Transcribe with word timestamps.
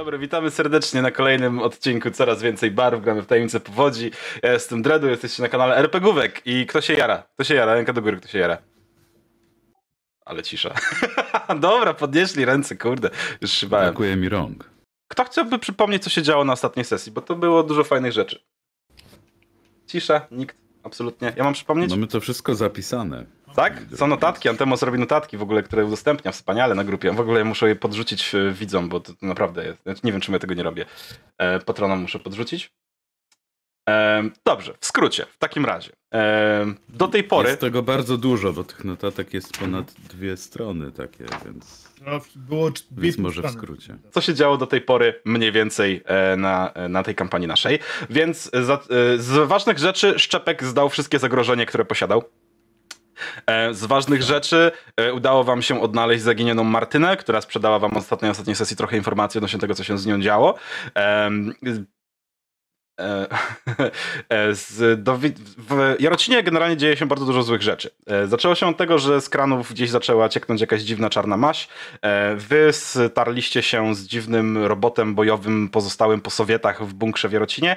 dobry, 0.00 0.18
witamy 0.18 0.50
serdecznie 0.50 1.02
na 1.02 1.10
kolejnym 1.10 1.58
odcinku 1.58 2.10
Coraz 2.10 2.42
Więcej 2.42 2.70
Barw, 2.70 3.02
gramy 3.02 3.22
w 3.22 3.26
Tajemnicę 3.26 3.60
Powodzi. 3.60 4.10
Ja 4.42 4.52
jestem 4.52 4.82
Dredu, 4.82 5.08
jesteście 5.08 5.42
na 5.42 5.48
kanale 5.48 5.76
RPGówek 5.76 6.42
i 6.44 6.66
kto 6.66 6.80
się 6.80 6.94
jara? 6.94 7.22
Kto 7.34 7.44
się 7.44 7.54
jara? 7.54 7.74
Ręka 7.74 7.92
do 7.92 8.02
góry, 8.02 8.16
kto 8.16 8.28
się 8.28 8.38
jara? 8.38 8.58
Ale 10.24 10.42
cisza. 10.42 10.74
Dobra, 11.60 11.94
podnieśli 11.94 12.44
ręce, 12.44 12.76
kurde, 12.76 13.10
już 13.40 13.50
szybałem. 13.50 13.86
Brakuje 13.86 14.16
mi 14.16 14.28
rąk. 14.28 14.70
Kto 15.08 15.24
chciałby 15.24 15.58
przypomnieć, 15.58 16.02
co 16.04 16.10
się 16.10 16.22
działo 16.22 16.44
na 16.44 16.52
ostatniej 16.52 16.84
sesji, 16.84 17.12
bo 17.12 17.20
to 17.20 17.34
było 17.36 17.62
dużo 17.62 17.84
fajnych 17.84 18.12
rzeczy. 18.12 18.40
Cisza, 19.86 20.26
nikt, 20.30 20.56
absolutnie. 20.82 21.32
Ja 21.36 21.44
mam 21.44 21.52
przypomnieć? 21.52 21.90
Mamy 21.90 22.06
to 22.06 22.20
wszystko 22.20 22.54
zapisane. 22.54 23.24
Tak? 23.56 23.82
Są 23.96 24.06
notatki, 24.06 24.48
Antemos 24.48 24.82
robi 24.82 24.98
notatki 24.98 25.36
w 25.36 25.42
ogóle, 25.42 25.62
które 25.62 25.84
udostępnia 25.84 26.32
wspaniale 26.32 26.74
na 26.74 26.84
grupie. 26.84 27.12
W 27.12 27.20
ogóle 27.20 27.44
muszę 27.44 27.68
je 27.68 27.76
podrzucić 27.76 28.34
e, 28.34 28.52
widzom, 28.52 28.88
bo 28.88 29.00
to 29.00 29.12
naprawdę 29.22 29.76
jest. 29.86 30.04
Nie 30.04 30.12
wiem, 30.12 30.20
czemu 30.20 30.36
ja 30.36 30.38
tego 30.40 30.54
nie 30.54 30.62
robię. 30.62 30.86
E, 31.38 31.58
patronom 31.60 32.00
muszę 32.00 32.18
podrzucić. 32.18 32.72
E, 33.88 34.22
dobrze, 34.44 34.74
w 34.80 34.86
skrócie, 34.86 35.26
w 35.32 35.38
takim 35.38 35.64
razie. 35.64 35.90
Do 36.88 37.08
tej 37.08 37.24
pory. 37.24 37.48
Jest 37.48 37.60
tego 37.60 37.82
bardzo 37.82 38.16
dużo, 38.16 38.52
bo 38.52 38.64
tych 38.64 38.84
notatek 38.84 39.34
jest 39.34 39.58
ponad 39.58 39.92
dwie 39.92 40.36
strony 40.36 40.92
takie, 40.92 41.24
więc, 41.44 41.88
No, 42.06 42.20
było 42.36 42.70
dwie 42.70 42.82
więc 42.90 43.18
może 43.18 43.42
w 43.42 43.50
skrócie. 43.50 43.96
co 44.10 44.20
się 44.20 44.34
działo 44.34 44.56
do 44.56 44.66
tej 44.66 44.80
pory 44.80 45.20
mniej 45.24 45.52
więcej 45.52 46.02
na, 46.36 46.72
na 46.88 47.02
tej 47.02 47.14
kampanii 47.14 47.48
naszej. 47.48 47.78
Więc 48.10 48.50
za, 48.52 48.80
z 49.18 49.48
ważnych 49.48 49.78
rzeczy 49.78 50.18
Szczepek 50.18 50.64
zdał 50.64 50.88
wszystkie 50.88 51.18
zagrożenia, 51.18 51.66
które 51.66 51.84
posiadał. 51.84 52.22
E, 53.46 53.74
Z 53.74 53.84
ważnych 53.84 54.22
rzeczy 54.22 54.72
e, 54.96 55.12
udało 55.12 55.44
wam 55.44 55.62
się 55.62 55.80
odnaleźć 55.80 56.22
zaginioną 56.22 56.64
Martynę, 56.64 57.16
która 57.16 57.40
sprzedała 57.40 57.78
wam 57.78 57.96
ostatniej 57.96 58.30
ostatniej 58.30 58.56
sesji 58.56 58.76
trochę 58.76 58.96
informacji 58.96 59.38
odnośnie 59.38 59.58
tego, 59.58 59.74
co 59.74 59.84
się 59.84 59.98
z 59.98 60.06
nią 60.06 60.20
działo. 60.20 60.54
E, 64.28 64.54
Z, 64.54 65.02
do, 65.02 65.18
w 65.58 65.94
Jarocinie 65.98 66.42
generalnie 66.42 66.76
dzieje 66.76 66.96
się 66.96 67.06
bardzo 67.06 67.26
dużo 67.26 67.42
złych 67.42 67.62
rzeczy. 67.62 67.90
E, 68.06 68.26
Zaczęło 68.26 68.54
się 68.54 68.66
od 68.66 68.76
tego, 68.76 68.98
że 68.98 69.20
z 69.20 69.28
kranów 69.28 69.72
gdzieś 69.72 69.90
zaczęła 69.90 70.28
cieknąć 70.28 70.60
jakaś 70.60 70.82
dziwna 70.82 71.10
czarna 71.10 71.36
maść. 71.36 71.68
E, 72.02 72.34
Wy 72.36 72.70
starliście 72.72 73.62
się 73.62 73.94
z 73.94 74.06
dziwnym 74.06 74.58
robotem 74.58 75.14
bojowym 75.14 75.68
pozostałym 75.68 76.20
po 76.20 76.30
Sowietach 76.30 76.84
w 76.86 76.94
bunkrze 76.94 77.28
w 77.28 77.32
Jarocinie. 77.32 77.76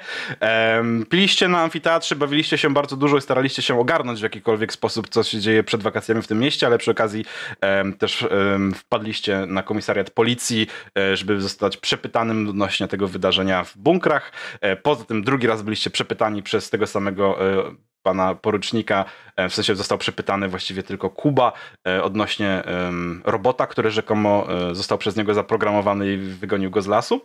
Piliście 1.10 1.48
na 1.48 1.62
amfiteatrze, 1.62 2.16
bawiliście 2.16 2.58
się 2.58 2.74
bardzo 2.74 2.98
dużo 2.98 3.18
i 3.18 3.22
staraliście 3.22 3.62
się 3.62 3.80
ogarnąć 3.80 4.20
w 4.20 4.24
jakikolwiek 4.24 4.74
sposób, 4.74 5.10
co 5.10 5.24
się 5.24 5.40
dzieje 5.40 5.64
przed 5.64 5.82
wakacjami 5.82 6.22
w 6.22 6.28
tym 6.28 6.40
mieście, 6.40 6.68
ale 6.68 6.78
przy 6.78 6.92
okazji 6.92 7.26
też 8.00 8.28
wpadliście 8.76 9.46
na 9.48 9.64
komisariat 9.64 10.10
policji, 10.10 10.68
żeby 11.14 11.42
zostać 11.42 11.78
przepytanym 11.78 12.50
odnośnie 12.50 12.88
tego 12.88 13.08
wydarzenia 13.08 13.64
w 13.64 13.78
bunkrach. 13.78 14.32
Poza 14.84 15.06
tym 15.06 15.13
drugi 15.22 15.48
raz 15.48 15.62
byliście 15.62 15.90
przepytani 15.90 16.44
przez 16.44 16.70
tego 16.70 16.88
samego 16.88 17.50
e, 17.52 17.76
pana 18.04 18.36
porucznika, 18.36 19.06
e, 19.36 19.50
w 19.50 19.56
sensie 19.56 19.76
został 19.76 19.98
przepytany 19.98 20.48
właściwie 20.48 20.84
tylko 20.84 21.10
Kuba 21.10 21.54
e, 21.88 22.04
odnośnie 22.04 22.64
robota, 23.24 23.68
który 23.68 23.92
rzekomo 23.92 24.48
został 24.72 24.98
przez 24.98 25.16
niego 25.16 25.34
zaprogramowany 25.34 26.14
i 26.14 26.18
wygonił 26.18 26.72
go 26.72 26.82
z 26.82 26.88
lasu. 26.88 27.22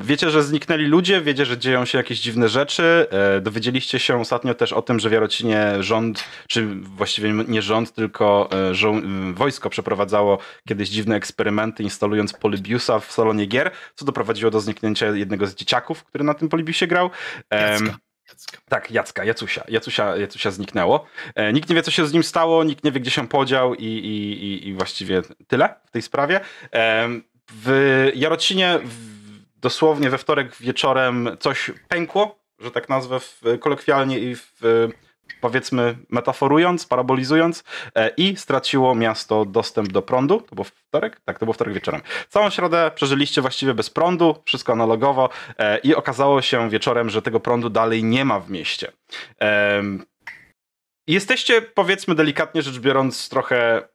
Wiecie, 0.00 0.30
że 0.30 0.42
zniknęli 0.42 0.84
ludzie, 0.84 1.20
wiecie, 1.20 1.44
że 1.44 1.58
dzieją 1.58 1.84
się 1.84 1.98
jakieś 1.98 2.20
dziwne 2.20 2.48
rzeczy. 2.48 3.06
E, 3.10 3.40
Dowiedzieliście 3.40 3.98
się 3.98 4.20
ostatnio 4.20 4.54
też 4.54 4.72
o 4.72 4.82
tym, 4.82 5.00
że 5.00 5.08
w 5.08 5.12
Jarocinie 5.12 5.74
rząd, 5.80 6.24
czy 6.48 6.66
właściwie 6.80 7.32
nie 7.48 7.62
rząd, 7.62 7.92
tylko 7.94 8.48
e, 8.52 8.74
żo- 8.74 8.98
m, 8.98 9.34
wojsko 9.34 9.70
przeprowadzało 9.70 10.38
kiedyś 10.68 10.88
dziwne 10.88 11.16
eksperymenty, 11.16 11.82
instalując 11.82 12.32
Polybiusa 12.32 13.00
w 13.00 13.12
salonie 13.12 13.46
gier, 13.46 13.70
co 13.94 14.04
doprowadziło 14.04 14.50
do 14.50 14.60
zniknięcia 14.60 15.06
jednego 15.06 15.46
z 15.46 15.54
dzieciaków, 15.54 16.04
który 16.04 16.24
na 16.24 16.34
tym 16.34 16.48
Polybiusie 16.48 16.86
grał. 16.86 17.10
Jacka, 17.50 17.84
Jacka. 18.28 18.58
tak, 18.68 18.90
Jacka, 18.90 19.24
Jacusia. 19.24 19.64
Jacusia, 19.68 20.16
Jacusia 20.16 20.50
zniknęło. 20.50 21.06
E, 21.34 21.52
nikt 21.52 21.68
nie 21.68 21.74
wie, 21.76 21.82
co 21.82 21.90
się 21.90 22.06
z 22.06 22.12
nim 22.12 22.22
stało, 22.22 22.64
nikt 22.64 22.84
nie 22.84 22.92
wie, 22.92 23.00
gdzie 23.00 23.10
się 23.10 23.28
podział 23.28 23.74
i, 23.74 23.84
i, 23.84 24.44
i, 24.44 24.68
i 24.68 24.74
właściwie 24.74 25.22
tyle 25.46 25.74
w 25.86 25.90
tej 25.90 26.02
sprawie. 26.02 26.40
E, 26.74 27.08
w 27.52 28.10
Jarocinie 28.14 28.78
w, 28.84 29.17
dosłownie 29.60 30.10
we 30.10 30.18
wtorek 30.18 30.56
wieczorem 30.56 31.36
coś 31.40 31.70
pękło, 31.88 32.38
że 32.58 32.70
tak 32.70 32.88
nazwę 32.88 33.20
w, 33.20 33.42
kolokwialnie 33.60 34.18
i 34.18 34.36
w, 34.36 34.52
powiedzmy 35.40 35.98
metaforując, 36.08 36.86
parabolizując 36.86 37.64
e, 37.94 38.10
i 38.16 38.36
straciło 38.36 38.94
miasto 38.94 39.44
dostęp 39.44 39.92
do 39.92 40.02
prądu. 40.02 40.40
To 40.40 40.54
było 40.54 40.64
wtorek? 40.64 41.20
Tak, 41.24 41.38
to 41.38 41.46
było 41.46 41.52
wtorek 41.52 41.74
wieczorem. 41.74 42.00
Całą 42.28 42.50
środę 42.50 42.90
przeżyliście 42.94 43.40
właściwie 43.40 43.74
bez 43.74 43.90
prądu, 43.90 44.42
wszystko 44.44 44.72
analogowo 44.72 45.28
e, 45.58 45.78
i 45.78 45.94
okazało 45.94 46.42
się 46.42 46.70
wieczorem, 46.70 47.10
że 47.10 47.22
tego 47.22 47.40
prądu 47.40 47.70
dalej 47.70 48.04
nie 48.04 48.24
ma 48.24 48.40
w 48.40 48.50
mieście. 48.50 48.92
Jesteście, 51.06 51.62
powiedzmy 51.62 52.14
delikatnie 52.14 52.62
rzecz 52.62 52.78
biorąc, 52.78 53.28
trochę 53.28 53.88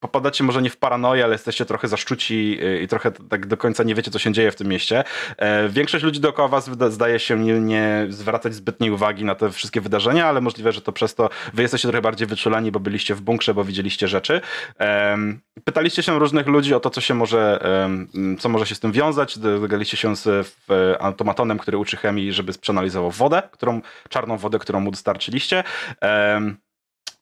popadacie 0.00 0.44
może 0.44 0.62
nie 0.62 0.70
w 0.70 0.76
paranoję, 0.76 1.24
ale 1.24 1.34
jesteście 1.34 1.64
trochę 1.64 1.88
zaszczuci 1.88 2.58
y, 2.62 2.82
i 2.82 2.88
trochę 2.88 3.12
tak 3.12 3.46
do 3.46 3.56
końca 3.56 3.82
nie 3.82 3.94
wiecie, 3.94 4.10
co 4.10 4.18
się 4.18 4.32
dzieje 4.32 4.50
w 4.50 4.56
tym 4.56 4.68
mieście. 4.68 5.04
E, 5.36 5.68
Większość 5.68 6.04
ludzi 6.04 6.20
dookoła 6.20 6.48
was 6.48 6.70
zdaje 6.88 7.18
się 7.18 7.38
nie, 7.38 7.60
nie 7.60 8.06
zwracać 8.08 8.54
zbytniej 8.54 8.90
uwagi 8.90 9.24
na 9.24 9.34
te 9.34 9.50
wszystkie 9.50 9.80
wydarzenia, 9.80 10.26
ale 10.26 10.40
możliwe, 10.40 10.72
że 10.72 10.80
to 10.80 10.92
przez 10.92 11.14
to 11.14 11.30
wy 11.54 11.62
jesteście 11.62 11.88
trochę 11.88 12.02
bardziej 12.02 12.26
wyczuleni, 12.26 12.72
bo 12.72 12.80
byliście 12.80 13.14
w 13.14 13.20
bunkrze, 13.20 13.54
bo 13.54 13.64
widzieliście 13.64 14.08
rzeczy. 14.08 14.40
Pytaliście 15.64 16.02
się 16.02 16.18
różnych 16.18 16.46
ludzi 16.46 16.74
o 16.74 16.80
to, 16.80 16.90
co 16.90 17.00
się 17.00 17.14
może, 17.14 17.60
co 18.38 18.48
może 18.48 18.66
się 18.66 18.74
z 18.74 18.80
tym 18.80 18.92
wiązać. 18.92 19.38
Dogadaliście 19.38 19.96
się 19.96 20.16
z 20.16 20.56
automatonem, 21.00 21.58
który 21.58 21.78
uczy 21.78 21.96
chemii, 21.96 22.32
żeby 22.32 22.52
przeanalizował 22.52 23.10
wodę, 23.10 23.42
którą, 23.52 23.80
czarną 24.08 24.36
wodę, 24.36 24.58
którą 24.58 24.80
mu 24.80 24.90
dostarczyliście. 24.90 25.64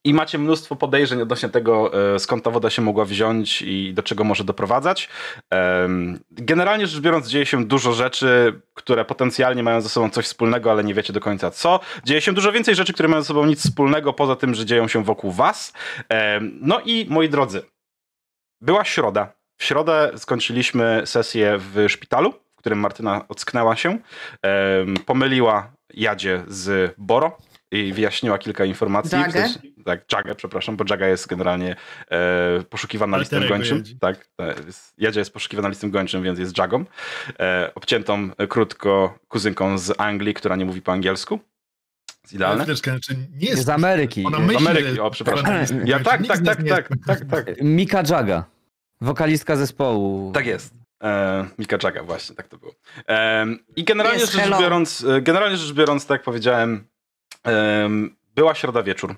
I 0.09 0.15
macie 0.15 0.39
mnóstwo 0.39 0.77
podejrzeń 0.77 1.23
odnośnie 1.23 1.49
tego, 1.49 1.93
e, 2.15 2.19
skąd 2.19 2.45
ta 2.45 2.51
woda 2.51 2.71
się 2.71 2.83
mogła 2.83 3.05
wziąć 3.05 3.63
i 3.63 3.95
do 3.95 4.03
czego 4.03 4.25
może 4.25 4.45
doprowadzać. 4.45 5.09
Generalnie 6.31 6.87
rzecz 6.87 7.01
biorąc, 7.01 7.29
dzieje 7.29 7.47
się 7.47 7.65
dużo 7.65 7.93
rzeczy, 7.93 8.61
które 8.75 9.05
potencjalnie 9.05 9.63
mają 9.63 9.81
ze 9.81 9.89
sobą 9.89 10.11
coś 10.11 10.25
wspólnego, 10.25 10.71
ale 10.71 10.85
nie 10.85 10.95
wiecie 10.95 11.13
do 11.13 11.21
końca 11.21 11.51
co. 11.51 11.81
Dzieje 12.05 12.21
się 12.21 12.33
dużo 12.33 12.53
więcej 12.53 12.75
rzeczy, 12.75 12.93
które 12.93 13.09
mają 13.09 13.23
ze 13.23 13.29
sobą 13.29 13.47
nic 13.47 13.61
wspólnego, 13.61 14.13
poza 14.13 14.37
tym, 14.37 14.55
że 14.55 14.67
dzieją 14.67 14.89
się 14.89 15.05
wokół 15.05 15.33
was. 15.33 15.73
No 16.61 16.81
i 16.81 17.07
moi 17.11 17.29
drodzy, 17.29 17.63
była 18.61 18.85
środa. 18.85 19.33
W 19.57 19.65
środę 19.65 20.11
skończyliśmy 20.17 21.03
sesję 21.05 21.59
w 21.59 21.85
szpitalu, 21.89 22.33
w 22.57 22.59
którym 22.59 22.79
Martyna 22.79 23.25
ocknęła 23.29 23.77
się. 23.77 23.99
Pomyliła 25.07 25.73
Jadzie 25.95 26.45
z 26.49 26.95
Boro 26.99 27.39
i 27.73 27.93
wyjaśniła 27.93 28.39
kilka 28.39 28.65
informacji. 28.65 29.19
Jagę? 29.19 29.31
W 29.31 29.33
sensie- 29.53 29.59
tak, 29.85 30.13
Jagę, 30.13 30.35
przepraszam, 30.35 30.77
bo 30.77 30.85
Jaga 30.91 31.09
jest 31.09 31.27
generalnie 31.27 31.77
e, 32.11 32.63
poszukiwana 32.71 33.15
Ale 33.17 33.23
listem 33.23 33.49
gończym. 33.49 33.77
Jadzi. 33.77 33.99
Tak, 33.99 34.29
tak, 34.37 34.67
jest, 34.67 34.95
Jadzia 34.99 35.21
jest 35.21 35.33
poszukiwana 35.33 35.69
listem 35.69 35.91
gończym, 35.91 36.23
więc 36.23 36.39
jest 36.39 36.59
Jagą. 36.59 36.85
E, 37.41 37.71
obciętą 37.75 38.31
e, 38.39 38.47
krótko 38.47 39.19
kuzynką 39.29 39.79
z 39.79 40.01
Anglii, 40.01 40.35
która 40.35 40.57
nie 40.57 40.65
mówi 40.65 40.83
po 40.83 40.93
angielsku. 40.93 41.41
Idealne. 42.33 42.65
Znaczy 42.65 43.17
nie 43.37 43.49
jest. 43.49 43.65
Z 43.65 43.69
Ameryki. 43.69 44.25
Ona 44.27 44.39
Z 44.53 44.57
Ameryki, 44.57 45.01
o, 45.01 45.11
przepraszam. 45.11 45.67
że- 45.67 45.75
Ja 45.85 46.01
tak, 46.01 46.27
tak, 46.27 46.41
tak, 46.45 46.59
tak, 46.69 46.89
tak, 47.07 47.25
tak. 47.31 47.47
Mika 47.63 48.03
Jaga, 48.11 48.45
wokalistka 49.01 49.57
zespołu. 49.57 50.33
Tak 50.33 50.47
jest. 50.47 50.75
E, 51.03 51.47
Mika 51.59 51.77
Jaga, 51.85 52.03
właśnie, 52.03 52.37
tak 52.37 52.49
to 52.49 52.59
było. 52.59 52.73
E, 53.09 53.47
I 53.77 53.85
generalnie 53.85 54.21
Jest 54.21 54.33
rzecz 54.33 54.43
hello. 54.43 54.59
biorąc, 54.61 55.05
e, 55.05 55.21
generalnie 55.23 55.57
rzecz 55.57 55.73
biorąc, 55.73 56.07
tak 56.07 56.15
jak 56.15 56.23
powiedziałem, 56.23 56.71
em, 56.71 56.85
była 58.35 58.55
środa 58.55 58.83
wieczór. 58.83 59.15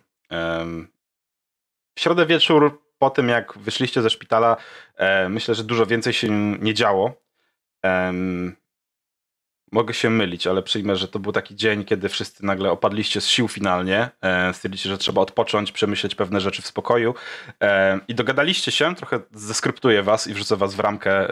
W 1.94 2.00
środę 2.00 2.26
wieczór, 2.26 2.82
po 3.00 3.11
tym 3.11 3.28
jak 3.28 3.58
wyszliście 3.58 4.02
ze 4.02 4.11
szpitala, 4.11 4.56
e, 4.96 5.28
myślę, 5.28 5.55
że 5.55 5.64
dużo 5.64 5.87
więcej 5.87 6.12
się 6.12 6.28
nie 6.61 6.75
działo. 6.75 7.12
Mogę 9.72 9.94
się 9.94 10.11
mylić, 10.11 10.46
ale 10.46 10.62
przyjmę, 10.62 10.96
że 10.96 11.08
to 11.08 11.19
był 11.19 11.32
taki 11.32 11.56
dzień, 11.56 11.84
kiedy 11.84 12.08
wszyscy 12.08 12.44
nagle 12.44 12.70
opadliście 12.70 13.20
z 13.20 13.26
sił 13.26 13.49
finalnie. 13.49 14.11
E, 14.22 14.55
stwierdziliście, 14.55 14.88
że 14.88 14.99
trzeba 14.99 15.20
odpocząć, 15.20 15.72
przemyśleć 15.72 16.14
pewne 16.14 16.40
rzeczy 16.40 16.62
w 16.62 16.67
spokoju. 16.67 17.14
E, 17.62 18.00
I 18.08 18.14
dogadaliście 18.14 18.72
się, 18.72 18.94
trochę 18.94 19.20
zeskryptuję 19.32 20.02
was 20.02 20.26
i 20.26 20.34
wrzucę 20.34 20.56
was 20.56 20.75
w 20.75 20.81
ramkę 20.81 21.28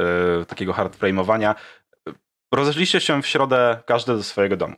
takiego 0.47 0.73
hardframe'owania. 0.73 1.55
Rozeszliście 2.55 3.01
się 3.01 3.23
w 3.23 3.27
środę 3.27 3.83
każdy 3.87 4.17
do 4.17 4.23
swojego 4.23 4.57
domu. 4.57 4.77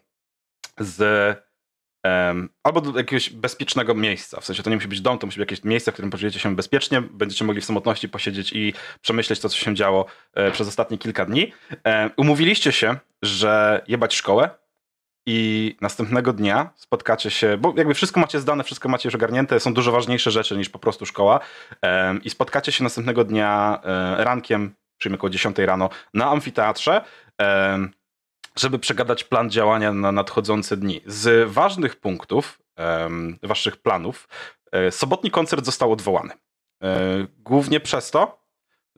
Z 0.78 1.49
albo 2.62 2.80
do 2.80 2.98
jakiegoś 2.98 3.30
bezpiecznego 3.30 3.94
miejsca. 3.94 4.40
W 4.40 4.44
sensie 4.44 4.62
to 4.62 4.70
nie 4.70 4.76
musi 4.76 4.88
być 4.88 5.00
dom, 5.00 5.18
to 5.18 5.26
musi 5.26 5.38
być 5.38 5.50
jakieś 5.50 5.64
miejsce, 5.64 5.90
w 5.90 5.94
którym 5.94 6.10
poczujecie 6.10 6.38
się 6.38 6.56
bezpiecznie, 6.56 7.00
będziecie 7.00 7.44
mogli 7.44 7.60
w 7.62 7.64
samotności 7.64 8.08
posiedzieć 8.08 8.52
i 8.52 8.74
przemyśleć 9.00 9.40
to, 9.40 9.48
co 9.48 9.56
się 9.56 9.74
działo 9.74 10.06
e, 10.34 10.50
przez 10.50 10.68
ostatnie 10.68 10.98
kilka 10.98 11.24
dni. 11.24 11.52
Umówiliście 12.16 12.72
się, 12.72 12.96
że 13.22 13.82
jebać 13.88 14.14
szkołę 14.14 14.50
i 15.26 15.76
następnego 15.80 16.32
dnia 16.32 16.70
spotkacie 16.76 17.30
się, 17.30 17.56
bo 17.56 17.74
jakby 17.76 17.94
wszystko 17.94 18.20
macie 18.20 18.40
zdane, 18.40 18.64
wszystko 18.64 18.88
macie 18.88 19.06
już 19.06 19.14
ogarnięte, 19.14 19.60
są 19.60 19.74
dużo 19.74 19.92
ważniejsze 19.92 20.30
rzeczy 20.30 20.56
niż 20.56 20.68
po 20.68 20.78
prostu 20.78 21.06
szkoła 21.06 21.40
i 22.24 22.30
spotkacie 22.30 22.72
się 22.72 22.84
następnego 22.84 23.24
dnia 23.24 23.80
e, 23.84 24.24
rankiem 24.24 24.74
przyjmie 25.00 25.16
około 25.16 25.30
10 25.30 25.58
rano 25.58 25.90
na 26.14 26.30
amfiteatrze, 26.30 27.04
żeby 28.60 28.78
przegadać 28.78 29.24
plan 29.24 29.50
działania 29.50 29.92
na 29.92 30.12
nadchodzące 30.12 30.76
dni. 30.76 31.00
Z 31.06 31.50
ważnych 31.50 31.96
punktów 31.96 32.58
em, 32.76 33.38
waszych 33.42 33.76
planów, 33.76 34.28
e, 34.72 34.90
sobotni 34.92 35.30
koncert 35.30 35.64
został 35.64 35.92
odwołany. 35.92 36.32
E, 36.82 36.98
Głównie 37.38 37.80
przez 37.80 38.10
to, 38.10 38.40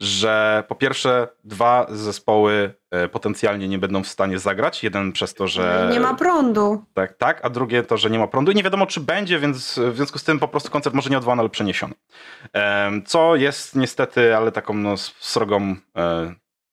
że 0.01 0.65
po 0.69 0.75
pierwsze 0.75 1.29
dwa 1.45 1.87
zespoły 1.91 2.75
e, 2.91 3.09
potencjalnie 3.09 3.69
nie 3.69 3.79
będą 3.79 4.03
w 4.03 4.09
stanie 4.09 4.39
zagrać. 4.39 4.83
Jeden 4.85 5.13
przez 5.13 5.35
to, 5.35 5.49
że 5.49 5.89
Nie 5.93 6.01
ma 6.01 6.15
prądu. 6.15 6.85
tak, 6.95 7.17
tak, 7.17 7.45
a 7.45 7.51
drugie 7.51 7.83
to, 7.83 7.97
że 7.97 8.11
nie 8.11 8.19
ma 8.19 8.27
prądu 8.27 8.53
i 8.53 8.55
nie 8.55 8.63
wiadomo, 8.63 8.87
czy 8.87 9.01
będzie, 9.01 9.39
więc 9.39 9.79
w 9.79 9.97
związku 9.97 10.19
z 10.19 10.25
tym 10.25 10.39
po 10.39 10.49
prostu 10.49 10.71
koncert 10.71 10.95
może 10.97 11.11
nie 11.11 11.19
odwołany, 11.19 11.41
ale 11.41 11.49
przeniesiony. 11.49 11.95
Co 13.07 13.37
jest 13.37 13.77
niestety, 13.77 14.37
ale 14.37 14.53
taką 14.53 14.75
no, 14.75 14.97
srogą, 14.97 15.77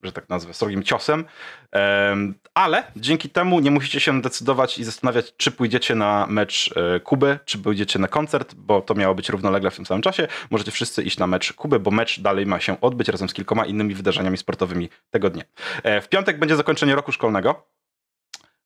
że 0.03 0.11
tak 0.11 0.29
nazwę, 0.29 0.53
srogim 0.53 0.83
ciosem. 0.83 1.25
Em, 1.71 2.35
Ale 2.53 2.83
dzięki 2.95 3.29
temu 3.29 3.59
nie 3.59 3.71
musicie 3.71 3.99
się 3.99 4.21
decydować 4.21 4.77
i 4.77 4.83
zastanawiać, 4.83 5.33
czy 5.37 5.51
pójdziecie 5.51 5.95
na 5.95 6.27
mecz 6.29 6.73
e, 6.95 6.99
Kuby, 6.99 7.39
czy 7.45 7.57
pójdziecie 7.57 7.99
na 7.99 8.07
koncert, 8.07 8.53
bo 8.55 8.81
to 8.81 8.95
miało 8.95 9.15
być 9.15 9.29
równolegle 9.29 9.71
w 9.71 9.75
tym 9.75 9.85
samym 9.85 10.01
czasie. 10.01 10.27
Możecie 10.49 10.71
wszyscy 10.71 11.03
iść 11.03 11.17
na 11.17 11.27
mecz 11.27 11.53
Kuby, 11.53 11.79
bo 11.79 11.91
mecz 11.91 12.19
dalej 12.19 12.45
ma 12.45 12.59
się 12.59 12.81
odbyć 12.81 13.07
razem 13.07 13.29
z 13.29 13.33
kilkoma 13.33 13.65
innymi 13.65 13.93
wydarzeniami 13.95 14.37
sportowymi 14.37 14.89
tego 15.11 15.29
dnia. 15.29 15.43
E, 15.83 16.01
W 16.01 16.09
piątek 16.09 16.39
będzie 16.39 16.55
zakończenie 16.55 16.95
roku 16.95 17.11
szkolnego. 17.11 17.67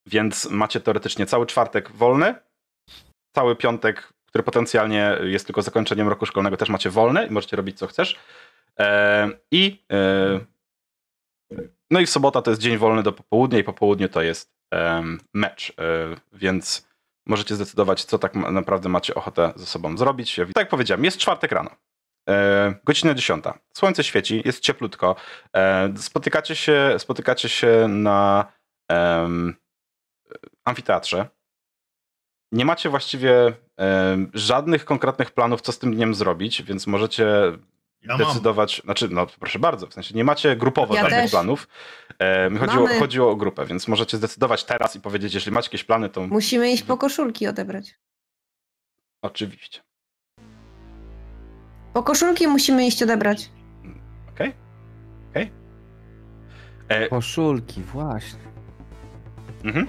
Więc 0.06 0.50
macie 0.50 0.80
teoretycznie 0.80 1.25
cały 1.25 1.45
czwartek 1.45 1.91
wolny, 1.91 2.35
cały 3.35 3.56
piątek, 3.56 4.13
który 4.25 4.44
potencjalnie 4.44 5.18
jest 5.24 5.45
tylko 5.45 5.62
zakończeniem 5.62 6.07
roku 6.07 6.25
szkolnego, 6.25 6.57
też 6.57 6.69
macie 6.69 6.89
wolny 6.89 7.27
i 7.27 7.31
możecie 7.31 7.57
robić 7.57 7.77
co 7.77 7.88
chcesz. 7.88 8.19
E, 8.80 9.30
I 9.51 9.83
no 11.94 12.00
i 12.00 12.07
sobota 12.07 12.42
to 12.42 12.51
jest 12.51 12.62
dzień 12.62 12.78
wolny 12.78 13.04
do 13.04 13.13
popołudnia 13.13 13.60
i 13.60 13.63
po 13.63 13.74
południu 13.74 14.10
to 14.10 14.22
jest 14.22 14.54
mecz, 15.34 15.74
e, 15.80 16.16
więc 16.34 16.88
możecie 17.25 17.56
zdecydować, 17.56 18.06
co 18.06 18.19
tak 18.19 18.36
naprawdę 18.36 18.90
macie 18.90 19.16
ochotę 19.16 19.54
ze 19.56 19.66
sobą 19.66 19.98
zrobić. 19.98 20.36
Tak 20.36 20.48
jak 20.57 20.69
powiedziałem, 20.69 21.06
jest 21.06 21.18
czwartek 21.18 21.51
rano. 21.51 21.69
E, 22.30 22.75
godzina 22.86 23.13
10. 23.13 23.45
Słońce 23.78 24.04
świeci, 24.04 24.42
jest 24.45 24.60
cieplutko. 24.60 25.16
E, 25.56 25.94
spotykacie, 25.98 26.56
się, 26.56 26.95
spotykacie 26.98 27.50
się 27.50 27.88
na 27.88 28.51
em, 28.92 29.56
amfiteatrze. 30.66 31.28
Nie 32.51 32.66
macie 32.66 32.90
właściwie 32.90 33.54
em, 33.78 34.31
żadnych 34.34 34.86
konkretnych 34.86 35.31
planów, 35.31 35.62
co 35.62 35.72
z 35.72 35.80
tym 35.80 35.95
dniem 35.95 36.16
zrobić, 36.16 36.63
więc 36.63 36.88
możecie 36.88 37.28
Ja 38.03 38.17
mam. 38.17 38.27
decydować, 38.27 38.81
znaczy, 38.85 39.07
no 39.11 39.27
proszę 39.39 39.59
bardzo, 39.59 39.88
w 39.88 39.94
sensie 39.94 40.15
nie 40.15 40.23
macie 40.23 40.55
grupowo 40.55 40.95
Ja 40.95 41.01
żadnych 41.01 41.19
też. 41.21 41.31
planów. 41.31 41.67
E, 42.19 42.50
mi 42.50 42.57
chodziło, 42.57 42.88
chodziło 43.00 43.31
o 43.31 43.35
grupę, 43.35 43.65
więc 43.65 43.88
możecie 43.88 44.17
zdecydować 44.17 44.63
teraz 44.63 44.95
i 44.95 45.01
powiedzieć, 45.01 45.33
jeśli 45.33 45.51
macie 45.51 45.65
jakieś 45.67 45.83
plany, 45.83 46.09
to 46.09 46.21
Musimy 46.27 46.71
iść 46.71 46.83
po 46.83 46.97
koszulki 46.97 47.47
odebrać. 47.47 47.95
oczywiście. 49.21 49.79
Po 51.94 52.03
koszulki 52.03 52.47
musimy 52.47 52.88
iść 52.88 53.03
odebrać. 53.03 53.50
Okej? 54.33 54.53
Okej? 55.29 55.51
E, 56.88 57.07
Koszulki, 57.09 57.81
właśnie. 57.83 58.39
mhm. 59.63 59.88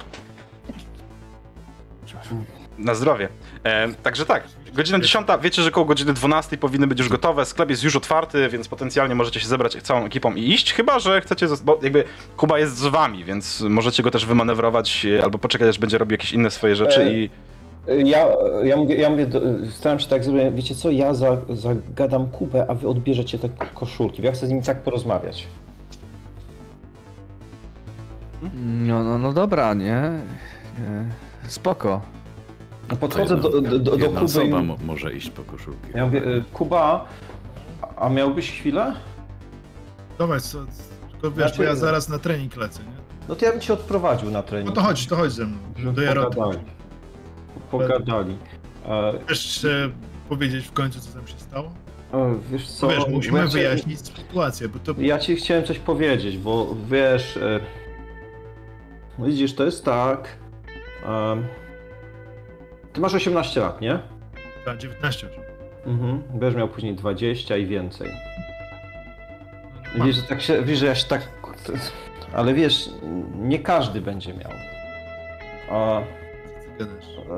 Na 2.79 2.95
zdrowie. 2.95 3.29
E, 3.65 3.89
także 4.03 4.27
tak, 4.27 4.45
godzina 4.75 4.99
10, 4.99 5.27
wiecie, 5.43 5.63
że 5.63 5.71
koło 5.71 5.87
godziny 5.87 6.13
12 6.13 6.59
powinny 6.59 6.87
być 6.87 6.99
już 6.99 7.09
gotowe, 7.09 7.45
sklep 7.45 7.71
jest 7.71 7.85
już 7.85 7.97
otwarty, 7.97 8.49
więc 8.49 8.69
potencjalnie 8.69 9.15
możecie 9.15 9.41
się 9.41 9.47
zebrać 9.47 9.77
całą 9.83 10.05
ekipą 10.05 10.35
i 10.35 10.51
iść, 10.51 10.73
chyba, 10.73 10.99
że 10.99 11.21
chcecie, 11.21 11.47
bo 11.65 11.79
jakby 11.83 12.05
Kuba 12.37 12.59
jest 12.59 12.77
z 12.77 12.87
wami, 12.87 13.25
więc 13.25 13.61
możecie 13.61 14.03
go 14.03 14.11
też 14.11 14.27
wymanewrować 14.27 15.07
e, 15.07 15.25
albo 15.25 15.39
poczekać, 15.39 15.69
aż 15.69 15.79
będzie 15.79 15.99
robił 15.99 16.15
jakieś 16.15 16.33
inne 16.33 16.51
swoje 16.51 16.77
rzeczy 16.77 17.03
E, 17.03 17.13
i... 17.13 17.31
Ja, 18.05 18.27
ja 18.63 18.77
mówię, 18.77 18.95
ja 18.95 19.11
mówię 19.11 19.27
staram 19.71 19.99
się 19.99 20.09
tak 20.09 20.25
zrobić, 20.25 20.55
wiecie 20.55 20.75
co, 20.75 20.91
ja 20.91 21.15
za, 21.15 21.37
zagadam 21.49 22.27
Kubę, 22.27 22.67
a 22.69 22.75
wy 22.75 22.89
odbierzecie 22.89 23.39
te 23.39 23.49
koszulki. 23.75 24.23
Ja 24.23 24.33
chcę 24.33 24.47
z 24.47 24.49
nimi 24.49 24.63
tak 24.63 24.83
porozmawiać. 24.83 25.47
No, 28.65 29.05
no, 29.05 29.19
no 29.19 29.33
dobra, 29.33 29.75
nie? 29.75 30.11
nie. 30.79 31.05
Spoko. 31.49 32.14
Podchodzę 33.01 33.37
do, 33.37 33.49
do, 33.49 33.61
do, 33.61 33.79
do 33.79 33.97
Jedna 33.97 34.21
Kuby 34.21 34.45
i 34.45 34.87
może 34.87 35.13
iść 35.13 35.31
po 35.31 35.43
koszulki. 35.43 35.87
ja 35.95 36.07
mówię, 36.07 36.23
e, 36.25 36.41
Kuba, 36.53 37.05
a 37.97 38.09
miałbyś 38.09 38.51
chwilę? 38.51 38.93
Dawaj, 40.19 40.41
co, 40.41 40.59
tylko 41.11 41.31
wiesz, 41.31 41.37
Znaczy- 41.47 41.57
bo 41.57 41.63
ja 41.63 41.75
zaraz 41.77 42.09
na 42.09 42.19
trening 42.19 42.57
lecę, 42.57 42.83
nie? 42.83 42.89
No 43.29 43.35
to 43.37 43.45
ja 43.45 43.51
bym 43.53 43.61
cię 43.61 43.73
odprowadził 43.73 44.31
na 44.31 44.43
trening. 44.43 44.69
No 44.69 44.75
to 44.75 44.81
chodź, 44.89 45.07
to 45.07 45.17
chodź 45.17 45.33
ze 45.33 45.45
mną, 45.47 45.57
do 45.93 46.03
Jaroty. 46.03 46.37
Pogadali. 46.37 46.65
Pogadali. 47.71 48.37
E, 48.87 49.13
Chcesz 49.27 49.65
e, 49.65 49.91
powiedzieć 50.29 50.67
w 50.67 50.73
końcu, 50.73 51.01
co 51.01 51.13
tam 51.19 51.27
się 51.27 51.39
stało? 51.39 51.71
e, 52.15 52.35
wiesz 52.51 52.71
co, 52.71 52.89
wiesz, 52.89 53.07
musimy 53.09 53.39
ja 53.39 53.47
cię- 53.47 53.53
wyjaśnić 53.53 54.01
sytuację, 54.01 54.69
bo 54.69 54.79
to... 54.79 54.95
Ja 54.99 55.19
ci 55.19 55.37
chciałem 55.37 55.65
coś 55.65 55.79
powiedzieć, 55.79 56.39
bo 56.39 56.75
wiesz, 56.91 57.37
e, 57.37 57.61
widzisz, 59.19 59.55
to 59.55 59.65
jest 59.65 59.85
tak. 59.85 60.29
Ty 62.95 63.01
masz 63.01 63.15
18 63.15 63.61
lat, 63.61 63.81
nie? 63.81 63.99
Tak, 64.65 64.79
19 64.79 65.27
już. 65.27 65.37
Mhm. 65.87 66.23
Będziesz 66.31 66.59
miał 66.59 66.69
później 66.69 66.95
20 66.95 67.57
i 67.57 67.67
więcej. 67.67 68.11
Mam. 69.97 70.07
Wiesz, 70.07 70.17
że 70.17 70.23
tak 70.23 70.43
się, 70.43 70.63
wiesz, 70.63 70.79
że 70.79 70.87
ja 70.87 70.95
się 70.95 71.07
tak. 71.07 71.29
Ale 72.35 72.55
wiesz, 72.55 72.91
nie 73.35 73.59
każdy 73.59 74.01
będzie 74.01 74.35
miał. 74.35 74.53
A, 75.71 76.01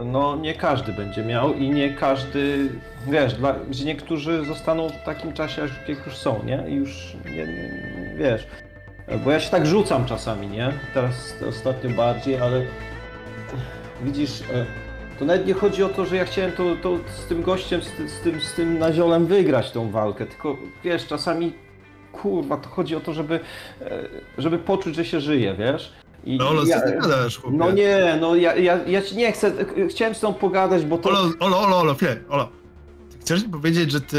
no, 0.04 0.36
nie 0.36 0.54
każdy 0.54 0.92
będzie 0.92 1.24
miał 1.24 1.54
i 1.54 1.70
nie 1.70 1.94
każdy. 1.94 2.68
Wiesz, 3.06 3.34
dla, 3.34 3.54
że 3.70 3.84
niektórzy 3.84 4.44
zostaną 4.44 4.88
w 4.88 5.04
takim 5.04 5.32
czasie, 5.32 5.62
aż 5.62 5.70
jak 5.88 6.06
już 6.06 6.16
są, 6.16 6.42
nie? 6.44 6.64
I 6.68 6.74
już 6.74 7.16
nie, 7.24 7.46
nie, 7.46 8.14
wiesz. 8.16 8.46
Bo 9.24 9.30
ja 9.30 9.40
się 9.40 9.50
tak 9.50 9.66
rzucam 9.66 10.04
czasami, 10.06 10.48
nie? 10.48 10.72
Teraz 10.94 11.34
ostatnio 11.48 11.90
bardziej, 11.90 12.40
ale 12.40 12.62
widzisz, 14.02 14.40
e, 14.40 14.66
to 15.18 15.24
nawet 15.24 15.46
nie 15.46 15.54
chodzi 15.54 15.82
o 15.82 15.88
to, 15.88 16.06
że 16.06 16.16
ja 16.16 16.24
chciałem 16.24 16.52
to, 16.52 16.76
to 16.82 16.98
z 17.24 17.26
tym 17.28 17.42
gościem, 17.42 17.82
z, 17.82 17.90
ty- 17.92 18.08
z, 18.08 18.20
tym, 18.20 18.40
z 18.40 18.52
tym 18.54 18.78
naziolem 18.78 19.26
wygrać 19.26 19.70
tą 19.70 19.90
walkę, 19.90 20.26
tylko 20.26 20.56
wiesz, 20.84 21.06
czasami 21.06 21.52
kurwa, 22.12 22.56
to 22.56 22.68
chodzi 22.68 22.96
o 22.96 23.00
to, 23.00 23.12
żeby, 23.12 23.40
e, 23.80 24.08
żeby 24.38 24.58
poczuć, 24.58 24.94
że 24.94 25.04
się 25.04 25.20
żyje, 25.20 25.54
wiesz? 25.58 25.92
I, 26.24 26.36
No, 26.38 26.48
Olo, 26.48 26.64
ja, 26.64 26.80
co 26.80 26.86
ty 26.86 26.92
gadasz, 26.92 27.38
chłopie? 27.38 27.56
no 27.56 27.70
nie, 27.70 28.18
no 28.20 28.34
ja, 28.36 28.54
ja, 28.54 28.80
ja 28.86 29.02
ci 29.02 29.16
nie 29.16 29.32
chcę, 29.32 29.52
chciałem 29.90 30.14
z 30.14 30.20
tą 30.20 30.34
pogadać, 30.34 30.84
bo 30.84 30.98
to... 30.98 31.08
Olo, 31.08 31.20
Olo, 31.40 31.60
Olo, 31.60 31.78
Olo, 31.78 31.94
chwilę, 31.94 32.16
Olo. 32.28 32.48
Ty 33.12 33.18
chcesz 33.18 33.42
mi 33.46 33.48
powiedzieć, 33.52 33.90
że 33.92 34.00
ty 34.00 34.18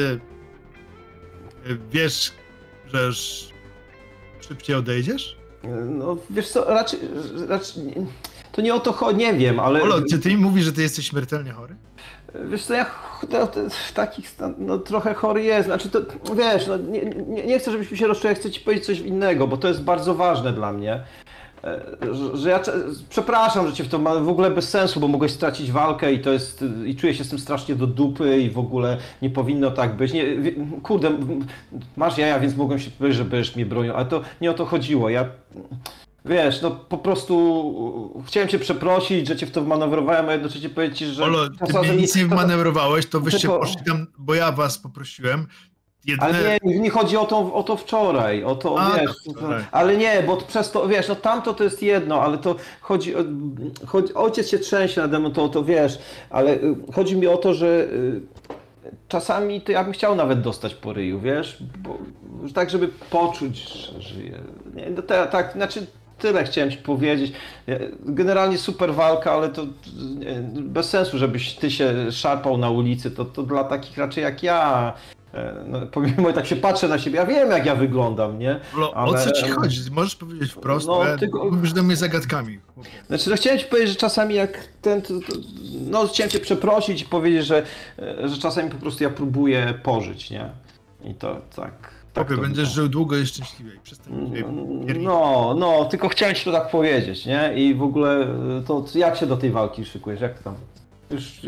e, 1.66 1.78
wiesz, 1.92 2.32
że 2.94 3.10
szybciej 4.42 4.76
odejdziesz? 4.76 5.38
No 5.86 6.18
wiesz 6.30 6.50
co, 6.50 6.66
raczej, 6.66 7.00
raczej 7.48 7.84
to 8.58 8.62
nie 8.62 8.76
o 8.76 8.80
to 8.80 8.92
chodzi, 8.94 9.18
nie 9.20 9.34
wiem, 9.34 9.60
ale 9.60 9.82
Olo, 9.82 9.96
czy 10.10 10.20
ty 10.20 10.30
mi 10.30 10.38
mówisz, 10.38 10.66
że 10.66 10.74
ty 10.74 10.82
jesteś 10.82 11.10
śmiertelnie 11.10 11.52
chory? 11.52 11.76
wiesz 12.46 12.64
co, 12.64 12.74
ja 12.74 12.86
no, 13.32 13.48
w 13.70 13.92
takich 13.94 14.30
stan, 14.30 14.56
no 14.58 14.78
trochę 14.78 15.14
chory 15.14 15.44
jest, 15.44 15.68
znaczy 15.68 15.90
to, 15.90 16.00
wiesz, 16.36 16.68
no, 16.68 16.78
nie, 16.78 17.02
nie, 17.06 17.46
nie 17.46 17.60
chcę, 17.60 17.72
żebyśmy 17.72 17.98
się 17.98 18.08
rozczuli, 18.08 18.30
ja 18.34 18.36
chcę 18.40 18.52
ci 18.52 18.60
powiedzieć 18.62 18.86
coś 18.86 19.00
innego, 19.00 19.48
bo 19.48 19.58
to 19.58 19.68
jest 19.68 19.84
bardzo 19.84 20.16
ważne 20.16 20.54
dla 20.54 20.74
mnie. 20.74 21.04
E, 21.64 21.82
Że, 22.12 22.38
że 22.38 22.50
ja 22.50 22.60
przepraszam, 23.10 23.68
że 23.68 23.74
cię 23.74 23.84
w 23.84 23.88
to 23.88 24.00
ma 24.00 24.16
w 24.16 24.30
ogóle 24.30 24.52
bez 24.52 24.70
sensu, 24.70 25.00
bo 25.00 25.08
mogłeś 25.08 25.32
stracić 25.32 25.72
walkę 25.72 26.14
i 26.14 26.20
to 26.20 26.32
jest 26.32 26.64
i 26.86 26.96
czuję 26.96 27.14
się 27.14 27.24
z 27.24 27.30
tym 27.30 27.40
strasznie 27.40 27.76
do 27.76 27.88
dupy 27.88 28.42
i 28.42 28.50
w 28.50 28.60
ogóle 28.60 28.98
nie 29.22 29.30
powinno 29.30 29.72
tak 29.72 29.96
być. 29.96 30.14
Nie, 30.14 30.24
kurde, 30.84 31.12
masz 31.98 32.18
jaja, 32.18 32.40
więc 32.40 32.56
mogłem 32.56 32.80
się 32.80 32.92
powiedzieć, 32.92 33.18
że 33.18 33.26
będziesz 33.26 33.56
mnie 33.56 33.66
bronił, 33.66 33.94
ale 33.94 34.06
to 34.06 34.22
nie 34.42 34.52
o 34.52 34.54
to 34.54 34.66
chodziło. 34.66 35.10
Ja 35.10 35.26
wiesz, 36.28 36.62
no 36.62 36.72
po 36.72 36.98
prostu 36.98 38.24
chciałem 38.28 38.50
cię 38.50 38.60
przeprosić, 38.60 39.28
że 39.28 39.36
cię 39.36 39.46
w 39.46 39.52
to 39.52 39.62
wmanewrowałem, 39.62 40.30
a 40.30 40.34
jednocześnie 40.34 40.70
powiedzieć 40.70 40.98
ci, 40.98 41.06
że 41.06 41.24
Olo, 41.24 41.50
ty 41.50 41.92
mi 41.92 41.98
nic 41.98 42.16
nie 42.16 42.26
wmanewrowałeś, 42.26 43.06
to 43.06 43.20
wyście 43.20 43.40
Tylko- 43.40 43.60
poszli 43.60 43.84
tam, 43.86 44.08
bo 44.18 44.36
ja 44.36 44.52
was 44.52 44.78
poprosiłem. 44.78 45.48
Jedyne... 46.06 46.28
Ale 46.28 46.58
nie, 46.64 46.80
nie 46.80 46.90
chodzi 46.90 47.18
o 47.18 47.26
to, 47.26 47.54
o 47.54 47.64
to 47.64 47.78
wczoraj, 47.78 48.44
o 48.44 48.56
to, 48.56 48.80
A, 48.80 49.00
wiesz, 49.00 49.12
to 49.26 49.32
wczoraj. 49.34 49.64
ale 49.72 49.98
nie, 49.98 50.24
bo 50.28 50.38
przez 50.38 50.72
to, 50.72 50.88
wiesz, 50.88 51.08
no 51.08 51.16
tamto 51.16 51.54
to 51.54 51.64
jest 51.64 51.84
jedno, 51.84 52.22
ale 52.22 52.38
to 52.38 52.56
chodzi, 52.82 53.16
o, 53.16 53.20
chodzi 53.86 54.14
ojciec 54.14 54.50
się 54.50 54.60
trzęsie 54.60 55.02
nade 55.02 55.20
mną, 55.20 55.32
to, 55.32 55.50
to 55.50 55.64
wiesz, 55.64 56.00
ale 56.30 56.54
y, 56.54 56.76
chodzi 56.96 57.16
mi 57.16 57.28
o 57.28 57.38
to, 57.38 57.54
że 57.54 57.68
y, 57.68 58.22
czasami 59.08 59.62
to 59.62 59.72
ja 59.72 59.84
bym 59.84 59.94
chciał 59.94 60.16
nawet 60.16 60.42
dostać 60.42 60.76
po 60.76 60.94
ryju, 60.94 61.20
wiesz, 61.20 61.64
bo, 61.78 61.98
tak, 62.54 62.70
żeby 62.70 62.88
poczuć, 62.88 63.58
że 63.58 64.02
żyję. 64.02 64.40
Nie, 64.76 64.90
no 64.90 65.02
te, 65.02 65.28
tak, 65.28 65.54
znaczy 65.54 65.88
tyle 66.20 66.44
chciałem 66.44 66.72
ci 66.72 66.78
powiedzieć. 66.78 67.32
Generalnie 68.06 68.58
super 68.58 68.94
walka, 68.94 69.32
ale 69.32 69.50
to 69.50 69.66
bez 70.54 70.90
sensu, 70.90 71.18
żebyś 71.18 71.54
ty 71.56 71.72
się 71.72 72.12
szarpał 72.12 72.58
na 72.58 72.70
ulicy, 72.70 73.12
to, 73.12 73.26
to 73.26 73.44
dla 73.44 73.64
takich 73.64 73.98
raczej 73.98 74.24
jak 74.24 74.44
ja. 74.44 74.94
E, 75.34 75.54
No, 75.68 75.82
pomimo 75.92 76.34
tak 76.34 76.46
się 76.48 76.56
patrzę 76.56 76.88
na 76.88 77.00
siebie, 77.00 77.16
ja 77.18 77.26
wiem 77.26 77.52
jak 77.52 77.66
ja 77.66 77.76
wyglądam, 77.76 78.40
nie? 78.40 78.60
Olo, 78.76 78.92
o 78.92 78.96
Ale- 78.96 79.24
co 79.24 79.32
ci 79.32 79.50
chodzi? 79.50 79.92
Możesz 79.92 80.16
powiedzieć 80.16 80.52
wprost, 80.52 80.88
No, 80.88 81.04
no, 81.04 81.18
tylko- 81.18 81.46
mówisz 81.52 81.74
do 81.74 81.84
mnie 81.84 81.96
zagadkami. 81.96 82.60
Znaczy, 83.08 83.30
no 83.30 83.36
chciałem 83.36 83.60
ci 83.60 83.66
powiedzieć, 83.66 83.90
że 83.90 83.96
czasami 83.96 84.36
jak 84.36 84.68
ten, 84.82 85.02
to, 85.02 85.08
to, 85.14 85.34
no 85.90 86.08
chciałem 86.08 86.32
cię 86.32 86.40
przeprosić 86.40 87.02
i 87.02 87.06
powiedzieć, 87.06 87.46
że, 87.46 87.64
e, 88.00 88.30
że 88.30 88.38
czasami 88.38 88.70
po 88.70 88.78
prostu 88.78 89.04
ja 89.04 89.10
próbuję 89.10 89.74
pożyć, 89.84 90.30
nie? 90.30 90.50
I 91.06 91.14
to 91.14 91.42
tak. 91.56 91.97
Tak 92.18 92.28
Chłopie, 92.28 92.42
to 92.42 92.48
będziesz 92.48 92.70
żył 92.70 92.90
długo 92.90 93.18
i 93.18 93.26
szczęśliwie. 93.26 93.76
i 93.76 93.80
Przestań 93.80 94.32
pierniczyć. 94.34 94.98
No, 95.04 95.56
no, 95.60 95.86
tylko 95.86 96.10
chciałem 96.10 96.36
ci 96.36 96.46
to 96.46 96.52
tak 96.52 96.70
powiedzieć, 96.72 97.26
nie? 97.26 97.54
I 97.56 97.76
w 97.76 97.84
ogóle 97.84 98.28
to 98.66 98.86
jak 98.96 99.16
się 99.18 99.28
do 99.28 99.38
tej 99.38 99.52
walki 99.52 99.86
szykujesz? 99.86 100.22
Jak 100.22 100.38
ty 100.38 100.44
tam? 100.44 100.56
Już 101.12 101.42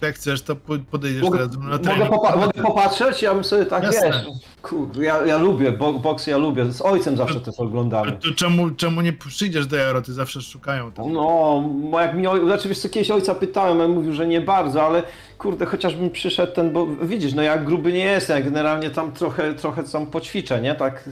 Jak 0.00 0.14
chcesz, 0.14 0.42
to 0.42 0.56
po- 0.56 0.74
podejdziesz 0.90 1.22
mogę, 1.22 1.38
teraz 1.38 1.56
na 1.56 1.60
mogę, 1.64 1.78
trening. 1.78 2.10
popa- 2.10 2.36
mogę 2.36 2.62
popatrzeć? 2.62 3.22
Ja 3.22 3.34
bym 3.34 3.44
sobie 3.44 3.66
tak 3.66 3.82
Jasne. 3.82 4.06
wiesz. 4.06 4.16
Kurde, 4.62 5.04
ja, 5.04 5.26
ja 5.26 5.38
lubię, 5.38 5.72
bo, 5.72 5.92
boks 5.92 6.26
ja 6.26 6.36
lubię. 6.38 6.72
Z 6.72 6.82
ojcem 6.82 7.16
zawsze 7.16 7.40
to 7.40 7.52
oglądamy. 7.56 8.12
To 8.12 8.34
czemu, 8.36 8.70
czemu 8.70 9.00
nie 9.00 9.12
przyjdziesz 9.12 9.66
do 9.66 9.76
Jaroty? 9.76 10.12
Zawsze 10.12 10.42
szukają 10.42 10.92
tam. 10.92 11.12
No, 11.12 11.64
bo 11.90 12.00
jak 12.00 12.14
mi, 12.14 12.24
znaczy 12.44 12.68
wiesz 12.68 12.78
co, 12.78 12.88
kiedyś 12.88 13.10
ojca 13.10 13.34
pytałem, 13.34 13.80
on 13.80 13.90
mówił, 13.92 14.12
że 14.12 14.26
nie 14.26 14.40
bardzo, 14.40 14.82
ale 14.86 15.02
kurde, 15.38 15.66
chociażbym 15.66 16.10
przyszedł 16.10 16.52
ten, 16.52 16.72
bo 16.72 16.86
widzisz, 16.86 17.34
no 17.34 17.42
jak 17.42 17.64
gruby 17.64 17.92
nie 17.92 18.04
jestem, 18.04 18.38
ja 18.38 18.44
generalnie 18.44 18.90
tam 18.90 19.12
trochę, 19.12 19.54
trochę 19.54 19.84
tam 19.84 20.06
poćwiczę, 20.06 20.60
nie, 20.60 20.74
tak, 20.74 21.08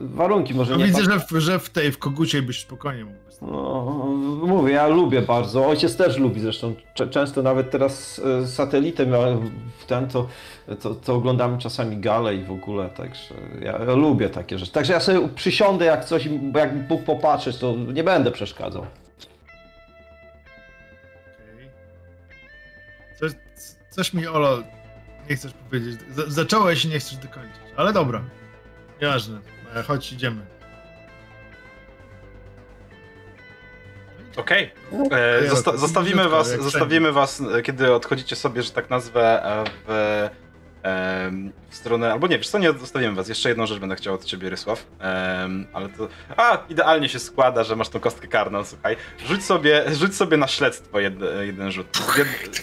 warunki 0.00 0.54
może 0.54 0.72
No 0.72 0.78
nie 0.78 0.84
widzę, 0.84 0.98
tak, 0.98 1.10
że 1.10 1.20
w, 1.20 1.40
że 1.40 1.58
w 1.58 1.70
tej, 1.70 1.92
w 1.92 1.98
kogucie 1.98 2.42
byś 2.42 2.60
spokojnie 2.60 3.04
mógł 3.04 3.22
no, 3.42 3.82
mówię, 4.46 4.72
ja 4.72 4.86
lubię 4.86 5.22
bardzo, 5.22 5.66
ojciec 5.66 5.96
też 5.96 6.18
lubi 6.18 6.40
zresztą, 6.40 6.74
często 7.10 7.42
nawet 7.42 7.70
teraz 7.70 8.18
e, 8.18 8.46
z 8.46 8.54
satelitem, 8.54 9.14
ale 9.14 9.40
w 9.78 9.84
ten 9.84 10.08
to, 10.08 10.28
to, 10.80 10.94
to 10.94 11.14
oglądamy 11.14 11.58
czasami 11.58 11.96
gale 11.96 12.34
i 12.34 12.44
w 12.44 12.50
ogóle, 12.50 12.88
także 12.88 13.34
ja, 13.60 13.72
ja 13.72 13.94
lubię 13.94 14.28
takie 14.28 14.58
rzeczy, 14.58 14.72
także 14.72 14.92
ja 14.92 15.00
sobie 15.00 15.28
przysiądę 15.28 15.84
jak 15.84 16.04
coś, 16.04 16.28
bo 16.28 16.58
jak 16.58 16.86
Bóg 16.86 17.04
popatrzeć, 17.04 17.56
to 17.56 17.76
nie 17.76 18.04
będę 18.04 18.30
przeszkadzał. 18.30 18.86
Coś, 23.20 23.32
coś 23.90 24.14
mi, 24.14 24.26
Olo, 24.26 24.58
nie 25.30 25.36
chcesz 25.36 25.52
powiedzieć. 25.52 26.00
Z, 26.10 26.32
zacząłeś 26.32 26.84
i 26.84 26.88
nie 26.88 26.98
chcesz 26.98 27.16
dokończyć. 27.16 27.60
Ale 27.76 27.92
dobra. 27.92 28.22
Nieważne. 29.00 29.51
E, 29.76 29.82
Chodź, 29.82 30.12
idziemy. 30.12 30.42
Okej. 34.36 34.70
E, 35.10 35.44
Ja, 35.44 35.50
Zosta- 35.50 35.72
to 35.72 35.78
zostawimy 35.78 36.28
was, 36.28 36.48
zostawimy 36.60 37.12
was, 37.12 37.40
e, 37.58 37.62
kiedy 37.62 37.92
odchodzicie 37.94 38.36
sobie, 38.36 38.62
że 38.62 38.70
tak 38.70 38.90
nazwę, 38.90 39.44
e, 39.44 39.64
w, 39.86 40.28
w 41.70 41.74
stronę, 41.76 42.12
albo 42.12 42.26
nie, 42.26 42.38
wiesz 42.38 42.48
co, 42.48 42.58
nie 42.58 42.72
zostawimy 42.72 43.14
was. 43.14 43.28
Jeszcze 43.28 43.48
jedną 43.48 43.66
rzecz 43.66 43.78
będę 43.78 43.96
chciał 43.96 44.14
od 44.14 44.24
ciebie, 44.24 44.50
Rysław, 44.50 44.86
ale 45.72 45.88
to, 45.88 46.08
a, 46.36 46.58
idealnie 46.68 47.08
się 47.08 47.18
składa, 47.18 47.64
że 47.64 47.76
masz 47.76 47.88
tą 47.88 48.00
kostkę 48.00 48.28
karną, 48.28 48.64
słuchaj. 48.64 48.96
Rzuć 49.26 49.44
sobie, 49.44 49.84
rzuć 49.94 50.16
sobie 50.16 50.36
na 50.36 50.48
śledztwo 50.48 51.00
jed, 51.00 51.14
jeden 51.40 51.72
rzut. 51.72 51.86
Jed, 52.18 52.62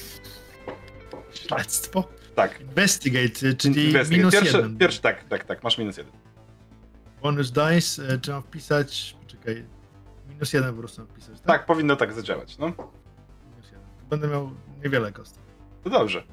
Śledztwo. 1.33 2.07
tak. 2.35 2.61
Investigate, 2.61 3.53
czyli 3.57 3.85
Investigate. 3.85 4.17
minus 4.17 4.33
pierwszy, 4.33 4.57
jeden. 4.57 4.77
pierwszy, 4.77 5.01
tak, 5.01 5.23
tak, 5.23 5.43
tak, 5.43 5.63
masz 5.63 5.77
minus 5.77 5.97
jeden. 5.97 6.13
Bonus 7.21 7.51
dice, 7.51 8.03
e, 8.13 8.17
trzeba 8.17 8.41
wpisać, 8.41 9.15
czekaj, 9.27 9.65
minus 10.29 10.53
jeden 10.53 10.73
po 10.73 10.79
prostu 10.79 11.01
mam 11.01 11.07
wpisać, 11.07 11.37
tak? 11.37 11.47
Tak, 11.47 11.65
powinno 11.65 11.95
tak 11.95 12.13
zadziałać, 12.13 12.57
no. 12.57 12.65
Minus 12.67 13.65
jeden. 13.65 13.81
Będę 14.09 14.27
miał 14.27 14.51
niewiele 14.83 15.11
kostek. 15.11 15.43
To 15.83 15.89
dobrze. 15.89 16.23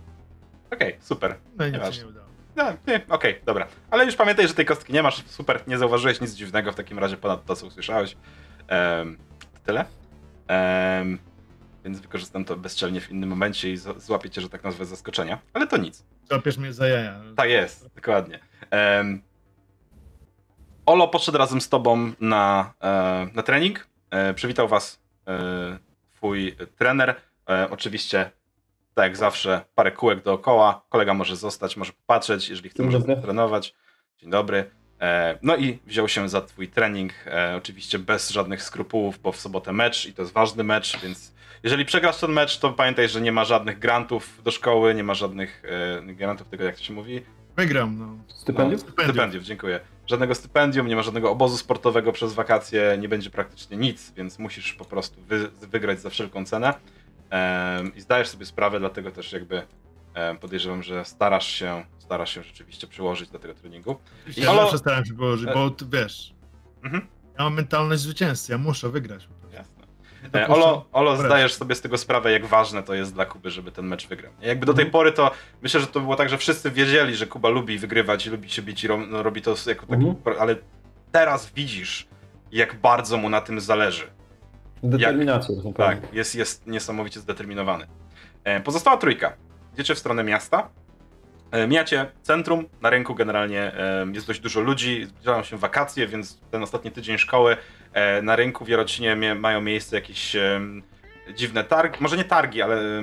Okej, 0.73 0.97
super. 1.01 1.37
No 1.57 1.67
i 1.67 1.73
się 1.73 2.01
nie 2.03 2.07
udało. 2.09 2.27
No, 2.57 2.65
nie, 2.87 3.01
okej, 3.09 3.41
dobra. 3.47 3.67
Ale 3.91 4.05
już 4.05 4.17
pamiętaj, 4.17 4.49
że 4.49 4.55
tej 4.55 4.67
kostki 4.67 4.93
nie 4.93 5.03
masz. 5.03 5.25
Super, 5.27 5.61
nie 5.67 5.79
zauważyłeś 5.79 6.21
nic 6.21 6.35
dziwnego 6.35 6.73
w 6.73 6.75
takim 6.75 6.99
razie 6.99 7.17
ponad 7.17 7.45
to, 7.45 7.57
co 7.57 7.67
usłyszałeś. 7.67 8.17
Em, 8.69 9.19
tyle. 9.65 9.85
Więc 11.85 12.01
wykorzystam 12.01 12.45
to 12.45 12.57
bezczelnie 12.57 13.01
w 13.01 13.11
innym 13.11 13.29
momencie 13.29 13.73
i 13.73 13.77
złapię 13.77 14.31
cię, 14.31 14.41
że 14.41 14.49
tak 14.49 14.65
nazwę, 14.65 14.85
zaskoczenia. 14.85 15.39
Ale 15.53 15.67
to 15.67 15.77
nic. 15.77 16.05
Złapiesz 16.29 16.59
mnie 16.59 16.73
za 16.73 16.89
jaja. 16.89 17.21
Tak 17.37 17.49
jest, 17.51 17.95
dokładnie. 17.95 18.39
Olo 20.87 21.09
poszedł 21.09 21.39
razem 21.39 21.61
z 21.61 21.69
tobą 21.69 22.13
na, 22.21 22.75
e, 22.81 23.27
na 23.35 23.43
trening. 23.43 23.87
E, 24.11 24.35
przywitał 24.35 24.69
was 24.69 25.01
e, 25.29 25.79
twój 26.15 26.57
trener. 26.79 27.15
E, 27.49 27.71
oczywiście, 27.71 28.31
tak 28.95 29.05
jak 29.05 29.17
zawsze, 29.17 29.61
parę 29.75 29.93
kółek 29.93 30.23
dookoła. 30.23 30.85
Kolega 30.89 31.15
może 31.15 31.37
zostać, 31.37 31.77
może 31.77 31.93
popatrzeć, 31.93 32.49
jeżeli 32.49 32.71
chce, 32.71 32.77
Dzień 32.77 32.87
może 32.87 32.99
dobry. 32.99 33.17
trenować. 33.17 33.75
Dzień 34.19 34.31
dobry. 34.31 34.71
E, 35.01 35.39
no 35.43 35.57
i 35.57 35.79
wziął 35.87 36.09
się 36.09 36.29
za 36.29 36.41
twój 36.41 36.69
trening, 36.69 37.13
e, 37.27 37.57
oczywiście 37.57 37.99
bez 37.99 38.31
żadnych 38.31 38.63
skrupułów, 38.63 39.19
bo 39.23 39.33
w 39.33 39.37
sobotę 39.37 39.73
mecz 39.73 40.07
i 40.07 40.13
to 40.13 40.23
jest 40.23 40.35
ważny 40.35 40.65
mecz, 40.65 41.01
więc 41.03 41.35
jeżeli 41.63 41.85
przegrasz 41.85 42.17
ten 42.21 42.33
mecz, 42.33 42.59
to 42.59 42.73
pamiętaj, 42.73 43.09
że 43.09 43.21
nie 43.21 43.33
ma 43.33 43.45
żadnych 43.45 43.79
grantów 43.79 44.43
do 44.45 44.51
szkoły, 44.51 44.95
nie 44.95 45.05
ma 45.05 45.15
żadnych 45.15 45.63
e, 46.09 46.15
grantów 46.15 46.49
tego, 46.49 46.65
jak 46.65 46.77
to 46.77 46.83
się 46.83 46.93
mówi, 46.93 47.23
Wygram, 47.57 47.99
no. 47.99 48.35
Stypendium? 48.35 48.79
Stypendium. 48.81 49.15
Stypendiów, 49.15 49.45
dziękuję. 49.45 49.81
Żadnego 50.07 50.35
stypendium, 50.35 50.87
nie 50.87 50.97
ma 50.97 51.03
żadnego 51.03 51.31
obozu 51.31 51.57
sportowego 51.59 52.13
przez 52.13 52.35
wakacje, 52.35 52.97
nie 53.01 53.09
będzie 53.09 53.31
praktycznie 53.31 53.77
nic, 53.77 54.13
więc 54.17 54.39
musisz 54.39 54.73
po 54.73 54.85
prostu 54.85 55.21
wy, 55.23 55.49
wygrać 55.49 56.01
za 56.01 56.11
wszelką 56.11 56.45
cenę. 56.45 56.75
Em, 57.31 57.95
I 57.95 58.01
zdajesz 58.01 58.29
sobie 58.29 58.47
sprawę, 58.47 58.79
dlatego 58.81 59.11
też 59.11 59.33
jakby 59.33 59.63
em, 60.15 60.39
podejrzewam, 60.39 60.83
że 60.83 61.05
starasz 61.05 61.47
się, 61.47 61.85
starasz 61.99 62.35
się 62.35 62.43
rzeczywiście 62.43 62.87
przyłożyć 62.87 63.31
do 63.31 63.39
tego 63.39 63.55
treningu. 63.55 63.97
Ja 64.37 64.51
Olo- 64.51 64.61
zawsze 64.63 64.79
staram 64.79 65.05
się 65.05 65.15
położyć, 65.15 65.49
bo 65.55 65.71
ty 65.71 65.85
wiesz, 65.93 66.35
Mhm. 66.85 67.07
ja 67.39 67.45
mam 67.45 67.55
mentalność 67.55 68.03
zwycięzcy, 68.03 68.53
ja 68.53 68.59
muszę 68.59 68.89
wygrać. 68.91 69.29
Olo, 70.49 70.67
Olo 70.93 71.11
porażki. 71.11 71.27
zdajesz 71.27 71.55
sobie 71.55 71.75
z 71.75 71.81
tego 71.81 71.99
sprawę, 71.99 72.33
jak 72.33 72.47
ważne 72.47 72.83
to 72.83 72.95
jest 72.95 73.15
dla 73.15 73.27
Kuby, 73.27 73.51
żeby 73.51 73.73
ten 73.73 73.87
mecz 73.87 74.09
wygrał. 74.09 74.33
Jakby 74.41 74.67
do 74.67 74.75
tej 74.75 74.87
pory 74.87 75.13
to 75.13 75.31
myślę, 75.63 75.81
że 75.81 75.87
to 75.87 76.01
było 76.01 76.17
tak, 76.17 76.29
że 76.29 76.39
wszyscy 76.39 76.71
wiedzieli, 76.71 77.15
że 77.17 77.27
Kuba 77.27 77.49
lubi 77.49 77.79
wygrywać 77.79 78.27
i 78.27 78.31
lubi 78.31 78.51
się 78.51 78.63
bić 78.63 78.85
i 78.85 78.89
no, 79.09 79.23
robi 79.23 79.43
to 79.43 79.55
jako 79.67 79.87
taki, 79.87 80.05
Mhm. 80.05 80.37
ale 80.41 80.57
teraz 81.13 81.51
widzisz, 81.53 82.09
jak 82.53 82.75
bardzo 82.81 83.17
mu 83.17 83.29
na 83.29 83.41
tym 83.41 83.61
zależy. 83.61 84.05
Determinacja. 84.83 85.55
to 85.57 85.69
naprawdę. 85.69 86.03
Tak, 86.03 86.15
jest, 86.15 86.35
jest 86.35 86.67
niesamowicie 86.67 87.21
zdeterminowany. 87.21 87.87
E, 88.45 88.61
Pozostała 88.61 88.97
trójka. 88.97 89.33
Idziecie 89.75 89.95
w 89.95 89.99
stronę 89.99 90.25
miasta. 90.25 90.69
E, 91.57 91.67
Mijacie 91.67 92.07
centrum, 92.23 92.69
na 92.81 92.91
rynku 92.91 93.15
generalnie 93.15 93.61
e, 93.63 94.07
jest 94.13 94.27
dość 94.27 94.41
dużo 94.41 94.61
ludzi, 94.61 95.05
zbliżają 95.05 95.43
się 95.43 95.57
wakacje, 95.57 96.07
więc 96.07 96.41
ten 96.51 96.63
ostatni 96.63 96.91
tydzień 96.91 97.19
szkoły 97.19 97.57
e, 97.93 98.23
na 98.23 98.37
rynku 98.37 98.65
w 98.65 98.69
Jarocinie 98.69 99.17
mają 99.35 99.61
miejsce 99.61 99.97
jakieś 99.97 100.37
dziwne 101.35 101.65
targi, 101.65 101.99
może 102.01 102.17
nie 102.17 102.25
targi, 102.25 102.63
ale 102.63 103.03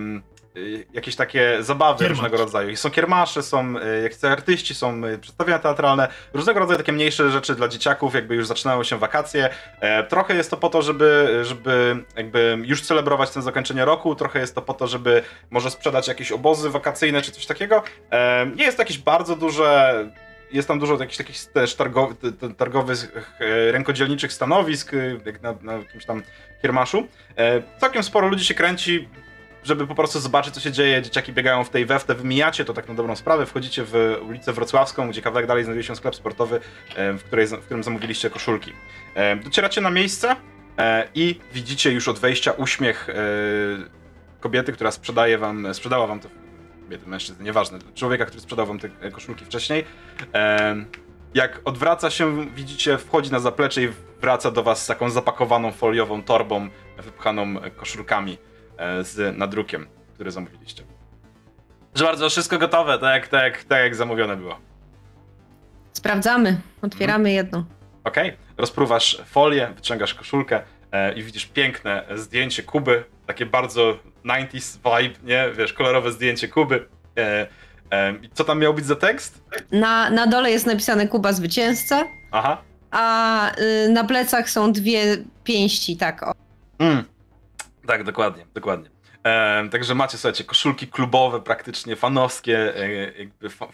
jakieś 0.94 1.16
takie 1.16 1.58
zabawy 1.64 2.00
Kiermacz. 2.00 2.18
różnego 2.18 2.38
rodzaju. 2.38 2.70
I 2.70 2.78
Są 2.78 2.92
kiermasze, 2.92 3.44
są 3.44 3.76
e, 3.80 4.02
jakieś 4.02 4.24
artyści, 4.24 4.76
są 4.76 5.06
e, 5.06 5.18
przedstawienia 5.18 5.60
teatralne, 5.60 6.08
różnego 6.34 6.60
rodzaju 6.60 6.78
takie 6.78 6.92
mniejsze 6.92 7.32
rzeczy 7.32 7.56
dla 7.56 7.68
dzieciaków, 7.68 8.16
jakby 8.16 8.36
już 8.36 8.48
zaczynały 8.48 8.86
się 8.86 8.98
wakacje. 8.98 9.50
E, 9.80 10.04
Trochę 10.04 10.36
jest 10.36 10.52
to 10.52 10.58
po 10.58 10.70
to, 10.70 10.82
żeby, 10.82 11.40
żeby 11.46 12.04
jakby 12.18 12.58
już 12.64 12.82
celebrować 12.82 13.30
ten 13.30 13.44
zakończenie 13.44 13.86
roku, 13.86 14.16
trochę 14.16 14.40
jest 14.40 14.56
to 14.56 14.62
po 14.62 14.74
to, 14.74 14.88
żeby 14.88 15.24
może 15.52 15.72
sprzedać 15.72 16.08
jakieś 16.08 16.32
obozy 16.32 16.70
wakacyjne 16.70 17.22
czy 17.22 17.32
coś 17.32 17.46
takiego. 17.46 17.84
E, 18.12 18.46
Nie 18.56 18.64
jest 18.66 18.78
to 18.78 18.82
jakieś 18.84 18.98
bardzo 18.98 19.36
duże. 19.36 19.94
Jest 20.52 20.68
tam 20.68 20.80
dużo 20.80 20.94
jakichś 20.98 21.18
takich 21.18 21.46
też 21.46 21.76
targowych, 21.76 22.18
targowych 22.58 23.12
e, 23.40 23.72
rękodzielniczych 23.72 24.34
stanowisk, 24.34 24.92
jak 25.26 25.42
na, 25.42 25.54
na 25.62 25.74
jakimś 25.74 26.06
tam 26.06 26.24
kiermaszu. 26.62 27.08
E, 27.38 27.62
Całkiem 27.78 28.04
sporo 28.04 28.28
ludzi 28.28 28.46
się 28.46 28.54
kręci, 28.54 29.10
żeby 29.64 29.88
po 29.88 29.96
prostu 29.96 30.20
zobaczyć, 30.20 30.54
co 30.54 30.60
się 30.60 30.72
dzieje. 30.72 31.02
Dzieciaki 31.02 31.34
biegają 31.34 31.64
w 31.64 31.70
tej 31.70 31.86
weftę, 31.86 32.16
wymijacie 32.16 32.66
to 32.66 32.74
tak 32.74 32.88
na 32.88 32.94
dobrą 32.94 33.16
sprawę. 33.16 33.46
Wchodzicie 33.46 33.84
w 33.86 34.18
ulicę 34.28 34.54
Wrocławską, 34.54 35.10
gdzie 35.10 35.22
kawałek 35.22 35.48
dalej 35.48 35.64
znajduje 35.64 35.84
się 35.84 35.96
sklep 35.96 36.16
sportowy, 36.16 36.60
w, 36.98 37.24
której, 37.24 37.48
w 37.48 37.66
którym 37.66 37.84
zamówiliście 37.84 38.30
koszulki. 38.30 38.74
Docieracie 39.44 39.82
na 39.82 39.90
miejsce 39.90 40.36
e, 40.78 41.08
i 41.16 41.40
widzicie 41.54 41.92
już 41.92 42.08
od 42.08 42.20
wejścia 42.20 42.52
uśmiech 42.52 43.10
e, 43.10 43.14
kobiety, 44.40 44.74
która 44.74 44.92
sprzedaje 44.92 45.38
wam, 45.38 45.74
sprzedała 45.74 46.08
wam 46.08 46.20
te 46.20 46.30
kobiety, 46.84 47.08
mężczyzny, 47.08 47.46
nieważne, 47.46 47.80
człowieka, 47.96 48.26
który 48.26 48.42
sprzedał 48.42 48.66
wam 48.66 48.80
te 48.80 48.90
e, 49.02 49.12
koszulki 49.12 49.46
wcześniej. 49.46 49.86
Jak 51.34 51.62
odwraca 51.66 52.10
się, 52.10 52.46
widzicie, 52.56 52.98
wchodzi 52.98 53.32
na 53.32 53.40
zaplecze 53.40 53.84
i 53.84 53.90
wraca 54.22 54.52
do 54.52 54.64
was 54.64 54.84
z 54.84 54.88
taką 54.88 55.10
zapakowaną 55.10 55.72
foliową 55.72 56.24
torbą, 56.24 56.70
wypchaną 56.98 57.56
koszulkami 57.76 58.38
z 59.02 59.38
nadrukiem, 59.38 59.88
który 60.14 60.32
zamówiliście. 60.32 60.84
Że 61.96 62.04
bardzo, 62.04 62.30
wszystko 62.30 62.58
gotowe, 62.58 63.00
tak 63.00 63.14
jak, 63.14 63.28
tak, 63.28 63.64
tak 63.64 63.80
jak 63.84 63.96
zamówione 63.96 64.38
było. 64.38 64.60
Sprawdzamy. 65.94 66.62
Otwieramy 66.82 67.32
jedno. 67.32 67.66
Okej, 68.04 68.38
rozpruwasz 68.58 69.22
folię, 69.26 69.74
wyciągasz 69.76 70.14
koszulkę 70.14 70.62
e, 70.92 71.14
i 71.14 71.24
widzisz 71.24 71.46
piękne 71.46 72.04
zdjęcie 72.16 72.64
Kuby, 72.64 73.04
takie 73.28 73.46
bardzo 73.46 73.98
90s 74.26 74.78
vibe, 74.78 75.20
nie? 75.24 75.46
Wiesz, 75.58 75.74
kolorowe 75.74 76.12
zdjęcie 76.12 76.48
Kuby. 76.48 76.88
E, 77.18 77.48
e, 77.92 78.14
i 78.22 78.30
co 78.34 78.44
tam 78.44 78.60
miał 78.60 78.74
być 78.74 78.86
za 78.86 78.96
tekst? 78.96 79.44
Na, 79.72 80.10
na 80.10 80.28
dole 80.28 80.52
jest 80.52 80.66
napisane 80.66 81.08
Kuba 81.08 81.34
zwycięzca, 81.34 82.04
Aha. 82.32 82.62
a 82.92 83.52
y, 83.86 83.90
na 83.90 84.04
plecach 84.04 84.50
są 84.50 84.72
dwie 84.72 85.18
pięści, 85.44 85.98
tak. 85.98 86.24
O. 86.24 86.32
Mm. 86.80 87.04
Tak, 87.88 88.04
dokładnie, 88.04 88.46
dokładnie. 88.54 88.90
E, 89.24 89.70
także 89.70 89.96
macie, 89.96 90.18
słuchajcie, 90.18 90.44
koszulki 90.44 90.88
klubowe, 90.88 91.42
praktycznie 91.42 91.96
fanowskie, 91.96 92.78
e, 92.78 93.12
jakby 93.18 93.50
fa 93.50 93.68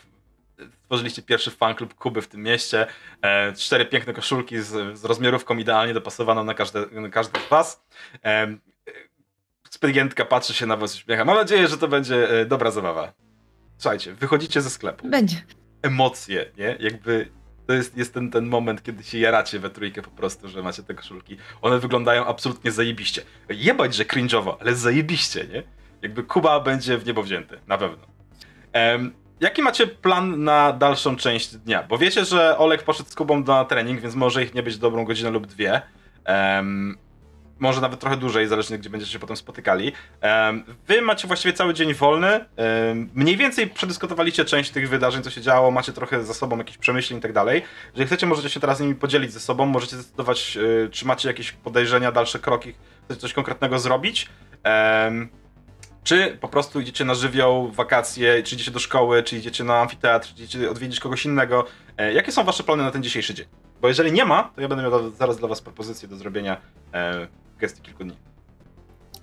stworzyliście 0.84 1.22
pierwszy 1.22 1.52
fanklub 1.52 1.94
Kuby 1.94 2.22
w 2.22 2.28
tym 2.28 2.44
mieście. 2.44 2.88
E, 3.22 3.54
cztery 3.54 3.86
piękne 3.86 4.14
koszulki 4.14 4.60
z, 4.60 4.98
z 5.00 5.06
rozmiarówką 5.06 5.58
idealnie 5.58 5.94
dopasowaną 5.94 6.44
na 6.44 6.54
każde, 6.54 6.86
na 6.92 7.10
każdy 7.10 7.40
z 7.40 7.50
was. 7.50 7.84
E, 8.26 8.58
patrzy 10.30 10.54
się 10.54 10.66
na 10.66 10.78
was 10.78 10.96
uśmiecha. 10.96 11.26
Mam 11.26 11.36
nadzieję, 11.36 11.68
że 11.68 11.78
to 11.78 11.88
będzie 11.88 12.30
e, 12.30 12.46
dobra 12.46 12.72
zabawa. 12.72 13.14
Słuchajcie, 13.78 14.14
wychodzicie 14.14 14.62
ze 14.62 14.70
sklepu. 14.70 15.08
Będzie. 15.08 15.42
Emocje, 15.82 16.52
nie? 16.58 16.78
Jakby 16.80 17.32
to 17.70 17.74
jest, 17.74 17.98
jest 17.98 18.14
ten, 18.14 18.32
ten 18.32 18.46
moment, 18.46 18.84
kiedy 18.84 19.04
się 19.04 19.20
jaracie 19.20 19.60
we 19.60 19.70
trójkę 19.70 20.02
po 20.02 20.10
prostu, 20.10 20.48
że 20.48 20.64
macie 20.64 20.84
te 20.84 20.94
koszulki. 20.94 21.38
One 21.62 21.80
wyglądają 21.80 22.26
absolutnie 22.26 22.72
zajebiście. 22.72 23.22
Jebać, 23.50 23.96
że 23.96 24.04
cringe'owo, 24.04 24.56
ale 24.60 24.76
zajebiście, 24.76 25.48
nie? 25.54 25.64
Jakby 26.02 26.24
Kuba 26.24 26.60
będzie 26.60 26.98
w 26.98 27.06
niebo 27.06 27.24
wzięty, 27.24 27.60
na 27.68 27.78
pewno. 27.78 28.08
Em, 28.74 29.14
jaki 29.40 29.62
macie 29.62 29.88
plan 29.88 30.44
na 30.44 30.74
dalszą 30.74 31.16
część 31.16 31.56
dnia? 31.56 31.84
Bo 31.84 31.98
wiecie, 31.98 32.26
że 32.26 32.58
Olek 32.58 32.84
poszedł 32.84 33.10
z 33.10 33.16
Kubą 33.16 33.44
na 33.44 33.66
trening, 33.66 34.02
więc 34.02 34.16
może 34.16 34.44
ich 34.44 34.54
nie 34.54 34.64
być 34.64 34.78
dobrą 34.78 35.06
godzinę 35.06 35.30
lub 35.30 35.48
dwie. 35.48 35.82
Em, 36.26 36.98
może 37.60 37.82
nawet 37.82 38.00
trochę 38.00 38.18
dłużej, 38.18 38.48
zależnie 38.48 38.78
gdzie 38.78 38.90
będziecie 38.90 39.12
się 39.12 39.20
potem 39.20 39.38
spotykali. 39.38 39.92
Wy 40.88 41.02
macie 41.02 41.28
właściwie 41.28 41.54
cały 41.54 41.74
dzień 41.74 41.94
wolny. 41.94 42.46
Mniej 43.14 43.38
więcej 43.38 43.68
przedyskutowaliście 43.68 44.46
część 44.46 44.72
tych 44.72 44.90
wydarzeń, 44.90 45.24
co 45.24 45.30
się 45.30 45.42
działo, 45.42 45.72
macie 45.72 45.94
trochę 45.94 46.24
za 46.24 46.34
sobą 46.34 46.58
jakichś 46.58 46.78
przemyśleń 46.78 47.20
i 47.20 47.22
tak 47.22 47.34
dalej. 47.34 47.62
Jeżeli 47.94 48.08
chcecie, 48.08 48.28
możecie 48.28 48.50
się 48.50 48.60
teraz 48.60 48.78
z 48.78 48.82
nimi 48.82 48.96
podzielić 48.96 49.34
ze 49.34 49.40
sobą, 49.40 49.66
możecie 49.66 49.96
zdecydować, 49.96 50.58
y, 50.58 50.90
czy 50.92 51.06
macie 51.06 51.28
jakieś 51.28 51.52
podejrzenia, 51.52 52.12
dalsze 52.12 52.40
kroki, 52.40 52.74
chcecie 53.06 53.22
coś 53.22 53.34
konkretnego 53.34 53.80
zrobić. 53.80 54.30
Czy 56.04 56.38
po 56.42 56.48
prostu 56.48 56.80
idziecie 56.80 57.06
na 57.06 57.16
żywioł, 57.16 57.72
wakacje, 57.72 58.44
czy 58.44 58.56
idziecie 58.56 58.72
do 58.72 58.80
szkoły, 58.80 59.24
czy 59.24 59.38
idziecie 59.38 59.64
na 59.64 59.80
amfiteatr, 59.80 60.28
czy 60.28 60.34
idziecie 60.34 60.72
odwiedzić 60.72 61.00
kogoś 61.00 61.26
innego. 61.26 61.66
E, 61.98 62.14
jakie 62.14 62.32
są 62.32 62.44
wasze 62.44 62.64
plany 62.64 62.84
na 62.84 62.92
ten 62.92 63.04
dzisiejszy 63.04 63.34
dzień? 63.34 63.46
Bo 63.82 63.88
jeżeli 63.88 64.12
nie 64.12 64.26
ma, 64.26 64.44
to 64.56 64.62
ja 64.62 64.68
będę 64.68 64.84
miał 64.84 65.12
zaraz 65.12 65.38
dla 65.38 65.48
was 65.48 65.62
propozycję 65.62 66.08
do 66.08 66.16
zrobienia 66.16 66.62
e, 66.94 67.28
gestii 67.60 67.82
kilku 67.82 68.04
dni. 68.04 68.18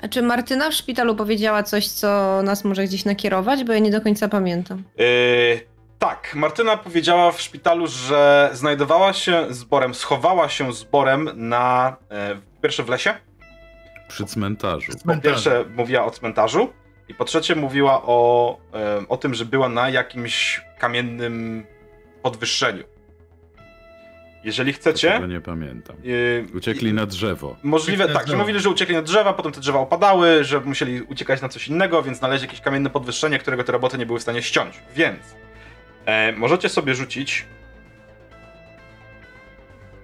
A 0.03 0.09
czy 0.09 0.23
Martyna 0.23 0.71
w 0.71 0.75
szpitalu 0.75 1.17
powiedziała 1.17 1.63
coś, 1.63 1.89
co 1.89 2.41
nas 2.43 2.65
może 2.65 2.85
gdzieś 2.85 3.05
nakierować? 3.05 3.65
Bo 3.65 3.73
ja 3.73 3.79
nie 3.79 3.91
do 3.91 4.01
końca 4.01 4.29
pamiętam. 4.29 4.83
Yy, 4.99 5.07
tak, 5.99 6.35
Martyna 6.35 6.77
powiedziała 6.77 7.33
w 7.33 7.41
szpitalu, 7.41 7.87
że 7.87 8.51
znajdowała 8.53 9.13
się 9.13 9.47
zborem, 9.51 9.95
schowała 9.95 10.49
się 10.49 10.73
zborem 10.73 11.31
na. 11.35 11.97
E, 12.11 12.35
po 12.35 12.63
pierwsze 12.63 12.83
w 12.83 12.89
lesie, 12.89 13.15
Przy 14.09 14.25
cmentarzu. 14.25 14.93
po 15.07 15.17
pierwsze 15.17 15.65
mówiła 15.77 16.05
o 16.05 16.11
cmentarzu, 16.11 16.73
i 17.09 17.15
po 17.15 17.25
trzecie 17.25 17.55
mówiła 17.55 18.03
o, 18.03 18.59
e, 18.75 19.09
o 19.09 19.17
tym, 19.17 19.35
że 19.35 19.45
była 19.45 19.69
na 19.69 19.91
jakimś 19.91 20.65
kamiennym 20.79 21.67
podwyższeniu. 22.23 22.85
Jeżeli 24.47 24.73
chcecie. 24.73 25.11
Tego 25.11 25.27
nie 25.27 25.41
pamiętam. 25.41 25.97
yy, 26.03 26.47
Uciekli 26.55 26.93
na 26.93 27.07
drzewo. 27.07 27.57
Możliwe, 27.63 28.05
Uciekli 28.05 28.21
tak, 28.21 28.29
że 28.29 28.37
mówili, 28.37 28.61
że 28.61 28.71
uciekli 28.71 28.95
na 28.95 29.03
drzewa, 29.03 29.33
potem 29.33 29.53
te 29.53 29.61
drzewa 29.61 29.79
opadały, 29.79 30.45
że 30.45 30.61
musieli 30.61 31.03
uciekać 31.03 31.43
na 31.43 31.49
coś 31.49 31.69
innego, 31.69 32.03
więc 32.03 32.19
znaleźli 32.19 32.47
jakieś 32.47 32.61
kamienne 32.61 32.91
podwyższenie, 32.91 33.39
którego 33.39 33.65
te 33.65 33.73
roboty 33.73 33.99
nie 33.99 34.07
były 34.07 34.19
w 34.19 34.23
stanie 34.23 34.43
ściąć. 34.43 34.81
Więc 34.97 35.21
e, 36.07 36.33
możecie 36.33 36.69
sobie 36.69 36.95
rzucić 36.95 37.47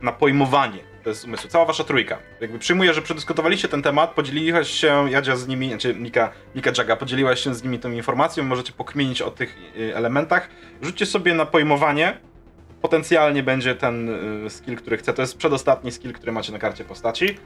na 0.02 0.12
pojmowanie. 0.12 0.78
To 1.02 1.08
jest 1.08 1.24
umysł. 1.24 1.48
Cała 1.48 1.64
wasza 1.64 1.84
trójka. 1.84 2.18
Jakby 2.40 2.58
przyjmuję, 2.58 2.94
że 2.94 3.02
przedyskutowaliście 3.02 3.68
ten 3.68 3.82
temat, 3.82 4.10
podzieliłaś 4.10 4.70
się, 4.70 5.10
Jadzia 5.10 5.36
z 5.36 5.48
nimi, 5.48 5.68
znaczy 5.68 5.94
Nika, 5.94 6.32
Nika 6.54 6.70
Jaga, 6.78 6.96
podzieliłaś 6.96 7.40
się 7.40 7.54
z 7.54 7.62
nimi 7.62 7.78
tą 7.78 7.90
informacją, 7.92 8.44
możecie 8.44 8.72
pokmienić 8.72 9.22
o 9.22 9.30
tych 9.30 9.56
y, 9.76 9.96
elementach. 9.96 10.48
Rzućcie 10.82 11.06
sobie 11.06 11.34
na 11.34 11.46
pojmowanie. 11.46 12.31
Potencjalnie 12.82 13.42
będzie 13.42 13.74
ten 13.74 14.08
y, 14.46 14.50
skill, 14.50 14.76
który 14.76 14.96
chcę. 14.96 15.12
To 15.12 15.22
jest 15.22 15.36
przedostatni 15.36 15.92
skill, 15.92 16.12
który 16.12 16.32
macie 16.32 16.52
na 16.52 16.58
karcie 16.58 16.84
postaci. 16.84 17.38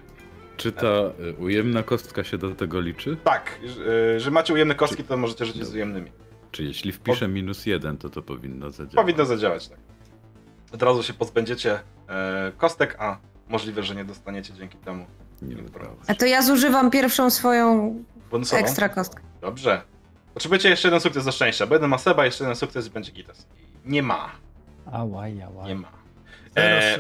Czy 0.56 0.72
ta 0.72 0.86
y, 0.86 1.34
ujemna 1.38 1.82
kostka 1.82 2.24
się 2.24 2.38
do 2.38 2.50
tego 2.54 2.80
liczy? 2.80 3.16
Tak, 3.24 3.58
że, 3.64 4.20
że 4.20 4.30
macie 4.30 4.54
ujemne 4.54 4.74
kostki, 4.74 5.04
to 5.04 5.16
możecie 5.16 5.44
rzucić 5.44 5.64
z 5.64 5.74
ujemnymi. 5.74 6.12
Czy 6.50 6.64
jeśli 6.64 6.92
wpiszę 6.92 7.28
minus 7.28 7.66
jeden, 7.66 7.98
to 7.98 8.10
to 8.10 8.22
powinno 8.22 8.70
zadziałać? 8.70 8.94
Powinno 8.94 9.24
zadziałać, 9.24 9.68
tak. 9.68 9.78
Od 10.72 10.82
razu 10.82 11.02
się 11.02 11.12
pozbędziecie 11.12 11.80
e, 12.08 12.52
kostek, 12.56 12.96
a 12.98 13.18
możliwe, 13.48 13.82
że 13.82 13.94
nie 13.94 14.04
dostaniecie 14.04 14.54
dzięki 14.54 14.78
temu 14.78 15.06
Nie 15.42 15.56
A 16.06 16.14
to 16.14 16.26
ja 16.26 16.42
zużywam 16.42 16.90
pierwszą 16.90 17.30
swoją 17.30 17.94
bonusową. 18.30 18.62
ekstra 18.62 18.88
kostkę. 18.88 19.22
Dobrze. 19.40 19.82
Potrzebujecie 20.34 20.68
jeszcze 20.68 20.88
jeden 20.88 21.00
sukces 21.00 21.24
do 21.24 21.32
szczęścia, 21.32 21.66
bo 21.66 21.74
jeden 21.74 21.90
ma 21.90 21.98
Seba, 21.98 22.24
jeszcze 22.24 22.44
jeden 22.44 22.56
sukces 22.56 22.86
i 22.86 22.90
będzie 22.90 23.12
Gitas. 23.12 23.46
Nie 23.84 24.02
ma, 24.02 24.30
Ałaj, 24.92 25.34
nie 25.66 25.74
ma. 25.74 25.88
E, 26.56 26.98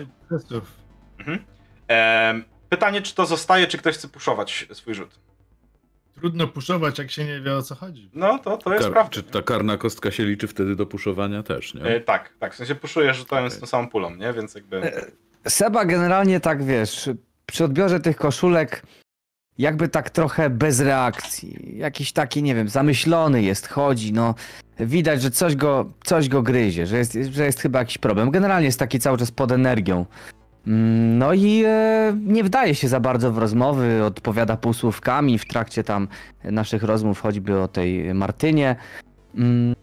mhm. 1.18 1.38
e, 1.90 2.34
pytanie, 2.68 3.02
czy 3.02 3.14
to 3.14 3.26
zostaje, 3.26 3.66
czy 3.66 3.78
ktoś 3.78 3.94
chce 3.94 4.08
puszować 4.08 4.68
swój 4.72 4.94
rzut? 4.94 5.18
Trudno 6.14 6.48
puszować, 6.48 6.98
jak 6.98 7.10
się 7.10 7.24
nie 7.24 7.40
wie 7.40 7.54
o 7.54 7.62
co 7.62 7.74
chodzi. 7.74 8.10
No, 8.14 8.38
to, 8.38 8.56
to 8.56 8.72
jest 8.72 8.84
Kar- 8.84 8.92
prawda. 8.92 9.10
czy 9.10 9.22
ta 9.22 9.42
karna 9.42 9.76
kostka 9.76 10.10
się 10.10 10.24
liczy 10.24 10.46
wtedy 10.46 10.76
do 10.76 10.86
puszowania 10.86 11.42
też, 11.42 11.74
nie? 11.74 11.82
E, 11.82 12.00
tak, 12.00 12.32
tak, 12.38 12.54
w 12.54 12.56
sensie 12.56 12.74
puszujesz 12.74 13.16
rzucając 13.16 13.52
Okej. 13.52 13.60
tą 13.60 13.66
samą 13.66 13.88
pulą, 13.88 14.16
nie? 14.16 14.32
Więc 14.32 14.54
jakby... 14.54 14.76
E, 14.82 15.50
Seba 15.50 15.84
generalnie 15.84 16.40
tak, 16.40 16.64
wiesz, 16.64 17.10
przy 17.46 17.64
odbiorze 17.64 18.00
tych 18.00 18.16
koszulek 18.16 18.82
jakby 19.58 19.88
tak 19.88 20.10
trochę 20.10 20.50
bez 20.50 20.80
reakcji. 20.80 21.76
Jakiś 21.78 22.12
taki, 22.12 22.42
nie 22.42 22.54
wiem, 22.54 22.68
zamyślony 22.68 23.42
jest, 23.42 23.68
chodzi, 23.68 24.12
no. 24.12 24.34
Widać, 24.80 25.22
że 25.22 25.30
coś 25.30 25.56
go, 25.56 25.90
coś 26.04 26.28
go 26.28 26.42
gryzie, 26.42 26.86
że 26.86 26.98
jest, 26.98 27.12
że 27.30 27.44
jest 27.46 27.60
chyba 27.60 27.78
jakiś 27.78 27.98
problem. 27.98 28.30
Generalnie 28.30 28.66
jest 28.66 28.78
taki 28.78 28.98
cały 28.98 29.18
czas 29.18 29.30
pod 29.30 29.52
energią. 29.52 30.06
Mm, 30.66 31.18
No 31.18 31.32
i 31.34 31.62
e, 31.66 32.16
nie 32.26 32.44
wdaje 32.44 32.74
się 32.74 32.88
za 32.88 33.00
bardzo 33.00 33.32
w 33.32 33.38
rozmowy, 33.38 34.04
odpowiada 34.04 34.56
półsłówkami 34.56 35.38
w 35.38 35.44
trakcie 35.46 35.84
tam 35.84 36.08
naszych 36.44 36.82
rozmów, 36.82 37.20
choćby 37.20 37.60
o 37.60 37.68
tej 37.68 38.14
Martynie. 38.14 38.76
Mm, 39.34 39.74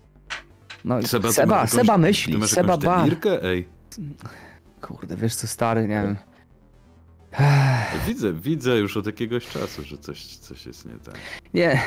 No, 0.86 1.03
Seba, 1.03 1.31
Seba, 1.31 1.55
jakąś- 1.55 1.69
Seba 1.69 1.97
myśli, 1.97 2.47
Seba 2.47 2.77
ba. 2.77 3.05
Kurde, 4.81 5.15
wiesz 5.15 5.36
co, 5.36 5.47
stary, 5.47 5.81
nie 5.81 5.88
wiem. 6.03 6.15
widzę, 8.08 8.34
widzę 8.34 8.78
już 8.78 8.98
od 8.98 9.06
jakiegoś 9.06 9.48
czasu, 9.48 9.84
że 9.84 9.98
coś, 9.98 10.26
coś 10.38 10.65
jest 10.65 10.86
nie 10.86 10.93
tak. 11.00 11.15
Nie. 11.54 11.82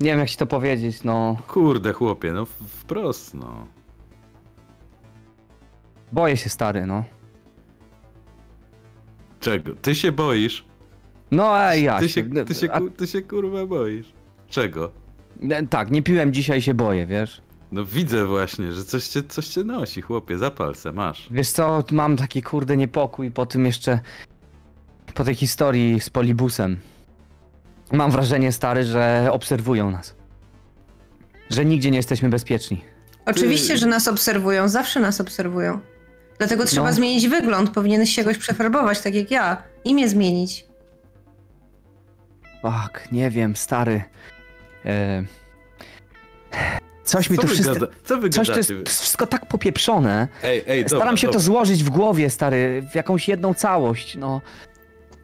Nie 0.00 0.10
wiem, 0.10 0.18
jak 0.18 0.30
ci 0.30 0.36
to 0.36 0.46
powiedzieć, 0.46 1.04
no. 1.04 1.36
Kurde, 1.48 1.92
chłopie, 1.92 2.32
no 2.32 2.46
wprost, 2.46 3.34
no. 3.34 3.66
Boję 6.12 6.36
się, 6.36 6.50
stary, 6.50 6.86
no. 6.86 7.04
Czego? 9.40 9.74
Ty 9.82 9.94
się 9.94 10.12
boisz? 10.12 10.64
No, 11.30 11.58
ej, 11.70 11.84
ja 11.84 11.98
Ty 11.98 12.08
się, 12.08 12.44
ty 12.44 12.54
się, 12.54 12.72
a, 12.72 12.78
ku- 12.80 12.90
ty 12.90 13.06
się 13.06 13.22
kurwa 13.22 13.66
boisz. 13.66 14.12
Czego? 14.48 14.90
nie, 15.40 15.66
Tak, 15.66 15.90
nie 15.90 16.02
piłem 16.02 16.32
dzisiaj, 16.32 16.62
się 16.62 16.74
boję, 16.74 17.06
wiesz. 17.06 17.42
No 17.72 17.84
widzę 17.84 18.26
właśnie, 18.26 18.72
że 18.72 18.84
coś 18.84 19.08
cię, 19.08 19.22
coś 19.22 19.46
cię 19.48 19.64
nosi, 19.64 20.00
chłopie, 20.02 20.38
zapal 20.38 20.74
se, 20.74 20.92
masz. 20.92 21.28
Wiesz 21.30 21.50
co, 21.50 21.84
mam 21.90 22.16
taki 22.16 22.42
kurde 22.42 22.76
niepokój 22.76 23.30
po 23.30 23.46
tym 23.46 23.66
jeszcze... 23.66 24.00
Po 25.14 25.24
tej 25.24 25.34
historii 25.34 26.00
z 26.00 26.10
polibusem. 26.10 26.78
Mam 27.92 28.10
wrażenie, 28.10 28.52
stary, 28.52 28.84
że 28.84 29.28
obserwują 29.32 29.90
nas. 29.90 30.14
Że 31.50 31.64
nigdzie 31.64 31.90
nie 31.90 31.96
jesteśmy 31.96 32.28
bezpieczni. 32.28 32.84
Oczywiście, 33.26 33.76
że 33.78 33.86
nas 33.86 34.08
obserwują, 34.08 34.68
zawsze 34.68 35.00
nas 35.00 35.20
obserwują. 35.20 35.80
Dlatego 36.38 36.64
trzeba 36.64 36.86
No. 36.86 36.92
zmienić 36.92 37.28
wygląd, 37.28 37.70
powinieneś 37.70 38.10
się 38.14 38.22
jakoś 38.22 38.38
przefarbować, 38.38 39.00
tak 39.00 39.14
jak 39.14 39.30
ja. 39.30 39.62
Imię 39.84 40.08
zmienić. 40.08 40.66
Fuck, 42.62 43.12
nie 43.12 43.30
wiem, 43.30 43.56
stary. 43.56 44.02
E... 44.84 45.24
Coś 47.08 47.30
mi 47.30 47.36
co 47.36 47.42
tu 47.42 47.48
wy 47.48 47.54
wszystko... 47.54 47.74
gada, 47.74 47.86
co 48.04 48.18
wy 48.18 48.30
Coś 48.30 48.48
to 48.48 48.56
jest 48.56 48.72
wszystko 48.88 49.26
tak 49.26 49.46
popieprzone. 49.46 50.28
Ej, 50.42 50.64
ej, 50.68 50.84
dobra, 50.84 50.98
Staram 50.98 51.16
się 51.16 51.26
dobra. 51.26 51.40
to 51.40 51.44
złożyć 51.44 51.84
w 51.84 51.90
głowie, 51.90 52.30
stary, 52.30 52.82
w 52.92 52.94
jakąś 52.94 53.28
jedną 53.28 53.54
całość, 53.54 54.16
no. 54.16 54.40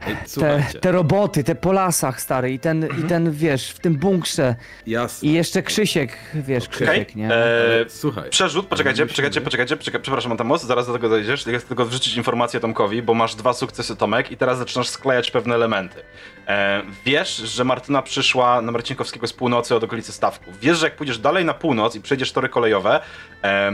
Ej, 0.07 0.17
Te, 0.41 0.63
te 0.81 0.93
roboty, 0.93 1.45
te 1.45 1.55
po 1.55 1.73
lasach, 1.73 2.21
stary, 2.21 2.53
i 2.53 2.59
ten, 2.59 2.85
Mhm. 2.85 3.05
i 3.05 3.09
ten, 3.09 3.33
wiesz, 3.33 3.71
w 3.71 3.79
tym 3.81 3.95
bunkrze. 3.95 4.55
jasne. 4.87 5.29
I 5.29 5.33
jeszcze 5.33 5.63
Krzysiek, 5.63 6.13
wiesz, 6.35 6.65
Okej. 6.69 6.87
Krzysiek, 6.87 7.17
nie? 7.17 7.29
E, 7.31 7.33
Ale 7.35 7.85
słuchaj, 7.89 8.31
Przerzut, 8.31 8.67
poczekajcie, 8.67 9.07
poczekajcie, 9.07 9.41
poczekajcie, 9.41 9.77
poczekaj, 9.77 10.01
przepraszam, 10.01 10.33
Antamos, 10.33 10.65
zaraz 10.65 10.87
do 10.87 10.93
tego 10.93 11.09
dojdziesz. 11.09 11.47
Ja 11.47 11.59
chcę 11.59 11.69
tylko 11.69 11.87
wrzucić 11.87 12.17
informację 12.17 12.61
Tomkowi, 12.61 13.03
bo 13.03 13.15
masz 13.15 13.35
dwa 13.35 13.53
sukcesy, 13.53 13.97
Tomek, 13.97 14.31
i 14.33 14.37
teraz 14.37 14.59
zaczynasz 14.59 14.89
sklejać 14.89 15.31
pewne 15.31 15.55
elementy. 15.55 15.97
E, 16.47 16.83
wiesz, 17.05 17.37
że 17.37 17.65
Martyna 17.65 18.03
przyszła 18.03 18.63
na 18.63 18.73
Marcinkowskiego 18.73 19.27
z 19.27 19.33
północy 19.33 19.75
od 19.75 19.85
okolicy 19.85 20.13
Stawków. 20.13 20.61
Wiesz, 20.61 20.79
że 20.79 20.87
jak 20.87 20.97
pójdziesz 20.97 21.19
dalej 21.19 21.45
na 21.45 21.55
północ 21.55 21.97
i 21.97 22.01
przejdziesz 22.01 22.33
tory 22.33 22.49
kolejowe, 22.49 23.01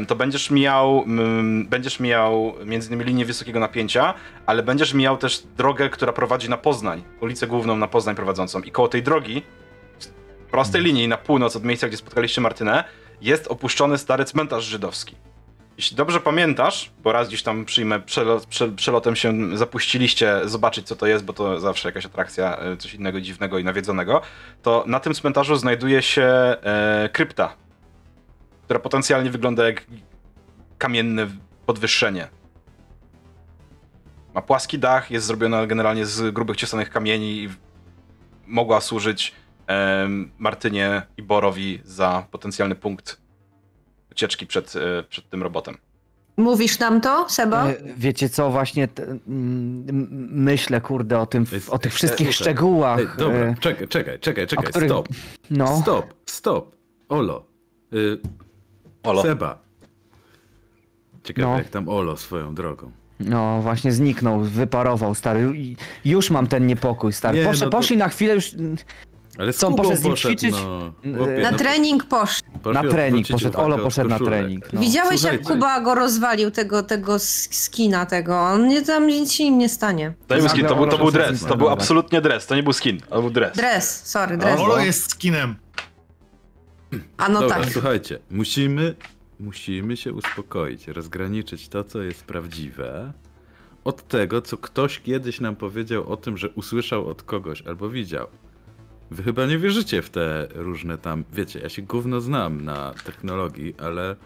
to 0.09 0.17
będziesz 0.17 0.51
mijał, 0.51 1.03
mm, 1.07 1.69
będziesz 1.69 2.01
mijał 2.01 2.55
między 2.65 2.89
innymi 2.89 3.05
linię 3.05 3.25
wysokiego 3.25 3.61
napięcia, 3.61 4.15
ale 4.47 4.63
będziesz 4.63 4.95
mijał 4.95 5.17
też 5.17 5.43
drogę, 5.57 5.89
która 5.89 6.13
prowadzi 6.13 6.51
na 6.51 6.57
Poznań, 6.57 7.03
ulicę 7.21 7.47
główną 7.47 7.77
na 7.77 7.87
Poznań 7.87 8.17
prowadzącą. 8.17 8.61
I 8.61 8.71
koło 8.71 8.89
tej 8.89 9.03
drogi, 9.03 9.43
w 10.47 10.51
prostej 10.51 10.83
linii 10.83 11.09
na 11.09 11.17
północ 11.17 11.57
od 11.57 11.65
miejsca, 11.65 11.89
gdzie 11.89 11.97
spotkaliście 11.97 12.41
Martynę, 12.41 12.85
jest 13.21 13.47
opuszczony 13.47 13.99
stary 13.99 14.25
cmentarz 14.25 14.65
żydowski. 14.65 15.17
Jeśli 15.81 15.97
dobrze 15.97 16.21
pamiętasz, 16.21 16.91
bo 17.03 17.13
raz 17.13 17.29
gdzieś 17.29 17.43
tam 17.43 17.65
przyjmę 17.65 18.01
przelot, 18.01 18.47
prze, 18.47 18.69
przelotem 18.69 19.17
się 19.17 19.57
zapuściliście 19.57 20.41
zobaczyć 20.45 20.87
co 20.87 20.97
to 20.97 21.07
jest, 21.07 21.25
bo 21.25 21.33
to 21.33 21.61
zawsze 21.61 21.89
jakaś 21.89 22.07
atrakcja, 22.07 22.59
e, 22.59 22.77
coś 22.77 22.95
innego 22.95 23.21
dziwnego 23.21 23.59
i 23.59 23.65
nawiedzonego, 23.65 24.23
to 24.63 24.85
na 24.87 25.01
tym 25.01 25.15
cmentarzu 25.15 25.57
znajduje 25.57 26.03
się 26.03 26.23
e, 26.23 27.09
krypta, 27.13 27.57
która 28.65 28.81
potencjalnie 28.81 29.31
wygląda 29.31 29.67
jak 29.67 29.87
kamienne 30.79 31.27
podwyższenie. 31.67 32.29
Ma 34.35 34.43
płaski 34.43 34.79
dach, 34.79 35.11
jest 35.11 35.27
zrobiona 35.27 35.67
generalnie 35.67 36.07
z 36.07 36.35
grubych 36.35 36.57
ciosanych 36.57 36.91
kamieni 36.91 37.43
i 37.43 37.49
mogła 38.47 38.81
służyć 38.81 39.35
em, 39.67 40.31
Martynie 40.39 41.03
i 41.17 41.23
Borowi 41.23 41.81
za 41.85 42.27
potencjalny 42.31 42.75
punkt 42.75 43.21
ucieczki 44.13 44.47
przed, 44.47 44.77
e, 44.77 45.03
przed 45.09 45.31
tym 45.31 45.43
robotem. 45.43 45.77
Mówisz 46.37 46.79
nam 46.79 47.01
to, 47.01 47.27
Seba? 47.29 47.67
E, 47.69 47.75
Wiecie 47.97 48.29
co, 48.29 48.51
właśnie 48.51 48.89
myślę, 49.27 50.81
kurde, 50.81 51.19
o, 51.19 51.27
tym, 51.27 51.47
o 51.71 51.79
tych 51.79 51.93
e, 51.93 51.95
wszystkich 51.95 52.33
szczegółach. 52.35 53.17
Dobra, 53.17 53.55
czekaj, 53.61 53.89
czekaj, 53.89 54.19
czekaj, 54.19 54.47
czekaj, 54.47 54.67
których- 54.67 54.91
stop, 54.91 55.09
No, 55.51 55.81
stop, 55.83 56.15
stop. 56.27 56.77
Olo, 57.09 57.45
y, 57.95 58.19
Olo. 59.03 59.23
Seba. 59.23 59.59
Ciekawe 61.25 61.49
No. 61.49 61.59
jak 61.59 61.69
tam 61.69 61.89
Olo 61.89 62.17
swoją 62.17 62.55
drogą. 62.55 62.91
no 63.21 63.61
właśnie 63.63 63.93
zniknął, 63.93 64.41
wyparował, 64.41 65.15
stary. 65.15 65.53
Już 66.05 66.31
mam 66.31 66.47
ten 66.47 66.67
niepokój, 66.67 67.13
stary. 67.13 67.39
Nie, 67.39 67.45
Poszli, 67.45 67.61
no 67.65 67.71
to- 67.71 67.77
poszli 67.77 67.97
na 67.97 68.09
chwilę 68.09 68.35
już 68.35 68.51
Ale 69.39 69.53
Co, 69.53 69.67
on 69.67 69.75
poszedł 69.75 69.97
z 69.97 70.05
nim 70.05 70.13
poszedł, 70.13 70.35
ćwiczyć? 70.35 70.57
No, 71.05 71.27
Na 71.43 71.51
no, 71.51 71.59
trening 71.59 72.05
poszli 72.05 72.51
na 72.65 72.83
trening 72.83 73.29
poszedł. 73.29 73.61
Olo 73.61 73.79
poszedł 73.79 74.09
na 74.09 74.19
trening. 74.19 74.73
No. 74.73 74.81
Widziałeś, 74.81 75.23
jak 75.23 75.35
słuchajcie. 75.35 75.45
Kuba 75.45 75.81
go 75.81 75.95
rozwalił, 75.95 76.51
tego, 76.51 76.83
tego 76.83 77.15
sk- 77.15 77.55
skina 77.55 78.07
tego. 78.07 78.41
On 78.41 78.69
nie, 78.69 78.83
tam 78.83 79.07
nic 79.07 79.33
się 79.33 79.45
im 79.45 79.59
nie 79.59 79.69
stanie. 79.69 80.15
To 80.27 80.35
nie 80.35 80.41
był 80.41 80.51
skin, 80.51 80.67
to 80.67 80.77
był, 80.77 80.87
to 80.87 80.99
był 80.99 81.13
poszedł 81.13 81.47
to 81.49 81.57
był 81.57 81.69
absolutnie 81.69 82.21
dress, 82.21 82.47
to 82.47 82.55
nie 82.55 82.63
był 82.63 82.73
skin, 82.73 83.01
to 83.01 83.21
był 83.21 83.31
dress. 83.31 83.57
Dres, 83.57 84.07
sorry, 84.07 84.37
dres. 84.37 84.61
Olo 84.61 84.79
jest 84.79 85.11
skinem. 85.11 85.57
A 87.17 87.29
no 87.29 87.41
Dobra, 87.41 87.57
tak. 87.57 87.73
słuchajcie, 87.73 88.19
musimy, 88.31 88.95
musimy 89.41 89.97
się 89.97 90.13
uspokoić, 90.13 90.89
rozgraniczyć 90.89 91.69
to, 91.69 91.85
co 91.85 92.03
jest 92.03 92.25
prawdziwe, 92.25 93.13
od 93.85 94.09
tego, 94.09 94.43
co 94.43 94.57
ktoś 94.57 95.01
kiedyś 95.01 95.41
nam 95.41 95.57
powiedział 95.57 96.13
o 96.13 96.17
tym, 96.17 96.37
że 96.37 96.49
usłyszał 96.51 97.09
od 97.09 97.23
kogoś 97.23 97.63
albo 97.63 97.89
widział. 97.89 98.27
Wy 99.11 99.23
chyba 99.23 99.47
nie 99.47 99.59
wierzycie 99.59 100.03
w 100.03 100.11
te 100.11 100.49
różne 100.55 100.99
tam, 100.99 101.25
wiecie, 101.33 101.61
ja 101.61 101.69
się 101.69 101.83
gówno 101.83 102.21
znam 102.21 102.61
na 102.61 102.95
technologii, 103.05 103.75
ale 103.79 104.17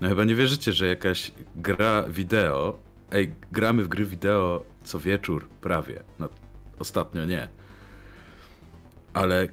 no 0.00 0.08
chyba 0.08 0.24
nie 0.24 0.34
wierzycie, 0.34 0.72
że 0.72 0.86
jakaś 0.86 1.32
gra 1.56 2.04
wideo, 2.08 2.78
ej, 3.12 3.34
gramy 3.52 3.84
w 3.84 3.88
gry 3.88 4.04
wideo 4.04 4.64
co 4.84 5.00
wieczór 5.00 5.48
prawie, 5.48 6.02
no 6.18 6.28
ostatnio 6.78 7.24
nie. 7.24 7.48
Ale 9.12 9.48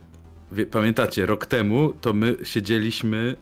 wie, 0.51 0.65
pamiętacie, 0.65 1.25
rok 1.25 1.45
temu 1.45 1.93
to 2.01 2.13
my 2.13 2.37
siedzieliśmy, 2.43 3.35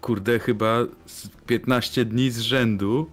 kurde, 0.00 0.38
chyba 0.38 0.78
z 1.06 1.28
15 1.46 2.04
dni 2.04 2.30
z 2.30 2.38
rzędu 2.38 3.10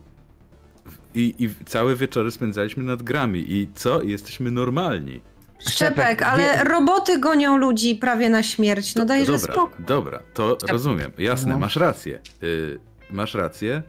i, 1.16 1.36
i 1.40 1.66
całe 1.66 1.96
wieczory 1.96 2.32
spędzaliśmy 2.32 2.84
nad 2.84 3.04
grami. 3.04 3.52
I 3.54 3.68
co? 3.76 4.02
I 4.02 4.12
jesteśmy 4.12 4.52
normalni. 4.52 5.22
Szczepek, 5.60 6.22
ale 6.22 6.64
roboty 6.64 7.20
gonią 7.20 7.58
ludzi 7.58 7.96
prawie 7.96 8.30
na 8.30 8.44
śmierć. 8.44 8.96
No 8.96 9.06
dajże 9.06 9.32
dobra, 9.32 9.54
spokój. 9.54 9.86
dobra, 9.86 10.20
to 10.34 10.58
rozumiem. 10.70 11.12
Jasne, 11.18 11.52
No. 11.54 11.60
masz 11.60 11.76
rację. 11.76 12.20
Y, 12.44 12.80
masz 13.12 13.34
rację, 13.34 13.84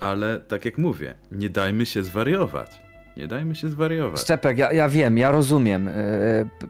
ale 0.00 0.40
tak 0.40 0.64
jak 0.64 0.78
mówię, 0.78 1.14
nie 1.32 1.50
dajmy 1.50 1.86
się 1.86 2.02
zwariować. 2.02 2.70
Nie 3.16 3.26
dajmy 3.28 3.54
się 3.54 3.68
zwariować. 3.68 4.20
Szczepek, 4.20 4.58
ja, 4.58 4.72
ja 4.72 4.88
wiem, 4.88 5.18
ja 5.18 5.30
rozumiem. 5.30 5.86
p- 6.58 6.66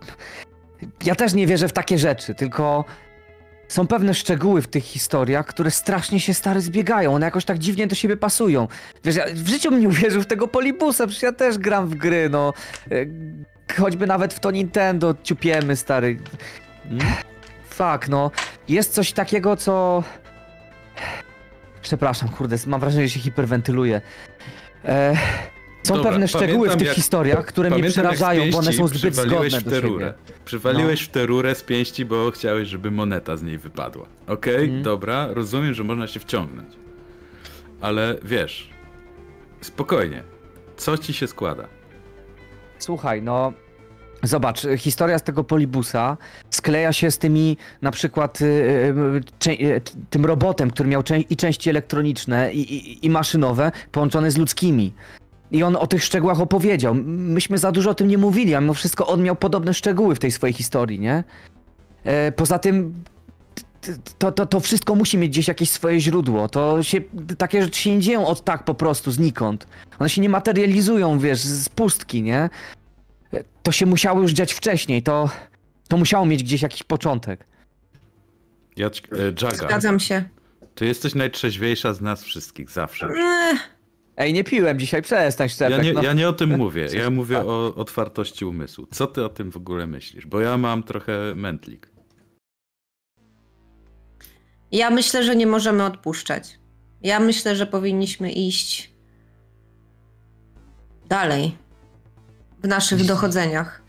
Ja 1.05 1.15
też 1.15 1.35
nie 1.35 1.47
wierzę 1.47 1.69
w 1.69 1.73
takie 1.73 1.99
rzeczy, 1.99 2.35
tylko 2.35 2.85
są 3.69 3.87
pewne 3.87 4.15
szczegóły 4.15 4.63
w 4.63 4.67
tych 4.69 4.85
historiach, 4.85 5.47
które 5.47 5.71
strasznie 5.71 6.21
się 6.21 6.35
stary 6.35 6.61
zbiegają. 6.61 7.15
One 7.15 7.27
jakoś 7.27 7.45
tak 7.45 7.59
dziwnie 7.59 7.87
do 7.87 7.95
siebie 7.95 8.17
pasują. 8.17 8.69
Wiesz, 9.05 9.17
ja 9.17 9.25
w 9.35 9.49
życiu 9.49 9.71
bym 9.71 9.81
nie 9.81 9.89
uwierzył 9.89 10.23
w 10.23 10.27
tego 10.27 10.49
Polibusa, 10.49 11.07
przecież 11.07 11.23
ja 11.23 11.33
też 11.33 11.59
gram 11.59 11.89
w 11.89 11.95
gry, 11.95 12.29
no. 12.31 12.53
Choćby 13.79 14.07
nawet 14.07 14.35
w 14.35 14.41
to 14.41 14.51
Nintendo 14.51 15.15
ciupiemy, 15.23 15.77
stary. 15.77 16.19
Mm? 16.91 17.07
Fuck, 17.71 18.09
no. 18.09 18.31
Jest 18.69 18.95
coś 18.95 19.13
takiego, 19.13 19.57
co... 19.57 20.05
Przepraszam, 21.83 22.29
kurde, 22.29 22.57
mam 22.67 22.81
wrażenie, 22.81 23.09
że 23.09 23.15
się 23.15 23.21
hiperwentyluję. 23.21 24.01
E... 24.85 25.17
Są 25.83 25.97
Dobra, 25.97 26.11
pewne 26.11 26.29
szczegóły 26.29 26.71
w 26.71 26.77
tych 26.77 26.87
jak- 26.87 26.97
historiach, 26.97 27.47
które 27.47 27.71
mnie 27.71 27.91
przerażają, 27.91 28.51
bo 28.51 28.59
one 28.59 28.73
są 28.73 28.89
zbyt 28.89 29.01
przywaliłeś 29.01 29.53
zgodne 29.53 29.71
w 29.71 29.75
tę 29.75 29.81
rurę. 29.81 30.15
Przywaliłeś 30.45 31.03
w 31.03 31.09
tę 31.09 31.27
rurę 31.27 31.55
z 31.55 31.63
pięści, 31.63 32.05
bo 32.05 32.31
chciałeś, 32.31 32.69
żeby 32.69 32.91
moneta 32.91 33.37
z 33.37 33.43
niej 33.43 33.59
wypadła. 33.59 34.07
Okej, 34.27 34.65
Mhm. 34.65 34.83
dobra, 34.83 35.27
rozumiem, 35.31 35.75
że 35.75 35.85
można 35.85 36.07
się 36.07 36.21
wciągnąć. 36.21 36.69
Ale 37.81 38.17
wiesz, 38.23 38.71
spokojnie. 39.61 40.23
Co 40.77 40.99
ci 40.99 41.13
się 41.13 41.27
składa? 41.27 41.65
Słuchaj, 42.81 43.23
no. 43.23 43.53
Zobacz, 44.23 44.65
y, 44.65 44.79
historia 44.79 45.19
z 45.19 45.23
tego 45.23 45.45
polibusa 45.45 46.17
skleja 46.51 46.93
się 46.93 47.11
z 47.11 47.19
tymi 47.19 47.57
na 47.83 47.91
przykład 47.91 48.43
y, 48.43 48.45
y, 48.45 49.51
y, 49.51 49.81
t- 49.81 49.93
tym 50.11 50.25
robotem, 50.27 50.71
który 50.71 50.89
miał 50.89 51.03
i 51.31 51.37
części 51.37 51.71
elektroniczne 51.71 52.53
i, 52.53 52.75
i, 52.75 53.07
i 53.07 53.11
maszynowe 53.11 53.73
połączone 53.93 54.31
z 54.31 54.37
ludzkimi. 54.37 54.93
I 55.51 55.63
on 55.63 55.77
o 55.77 55.87
tych 55.87 56.05
szczegółach 56.05 56.41
opowiedział. 56.41 56.95
Myśmy 57.05 57.59
za 57.59 57.73
dużo 57.73 57.91
o 57.91 57.95
tym 57.95 58.09
nie 58.09 58.19
mówili, 58.19 58.55
a 58.55 58.61
mimo 58.61 58.75
wszystko 58.75 59.07
on 59.07 59.23
miał 59.23 59.37
podobne 59.37 59.75
szczegóły 59.75 60.15
w 60.15 60.19
tej 60.19 60.31
swojej 60.31 60.55
historii, 60.55 61.01
nie? 61.01 61.25
E, 62.05 62.33
poza 62.33 62.59
tym 62.59 63.05
to, 64.19 64.33
to, 64.33 64.47
to 64.47 64.61
wszystko 64.61 64.95
musi 64.95 65.19
mieć 65.19 65.31
gdzieś 65.31 65.49
jakieś 65.49 65.71
swoje 65.71 66.01
źródło. 66.01 66.49
To 66.49 66.83
się, 66.83 67.01
takie 67.39 67.63
rzeczy 67.63 67.81
się 67.81 67.95
nie 67.95 68.01
dzieją 68.01 68.27
od 68.27 68.45
tak 68.45 68.65
po 68.65 68.75
prostu, 68.75 69.11
znikąd. 69.11 69.67
One 69.99 70.11
się 70.11 70.21
nie 70.21 70.29
materializują, 70.29 71.19
wiesz, 71.19 71.41
z 71.41 71.69
pustki, 71.69 72.23
nie? 72.23 72.51
To 73.63 73.73
się 73.73 73.87
musiało 73.87 74.21
już 74.23 74.33
dziać 74.33 74.53
wcześniej, 74.53 75.03
to, 75.03 75.31
to 75.89 75.97
musiało 75.97 76.27
mieć 76.27 76.43
gdzieś 76.43 76.63
jakiś 76.63 76.83
początek. 76.83 77.47
Jacz, 78.77 79.03
e, 79.13 79.25
Jaga, 79.43 79.57
Zgadzam 79.57 80.01
się. 80.01 80.25
ty 80.75 80.87
jesteś 80.87 81.15
najtrzeźwiejsza 81.15 81.95
z 81.95 82.01
nas 82.01 82.25
wszystkich, 82.25 82.71
zawsze. 82.71 83.09
Ech, 83.53 83.81
Ej, 84.17 84.33
nie 84.33 84.45
piłem 84.45 84.79
dzisiaj, 84.79 85.03
przestań 85.03 85.49
Szczepek. 85.49 85.77
Ja 85.77 85.83
nie, 85.83 85.93
no. 85.93 86.03
ja 86.03 86.13
nie 86.13 86.29
o 86.29 86.33
tym 86.33 86.57
mówię, 86.57 86.89
ja 86.93 87.11
mówię 87.21 87.39
o 87.39 87.75
otwartości 87.75 88.45
umysłu. 88.45 88.87
Co 88.91 89.07
ty 89.07 89.25
o 89.25 89.29
tym 89.29 89.51
w 89.51 89.57
ogóle 89.57 89.87
myślisz? 89.87 90.27
Bo 90.27 90.41
ja 90.41 90.57
mam 90.57 90.83
trochę 90.83 91.35
mętlik. 91.35 91.90
Ja 94.73 94.91
myślę, 94.91 95.25
że 95.25 95.37
nie 95.37 95.47
możemy 95.47 95.85
odpuszczać. 95.85 96.59
Ja 97.03 97.21
myślę, 97.21 97.57
że 97.57 97.67
powinniśmy 97.67 98.33
iść 98.33 98.95
dalej 101.09 101.57
w 102.63 102.69
naszych 102.69 103.05
dochodzeniach. 103.07 103.83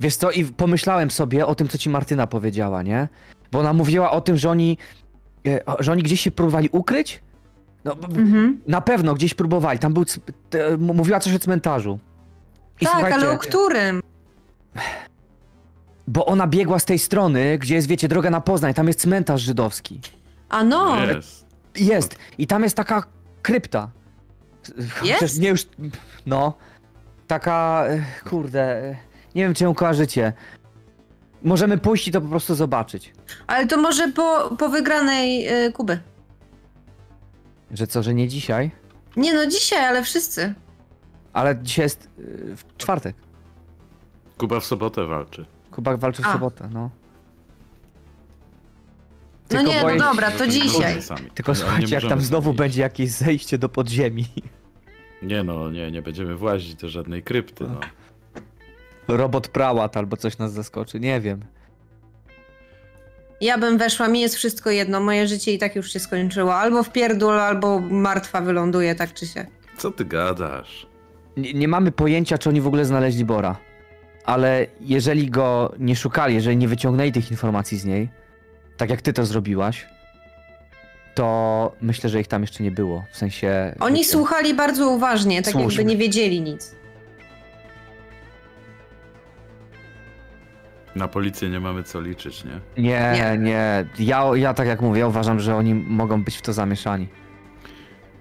Wiesz 0.00 0.16
co, 0.16 0.30
i 0.30 0.44
pomyślałem 0.44 1.10
sobie 1.10 1.46
o 1.46 1.54
tym, 1.54 1.68
co 1.68 1.78
ci 1.78 1.90
Martyna 1.90 2.26
powiedziała, 2.26 2.82
nie? 2.82 3.08
Bo 3.52 3.58
ona 3.58 3.72
mówiła 3.72 4.10
o 4.10 4.20
tym, 4.20 4.36
że 4.36 4.50
oni, 4.50 4.78
e, 5.46 5.60
że 5.80 5.92
oni 5.92 6.02
gdzieś 6.02 6.20
się 6.20 6.30
próbowali 6.30 6.68
ukryć? 6.72 7.22
No, 7.84 7.92
Mhm. 7.92 8.60
na 8.66 8.80
pewno 8.80 9.14
gdzieś 9.14 9.34
próbowali. 9.34 9.78
Tam 9.78 9.94
był, 9.94 10.04
mówiła 10.78 11.20
coś 11.20 11.34
o 11.34 11.38
cmentarzu. 11.38 11.98
I 12.80 12.84
Tak, 12.86 13.12
ale 13.12 13.30
o 13.30 13.38
którym? 13.38 14.02
Bo 16.06 16.26
ona 16.26 16.46
biegła 16.46 16.78
z 16.78 16.84
tej 16.84 16.98
strony, 16.98 17.58
gdzie 17.58 17.74
jest, 17.74 17.88
wiecie, 17.88 18.08
droga 18.08 18.30
na 18.30 18.40
Poznań, 18.40 18.74
tam 18.74 18.86
jest 18.86 19.00
cmentarz 19.00 19.42
żydowski. 19.42 20.00
A 20.48 20.64
no, 20.64 20.96
Jest. 21.06 21.46
Jest. 21.76 22.16
I 22.38 22.46
tam 22.46 22.62
jest 22.62 22.76
taka 22.76 23.02
krypta. 23.42 23.90
Jest? 24.78 25.20
Chociaż 25.20 25.36
Nie 25.36 25.48
już. 25.48 25.66
No. 26.26 26.54
Taka. 27.26 27.84
e, 27.88 28.04
Kurde. 28.28 28.60
e, 28.90 28.96
Nie 29.34 29.42
wiem, 29.44 29.54
czy 29.54 29.64
ją 29.64 29.74
kojarzycie. 29.74 30.32
Możemy 31.42 31.78
pójść 31.78 32.08
i 32.08 32.12
to 32.12 32.20
po 32.20 32.28
prostu 32.28 32.54
zobaczyć. 32.54 33.12
ale 33.46 33.66
to 33.66 33.76
może 33.76 34.08
po, 34.12 34.56
po 34.58 34.68
wygranej 34.68 35.48
y, 35.66 35.72
Kuby. 35.72 35.98
Że 37.70 37.86
co, 37.86 38.02
że 38.02 38.14
nie 38.14 38.28
dzisiaj? 38.28 38.70
Nie 39.16 39.34
no, 39.34 39.46
dzisiaj, 39.46 39.84
ale 39.86 40.02
wszyscy. 40.04 40.54
Ale 41.32 41.56
dzisiaj 41.62 41.82
jest 41.84 42.08
e, 42.18 42.56
w 42.56 42.64
czwartek. 42.78 43.16
Kuba 44.38 44.60
w 44.60 44.64
sobotę 44.64 45.06
walczy. 45.06 45.46
Kubak 45.74 45.98
walczy 45.98 46.22
w 46.22 46.26
A. 46.26 46.32
sobotę, 46.32 46.68
no. 46.72 46.90
No 49.50 49.58
Tylko 49.58 49.72
nie, 49.72 49.82
boję 49.82 49.96
no 49.96 50.04
dobra, 50.10 50.30
to 50.30 50.44
nie 50.44 50.50
dzisiaj. 50.52 50.98
Tylko 51.34 51.52
nie 51.52 51.56
słuchajcie, 51.56 51.94
jak 51.94 52.08
tam 52.08 52.20
znowu 52.20 52.52
będzie 52.52 52.82
jakieś 52.82 53.10
zejście 53.10 53.58
do 53.58 53.68
podziemi. 53.68 54.26
Nie 55.22 55.42
no, 55.42 55.70
nie, 55.70 55.90
nie 55.90 56.02
będziemy 56.02 56.36
włazić 56.36 56.74
do 56.74 56.88
żadnej 56.88 57.22
krypty, 57.22 57.64
no. 57.64 57.80
Robot 59.16 59.48
prałat 59.48 59.96
albo 59.96 60.16
coś 60.16 60.38
nas 60.38 60.52
zaskoczy, 60.52 61.00
nie 61.00 61.20
wiem. 61.20 61.40
Ja 63.40 63.58
bym 63.58 63.78
weszła, 63.78 64.08
mi 64.08 64.20
jest 64.20 64.36
wszystko 64.36 64.70
jedno, 64.70 65.00
moje 65.00 65.28
życie 65.28 65.52
i 65.52 65.58
tak 65.58 65.76
już 65.76 65.92
się 65.92 66.00
skończyło. 66.00 66.54
Albo 66.54 66.82
w 66.82 66.92
pierdol, 66.92 67.40
albo 67.40 67.80
martwa 67.80 68.40
wyląduje, 68.40 68.94
tak 68.94 69.14
czy 69.14 69.26
się. 69.26 69.46
Co 69.78 69.90
ty 69.90 70.04
gadasz? 70.04 70.86
Nie, 71.36 71.54
nie 71.54 71.68
mamy 71.68 71.92
pojęcia, 71.92 72.38
czy 72.38 72.48
oni 72.48 72.60
w 72.60 72.66
ogóle 72.66 72.84
znaleźli 72.84 73.24
Bora. 73.24 73.56
Ale 74.24 74.66
jeżeli 74.80 75.30
go 75.30 75.74
nie 75.78 75.96
szukali, 75.96 76.34
jeżeli 76.34 76.56
nie 76.56 76.68
wyciągnęli 76.68 77.12
tych 77.12 77.30
informacji 77.30 77.78
z 77.78 77.84
niej, 77.84 78.08
tak 78.76 78.90
jak 78.90 79.02
ty 79.02 79.12
to 79.12 79.26
zrobiłaś, 79.26 79.86
to 81.14 81.72
myślę, 81.80 82.10
że 82.10 82.20
ich 82.20 82.28
tam 82.28 82.42
jeszcze 82.42 82.62
nie 82.64 82.70
było. 82.70 83.04
W 83.12 83.16
sensie. 83.16 83.74
Oni 83.80 83.98
wiecie, 83.98 84.10
słuchali 84.10 84.54
bardzo 84.54 84.90
uważnie, 84.90 85.42
tak 85.42 85.54
jakby 85.54 85.84
nie 85.84 85.96
wiedzieli 85.96 86.40
nic. 86.40 86.74
Na 90.94 91.08
policję 91.08 91.50
nie 91.50 91.60
mamy 91.60 91.82
co 91.82 92.00
liczyć, 92.00 92.44
nie? 92.44 92.60
Nie, 92.82 93.12
Nie. 93.14 93.38
nie. 93.38 93.84
Ja, 93.98 94.24
ja 94.34 94.54
tak 94.54 94.66
jak 94.66 94.80
mówię, 94.80 95.00
ja 95.00 95.06
uważam, 95.08 95.40
że 95.40 95.56
oni 95.56 95.74
mogą 95.74 96.24
być 96.24 96.36
w 96.36 96.42
to 96.42 96.52
zamieszani. 96.52 97.08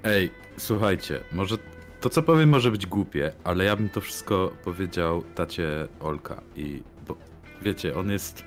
Ej, 0.04 0.32
słuchajcie, 0.58 1.20
może 1.32 1.58
to 2.04 2.10
co 2.10 2.24
powiem 2.24 2.50
może 2.50 2.72
być 2.72 2.86
głupie, 2.86 3.34
ale 3.44 3.66
ja 3.66 3.76
bym 3.76 3.90
to 3.90 4.02
wszystko 4.02 4.54
powiedział 4.64 5.24
tacie 5.36 5.88
Olka 6.00 6.42
i 6.56 6.84
bo 7.08 7.16
wiecie, 7.62 7.96
on 7.96 8.12
jest 8.12 8.44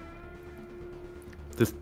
to 1.56 1.62
jest 1.62 1.76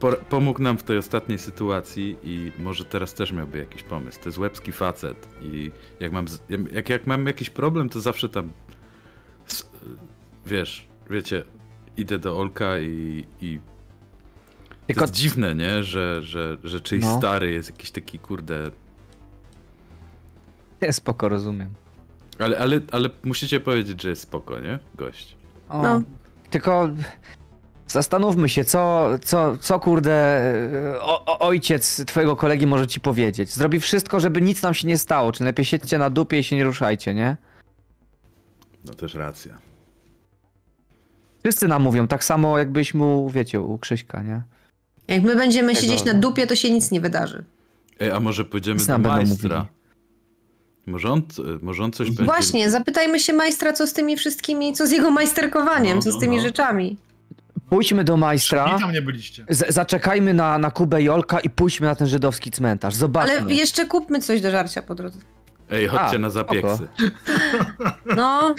po, 0.00 0.12
pomógł 0.12 0.62
nam 0.62 0.78
w 0.78 0.82
tej 0.82 0.98
ostatniej 0.98 1.38
sytuacji 1.38 2.16
i 2.22 2.52
może 2.58 2.84
teraz 2.84 3.14
też 3.14 3.32
miałby 3.32 3.58
jakiś 3.58 3.82
pomysł. 3.82 4.20
To 4.22 4.28
jest 4.28 4.38
łebski 4.38 4.72
facet 4.72 5.28
i 5.42 5.70
jak 6.00 6.12
mam 6.12 6.26
jak, 6.72 6.88
jak 6.88 7.06
mam 7.06 7.26
jakiś 7.26 7.50
problem, 7.50 7.88
to 7.88 8.00
zawsze 8.00 8.28
tam 8.28 8.52
wiesz, 10.46 10.88
wiecie, 11.10 11.44
idę 11.96 12.18
do 12.18 12.38
Olka 12.38 12.78
i, 12.78 13.24
i 13.40 13.58
to 13.58 14.86
Tylko 14.86 15.00
jest 15.00 15.14
dziwne, 15.14 15.54
nie? 15.54 15.84
Że, 15.84 16.22
że, 16.22 16.56
że 16.64 16.80
czyjś 16.80 17.04
No. 17.04 17.18
stary 17.18 17.52
jest 17.52 17.70
jakiś 17.70 17.90
taki, 17.90 18.18
kurde... 18.18 18.70
ja 20.80 20.92
spoko 20.92 21.28
rozumiem. 21.28 21.70
Ale, 22.38 22.58
ale, 22.58 22.80
ale 22.92 23.10
musicie 23.24 23.60
powiedzieć, 23.60 24.02
że 24.02 24.08
jest 24.08 24.22
spoko, 24.22 24.60
nie? 24.60 24.78
Gość. 24.94 25.36
O, 25.68 25.82
No. 25.82 26.02
Tylko 26.50 26.88
zastanówmy 27.88 28.48
się, 28.48 28.64
co, 28.64 29.08
co, 29.24 29.56
co 29.58 29.80
kurde 29.80 30.42
o, 31.00 31.24
o, 31.24 31.38
ojciec 31.38 32.04
twojego 32.06 32.36
kolegi 32.36 32.66
może 32.66 32.86
ci 32.86 33.00
powiedzieć. 33.00 33.52
Zrobi 33.52 33.80
wszystko, 33.80 34.20
żeby 34.20 34.42
nic 34.42 34.62
nam 34.62 34.74
się 34.74 34.88
nie 34.88 34.98
stało. 34.98 35.32
Czy 35.32 35.44
lepiej 35.44 35.64
siedźcie 35.64 35.98
na 35.98 36.10
dupie 36.10 36.38
i 36.38 36.44
się 36.44 36.56
nie 36.56 36.64
ruszajcie, 36.64 37.14
nie? 37.14 37.36
No 38.84 38.94
też 38.94 39.14
racja. 39.14 39.58
Wszyscy 41.44 41.68
nam 41.68 41.82
mówią, 41.82 42.08
tak 42.08 42.24
samo 42.24 42.58
jakbyś 42.58 42.94
mu, 42.94 43.30
wiecie, 43.30 43.60
u 43.60 43.78
Krzyśka, 43.78 44.22
nie? 44.22 44.42
Jak 45.08 45.22
my 45.22 45.36
będziemy 45.36 45.74
Tego- 45.74 45.80
siedzieć 45.86 46.04
na 46.04 46.14
dupie, 46.14 46.46
to 46.46 46.56
się 46.56 46.70
nic 46.70 46.90
nie 46.90 47.00
wydarzy. 47.00 47.44
Ej, 48.00 48.10
a 48.10 48.20
może 48.20 48.44
pójdziemy 48.44 48.86
do 48.86 48.98
majstra? 48.98 49.58
mówili. 49.58 49.72
Może 50.86 51.10
on, 51.10 51.22
może 51.62 51.84
on 51.84 51.92
coś 51.92 52.08
będzie... 52.08 52.24
Właśnie, 52.24 52.70
zapytajmy 52.70 53.20
się 53.20 53.32
majstra, 53.32 53.72
co 53.72 53.86
z 53.86 53.92
tymi 53.92 54.16
wszystkimi, 54.16 54.72
co 54.72 54.86
z 54.86 54.90
jego 54.90 55.10
majsterkowaniem, 55.10 55.96
No, 55.96 56.02
co 56.02 56.10
z 56.10 56.14
no, 56.14 56.20
tymi 56.20 56.36
no. 56.36 56.42
rzeczami. 56.42 56.96
Pójdźmy 57.70 58.04
do 58.04 58.16
majstra, 58.16 58.78
tam 58.78 58.92
nie 58.92 59.02
byliście. 59.02 59.46
zaczekajmy 59.48 60.34
na, 60.34 60.58
na 60.58 60.70
Kubę 60.70 61.02
i 61.02 61.08
Olka 61.08 61.40
i 61.40 61.50
pójdźmy 61.50 61.86
na 61.86 61.94
ten 61.94 62.06
żydowski 62.06 62.50
cmentarz. 62.50 62.94
Zobaczmy. 62.94 63.38
Ale 63.40 63.54
jeszcze 63.54 63.86
kupmy 63.86 64.20
coś 64.20 64.40
do 64.40 64.50
żarcia 64.50 64.82
po 64.82 64.94
drodze. 64.94 65.18
Ej, 65.70 65.86
chodźcie 65.88 66.16
A, 66.16 66.18
na 66.18 66.30
zapieksy. 66.30 66.88
No, 68.16 68.54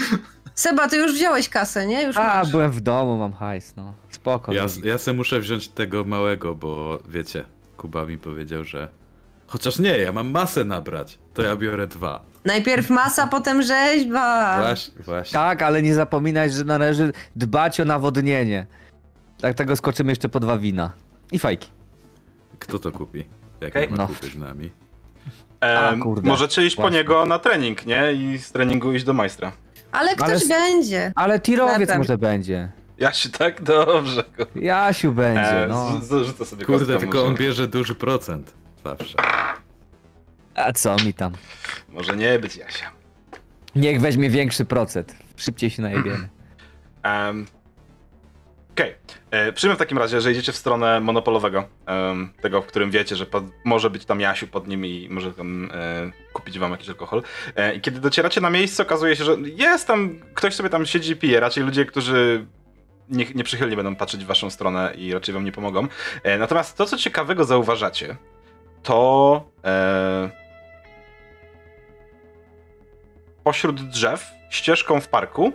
Seba, 0.56 0.88
ty 0.88 0.98
już 0.98 1.14
wziąłeś 1.14 1.50
kasę, 1.50 1.88
nie? 1.88 2.04
Już 2.04 2.18
A, 2.18 2.24
masz. 2.24 2.52
byłem 2.52 2.72
w 2.72 2.82
domu, 2.82 3.18
mam 3.18 3.34
hajs, 3.34 3.74
no. 3.76 3.94
Spoko. 4.10 4.54
Ja, 4.54 4.64
Lubik. 4.64 4.86
ja 4.86 4.98
se 4.98 5.14
muszę 5.14 5.40
wziąć 5.40 5.68
tego 5.68 6.04
małego, 6.04 6.56
bo 6.56 7.00
wiecie, 7.10 7.44
Kuba 7.78 8.06
mi 8.06 8.18
powiedział, 8.18 8.64
że... 8.64 8.88
Chociaż 9.48 9.80
nie, 9.80 9.98
ja 9.98 10.12
mam 10.12 10.32
masę 10.32 10.66
nabrać, 10.66 11.20
to 11.34 11.42
ja 11.42 11.56
biorę 11.56 11.88
dwa. 11.88 12.22
Najpierw 12.46 12.90
masa, 12.90 13.28
potem 13.38 13.62
rzeźba. 13.62 14.58
Właśnie, 14.62 15.04
właśnie. 15.04 15.34
Tak, 15.34 15.62
ale 15.62 15.82
nie 15.82 15.94
zapominaj, 15.96 16.52
że 16.52 16.64
należy 16.64 17.14
dbać 17.36 17.80
o 17.80 17.86
nawodnienie. 17.86 18.66
Tak 19.42 19.54
tego 19.56 19.76
skoczymy 19.76 20.12
jeszcze 20.12 20.30
po 20.30 20.40
dwa 20.40 20.58
wina. 20.58 20.92
I 21.32 21.40
fajki. 21.40 21.70
Kto 22.60 22.80
to 22.80 22.92
kupi? 22.92 23.26
Jak 23.62 23.76
nie 23.76 23.88
ma 23.88 23.98
No. 23.98 24.08
kupy 24.08 24.28
z 24.30 24.36
nami? 24.36 24.72
A, 25.62 25.94
kurde. 26.04 26.30
możecie 26.30 26.66
iść 26.66 26.76
po 26.76 26.90
niego 26.90 27.26
na 27.26 27.40
trening, 27.40 27.86
nie? 27.86 28.14
I 28.14 28.38
z 28.38 28.52
treningu 28.52 28.94
iść 28.94 29.06
do 29.06 29.14
majstra. 29.14 29.52
Ale 29.92 30.16
ktoś 30.16 30.30
Ale 30.30 30.40
będzie. 30.48 31.12
Ale 31.16 31.40
tirowiec 31.40 31.98
może 31.98 32.18
będzie. 32.18 32.72
Jasiu, 32.98 33.30
tak? 33.30 33.62
Dobrze. 33.64 34.24
Jasiu 34.56 35.12
będzie, 35.14 35.64
E, 35.64 35.68
no. 35.68 36.00
z- 36.02 36.08
Zarzucę 36.08 36.46
sobie 36.46 36.66
Kurde, 36.66 36.98
tylko 36.98 37.18
może, 37.18 37.28
on 37.30 37.36
bierze 37.36 37.68
duży 37.68 37.96
procent. 37.96 38.54
Zawsze. 38.88 39.16
A 40.56 40.74
co 40.74 40.96
mi 41.06 41.14
tam? 41.14 41.34
Może 41.90 42.18
nie 42.18 42.40
być 42.40 42.56
Jasia. 42.56 42.92
Niech 43.76 44.02
weźmie 44.02 44.30
większy 44.30 44.66
procent. 44.66 45.16
Szybciej 45.36 45.70
się 45.70 45.82
najebiemy. 45.82 46.30
Um, 47.06 47.46
Okej. 48.72 48.96
Okay. 49.28 49.54
Przyjmę 49.54 49.76
w 49.76 49.80
takim 49.80 49.98
razie, 49.98 50.22
że 50.22 50.32
idziecie 50.32 50.52
w 50.52 50.56
stronę 50.56 51.00
monopolowego. 51.00 51.64
em, 51.86 52.34
tego, 52.42 52.62
w 52.62 52.66
którym 52.66 52.92
wiecie, 52.92 53.16
że 53.16 53.26
pod, 53.26 53.44
może 53.64 53.90
być 53.90 54.06
tam 54.06 54.20
Jasiu 54.20 54.48
pod 54.48 54.68
nim 54.68 54.86
i 54.86 55.08
może 55.12 55.34
tam 55.34 55.70
e, 55.74 56.12
kupić 56.34 56.60
wam 56.60 56.72
jakiś 56.72 56.90
alkohol. 56.90 57.24
E, 57.56 57.76
I 57.76 57.82
kiedy 57.82 58.00
docieracie 58.00 58.42
na 58.42 58.50
miejsce, 58.50 58.84
okazuje 58.84 59.16
się, 59.16 59.24
że 59.24 59.36
jest 59.44 59.88
tam, 59.88 60.20
ktoś 60.34 60.56
sobie 60.56 60.70
tam 60.70 60.86
siedzi 60.86 61.12
i 61.12 61.16
pije. 61.16 61.40
Raczej 61.40 61.64
ludzie, 61.64 61.86
którzy 61.86 62.46
nie, 63.10 63.26
nieprzychylnie 63.36 63.76
będą 63.76 63.96
patrzeć 63.96 64.24
w 64.24 64.28
waszą 64.28 64.50
stronę 64.50 64.94
i 64.98 65.14
raczej 65.14 65.34
wam 65.34 65.46
nie 65.46 65.52
pomogą. 65.52 65.88
E, 66.24 66.38
natomiast 66.38 66.78
to, 66.78 66.86
co 66.86 66.98
ciekawego 66.98 67.46
zauważacie, 67.46 68.16
to 68.84 69.44
e, 69.66 70.30
pośród 73.44 73.82
drzew, 73.90 74.32
ścieżką 74.50 75.02
w 75.02 75.08
parku, 75.08 75.54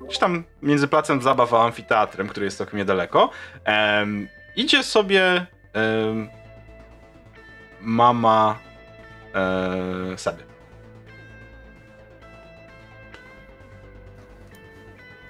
gdzieś 0.00 0.18
tam 0.18 0.44
między 0.62 0.88
placem 0.88 1.22
zabaw 1.22 1.54
a 1.54 1.64
amfiteatrem, 1.64 2.28
który 2.28 2.44
jest 2.44 2.58
całkiem 2.58 2.78
niedaleko, 2.78 3.30
em, 3.64 4.28
idzie 4.56 4.82
sobie 4.82 5.46
em, 5.72 6.28
mama 7.80 8.58
e, 9.34 10.18
Seby. 10.18 10.50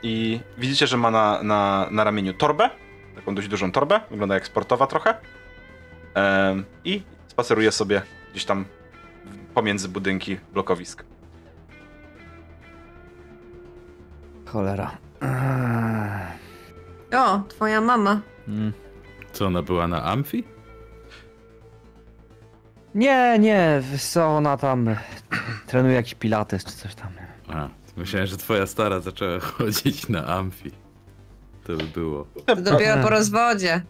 I 0.02 0.40
widzicie, 0.58 0.86
że 0.86 0.96
ma 0.96 1.10
na, 1.10 1.42
na, 1.42 1.88
na 1.90 2.04
ramieniu 2.04 2.34
torbę, 2.34 2.70
taką 3.14 3.34
dość 3.34 3.48
dużą 3.48 3.72
torbę, 3.72 4.00
wygląda 4.10 4.34
jak 4.34 4.46
sportowa 4.46 4.86
trochę. 4.86 5.14
I 6.84 7.02
spaceruje 7.40 7.72
sobie 7.72 8.02
gdzieś 8.30 8.44
tam 8.44 8.64
pomiędzy 9.54 9.88
budynki 9.88 10.38
blokowisk. 10.52 11.04
Cholera. 14.46 14.90
Eee. 15.20 17.18
O, 17.18 17.42
twoja 17.48 17.80
mama. 17.80 18.20
Mm. 18.48 18.72
Co, 19.32 19.46
ona 19.46 19.62
była 19.62 19.88
na 19.88 20.04
Amfi? 20.04 20.44
Nie, 22.94 23.38
nie, 23.38 23.82
co 23.98 24.26
ona 24.26 24.56
tam 24.56 24.96
trenuje 25.66 25.94
jakiś 25.94 26.14
pilates 26.14 26.64
czy 26.64 26.72
coś 26.72 26.94
tam. 26.94 27.12
A, 27.48 27.68
myślałem, 27.96 28.26
że 28.26 28.36
twoja 28.36 28.66
stara 28.66 29.00
zaczęła 29.00 29.40
chodzić 29.58 30.08
na 30.08 30.26
Amfi. 30.26 30.70
To 31.64 31.76
by 31.76 31.84
było. 31.84 32.26
To 32.46 32.56
dopiero 32.56 33.02
po 33.02 33.10
rozwodzie. 33.10 33.82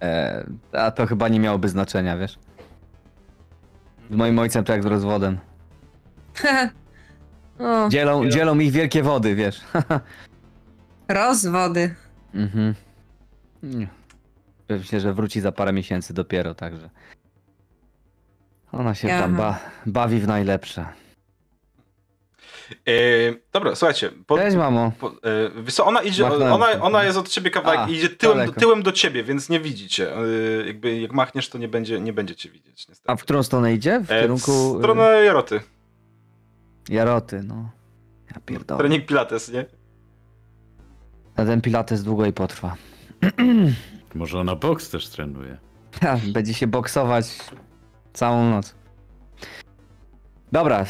Eee, 0.00 0.44
a 0.72 0.90
to 0.90 1.06
chyba 1.06 1.28
nie 1.28 1.40
miałoby 1.40 1.68
znaczenia, 1.68 2.16
wiesz? 2.16 2.38
Z 4.10 4.16
moim 4.16 4.38
ojcem 4.38 4.64
to 4.64 4.72
jak 4.72 4.82
z 4.82 4.86
rozwodem. 4.86 5.38
o, 7.58 7.88
Dzielą, 7.88 8.28
dzielą 8.30 8.58
ich 8.58 8.72
wielkie 8.72 9.02
wody, 9.02 9.34
wiesz. 9.34 9.60
rozwody. 11.08 11.94
mhm. 12.34 12.74
Myślę, 14.68 15.00
że 15.00 15.14
wróci 15.14 15.40
za 15.40 15.52
parę 15.52 15.72
miesięcy 15.72 16.14
dopiero, 16.14 16.54
także. 16.54 16.90
Ona 18.72 18.94
się 18.94 19.08
tam 19.08 19.34
Aha. 19.40 19.42
ba 19.42 19.58
bawi 19.86 20.20
w 20.20 20.26
najlepsze. 20.26 20.86
E, 22.88 22.92
dobra, 23.52 23.74
słuchajcie. 23.74 24.10
Po, 24.26 24.38
Cześć, 24.38 24.56
mamo. 24.56 24.92
po, 25.00 25.12
e, 25.78 25.84
ona 25.84 26.02
idzie, 26.02 26.26
ona, 26.26 26.70
ona 26.80 27.04
jest 27.04 27.18
od 27.18 27.28
ciebie 27.28 27.50
kawałek 27.50 27.80
A, 27.80 27.88
i 27.88 27.94
idzie 27.94 28.08
tyłem, 28.08 28.52
tyłem 28.52 28.82
do 28.82 28.92
ciebie, 28.92 29.24
więc 29.24 29.48
nie 29.48 29.60
widzicie. 29.60 30.16
E, 30.16 30.66
jakby 30.66 31.00
jak 31.00 31.12
machniesz, 31.12 31.48
to 31.48 31.58
nie 31.58 31.68
będzie, 31.68 32.00
nie 32.00 32.12
będzie 32.12 32.36
cię 32.36 32.50
widzieć, 32.50 32.88
niestety. 32.88 33.10
A 33.12 33.16
w 33.16 33.22
którą 33.22 33.42
stronę 33.42 33.74
idzie? 33.74 34.00
W 34.00 34.10
E, 34.10 34.20
kierunku 34.20 34.74
W 34.74 34.78
stronę 34.78 35.24
Jaroty. 35.24 35.60
Jaroty, 36.88 37.42
no. 37.42 37.70
Ja 38.34 38.40
pierdolę. 38.46 38.78
Trening 38.78 39.06
pilates, 39.06 39.52
nie? 39.52 39.64
A 41.36 41.44
ten 41.44 41.60
pilates 41.60 42.02
długo 42.02 42.26
i 42.26 42.32
potrwa. 42.32 42.76
Może 44.14 44.40
ona 44.40 44.56
boks 44.56 44.90
też 44.90 45.08
trenuje. 45.08 45.58
Ha, 46.02 46.16
Będzie 46.32 46.54
się 46.54 46.66
boksować 46.66 47.26
całą 48.12 48.50
noc. 48.50 48.74
Dobra. 50.52 50.86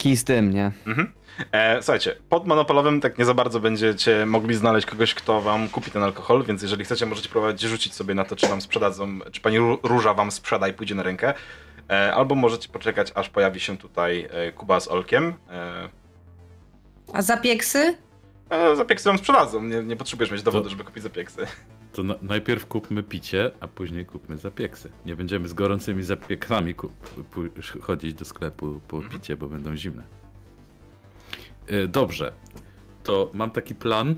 Kij 0.00 0.16
z 0.16 0.24
tym, 0.24 0.50
nie? 0.50 0.72
Mhm. 0.86 1.12
E, 1.52 1.82
słuchajcie, 1.82 2.16
pod 2.28 2.46
monopolowym 2.46 3.00
tak 3.00 3.18
nie 3.18 3.24
za 3.24 3.34
bardzo 3.34 3.60
będziecie 3.60 4.26
mogli 4.26 4.54
znaleźć 4.54 4.86
kogoś, 4.86 5.14
kto 5.14 5.40
wam 5.40 5.68
kupi 5.68 5.90
ten 5.90 6.02
alkohol, 6.02 6.44
więc 6.44 6.62
jeżeli 6.62 6.84
chcecie, 6.84 7.06
możecie 7.06 7.28
próbować 7.28 7.60
rzucić 7.60 7.94
sobie 7.94 8.14
na 8.14 8.24
to, 8.24 8.36
czy 8.36 8.46
wam 8.48 8.60
sprzedadzą, 8.60 9.18
czy 9.32 9.40
pani 9.40 9.58
Ró- 9.58 9.78
Róża 9.82 10.14
wam 10.14 10.30
sprzeda 10.30 10.68
i 10.68 10.72
pójdzie 10.72 10.94
na 10.94 11.02
rękę. 11.02 11.34
E, 11.90 12.14
albo 12.14 12.34
możecie 12.34 12.68
poczekać, 12.68 13.12
aż 13.14 13.28
pojawi 13.28 13.60
się 13.60 13.78
tutaj 13.78 14.28
e, 14.30 14.52
Kuba 14.52 14.80
z 14.80 14.88
Olkiem. 14.88 15.34
E, 15.50 15.88
A 17.12 17.22
zapieksy? 17.22 17.96
e, 18.50 18.76
zapieksy 18.76 19.08
wam 19.08 19.18
sprzedadzą, 19.18 19.62
nie, 19.62 19.82
nie 19.82 19.96
potrzebujesz 19.96 20.30
mieć 20.30 20.42
dowodu, 20.42 20.68
żeby 20.68 20.84
kupić 20.84 21.02
zapieksy. 21.02 21.46
To 21.92 22.02
na, 22.02 22.14
najpierw 22.22 22.66
kupmy 22.66 23.02
picie, 23.02 23.50
a 23.60 23.68
później 23.68 24.06
kupmy 24.06 24.36
zapieksy. 24.38 24.90
Nie 25.06 25.16
będziemy 25.16 25.48
z 25.48 25.52
gorącymi 25.52 26.02
pu- 27.32 27.80
chodzić 27.82 28.14
do 28.14 28.24
sklepu 28.24 28.80
po 28.88 29.00
picie, 29.02 29.36
bo 29.36 29.48
będą 29.48 29.76
zimne. 29.76 30.02
E, 31.66 31.86
Dobrze. 31.88 32.32
To 33.02 33.30
mam 33.34 33.50
taki 33.50 33.74
plan, 33.74 34.14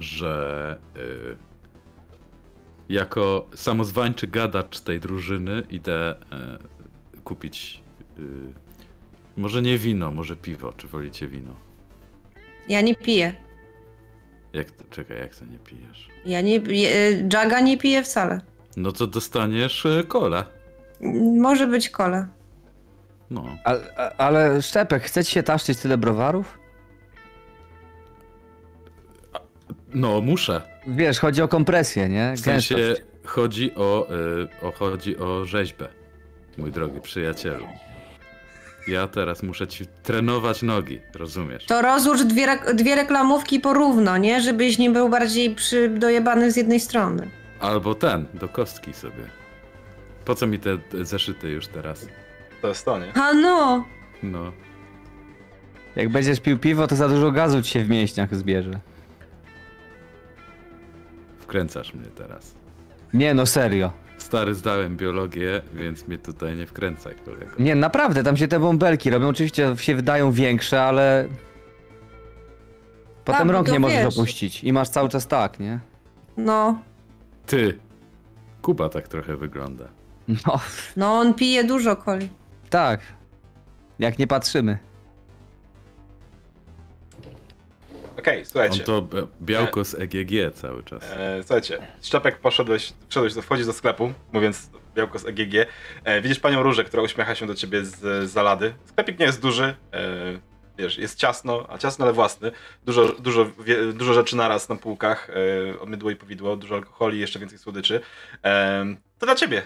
że 0.00 0.78
e, 0.96 1.00
jako 2.88 3.46
samozwańczy 3.54 4.26
gadacz 4.26 4.80
tej 4.80 5.00
drużyny 5.00 5.62
idę 5.70 6.10
e, 6.32 6.58
kupić 7.24 7.82
e, 8.18 8.20
może 9.36 9.62
nie 9.62 9.78
wino, 9.78 10.10
może 10.10 10.36
piwo. 10.36 10.72
Czy 10.72 10.88
wolicie 10.88 11.28
wino? 11.28 11.54
Ja 12.68 12.80
nie 12.80 12.94
piję. 12.94 13.34
Jak 14.56 14.70
to, 14.70 14.84
czekaj, 14.90 15.18
jak 15.18 15.34
to 15.36 15.44
nie 15.44 15.58
pijesz? 15.58 16.08
Ja 16.26 16.40
nie 16.40 16.60
piję. 16.60 16.90
Jaga 17.32 17.60
nie 17.60 17.78
piję 17.78 18.02
wcale. 18.02 18.40
No 18.76 18.92
to 18.92 19.06
dostaniesz 19.06 19.86
e, 19.86 20.04
kolę. 20.04 20.44
Może 21.40 21.66
być 21.66 21.88
kola. 21.90 22.28
No. 23.30 23.44
A, 23.64 23.74
a, 23.96 24.10
ale 24.16 24.62
Szczepek, 24.62 25.02
chcecie 25.02 25.30
się 25.30 25.42
taszczyć 25.42 25.78
tyle 25.78 25.98
browarów? 25.98 26.58
No, 29.94 30.20
muszę. 30.20 30.62
Wiesz, 30.86 31.18
chodzi 31.20 31.42
o 31.42 31.48
kompresję, 31.48 32.08
nie? 32.08 32.32
W 32.36 32.40
sensie 32.40 32.74
Gęstość. 32.74 33.02
chodzi 33.24 33.74
o, 33.74 34.08
y, 34.62 34.66
o, 34.66 34.72
chodzi 34.72 35.18
o 35.18 35.44
rzeźbę, 35.44 35.88
mój 36.58 36.72
drogi 36.72 37.00
przyjacielu. 37.00 37.66
Ja 38.86 39.08
teraz 39.08 39.42
muszę 39.42 39.66
ci 39.66 39.86
trenować 40.02 40.62
nogi, 40.62 41.00
rozumiesz? 41.14 41.66
To 41.66 41.82
rozłóż 41.82 42.24
dwie, 42.24 42.46
dwie 42.74 42.94
reklamówki 42.94 43.60
porówno, 43.60 44.16
nie? 44.18 44.40
Żebyś 44.40 44.78
nie 44.78 44.90
był 44.90 45.08
bardziej 45.08 45.54
przy, 45.54 45.88
dojebany 45.88 46.52
z 46.52 46.56
jednej 46.56 46.80
strony. 46.80 47.30
Albo 47.60 47.94
ten, 47.94 48.26
do 48.34 48.48
kostki 48.48 48.92
sobie. 48.92 49.30
Po 50.24 50.34
co 50.34 50.46
mi 50.46 50.58
te, 50.58 50.78
te 50.78 51.04
zeszyty 51.04 51.50
już 51.50 51.66
teraz? 51.66 52.06
To 52.62 52.68
jest 52.68 52.84
to, 52.84 52.98
nie? 52.98 53.12
A 53.14 53.32
no! 53.34 53.84
No. 54.22 54.52
Jak 55.96 56.08
będziesz 56.08 56.40
pił 56.40 56.58
piwo, 56.58 56.86
to 56.86 56.96
za 56.96 57.08
dużo 57.08 57.30
gazu 57.32 57.62
ci 57.62 57.70
się 57.70 57.84
w 57.84 57.88
mięśniach 57.88 58.34
zbierze. 58.34 58.80
Wkręcasz 61.40 61.94
mnie 61.94 62.06
teraz. 62.06 62.54
Nie, 63.14 63.34
no 63.34 63.46
serio. 63.46 63.92
Stary 64.26 64.54
zdałem 64.54 64.96
biologię, 64.96 65.62
więc 65.74 66.08
mnie 66.08 66.18
tutaj 66.18 66.56
nie 66.56 66.66
wkręcaj, 66.66 67.14
kolego. 67.24 67.50
Nie, 67.58 67.74
naprawdę, 67.74 68.22
tam 68.22 68.36
się 68.36 68.48
te 68.48 68.60
bąbelki 68.60 69.10
robią. 69.10 69.28
Oczywiście 69.28 69.74
się 69.78 69.94
wydają 69.94 70.32
większe, 70.32 70.82
ale... 70.82 71.28
Potem 73.24 73.42
Tak, 73.46 73.50
rąk 73.50 73.72
nie 73.72 73.78
możesz 73.80 74.04
wiesz. 74.04 74.18
opuścić. 74.18 74.64
I 74.64 74.72
masz 74.72 74.88
cały 74.88 75.08
czas 75.08 75.26
tak, 75.26 75.60
nie? 75.60 75.78
No. 76.36 76.78
Ty! 77.46 77.78
Kuba 78.62 78.88
tak 78.88 79.08
trochę 79.08 79.36
wygląda. 79.36 79.84
No, 80.28 80.60
No 80.96 81.18
on 81.18 81.34
pije 81.34 81.64
dużo 81.64 81.96
coli. 81.96 82.28
tak. 82.70 83.00
Jak 83.98 84.18
nie 84.18 84.26
patrzymy. 84.26 84.78
Okej, 88.26 88.38
On 88.38 88.44
słuchajcie. 88.46 88.84
to 88.84 89.02
b- 89.02 89.26
białko 89.42 89.84
z 89.84 89.94
EGG 89.94 90.54
cały 90.54 90.82
czas. 90.82 91.02
E, 91.12 91.42
słuchajcie, 91.42 91.86
Szczepek 92.02 92.38
poszedłeś, 92.40 92.92
wszedłeś, 93.08 93.34
do- 93.34 93.42
wchodzisz 93.42 93.66
do 93.66 93.72
sklepu, 93.72 94.12
mówiąc 94.32 94.70
białko 94.94 95.18
z 95.18 95.26
EGG. 95.26 95.54
E, 96.04 96.22
widzisz 96.22 96.40
panią 96.40 96.62
Różę, 96.62 96.84
która 96.84 97.02
uśmiecha 97.02 97.34
się 97.34 97.46
do 97.46 97.54
ciebie 97.54 97.84
z, 97.84 98.30
zalady. 98.30 98.74
Sklepik 98.84 99.18
nie 99.18 99.26
jest 99.26 99.42
duży, 99.42 99.64
e, 99.92 100.40
wiesz, 100.78 100.98
jest 100.98 101.18
ciasno, 101.18 101.66
a 101.68 101.78
ciasno, 101.78 102.04
ale 102.04 102.14
własny. 102.14 102.52
Dużo, 102.84 103.08
dużo, 103.12 103.46
wie, 103.64 103.92
dużo 103.92 104.14
rzeczy 104.14 104.36
naraz 104.36 104.68
na 104.68 104.76
półkach, 104.76 105.30
e, 105.82 105.86
mydło 105.86 106.10
i 106.10 106.16
powidło, 106.16 106.56
dużo 106.56 106.74
alkoholi, 106.74 107.20
jeszcze 107.20 107.38
więcej 107.38 107.58
słodyczy. 107.58 108.00
E, 108.44 108.84
to 109.18 109.26
dla 109.26 109.34
ciebie. 109.34 109.62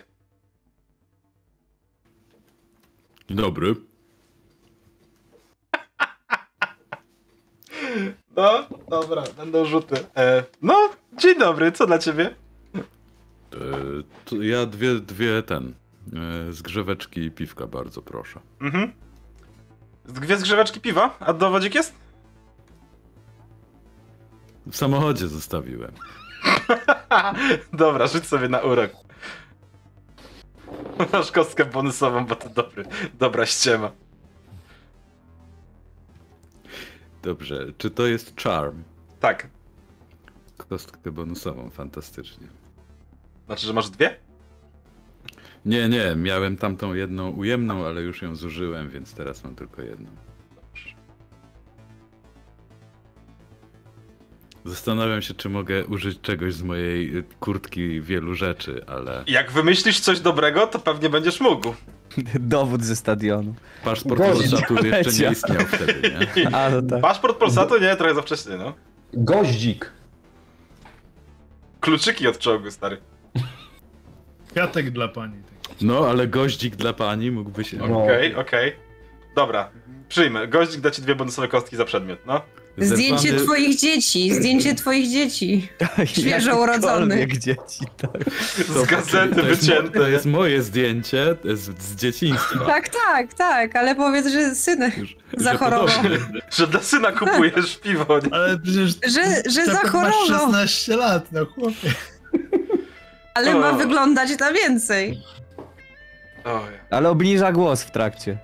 Dzień 3.29 3.37
dobry. 3.37 3.75
No, 8.40 8.66
dobra, 8.88 9.22
będą 9.37 9.64
rzuty. 9.64 9.94
E, 10.16 10.44
no, 10.62 10.90
dzień 11.18 11.38
dobry, 11.38 11.72
co 11.72 11.87
dla 11.87 11.98
ciebie? 11.98 12.35
E, 14.33 14.37
ja 14.44 14.66
dwie, 14.66 14.94
dwie 14.94 15.42
ten. 15.42 15.74
E, 16.48 16.53
zgrzeweczki 16.53 17.20
i 17.20 17.31
piwka, 17.31 17.66
bardzo 17.66 18.03
proszę. 18.03 18.40
Mhm. 18.61 18.92
Dwie 20.05 20.37
zgrzeweczki 20.37 20.81
piwa, 20.81 21.16
a 21.20 21.33
dowodzik 21.33 21.74
jest? 21.74 21.94
W 24.66 24.76
samochodzie 24.76 25.29
zostawiłem. 25.29 25.92
Dobra, 27.72 28.07
rzuć 28.07 28.26
sobie 28.26 28.48
na 28.48 28.59
urok. 28.61 28.90
Masz 31.12 31.33
kostkę 31.33 31.64
bonusową, 31.64 32.26
bo 32.26 32.37
to 32.37 32.48
dobry, 32.48 32.85
dobra 33.18 33.46
ściema. 33.46 33.90
Dobrze, 37.22 37.66
czy 37.78 37.90
to 37.90 38.06
jest 38.06 38.40
charm? 38.40 38.83
Tak, 39.20 39.48
Kostkę 40.56 41.12
bonusową, 41.12 41.70
fantastycznie. 41.70 42.46
znaczy, 43.46 43.66
że 43.66 43.72
masz 43.72 43.90
dwie? 43.90 44.16
Nie, 45.64 45.88
nie, 45.88 46.14
miałem 46.16 46.56
tamtą 46.56 46.94
jedną 46.94 47.30
ujemną, 47.30 47.87
ale 47.87 48.00
już 48.02 48.22
ją 48.22 48.37
zużyłem, 48.37 48.90
więc 48.90 49.14
teraz 49.14 49.44
mam 49.44 49.54
tylko 49.54 49.83
jedną. 49.83 50.11
Zastanawiam 54.64 55.22
się, 55.22 55.35
czy 55.35 55.48
mogę 55.48 55.87
użyć 55.87 56.20
czegoś 56.20 56.54
z 56.54 56.62
mojej 56.62 57.24
kurtki 57.40 58.00
wielu 58.00 58.35
rzeczy, 58.35 58.85
ale 58.87 59.24
Jak 59.26 59.50
wymyślisz 59.52 60.00
coś 60.00 60.20
dobrego, 60.20 60.66
to 60.66 60.78
pewnie 60.78 61.11
będziesz 61.11 61.40
mógł. 61.40 61.74
Dowód 62.40 62.85
ze 62.85 62.96
stadionu. 62.96 63.55
paszport 63.85 64.18
Gość 64.20 64.51
Polsatu 64.51 64.87
jeszcze 64.87 65.24
nie 65.24 65.32
istniał 65.32 65.61
wtedy, 65.61 66.11
nie? 66.37 66.49
A, 66.57 66.70
no 66.70 66.82
tak. 66.82 67.01
Paszport 67.01 67.37
Polsatu? 67.39 67.78
Nie, 67.80 67.97
trochę 67.97 68.14
za 68.14 68.22
wcześnie, 68.22 68.57
no. 68.57 68.74
Goździk. 69.12 69.93
Kluczyki 71.80 72.28
od 72.28 72.39
czołgu, 72.39 72.70
stary. 72.70 72.99
Kwiatek 74.51 74.91
dla 74.91 75.09
pani. 75.09 75.37
No, 75.80 76.07
ale 76.09 76.28
goździk 76.28 76.76
dla 76.76 76.93
pani 76.93 77.30
mógłby 77.30 77.64
się... 77.64 77.95
Okej, 77.95 78.34
okej. 78.34 78.76
Dobra, 79.37 79.70
przyjmę. 80.09 80.49
Goździk 80.49 80.80
da 80.80 80.91
ci 80.91 81.03
dwie 81.03 81.14
bonusowe 81.14 81.49
kostki 81.49 81.76
za 81.76 81.84
przedmiot, 81.84 82.18
no. 82.26 82.41
Zdjęcie 82.79 83.29
Zerwany- 83.29 83.45
twoich 83.45 83.77
dzieci, 83.79 84.35
zdjęcie 84.35 84.75
twoich 84.75 85.09
dzieci. 85.11 85.68
Świeżo 86.05 86.61
urodzonych. 86.61 87.39
Dzieci, 87.39 87.85
tak. 87.97 88.11
Z 88.68 88.87
gazety 88.87 89.43
wycięte. 89.43 89.99
to 90.01 90.09
jest 90.09 90.27
moje 90.27 90.62
zdjęcie 90.62 91.37
z, 91.45 91.83
z 91.83 91.97
dzieciństwa. 91.97 92.64
Tak, 92.66 92.89
tak, 92.89 93.35
tak, 93.35 93.77
ale 93.77 93.95
powiedz, 93.95 94.27
że 94.27 94.55
synek 94.55 94.99
Już- 94.99 95.16
Zachorował. 95.37 95.89
że. 95.89 96.18
Że 96.57 96.66
dla 96.66 96.81
syna 96.81 97.12
kupujesz 97.12 97.77
piwo, 97.77 98.18
nie? 98.18 98.35
Ale 98.35 98.59
przecież... 98.59 98.91
Że- 99.14 99.51
że 99.51 99.66
zachorował. 99.66 100.11
Masz 100.29 100.71
16 100.71 100.97
lat, 100.97 101.33
no 101.33 101.47
chłopie. 101.47 101.95
Ale 103.35 103.55
ma 103.55 103.71
O. 103.71 103.75
wyglądać 103.77 104.39
na 104.39 104.53
więcej. 104.53 105.23
Oj. 106.45 106.71
Ale 106.91 107.09
obniża 107.11 107.53
głos 107.53 107.83
w 107.83 107.91
trakcie. 107.91 108.39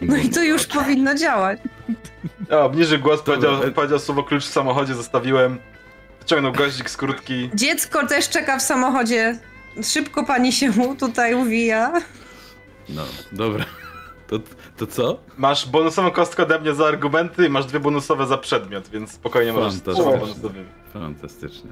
No 0.00 0.16
i 0.16 0.28
to 0.28 0.42
już 0.42 0.66
powinno 0.66 1.14
działać. 1.14 1.58
O, 2.50 2.64
obniży 2.64 2.98
głos, 2.98 3.22
powiedział, 3.22 3.52
powiedział 3.74 3.98
słowo 3.98 4.22
klucz 4.22 4.44
w 4.44 4.52
samochodzie, 4.52 4.94
zostawiłem. 4.94 5.58
Wyciągnął 6.20 6.52
goździk 6.52 6.90
z 6.90 6.96
kurtki. 6.96 7.50
Dziecko 7.54 8.06
też 8.06 8.28
czeka 8.28 8.58
w 8.58 8.62
samochodzie. 8.62 9.38
Szybko 9.82 10.24
pani 10.24 10.52
się 10.52 10.70
mu 10.70 10.96
tutaj 10.96 11.34
uwija. 11.34 11.92
No, 12.88 13.02
dobra. 13.32 13.64
To, 14.26 14.36
to 14.76 14.86
co? 14.86 15.18
Masz 15.36 15.68
bonusową 15.68 16.10
kostkę 16.10 16.42
ode 16.42 16.58
mnie 16.58 16.74
za 16.74 16.86
argumenty 16.86 17.46
i 17.46 17.50
masz 17.50 17.66
dwie 17.66 17.80
bonusowe 17.80 18.26
za 18.26 18.38
przedmiot, 18.38 18.88
więc 18.88 19.12
spokojnie 19.12 19.52
możesz 19.52 19.80
Fantastycznie. 19.82 20.64
Fantastycznie. 20.92 21.70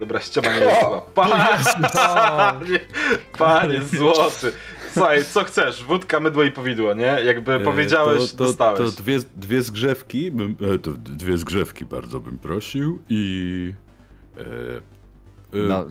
Dobra, 0.00 0.20
ściema 0.20 0.48
nie 0.48 0.60
jest 0.60 0.80
zła. 0.80 1.00
Panie, 1.14 2.80
panie 3.38 3.82
złoty. 3.82 4.52
Słuchaj, 4.96 5.24
co 5.24 5.44
chcesz? 5.44 5.84
Wódka, 5.84 6.20
mydło 6.20 6.42
i 6.44 6.52
powidło, 6.52 6.94
nie? 6.94 7.04
Jakby 7.24 7.52
E, 7.54 7.60
powiedziałeś, 7.60 8.30
to, 8.32 8.36
to, 8.38 8.44
dostałeś. 8.44 8.78
To 8.78 9.02
dwie, 9.02 9.18
dwie 9.36 9.62
zgrzewki, 9.62 10.30
bym, 10.30 10.56
e, 10.74 10.78
to 10.78 10.90
dwie 10.92 11.38
zgrzewki 11.38 11.84
bardzo 11.84 12.20
bym 12.20 12.38
prosił 12.38 13.02
i... 13.08 13.72
E, 14.36 14.40
e, 15.58 15.62
No, 15.68 15.86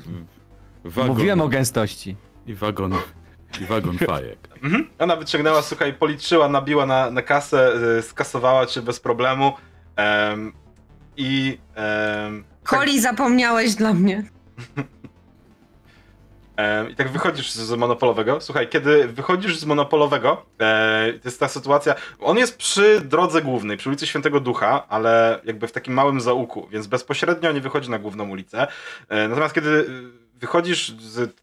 wagon, 0.84 1.08
Mówiłem 1.08 1.41
o 1.41 1.47
gęstości. 1.47 2.16
I 2.47 2.53
wagon, 2.56 2.93
i 3.62 3.66
wagon 3.66 3.97
fajek. 3.97 4.39
Mhm. 4.64 4.88
Ona 4.99 5.16
wyciągnęła, 5.16 5.62
słuchaj, 5.62 5.93
policzyła, 5.93 6.49
nabiła 6.49 6.86
na, 6.86 7.12
na 7.12 7.22
kasę, 7.22 7.74
y, 7.99 8.01
skasowała 8.01 8.66
cię 8.66 8.82
bez 8.82 8.99
problemu. 8.99 9.53
em, 9.95 10.53
I. 11.18 11.58
em, 11.76 12.43
tak, 12.70 12.89
zapomniałeś 13.01 13.76
dla 13.76 13.93
mnie. 13.93 14.24
I 16.91 16.95
tak 16.95 17.10
wychodzisz 17.10 17.51
z, 17.51 17.72
monopolowego. 17.72 18.41
Słuchaj, 18.41 18.70
kiedy 18.70 19.08
wychodzisz 19.08 19.58
z 19.58 19.66
monopolowego, 19.66 20.45
e, 20.60 21.14
to 21.14 21.28
jest 21.28 21.39
ta 21.39 21.47
sytuacja. 21.47 21.95
On 22.20 22.38
jest 22.38 22.58
przy 22.58 23.01
drodze 23.01 23.41
głównej, 23.41 23.78
przy 23.78 23.89
ulicy 23.89 24.08
Świętego 24.08 24.39
Ducha, 24.39 24.88
ale 24.88 25.39
jakby 25.43 25.68
w 25.68 25.72
takim 25.72 25.93
małym 25.93 26.22
zaułku, 26.22 26.68
więc 26.72 26.88
bezpośrednio 26.88 27.51
nie 27.51 27.62
wychodzi 27.62 27.89
na 27.89 27.99
główną 27.99 28.30
ulicę. 28.30 28.68
E, 29.10 29.28
natomiast 29.28 29.56
kiedy 29.56 29.70
y, 29.70 29.86
wychodzisz 30.34 30.89
z 30.99 31.36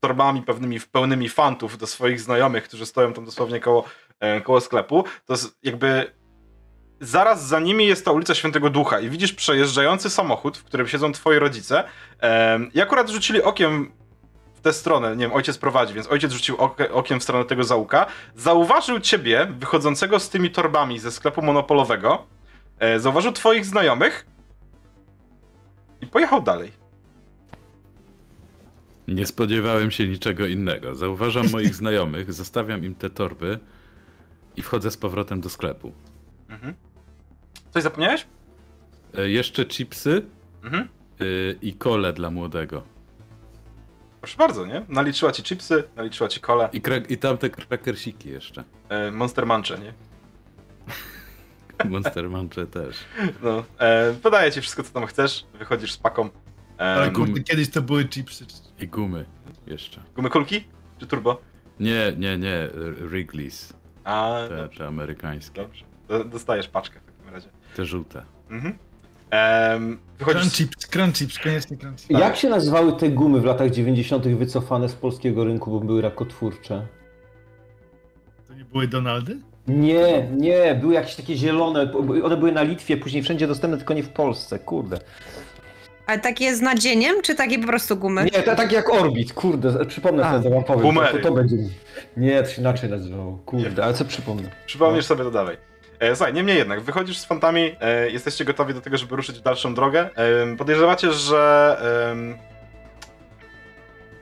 torbami 0.00 0.42
pewnymi 0.42 0.78
w 0.78 0.88
pełnymi 0.88 1.28
fantów 1.28 1.78
do 1.78 1.86
swoich 1.86 2.20
znajomych, 2.20 2.64
którzy 2.64 2.86
stoją 2.86 3.12
tam 3.12 3.24
dosłownie 3.24 3.60
koło, 3.60 3.84
e, 4.20 4.40
koło 4.40 4.60
sklepu, 4.60 5.04
to 5.26 5.34
jakby 5.62 6.12
zaraz 7.00 7.46
za 7.46 7.60
nimi 7.60 7.86
jest 7.86 8.04
ta 8.04 8.12
ulica 8.12 8.34
Świętego 8.34 8.70
Ducha 8.70 9.00
i 9.00 9.10
widzisz 9.10 9.32
przejeżdżający 9.32 10.10
samochód, 10.10 10.58
w 10.58 10.64
którym 10.64 10.88
siedzą 10.88 11.12
twoi 11.12 11.38
rodzice 11.38 11.84
i 12.74 12.80
akurat 12.80 13.08
rzucili 13.08 13.42
okiem 13.42 13.92
w 14.60 14.62
tę 14.62 14.72
stronę, 14.72 15.16
nie 15.16 15.24
wiem, 15.24 15.32
ojciec 15.32 15.58
prowadzi, 15.58 15.94
więc 15.94 16.08
ojciec 16.08 16.32
rzucił 16.32 16.56
okie, 16.56 16.92
okiem 16.92 17.20
w 17.20 17.22
stronę 17.22 17.44
tego 17.44 17.64
załuka, 17.64 18.06
zauważył 18.36 19.00
ciebie 19.00 19.46
wychodzącego 19.58 20.20
z 20.20 20.28
tymi 20.28 20.50
torbami 20.50 20.98
ze 20.98 21.10
sklepu 21.10 21.42
monopolowego, 21.42 22.26
e, 22.78 23.00
zauważył 23.00 23.32
twoich 23.32 23.66
znajomych 23.66 24.26
i 26.00 26.06
pojechał 26.06 26.42
dalej. 26.42 26.72
Nie 29.08 29.26
spodziewałem 29.26 29.90
się 29.90 30.08
niczego 30.08 30.46
innego. 30.46 30.94
Zauważam 30.94 31.50
moich 31.52 31.74
znajomych, 31.74 32.32
zostawiam 32.32 32.84
im 32.84 32.94
te 32.94 33.10
torby 33.10 33.58
i 34.56 34.62
wchodzę 34.62 34.90
z 34.90 34.96
powrotem 34.96 35.40
do 35.40 35.48
sklepu. 35.48 35.92
Mhm. 36.48 36.74
Coś 37.70 37.82
zapomniałeś? 37.82 38.26
E, 39.18 39.28
jeszcze 39.28 39.66
chipsy 39.66 40.22
Mhm. 40.64 40.88
y, 41.20 41.58
i 41.62 41.72
kole 41.74 42.12
dla 42.12 42.30
młodego. 42.30 42.82
Proszę 44.20 44.36
bardzo, 44.38 44.66
nie? 44.66 44.82
Naliczyła 44.88 45.32
ci 45.32 45.42
chipsy, 45.42 45.84
naliczyła 45.96 46.28
ci 46.28 46.40
kole, 46.40 46.68
I, 46.72 46.80
kra- 46.82 47.10
i 47.10 47.18
tamte 47.18 47.50
krakersiki 47.50 48.28
jeszcze. 48.28 48.64
e, 48.88 49.10
Monster 49.10 49.46
Munche, 49.46 49.78
nie? 49.78 49.92
Monster 51.90 52.30
Munche 52.30 52.66
też. 52.66 52.96
No, 53.42 53.64
e, 53.78 54.14
podaję 54.22 54.52
ci 54.52 54.60
wszystko, 54.60 54.82
co 54.82 54.92
tam 54.92 55.06
chcesz, 55.06 55.46
wychodzisz 55.58 55.92
z 55.92 55.96
paką. 55.98 56.28
Ale 56.78 57.06
E, 57.06 57.10
kurde, 57.10 57.40
kiedyś 57.40 57.70
to 57.70 57.82
były 57.82 58.08
chipsy. 58.08 58.46
I 58.78 58.88
gumy 58.88 59.24
jeszcze. 59.66 60.00
gumy 60.16 60.30
kulki? 60.30 60.64
Czy 60.98 61.06
turbo? 61.06 61.40
Nie, 61.80 62.12
nie, 62.18 62.38
nie. 62.38 62.68
Wrigley's. 63.00 63.72
A, 64.04 64.36
Te, 64.48 64.56
dobrze, 64.56 64.78
te 64.78 64.86
amerykańskie. 64.86 65.62
dobrze. 65.62 65.84
Do- 66.08 66.24
Dostajesz 66.24 66.68
paczkę 66.68 67.00
w 67.00 67.04
takim 67.16 67.34
razie. 67.34 67.48
Te 67.76 67.84
żółte. 67.84 68.22
Mhm. 68.50 68.78
Em, 69.30 69.98
wychodzisz... 70.18 70.40
Crunch 70.40 70.54
chips, 70.56 70.86
crunch 70.86 71.16
chips, 71.16 71.38
koniecznie 71.38 71.76
crunch 71.76 72.00
chips. 72.00 72.20
Jak 72.20 72.36
się 72.36 72.48
nazywały 72.48 72.92
te 72.92 73.08
gumy 73.08 73.40
w 73.40 73.44
latach 73.44 73.70
90. 73.70 74.28
wycofane 74.28 74.88
z 74.88 74.94
polskiego 74.94 75.44
rynku, 75.44 75.70
bo 75.70 75.80
były 75.80 76.02
rakotwórcze? 76.02 76.86
To 78.48 78.54
nie 78.54 78.64
były 78.64 78.88
Donaldy? 78.88 79.38
Nie, 79.68 80.28
nie, 80.36 80.74
były 80.74 80.94
jakieś 80.94 81.14
takie 81.14 81.36
zielone, 81.36 81.92
one 82.24 82.36
były 82.36 82.52
na 82.52 82.62
Litwie, 82.62 82.96
później 82.96 83.22
wszędzie 83.22 83.46
dostępne, 83.46 83.76
tylko 83.78 83.94
nie 83.94 84.02
w 84.02 84.08
Polsce, 84.08 84.58
kurde. 84.58 84.98
Ale 86.06 86.18
takie 86.18 86.56
z 86.56 86.60
nadzieniem, 86.60 87.22
czy 87.22 87.34
takie 87.34 87.58
po 87.58 87.66
prostu 87.66 87.96
gumy? 87.96 88.24
Nie, 88.24 88.42
to 88.42 88.56
tak 88.56 88.72
jak 88.72 88.90
Orbit, 88.90 89.32
kurde, 89.32 89.86
przypomnę 89.86 90.26
A. 90.26 90.32
sobie, 90.32 90.50
to 90.50 90.54
wam 90.54 90.64
powiem. 90.64 90.94
To, 91.12 91.28
to 91.28 91.34
będzie... 91.34 91.56
Nie, 92.16 92.42
to 92.42 92.48
się 92.48 92.60
inaczej 92.60 92.90
nazywało, 92.90 93.38
kurde, 93.46 93.84
ale 93.84 93.94
co 93.94 94.04
przypomnę? 94.04 94.50
Przypomnisz 94.66 95.04
sobie 95.04 95.24
to 95.24 95.30
dalej. 95.30 95.69
E, 96.00 96.16
słuchaj, 96.16 96.34
niemniej 96.34 96.56
jednak, 96.56 96.80
wychodzisz 96.80 97.18
z 97.18 97.24
fantami, 97.24 97.76
e, 97.80 98.10
jesteście 98.10 98.44
gotowi 98.44 98.74
do 98.74 98.80
tego, 98.80 98.96
żeby 98.98 99.16
ruszyć 99.16 99.38
w 99.38 99.42
dalszą 99.42 99.74
drogę. 99.74 100.10
E, 100.14 100.56
podejrzewacie, 100.56 101.12
że 101.12 101.76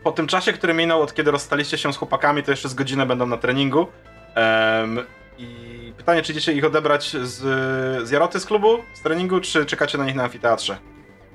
po 0.03 0.13
tym 0.13 0.27
czasie, 0.27 0.53
który 0.53 0.75
minął 0.75 1.03
od 1.03 1.15
kiedy 1.15 1.31
rozstaliście 1.31 1.79
się 1.79 1.93
z 1.93 1.97
chłopakami, 1.97 2.43
to 2.43 2.51
jeszcze 2.51 2.69
z 2.69 2.75
godzinę 2.75 3.07
będą 3.07 3.27
na 3.27 3.37
treningu. 3.37 3.87
I 5.39 5.93
pytanie, 5.97 6.23
czy 6.23 6.33
idziecie 6.33 6.53
ich 6.53 6.65
odebrać 6.65 7.17
z, 7.23 7.37
z 8.09 8.11
Jaroty 8.11 8.41
z 8.41 8.47
klubu, 8.47 8.79
z 8.95 9.03
treningu, 9.03 9.41
czy 9.41 9.67
czekacie 9.67 9.99
na 9.99 10.05
nich 10.05 10.15
na 10.15 10.25
amfiteatrze? 10.25 10.79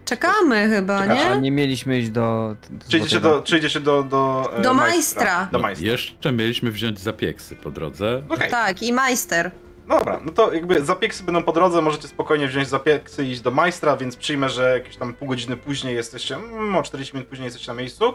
Czekamy 0.05 0.69
chyba, 0.69 1.01
Czekacie. 1.01 1.29
A 1.29 1.35
nie? 1.35 1.41
nie 1.41 1.51
mieliśmy 1.51 1.99
iść 1.99 2.09
do... 2.09 2.55
do 2.69 2.89
Czy 2.89 2.97
idziecie 2.97 3.19
do, 3.19 3.41
czy 3.41 3.57
idziecie 3.57 3.79
do, 3.79 4.03
do, 4.03 4.53
e, 4.57 4.61
Do 4.61 4.73
majstra. 4.73 5.47
Do 5.51 5.59
majstra. 5.59 5.87
Jeszcze 5.87 6.31
mieliśmy 6.31 6.71
wziąć 6.71 6.99
zapieksy 6.99 7.55
po 7.55 7.71
drodze. 7.71 8.23
Okej. 8.29 8.51
Tak, 8.51 8.83
i 8.83 8.93
majster. 8.93 9.51
Dobra, 9.87 10.19
no 10.25 10.31
to 10.31 10.53
jakby 10.53 10.85
zapieksy 10.85 11.23
będą 11.23 11.43
po 11.43 11.51
drodze, 11.51 11.81
możecie 11.81 12.07
spokojnie 12.07 12.47
wziąć 12.47 12.67
zapieksy 12.67 13.25
i 13.25 13.31
iść 13.31 13.41
do 13.41 13.51
majstra, 13.51 13.97
więc 13.97 14.15
przyjmę, 14.15 14.49
że 14.49 14.73
jakieś 14.73 14.97
tam 14.97 15.13
pół 15.13 15.27
godziny 15.27 15.57
później 15.57 15.95
jesteście, 15.95 16.35
mm, 16.35 16.75
o 16.75 16.83
40 16.83 17.13
minut 17.15 17.29
później 17.29 17.45
jesteście 17.45 17.71
na 17.71 17.77
miejscu. 17.77 18.13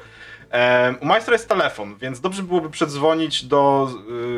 Em, 0.50 0.96
u 1.00 1.06
majstra 1.06 1.32
jest 1.32 1.48
telefon, 1.48 1.96
więc 1.96 2.20
dobrze 2.20 2.42
byłoby 2.42 2.70
przedzwonić 2.70 3.44
do, 3.44 3.90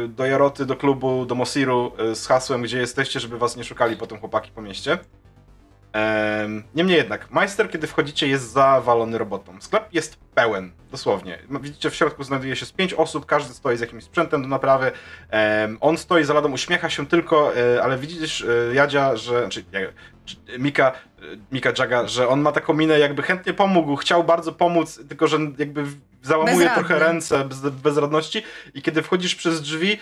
y, 0.05 0.09
do 0.09 0.27
Jaroty, 0.27 0.67
do 0.67 0.77
klubu, 0.77 1.27
do 1.27 1.35
Mosiru 1.35 1.93
y, 2.13 2.15
z 2.15 2.27
hasłem, 2.27 2.63
gdzie 2.63 2.79
jesteście, 2.79 3.21
żeby 3.21 3.39
was 3.39 3.57
nie 3.57 3.65
szukali 3.65 3.97
potem 3.97 4.19
chłopaki 4.19 4.51
po 4.51 4.63
mieście. 4.63 4.99
Em, 5.93 6.63
Niemniej 6.75 6.97
jednak, 6.97 7.31
majster, 7.31 7.71
kiedy 7.71 7.87
wchodzicie, 7.87 8.29
jest 8.29 8.53
zawalony 8.53 9.19
robotą. 9.19 9.61
Sklep 9.61 9.85
jest 9.93 10.17
pełen, 10.35 10.73
dosłownie. 10.91 11.39
Widzicie, 11.61 11.91
w 11.91 11.95
środku 11.95 12.25
znajduje 12.25 12.57
się 12.57 12.67
z 12.67 12.73
pięć 12.73 12.95
osób, 12.95 13.27
każdy 13.27 13.55
stoi 13.55 13.77
z 13.77 13.81
jakimś 13.81 14.05
sprzętem 14.05 14.43
do 14.43 14.49
naprawy. 14.49 14.93
On 15.81 15.99
stoi 15.99 16.25
za 16.25 16.35
ladą, 16.35 16.53
uśmiecha 16.53 16.91
się 16.91 17.07
tylko, 17.07 17.57
e, 17.57 17.83
ale 17.83 17.99
widzisz, 17.99 18.43
e, 18.71 18.75
Jadzia, 18.75 19.17
że. 19.17 19.41
Znaczy, 19.41 19.65
czy- 20.25 20.59
Mika, 20.59 20.93
e, 20.93 20.93
Mika 21.53 21.73
Jaga, 21.79 22.07
że 22.09 22.29
on 22.29 22.41
ma 22.41 22.53
taką 22.53 22.75
minę, 22.75 22.99
jakby 22.99 23.23
chętnie 23.23 23.53
pomógł, 23.55 23.97
chciał 23.97 24.25
bardzo 24.25 24.53
pomóc, 24.53 25.01
tylko 25.09 25.27
że 25.27 25.39
jakby 25.59 25.85
załamuje 26.23 26.57
Bezradny. 26.57 26.85
trochę 26.89 27.05
ręce 27.05 27.45
bez, 27.45 27.61
bezradności. 27.61 28.43
I 28.75 28.83
kiedy 28.83 29.03
wchodzisz 29.03 29.35
przez 29.35 29.63
drzwi. 29.63 29.99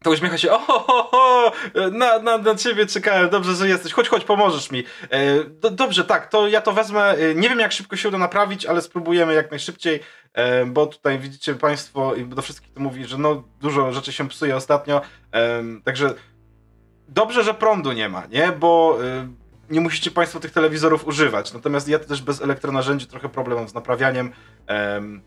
E, 0.00 0.04
to 0.04 0.10
uśmiecha 0.10 0.38
się, 0.38 0.52
o, 0.52 0.58
ho, 0.58 0.78
ho, 0.78 1.02
ho, 1.02 1.52
na, 1.92 2.18
na, 2.18 2.38
na 2.38 2.54
ciebie 2.54 2.86
czekałem, 2.86 3.30
dobrze, 3.30 3.54
że 3.54 3.68
jesteś, 3.68 3.92
chodź, 3.92 4.08
chodź, 4.08 4.24
pomożesz 4.24 4.70
mi. 4.70 4.84
E, 5.10 5.44
do, 5.44 5.70
dobrze, 5.70 6.04
tak, 6.04 6.30
to 6.30 6.48
ja 6.48 6.60
to 6.60 6.72
wezmę, 6.72 7.10
e, 7.10 7.34
nie 7.34 7.48
wiem 7.48 7.58
jak 7.58 7.72
szybko 7.72 7.96
się 7.96 8.08
uda 8.08 8.18
naprawić, 8.18 8.66
ale 8.66 8.82
spróbujemy 8.82 9.34
jak 9.34 9.50
najszybciej, 9.50 10.00
e, 10.32 10.66
bo 10.66 10.86
tutaj 10.86 11.18
widzicie 11.18 11.54
państwo 11.54 12.14
i 12.14 12.24
do 12.24 12.42
wszystkich 12.42 12.72
to 12.72 12.80
mówi, 12.80 13.04
że 13.04 13.18
no 13.18 13.44
dużo 13.60 13.92
rzeczy 13.92 14.12
się 14.12 14.28
psuje 14.28 14.56
ostatnio, 14.56 15.00
e, 15.32 15.62
także 15.84 16.14
dobrze, 17.08 17.44
że 17.44 17.54
prądu 17.54 17.92
nie 17.92 18.08
ma, 18.08 18.26
nie, 18.26 18.52
bo 18.52 18.98
e, 19.04 19.28
nie 19.70 19.80
musicie 19.80 20.10
państwo 20.10 20.40
tych 20.40 20.50
telewizorów 20.50 21.06
używać, 21.06 21.52
natomiast 21.52 21.88
ja 21.88 21.98
też 21.98 22.22
bez 22.22 22.42
elektronarzędzi 22.42 23.06
trochę 23.06 23.28
problem 23.28 23.58
mam 23.58 23.68
z 23.68 23.74
naprawianiem, 23.74 24.32
em, 24.66 25.22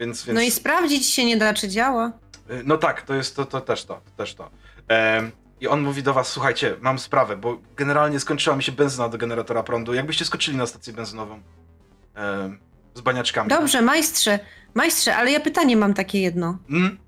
więc, 0.00 0.24
więc... 0.24 0.34
No 0.34 0.40
i 0.40 0.50
sprawdzić 0.50 1.06
się 1.06 1.24
nie 1.24 1.36
da, 1.36 1.54
czy 1.54 1.68
działa. 1.68 2.12
Y, 2.50 2.62
No 2.64 2.76
tak, 2.78 3.02
to 3.02 3.14
jest 3.14 3.36
to, 3.36 3.44
to 3.44 3.60
też 3.60 3.84
to, 3.84 3.94
to 3.94 4.10
też 4.16 4.34
to. 4.34 4.50
Em, 4.88 5.30
I 5.60 5.68
on 5.68 5.82
mówi 5.82 6.02
do 6.02 6.14
was, 6.14 6.28
słuchajcie, 6.28 6.76
mam 6.80 6.98
sprawę, 6.98 7.36
bo 7.36 7.58
generalnie 7.76 8.20
skończyła 8.20 8.56
mi 8.56 8.62
się 8.62 8.72
benzyna 8.72 9.08
do 9.08 9.18
generatora 9.18 9.62
prądu. 9.62 9.94
Jakbyście 9.94 10.24
skoczyli 10.24 10.56
na 10.56 10.66
stację 10.66 10.92
benzynową 10.92 11.40
em, 12.14 12.58
z 12.94 13.00
baniaczkami. 13.00 13.48
Dobrze, 13.50 13.82
majstrze, 13.82 14.38
majstrze, 14.74 15.16
ale 15.16 15.30
ja 15.30 15.40
pytanie 15.40 15.76
mam 15.76 15.94
takie 15.94 16.20
jedno. 16.20 16.58
Mm? 16.70 16.98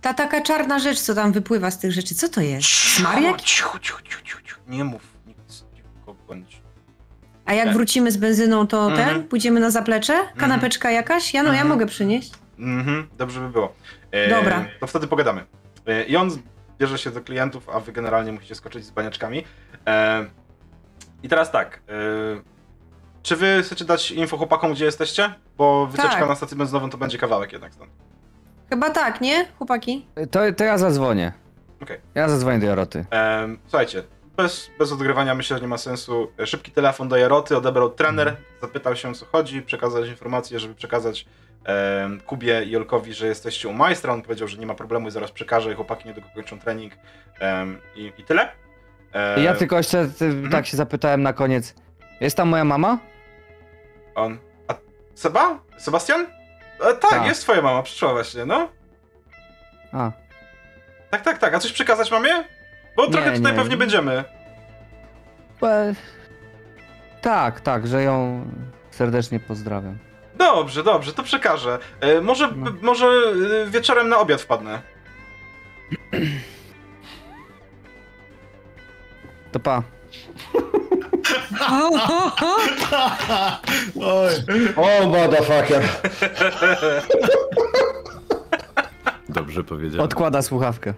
Ta 0.00 0.14
taka 0.14 0.40
czarna 0.40 0.78
rzecz, 0.78 1.00
co 1.00 1.14
tam 1.14 1.32
wypływa 1.32 1.70
z 1.70 1.78
tych 1.78 1.92
rzeczy, 1.92 2.14
co 2.14 2.28
to 2.28 2.40
jest? 2.40 2.68
Smar 2.68 3.18
Cicho, 3.42 3.78
cicho, 3.78 4.00
cicho, 4.02 4.22
cicho. 4.22 4.60
Nie 4.68 4.84
mów 4.84 5.02
nic, 5.26 5.64
cicho 5.76 6.14
bądź. 6.28 6.62
A 7.44 7.52
jak 7.54 7.64
Tak. 7.66 7.74
wrócimy 7.74 8.12
z 8.12 8.16
benzyną, 8.16 8.66
to 8.66 8.90
Mhm. 8.90 9.08
ten? 9.08 9.28
Pójdziemy 9.28 9.60
na 9.60 9.70
zaplecze? 9.70 10.18
Kanapeczka 10.36 10.90
jakaś? 10.90 11.34
Ja 11.34 11.42
no, 11.42 11.48
ja 11.48 11.52
Mhm. 11.52 11.68
mogę 11.68 11.86
przynieść. 11.86 12.32
Mhm, 12.58 13.08
dobrze 13.18 13.40
by 13.40 13.48
było. 13.48 13.74
E, 14.12 14.28
Dobra. 14.30 14.64
To 14.80 14.86
wtedy 14.86 15.06
pogadamy. 15.06 15.44
E, 15.86 16.04
I 16.04 16.16
on 16.16 16.30
bierze 16.78 16.98
się 16.98 17.10
do 17.10 17.20
klientów, 17.20 17.68
a 17.68 17.80
wy 17.80 17.92
generalnie 17.92 18.32
musicie 18.32 18.54
skoczyć 18.54 18.84
z 18.84 18.90
baniaczkami. 18.90 19.44
E, 19.86 20.26
I 21.22 21.28
teraz 21.28 21.50
tak. 21.50 21.80
E, 21.88 21.92
czy 23.22 23.36
wy 23.36 23.62
chcecie 23.62 23.84
dać 23.84 24.10
info 24.10 24.36
chłopakom, 24.36 24.72
gdzie 24.72 24.84
jesteście? 24.84 25.34
Bo 25.56 25.86
wycieczka 25.86 26.16
Tak. 26.18 26.28
na 26.28 26.34
stację 26.34 26.56
benzynową 26.56 26.90
to 26.90 26.98
będzie 26.98 27.18
kawałek 27.18 27.52
jednak 27.52 27.74
stąd. 27.74 27.90
Chyba 28.70 28.90
tak, 28.90 29.20
nie, 29.20 29.46
chłopaki? 29.58 30.06
To, 30.30 30.40
to 30.56 30.64
ja 30.64 30.78
zadzwonię. 30.78 31.32
Okej. 31.82 32.00
Ja 32.14 32.28
zadzwonię 32.28 32.58
do 32.58 32.66
Jaroty. 32.66 33.04
Słuchajcie, 33.66 34.02
bez, 34.36 34.70
bez 34.78 34.92
odgrywania 34.92 35.34
myślę, 35.34 35.56
że 35.56 35.62
nie 35.62 35.68
ma 35.68 35.78
sensu. 35.78 36.32
E, 36.38 36.46
Szybki 36.46 36.70
telefon 36.72 37.08
do 37.08 37.16
Jaroty, 37.16 37.56
odebrał 37.56 37.90
trener, 37.90 38.36
zapytał 38.60 38.96
się 38.96 39.08
o 39.10 39.14
co 39.14 39.26
chodzi, 39.26 39.62
przekazać 39.62 40.08
informację, 40.08 40.60
żeby 40.60 40.74
przekazać 40.74 41.26
Kubie 42.26 42.62
i 42.64 42.70
Jolkowi, 42.70 43.14
że 43.14 43.26
jesteście 43.26 43.68
u 43.68 43.72
majstra. 43.72 44.12
On 44.12 44.22
powiedział, 44.22 44.48
że 44.48 44.58
nie 44.58 44.66
ma 44.66 44.74
problemu 44.74 45.08
i 45.08 45.10
zaraz 45.10 45.32
przekaże. 45.32 45.74
Chłopaki 45.74 46.08
niedługo 46.08 46.28
kończą 46.34 46.58
trening 46.58 46.92
i, 47.96 48.12
i 48.18 48.24
tyle. 48.24 48.52
Ja 49.36 49.54
tylko 49.54 49.76
jeszcze 49.76 49.98
mhm. 50.00 50.50
tak 50.50 50.66
się 50.66 50.76
zapytałem 50.76 51.22
na 51.22 51.32
koniec. 51.32 51.74
Jest 52.20 52.36
tam 52.36 52.48
moja 52.48 52.64
mama? 52.64 52.98
On. 54.14 54.38
A 54.68 54.74
Seba? 55.14 55.60
Sebastian? 55.78 56.20
E, 56.80 56.94
tak, 56.94 57.10
Tak. 57.10 57.26
jest 57.26 57.42
twoja 57.42 57.62
mama, 57.62 57.82
przyszła 57.82 58.12
właśnie, 58.12 58.44
no. 58.44 58.68
A, 59.92 60.12
Tak, 61.10 61.22
tak, 61.22 61.38
tak. 61.38 61.54
A 61.54 61.58
coś 61.58 61.72
przekazać 61.72 62.10
mamie? 62.10 62.30
Bo 62.96 63.06
Nie, 63.06 63.12
trochę 63.12 63.32
tutaj 63.32 63.52
nie. 63.52 63.58
pewnie 63.58 63.76
będziemy. 63.76 64.24
e, 65.62 65.94
tak, 67.20 67.60
tak, 67.60 67.86
że 67.86 68.02
ją 68.02 68.44
serdecznie 68.90 69.40
pozdrawiam. 69.40 69.98
Dobrze, 70.40 70.82
dobrze, 70.82 71.12
to 71.12 71.22
przekażę. 71.22 71.78
E, 72.00 72.20
może, 72.20 72.48
No. 72.56 72.70
może 72.82 73.06
e, 73.06 73.70
wieczorem 73.70 74.08
na 74.08 74.18
obiad 74.18 74.40
wpadnę. 74.40 74.82
To 79.52 79.60
pa. 79.60 79.82
Oj. 84.02 84.30
O, 84.76 85.06
motherfucker. 85.06 85.82
Dobrze 89.28 89.64
powiedziałem. 89.64 90.04
Odkłada 90.04 90.42
słuchawkę. 90.42 90.94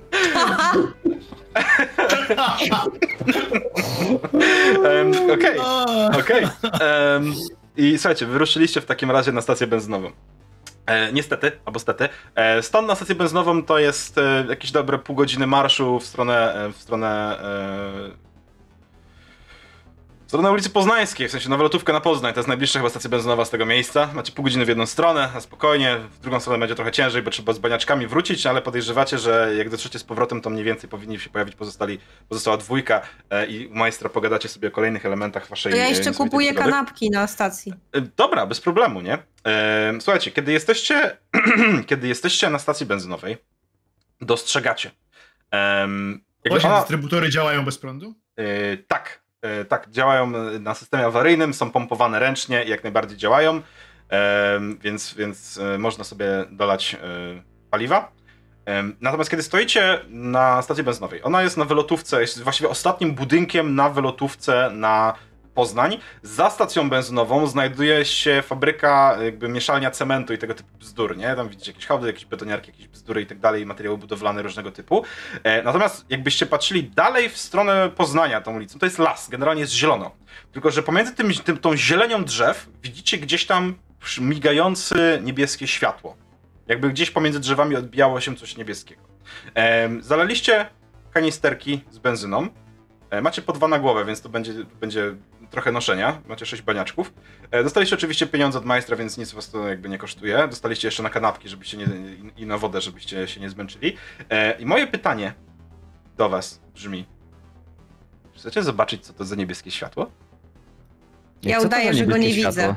Em, 4.84 5.12
Okej, 5.32 5.59
okej. 6.20 6.45
Em, 6.80 7.34
I 7.76 7.98
słuchajcie, 7.98 8.26
wyruszyliście 8.26 8.80
w 8.80 8.86
takim 8.86 9.10
razie 9.10 9.32
na 9.32 9.40
stację 9.40 9.66
benzynową. 9.66 10.10
E, 10.86 11.12
niestety, 11.12 11.52
albo 11.64 11.78
stety. 11.78 12.08
E, 12.34 12.62
stąd 12.62 12.88
na 12.88 12.94
stację 12.94 13.14
benzynową 13.14 13.64
to 13.64 13.78
jest 13.78 14.18
e, 14.18 14.44
jakieś 14.48 14.70
dobre 14.70 14.98
pół 14.98 15.16
godziny 15.16 15.46
marszu 15.46 15.98
w 15.98 16.04
stronę, 16.04 16.54
e, 16.54 16.72
w 16.72 16.76
stronę 16.76 17.38
e, 20.33 20.35
w 20.35 20.35
stronę 20.35 20.51
ulicy 20.51 20.70
Poznańskiej, 20.70 21.28
w 21.28 21.30
sensie 21.30 21.49
na 21.49 21.57
wylotówkę 21.57 21.93
na 21.93 22.01
Poznań. 22.01 22.35
To 22.35 22.41
jest 22.41 22.49
najbliższa 22.49 22.78
chyba 22.78 22.89
stacja 22.91 23.11
benzynowa 23.11 23.45
z 23.45 23.51
tego 23.51 23.66
miejsca. 23.66 24.09
Macie 24.14 24.33
pół 24.33 24.45
godziny 24.45 24.64
w 24.64 24.68
jedną 24.68 24.87
stronę, 24.87 25.30
na 25.35 25.41
spokojnie. 25.41 25.97
W 25.99 26.18
drugą 26.18 26.41
stronę 26.41 26.59
będzie 26.59 26.74
trochę 26.74 26.93
ciężej, 26.93 27.22
bo 27.22 27.30
trzeba 27.30 27.53
z 27.53 27.59
baniaczkami 27.59 28.07
wrócić, 28.07 28.47
ale 28.47 28.62
podejrzewacie, 28.62 29.18
że 29.18 29.53
jak 29.59 29.68
dotrzecie 29.70 29.99
z 29.99 30.05
powrotem, 30.05 30.41
to 30.41 30.51
mniej 30.51 30.64
więcej 30.64 30.91
powinni 30.91 31.20
się 31.20 31.30
pojawić 31.30 31.55
pozostali, 31.57 31.99
pozostała 32.28 32.57
dwójka 32.57 33.01
e, 33.30 33.47
i 33.47 33.66
u 33.66 33.74
majstra 33.74 34.09
pogadacie 34.09 34.49
sobie 34.49 34.68
o 34.68 34.70
kolejnych 34.70 35.07
elementach 35.07 35.49
waszej 35.49 35.72
To 35.72 35.78
ja 35.78 35.85
e, 35.85 35.89
jeszcze 35.89 36.11
niesamowitej 36.11 36.30
kupuję 36.30 36.49
przygody. 36.53 36.70
kanapki 36.70 37.11
na 37.11 37.26
stacji. 37.26 37.72
E, 37.93 38.01
Dobra, 38.01 38.47
bez 38.47 38.61
problemu, 38.61 39.01
nie? 39.01 39.18
E, 39.47 39.93
Słuchajcie, 40.01 40.30
kiedy 40.30 40.53
jesteście, 40.53 41.16
kiedy 41.89 42.09
jesteście 42.09 42.51
na 42.51 42.59
stacji 42.59 42.87
benzynowej, 42.87 43.37
dostrzegacie. 44.20 44.91
em, 45.51 46.24
jakby 46.45 46.51
Właśnie 46.51 46.68
ona- 46.70 46.78
dystrybutory 46.78 47.30
działają 47.30 47.64
bez 47.64 47.78
prądu? 47.78 48.14
e, 48.37 48.76
tak, 48.76 49.22
e, 49.28 49.32
tak, 49.68 49.90
działają 49.90 50.32
na 50.61 50.74
systemie 50.74 51.07
awaryjnym, 51.07 51.55
są 51.55 51.70
pompowane 51.70 52.18
ręcznie 52.18 52.64
i 52.64 52.68
jak 52.68 52.82
najbardziej 52.82 53.18
działają, 53.18 53.62
em, 54.09 54.78
więc, 54.78 55.14
więc 55.14 55.59
e, 55.59 55.78
można 55.78 56.05
sobie 56.05 56.26
dolać 56.51 56.95
e, 56.95 56.99
paliwa. 57.70 58.12
Natomiast 59.01 59.30
kiedy 59.30 59.43
stoicie 59.43 60.01
na 60.09 60.62
stacji 60.62 60.84
benzynowej, 60.84 61.22
ona 61.22 61.43
jest 61.43 61.57
na 61.57 61.64
wylotówce, 61.64 62.20
jest 62.20 62.43
właściwie 62.43 62.68
ostatnim 62.68 63.14
budynkiem 63.14 63.74
na 63.74 63.90
wylotówce 63.90 64.70
na 64.72 65.14
Poznań. 65.55 65.98
Za 66.22 66.50
stacją 66.50 66.90
benzynową 66.90 67.46
znajduje 67.46 68.05
się 68.05 68.42
fabryka, 68.46 69.18
jakby 69.24 69.48
mieszalnia 69.48 69.90
cementu 69.90 70.32
i 70.32 70.38
tego 70.38 70.55
typu 70.55 70.78
bzdur, 70.78 71.16
nie? 71.16 71.36
Tam 71.36 71.48
widzicie 71.48 71.70
jakieś 71.70 71.86
hałdy, 71.86 72.07
jakieś 72.07 72.24
betoniarki, 72.24 72.70
jakieś 72.70 72.88
bzdury 72.88 73.22
i 73.22 73.26
tak 73.26 73.38
dalej, 73.38 73.66
materiały 73.66 73.98
budowlane 73.98 74.42
różnego 74.42 74.72
typu. 74.72 75.05
E, 75.44 75.62
natomiast 75.62 76.07
jakbyście 76.11 76.46
patrzyli 76.46 76.84
dalej 76.84 77.28
w 77.28 77.38
stronę 77.38 77.90
Poznania 77.96 78.40
tą 78.40 78.57
ulicą, 78.57 78.78
to 78.78 78.86
jest 78.86 78.98
las, 78.98 79.30
generalnie 79.30 79.61
jest 79.61 79.72
zielono. 79.72 80.11
Tylko, 80.53 80.70
że 80.70 80.82
pomiędzy 80.82 81.14
tym, 81.14 81.34
tym, 81.34 81.59
tą 81.59 81.76
zielenią 81.76 82.24
drzew 82.24 82.68
widzicie 82.82 83.18
gdzieś 83.18 83.46
tam 83.46 83.74
migające 84.20 85.18
niebieskie 85.22 85.66
światło. 85.66 86.16
Jakby 86.68 86.90
gdzieś 86.90 87.11
pomiędzy 87.11 87.40
drzewami 87.40 87.76
odbijało 87.76 88.20
się 88.20 88.36
coś 88.36 88.57
niebieskiego. 88.57 89.03
Em, 89.55 90.03
zalaliście 90.03 90.66
kanisterki 91.12 91.84
z 91.90 91.98
benzyną. 91.98 92.48
E, 93.11 93.20
Macie 93.20 93.42
po 93.42 93.53
dwa 93.53 93.68
na 93.68 93.78
głowę, 93.78 94.05
więc 94.05 94.20
to 94.20 94.28
będzie, 94.28 94.53
będzie 94.80 95.14
trochę 95.53 95.72
noszenia. 95.72 96.20
Macie 96.28 96.46
sześć 96.46 96.62
baniaczków. 96.62 97.12
E, 97.50 97.62
Dostaliście 97.64 97.96
oczywiście 97.96 98.26
pieniądze 98.26 98.59
od 98.59 98.64
majstra, 98.64 98.96
więc 98.96 99.18
nic 99.18 99.32
was 99.32 99.50
to 99.50 99.68
jakby 99.68 99.88
nie 99.88 99.98
kosztuje. 99.98 100.48
Dostaliście 100.48 100.88
jeszcze 100.88 101.03
na 101.03 101.11
kanapki, 101.11 101.48
żebyście 101.48 101.76
nie, 101.76 101.86
i 102.36 102.46
na 102.46 102.59
wodę, 102.59 102.80
żebyście 102.80 103.28
się 103.28 103.40
nie 103.40 103.50
zmęczyli. 103.50 103.96
E, 104.30 104.61
I 104.61 104.66
moje 104.66 104.86
pytanie 104.86 105.32
do 106.16 106.28
was 106.28 106.61
brzmi. 106.74 107.07
Chcecie 108.36 108.62
zobaczyć, 108.62 109.07
co 109.07 109.12
to 109.12 109.24
za 109.24 109.36
niebieskie 109.36 109.70
światło? 109.70 110.11
Ja 111.42 111.61
co 111.61 111.66
udaję, 111.66 111.92
za 111.92 111.98
że 111.98 112.07
go 112.07 112.16
nie 112.16 112.18
niebieskie 112.28 112.46
widzę. 112.48 112.62
światło? 112.62 112.76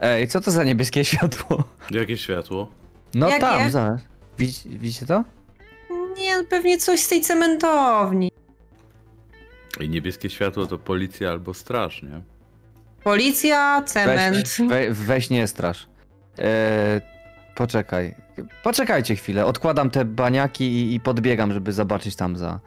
Ej, 0.00 0.28
co 0.28 0.40
to 0.40 0.50
za 0.50 0.64
niebieskie 0.64 1.04
światło? 1.10 1.64
Jakie 1.90 2.16
światło? 2.16 2.70
No 3.14 3.28
Jakie? 3.28 3.40
tam, 3.40 3.70
zaraz. 3.70 4.00
Widzicie, 4.38 4.68
widzicie 4.70 5.06
to? 5.06 5.24
Nie, 6.18 6.44
pewnie 6.44 6.78
coś 6.78 7.00
z 7.00 7.08
tej 7.08 7.20
cementowni. 7.20 8.30
I 9.80 9.88
niebieskie 9.88 10.30
światło 10.30 10.66
to 10.66 10.78
policja 10.78 11.30
albo 11.30 11.54
straż, 11.54 12.02
nie? 12.02 12.20
Policja, 13.04 13.82
cement. 13.86 14.36
Weź, 14.36 14.68
we, 14.68 14.90
weź 14.90 15.30
nie 15.30 15.46
strasz. 15.46 15.86
E, 16.38 17.00
poczekaj. 17.54 18.14
Poczekajcie 18.62 19.16
chwilę. 19.16 19.46
Odkładam 19.46 19.90
te 19.90 20.04
baniaki 20.04 20.64
i, 20.64 20.94
i 20.94 21.00
podbiegam, 21.00 21.52
żeby 21.52 21.72
zobaczyć 21.72 22.16
tam 22.16 22.36
za. 22.36 22.60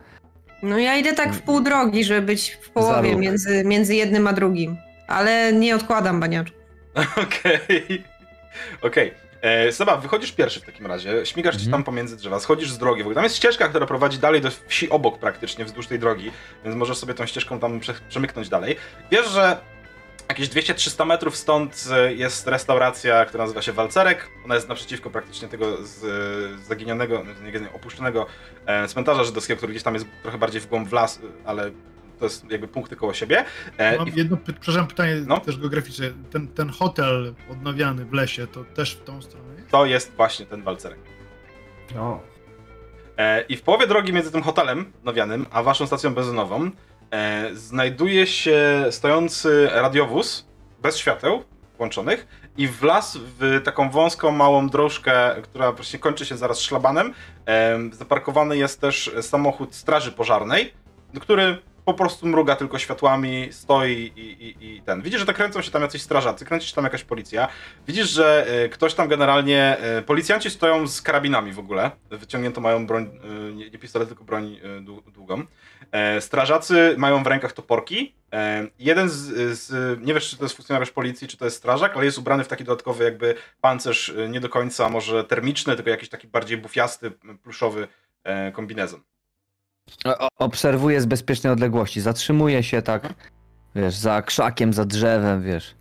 No 0.64 0.78
ja 0.78 0.98
idę 0.98 1.14
tak 1.14 1.34
w 1.34 1.42
pół 1.42 1.62
drogi, 1.62 2.04
żeby 2.04 2.22
być 2.22 2.58
w 2.62 2.70
połowie 2.70 3.16
między, 3.16 3.64
między 3.66 3.96
jednym 3.96 4.28
a 4.28 4.34
drugim. 4.34 4.78
Ale 5.08 5.54
nie 5.54 5.76
odkładam 5.76 6.20
baniaczku. 6.20 6.58
Okej. 7.24 8.04
Okej. 8.82 9.29
E, 9.42 9.72
Seba, 9.72 9.98
wychodzisz 9.98 10.32
pierwszy 10.32 10.60
w 10.60 10.64
takim 10.66 10.86
razie, 10.88 11.26
śmigasz 11.26 11.56
Mhm. 11.56 11.72
tam 11.72 11.84
pomiędzy 11.84 12.18
drzewa, 12.18 12.40
schodzisz 12.40 12.72
z 12.72 12.78
drogi. 12.78 13.02
W 13.04 13.06
ogóle 13.06 13.16
tam 13.16 13.24
jest 13.24 13.36
ścieżka, 13.36 13.68
która 13.70 13.86
prowadzi 13.86 14.18
dalej 14.18 14.42
do 14.42 14.50
wsi 14.68 14.90
obok 14.90 15.20
praktycznie, 15.20 15.66
wzdłuż 15.66 15.88
tej 15.88 16.00
drogi, 16.00 16.32
więc 16.64 16.76
możesz 16.76 16.98
sobie 16.98 17.14
tą 17.14 17.26
ścieżką 17.26 17.60
tam 17.60 17.80
prze, 17.80 17.94
przemyknąć 18.10 18.50
dalej. 18.50 18.76
Wiesz, 19.12 19.28
że 19.30 19.58
jakieś 20.30 20.50
200-300 20.50 21.06
metrów 21.06 21.36
stąd 21.38 21.86
e, 21.92 22.14
jest 22.14 22.48
restauracja, 22.48 23.26
która 23.26 23.44
nazywa 23.44 23.62
się 23.62 23.72
Walcerek. 23.74 24.30
Ona 24.46 24.56
jest 24.56 24.70
naprzeciwko 24.70 25.10
praktycznie 25.10 25.48
tego 25.48 25.78
z, 25.86 26.02
zaginionego, 26.68 27.24
nie 27.24 27.34
zaginionego, 27.34 27.76
opuszczonego 27.76 28.26
e, 28.66 28.88
cmentarza 28.88 29.24
żydowskiego, 29.24 29.58
który 29.58 29.74
gdzieś 29.74 29.84
tam 29.84 29.94
jest 29.94 30.06
trochę 30.24 30.38
bardziej 30.38 30.62
w 30.62 30.68
głąb 30.68 30.90
w 30.90 30.94
las, 30.94 31.18
e, 31.18 31.22
ale 31.46 31.72
to 32.20 32.26
jest 32.26 32.52
jakby 32.52 32.68
punkty 32.68 32.96
koło 32.96 33.14
siebie. 33.14 33.46
E, 33.78 33.98
Mam 33.98 34.08
i- 34.08 34.12
jedno, 34.16 34.38
przepraszam, 34.62 34.88
pytanie 34.88 35.16
No. 35.28 35.40
też 35.40 35.58
geograficzne. 35.58 36.12
Ten, 36.32 36.48
ten 36.48 36.70
hotel 36.70 37.34
odnawiany 37.52 38.06
w 38.06 38.14
lesie, 38.14 38.48
to 38.48 38.64
też 38.64 38.96
w 38.96 39.04
tą 39.04 39.22
stronę 39.22 39.54
jest? 39.56 39.70
to 39.70 39.86
jest 39.86 40.12
właśnie 40.16 40.46
ten 40.46 40.64
Walcerek. 40.64 41.00
O. 42.00 42.20
E, 43.18 43.42
I 43.42 43.58
w 43.58 43.62
połowie 43.62 43.88
drogi 43.88 44.14
między 44.14 44.32
tym 44.32 44.42
hotelem 44.44 44.92
nowianym, 45.04 45.46
a 45.52 45.64
waszą 45.64 45.88
stacją 45.88 46.14
benzynową 46.14 46.72
e, 47.12 47.50
znajduje 47.54 48.28
się 48.28 48.86
stojący 48.92 49.70
radiowóz 49.74 50.48
bez 50.82 50.98
świateł 50.98 51.44
włączonych 51.78 52.28
i 52.58 52.68
w 52.68 52.84
las 52.84 53.18
w 53.40 53.62
taką 53.64 53.90
wąską, 53.90 54.32
małą 54.32 54.70
dróżkę, 54.70 55.36
która 55.44 55.72
właśnie 55.72 56.00
kończy 56.00 56.26
się 56.26 56.38
zaraz 56.38 56.60
szlabanem. 56.62 57.14
E, 57.48 57.80
zaparkowany 57.92 58.58
jest 58.58 58.82
też 58.82 59.12
samochód 59.22 59.76
straży 59.76 60.12
pożarnej, 60.12 60.74
który 61.22 61.58
po 61.94 61.98
prostu 62.04 62.28
mruga 62.28 62.56
tylko 62.56 62.80
światłami, 62.80 63.48
stoi 63.52 64.12
i, 64.16 64.20
i, 64.44 64.76
i 64.76 64.82
ten. 64.82 65.02
Widzisz, 65.02 65.20
że 65.20 65.26
to 65.26 65.34
kręcą 65.34 65.62
się 65.62 65.72
tam 65.72 65.82
jacyś 65.82 66.02
strażacy, 66.02 66.46
kręci 66.46 66.68
się 66.68 66.76
tam 66.76 66.84
jakaś 66.84 67.04
policja. 67.04 67.48
Widzisz, 67.88 68.10
że 68.10 68.48
e, 68.48 68.70
ktoś 68.70 68.94
tam 68.94 69.08
generalnie. 69.08 69.78
e, 69.80 70.02
Policjanci 70.02 70.50
stoją 70.50 70.88
z 70.88 71.02
karabinami 71.02 71.52
w 71.52 71.60
ogóle. 71.60 71.92
Wyciągnięto 72.10 72.62
mają 72.62 72.88
broń, 72.88 73.20
e, 73.50 73.54
nie, 73.54 73.70
nie 73.70 73.80
pistolet, 73.80 74.08
tylko 74.08 74.24
broń 74.24 74.60
dłu- 74.82 75.12
długą. 75.12 75.44
Strażacy 76.20 76.96
mają 76.98 77.24
w 77.24 77.28
rękach 77.28 77.54
toporki. 77.54 78.16
Jeden 78.80 79.10
z, 79.10 79.18
z. 79.60 80.00
Nie 80.02 80.14
wiesz, 80.14 80.30
czy 80.30 80.38
to 80.38 80.44
jest 80.46 80.56
funkcjonariusz 80.56 80.92
policji, 80.92 81.28
czy 81.28 81.38
to 81.38 81.46
jest 81.46 81.58
strażak, 81.58 81.96
ale 81.96 82.06
jest 82.06 82.18
ubrany 82.18 82.44
w 82.44 82.48
taki 82.48 82.64
dodatkowy, 82.64 83.04
jakby 83.04 83.36
pancerz, 83.62 84.14
nie 84.30 84.40
do 84.40 84.50
końca 84.50 84.90
może 84.90 85.24
termiczny, 85.24 85.76
tylko 85.76 85.90
jakiś 85.90 86.10
taki 86.10 86.28
bardziej 86.28 86.58
bufiasty, 86.58 87.12
pluszowy 87.44 87.88
kombinezon. 88.54 89.02
Obserwuję 90.38 91.02
z 91.02 91.06
bezpiecznej 91.06 91.54
odległości. 91.54 92.02
Zatrzymuję 92.02 92.64
się 92.64 92.82
tak, 92.82 93.14
wiesz, 93.76 93.96
za 93.96 94.22
krzakiem, 94.22 94.74
za 94.74 94.86
drzewem, 94.86 95.44
wiesz, 95.44 95.76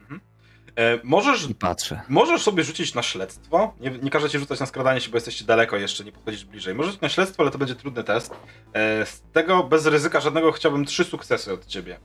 E, 0.79 0.99
Możesz 1.05 1.51
i 1.51 1.55
patrzę. 1.55 2.01
Możesz 2.09 2.43
sobie 2.43 2.65
rzucić 2.65 2.95
na 2.95 3.03
śledztwo. 3.03 3.75
Nie, 3.81 3.91
nie 3.91 4.11
każę 4.11 4.31
ci 4.31 4.39
rzucać 4.39 4.61
na 4.61 4.67
skradanie 4.67 5.01
się, 5.01 5.11
bo 5.11 5.17
jesteście 5.17 5.45
daleko 5.45 5.77
jeszcze, 5.77 6.05
nie 6.05 6.13
podchodzisz 6.13 6.45
bliżej. 6.45 6.75
Możesz 6.75 6.91
rzucić 6.93 7.03
na 7.03 7.09
śledztwo, 7.09 7.43
ale 7.43 7.51
to 7.51 7.59
będzie 7.59 7.75
trudny 7.75 8.05
test. 8.05 8.35
E, 8.73 9.07
z 9.07 9.23
tego 9.33 9.65
bez 9.65 9.87
ryzyka 9.87 10.21
żadnego 10.21 10.53
chciałbym 10.53 10.85
trzy 10.85 11.05
sukcesy 11.05 11.53
od 11.53 11.67
ciebie. 11.67 11.99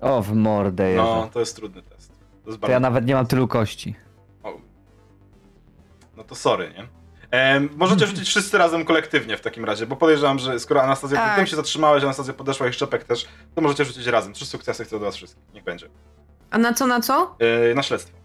O, 0.00 0.22
w 0.22 0.32
mordę 0.34 0.94
No, 0.96 1.14
jeżdżę. 1.16 1.30
to 1.32 1.40
jest 1.40 1.56
trudny 1.56 1.82
test. 1.82 2.12
To 2.44 2.50
jest 2.50 2.60
To 2.60 2.66
ja 2.66 2.72
bardzo... 2.72 2.80
nawet 2.80 3.06
nie 3.06 3.14
mam 3.14 3.26
tylu 3.26 3.48
kości. 3.48 3.94
O. 4.42 4.60
to 6.26 6.34
sorry, 6.34 6.72
nie? 6.76 6.88
Em, 7.30 7.68
możecie 7.76 8.06
rzucić 8.06 8.28
wszyscy 8.28 8.58
razem 8.58 8.84
kolektywnie 8.84 9.36
w 9.36 9.40
takim 9.40 9.64
razie, 9.64 9.86
bo 9.86 9.96
podejrzewam, 9.96 10.38
że 10.38 10.58
skoro 10.60 10.82
Anastazja, 10.82 11.16
Tak. 11.18 11.36
tym 11.36 11.46
się 11.46 11.56
zatrzymałeś, 11.56 12.04
Anastazja 12.04 12.34
podeszła 12.34 12.68
i 12.68 12.72
Szczepek 12.72 13.04
też, 13.04 13.28
to 13.54 13.60
możecie 13.60 13.84
rzucić 13.84 14.06
razem. 14.06 14.32
Trzy 14.32 14.46
sukcesy 14.46 14.84
chcę 14.84 14.96
od 14.96 15.02
was 15.02 15.16
wszystkich, 15.16 15.42
niech 15.54 15.64
będzie. 15.64 15.88
A 16.50 16.58
na 16.58 16.72
co, 16.74 16.86
na 16.86 17.00
co? 17.00 17.36
Yy, 17.68 17.74
na 17.74 17.82
śledztwo. 17.82 18.16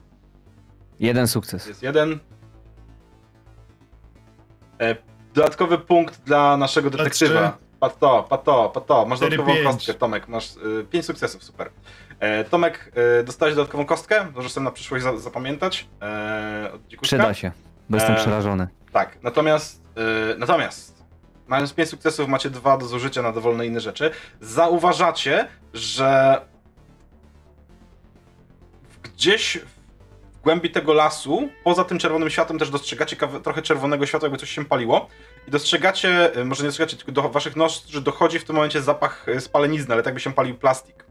Jeden 1.00 1.28
sukces. 1.28 1.68
Jest 1.68 1.84
jeden. 1.84 2.20
E, 4.82 4.96
dodatkowy 5.34 5.78
punkt 5.78 6.24
dla 6.24 6.58
naszego 6.58 6.90
detektywa. 6.90 7.58
Pato, 7.80 8.26
pato, 8.30 8.70
pato. 8.70 9.06
Masz 9.06 9.20
dodatkową 9.20 9.54
pięć. 9.54 9.66
kostkę, 9.68 9.94
Tomek. 9.94 10.28
Masz 10.28 10.56
y, 10.56 10.86
pięć 10.92 11.06
sukcesów, 11.06 11.44
super. 11.44 11.70
E, 12.20 12.44
Tomek, 12.44 12.92
y, 13.20 13.24
dostałeś 13.24 13.56
dodatkową 13.56 13.86
kostkę, 13.86 14.28
możesz 14.36 14.52
sobie 14.52 14.64
na 14.64 14.72
przyszłość 14.72 15.04
za, 15.04 15.18
zapamiętać. 15.18 15.88
E. 16.02 16.72
Przyda 17.02 17.34
się, 17.34 17.52
bo 17.90 17.98
jestem 17.98 18.16
Eee. 18.16 18.22
przerażony. 18.22 18.68
Tak, 18.94 19.18
natomiast, 19.24 19.82
y, 20.34 20.38
natomiast, 20.38 21.04
mając 21.48 21.74
5 21.74 21.90
sukcesów, 21.90 22.28
macie 22.28 22.50
dwa 22.50 22.78
do 22.78 22.86
zużycia 22.86 23.22
na 23.22 23.32
dowolne 23.32 23.66
inne 23.66 23.80
rzeczy. 23.80 24.12
Zauważacie, 24.42 25.48
że 25.74 26.42
gdzieś 29.04 29.60
w 30.34 30.42
głębi 30.44 30.70
tego 30.70 30.94
lasu, 30.94 31.50
poza 31.64 31.84
tym 31.84 32.00
czerwonym 32.00 32.30
światłem, 32.30 32.60
też 32.60 32.70
dostrzegacie 32.70 33.16
trochę 33.44 33.62
czerwonego 33.62 34.06
światła, 34.06 34.26
jakby 34.26 34.40
coś 34.40 34.50
się 34.50 34.66
paliło. 34.66 35.08
I 35.48 35.52
dostrzegacie, 35.52 36.38
y, 36.38 36.46
może 36.46 36.64
nie 36.64 36.68
dostrzegacie, 36.68 36.98
tylko 36.98 37.12
do 37.12 37.30
waszych 37.30 37.56
nozdrzy 37.56 38.02
dochodzi 38.02 38.40
w 38.40 38.46
tym 38.46 38.56
momencie 38.56 38.82
zapach 38.82 39.28
y, 39.30 39.42
spalenizny, 39.42 39.94
ale 39.94 40.04
tak 40.04 40.14
by 40.14 40.20
się 40.20 40.34
palił 40.34 40.56
plastik. 40.56 41.06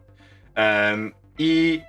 I 1.38 1.82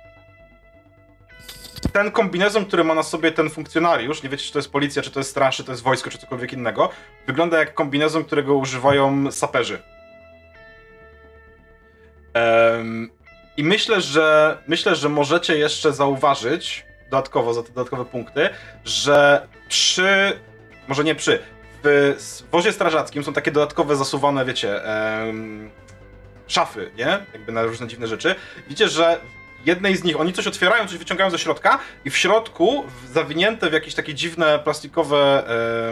ten 1.92 2.10
kombinezon, 2.10 2.64
który 2.64 2.84
ma 2.84 2.94
na 2.94 3.02
sobie 3.02 3.32
ten 3.32 3.50
funkcjonariusz, 3.50 4.22
nie 4.22 4.28
wiecie, 4.28 4.44
czy 4.44 4.52
to 4.52 4.58
jest 4.58 4.72
policja, 4.72 5.02
czy 5.02 5.10
to 5.10 5.20
jest 5.20 5.30
straż, 5.30 5.56
czy 5.56 5.64
to 5.64 5.72
jest 5.72 5.82
wojsko, 5.82 6.10
czy 6.10 6.18
cokolwiek 6.18 6.52
innego, 6.52 6.90
wygląda 7.26 7.58
jak 7.58 7.74
kombinezon, 7.74 8.24
którego 8.24 8.54
używają 8.54 9.32
saperzy. 9.32 9.82
Em, 12.34 13.10
I 13.56 13.64
myślę, 13.64 14.00
że 14.00 14.58
myślę, 14.66 14.94
że 14.94 15.08
możecie 15.08 15.58
jeszcze 15.58 15.92
zauważyć 15.92 16.86
dodatkowo 17.10 17.54
za 17.54 17.62
te 17.62 17.68
dodatkowe 17.68 18.04
punkty, 18.04 18.48
że 18.84 19.48
przy, 19.68 20.32
może 20.88 21.04
nie 21.04 21.14
przy, 21.14 21.38
w 21.82 22.42
wozie 22.52 22.72
strażackim 22.72 23.24
są 23.24 23.32
takie 23.32 23.50
dodatkowe 23.50 23.96
zasuwane, 23.96 24.44
wiecie, 24.44 24.84
em, 24.84 25.70
szafy, 26.46 26.90
nie? 26.96 27.18
Jakby 27.32 27.52
na 27.52 27.62
różne 27.62 27.86
dziwne 27.86 28.06
rzeczy. 28.06 28.34
Widzicie, 28.56 28.88
że 28.88 29.20
jednej 29.66 29.96
z 29.96 30.04
nich 30.04 30.20
oni 30.20 30.32
coś 30.32 30.46
otwierają, 30.46 30.86
coś 30.86 30.98
wyciągają 30.98 31.30
ze 31.30 31.38
środka 31.38 31.78
i 32.04 32.10
w 32.10 32.16
środku, 32.16 32.84
zawinięte 33.12 33.70
w 33.70 33.72
jakieś 33.72 33.94
takie 33.94 34.14
dziwne 34.14 34.58
plastikowe, 34.58 35.44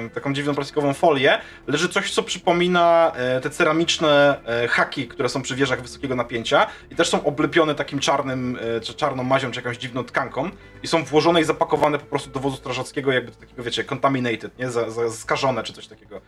e, 0.06 0.10
taką 0.10 0.34
dziwną 0.34 0.54
plastikową 0.54 0.94
folię, 0.94 1.38
leży 1.66 1.88
coś, 1.88 2.10
co 2.10 2.22
przypomina 2.22 3.12
e, 3.14 3.40
te 3.40 3.50
ceramiczne 3.50 4.40
e, 4.46 4.68
haki, 4.68 5.08
które 5.08 5.28
są 5.28 5.42
przy 5.42 5.54
wieżach 5.54 5.82
wysokiego 5.82 6.16
napięcia 6.16 6.66
i 6.90 6.96
też 6.96 7.08
są 7.08 7.24
oblepione 7.24 7.74
takim 7.74 7.98
czarnym, 7.98 8.58
e, 8.76 8.80
czy 8.80 8.94
czarną 8.94 9.22
mazią, 9.22 9.50
czy 9.50 9.60
jakąś 9.60 9.76
dziwną 9.76 10.04
tkanką 10.04 10.50
i 10.82 10.86
są 10.86 11.04
włożone 11.04 11.40
i 11.40 11.44
zapakowane 11.44 11.98
po 11.98 12.06
prostu 12.06 12.30
do 12.30 12.40
wozu 12.40 12.56
strażackiego, 12.56 13.12
jakby 13.12 13.30
do 13.30 13.36
takiego, 13.36 13.62
wiecie, 13.62 13.84
contaminated, 13.84 14.58
nie? 14.58 14.70
Za, 14.70 14.90
za, 14.90 15.10
skażone, 15.10 15.62
czy 15.62 15.72
coś 15.72 15.86
takiego. 15.86 16.20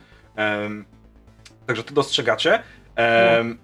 Także 1.66 1.82
to 1.82 1.94
dostrzegacie. 1.94 2.62
Em, 2.96 3.58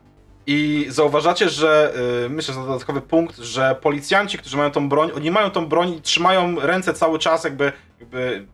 I 0.53 0.87
zauważacie, 0.89 1.49
że 1.49 1.95
y, 2.27 2.29
myślę, 2.29 2.55
że 2.55 2.61
to 2.61 2.67
dodatkowy 2.67 3.01
punkt, 3.01 3.37
że 3.37 3.77
policjanci, 3.83 4.39
którzy 4.39 4.57
mają 4.57 4.71
tą 4.71 4.89
broń, 4.89 5.11
oni 5.17 5.31
mają 5.31 5.51
tą 5.51 5.67
broń 5.67 5.93
i 5.93 6.03
trzymają 6.03 6.61
ręce 6.61 6.95
cały 6.95 7.19
czas, 7.19 7.45
jakby, 7.45 7.73
jakby 8.01 8.47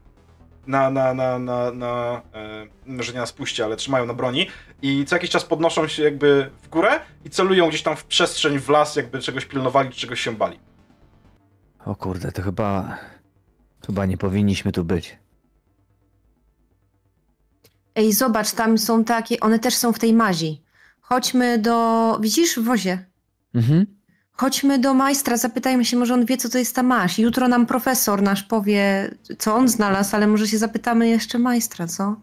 na, 0.66 0.90
na, 0.90 1.14
na, 1.14 1.38
na, 1.38 1.70
na 1.70 2.22
e, 2.34 2.66
może 2.86 3.12
nie 3.12 3.18
na 3.18 3.26
spuście, 3.26 3.64
ale 3.64 3.76
trzymają 3.76 4.06
na 4.06 4.14
broni 4.14 4.46
i 4.82 5.04
co 5.04 5.16
jakiś 5.16 5.30
czas 5.30 5.44
podnoszą 5.44 5.88
się 5.88 6.02
jakby 6.02 6.50
w 6.62 6.68
górę 6.68 7.00
i 7.24 7.30
celują 7.30 7.68
gdzieś 7.68 7.82
tam 7.82 7.96
w 7.96 8.04
przestrzeń, 8.04 8.58
w 8.58 8.68
las, 8.68 8.96
jakby 8.96 9.18
czegoś 9.18 9.44
pilnowali, 9.46 9.90
czy 9.90 10.00
czegoś 10.00 10.20
się 10.20 10.32
bali. 10.32 10.58
O 11.84 11.94
kurde, 11.94 12.32
to 12.32 12.42
chyba... 12.42 12.98
Chyba 13.86 14.06
nie 14.06 14.16
powinniśmy 14.16 14.72
tu 14.72 14.84
być. 14.84 15.18
Ej, 17.94 18.12
zobacz, 18.12 18.52
tam 18.52 18.78
są 18.78 19.04
takie, 19.04 19.40
one 19.40 19.58
też 19.58 19.74
są 19.74 19.92
w 19.92 19.98
tej 19.98 20.12
mazi. 20.12 20.65
Chodźmy 21.08 21.58
do, 21.58 22.18
widzisz, 22.20 22.58
w 22.58 22.64
wozie. 22.64 23.04
Mhm. 23.54 23.86
Chodźmy 24.32 24.78
do 24.78 24.94
majstra, 24.94 25.36
zapytajmy 25.36 25.84
się, 25.84 25.96
może 25.96 26.14
on 26.14 26.24
wie, 26.24 26.36
co 26.36 26.48
to 26.48 26.58
jest 26.58 26.74
ta 26.76 26.82
maź. 26.82 27.18
Jutro 27.18 27.48
nam 27.48 27.66
profesor 27.66 28.22
nasz 28.22 28.42
powie, 28.42 29.10
co 29.38 29.54
on 29.54 29.68
znalazł, 29.68 30.16
ale 30.16 30.26
może 30.26 30.48
się 30.48 30.58
zapytamy 30.58 31.08
jeszcze 31.08 31.38
majstra, 31.38 31.86
co? 31.86 32.16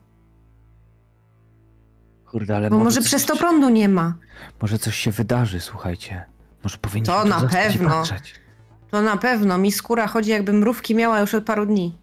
Kurde, 2.32 2.56
ale 2.56 2.70
Bo 2.70 2.78
może 2.78 3.02
coś 3.02 3.06
przez 3.08 3.26
to 3.26 3.36
prądu 3.38 3.70
nie 3.70 3.90
ma. 3.90 4.14
Może 4.62 4.80
coś 4.80 4.96
się 4.96 5.12
wydarzy, 5.12 5.60
słuchajcie. 5.60 6.26
Może 6.64 6.78
powinniśmy 6.78 7.14
To 7.14 7.26
na 7.26 7.42
pewno. 7.42 8.04
To 8.92 9.02
na 9.02 9.18
pewno, 9.18 9.58
mi 9.58 9.72
skóra 9.72 10.08
chodzi 10.08 10.30
jakby 10.30 10.54
mrówki 10.54 10.96
miała 10.96 11.20
już 11.20 11.34
od 11.34 11.44
paru 11.44 11.66
dni. 11.66 11.98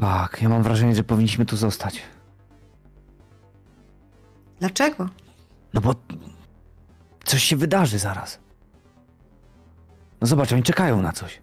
Tak, 0.00 0.42
ja 0.42 0.48
mam 0.48 0.62
wrażenie, 0.62 0.94
że 0.94 1.04
powinniśmy 1.04 1.46
tu 1.46 1.56
zostać. 1.56 2.02
Dlaczego? 4.62 5.08
No 5.74 5.80
bo 5.80 5.94
coś 7.24 7.44
się 7.44 7.56
wydarzy 7.56 7.98
zaraz. 7.98 8.38
No 10.20 10.26
zobacz, 10.26 10.52
oni 10.52 10.62
czekają 10.62 11.02
na 11.02 11.12
coś. 11.12 11.40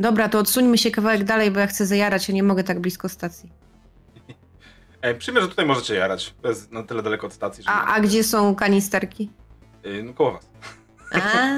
Dobra, 0.00 0.28
to 0.28 0.38
odsuńmy 0.38 0.78
się 0.78 0.90
kawałek 0.90 1.24
dalej, 1.24 1.50
bo 1.50 1.60
ja 1.60 1.66
chcę 1.66 1.86
zajarać, 1.86 2.30
a 2.30 2.32
nie 2.32 2.42
mogę 2.42 2.64
tak 2.64 2.80
blisko 2.80 3.08
stacji. 3.08 3.52
E, 5.02 5.14
przyjmę, 5.14 5.40
że 5.40 5.48
tutaj 5.48 5.66
możecie 5.66 5.94
jarać. 5.94 6.34
To 6.42 6.48
jest 6.48 6.72
na 6.72 6.82
tyle 6.82 7.02
daleko 7.02 7.26
od 7.26 7.32
stacji, 7.32 7.64
że... 7.64 7.70
A, 7.70 7.94
a 7.94 8.00
gdzie 8.00 8.24
są 8.24 8.54
kanisterki? 8.54 9.30
Y, 9.86 10.02
no 10.02 10.14
koło 10.14 10.32
was. 10.32 10.50
A, 11.12 11.18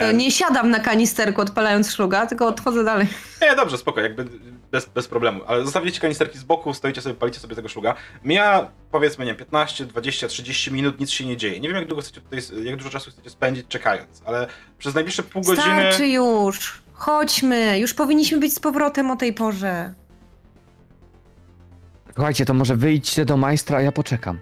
to 0.00 0.12
nie 0.12 0.30
siadam 0.30 0.70
na 0.70 0.80
kanisterku 0.80 1.40
odpalając 1.40 1.90
szluga, 1.92 2.26
tylko 2.26 2.46
odchodzę 2.46 2.84
dalej. 2.84 3.06
Nie, 3.42 3.56
dobrze, 3.56 3.78
spoko, 3.78 4.00
jakby 4.00 4.24
bez, 4.70 4.86
bez 4.86 5.08
problemu. 5.08 5.40
Ale 5.46 5.64
zostawicie 5.64 6.00
kanisterki 6.00 6.38
z 6.38 6.44
boku, 6.44 6.74
stoicie 6.74 7.02
sobie, 7.02 7.14
palicie 7.14 7.40
sobie 7.40 7.56
tego 7.56 7.68
szluga. 7.68 7.94
Mija, 8.24 8.70
powiedzmy, 8.90 9.24
nie 9.24 9.30
wiem, 9.30 9.38
15, 9.38 9.86
20, 9.86 10.28
30 10.28 10.72
minut, 10.72 11.00
nic 11.00 11.10
się 11.10 11.26
nie 11.26 11.36
dzieje. 11.36 11.60
Nie 11.60 11.68
wiem, 11.68 11.76
jak 11.76 11.86
długo 11.88 12.02
chcecie 12.02 12.20
tutaj, 12.20 12.38
jak 12.64 12.76
dużo 12.76 12.90
czasu 12.90 13.10
chcecie 13.10 13.30
spędzić 13.30 13.66
czekając, 13.68 14.22
ale 14.24 14.46
przez 14.78 14.94
najbliższe 14.94 15.22
pół 15.22 15.42
godziny... 15.42 15.64
Starczy 15.64 16.08
już! 16.08 16.82
Chodźmy! 16.92 17.78
Już 17.78 17.94
powinniśmy 17.94 18.38
być 18.38 18.54
z 18.54 18.60
powrotem 18.60 19.10
o 19.10 19.16
tej 19.16 19.32
porze. 19.32 19.94
Słuchajcie, 22.14 22.44
to 22.44 22.54
może 22.54 22.76
wyjdźcie 22.76 23.24
do 23.24 23.36
majstra, 23.36 23.78
a 23.78 23.82
ja 23.82 23.92
poczekam. 23.92 24.38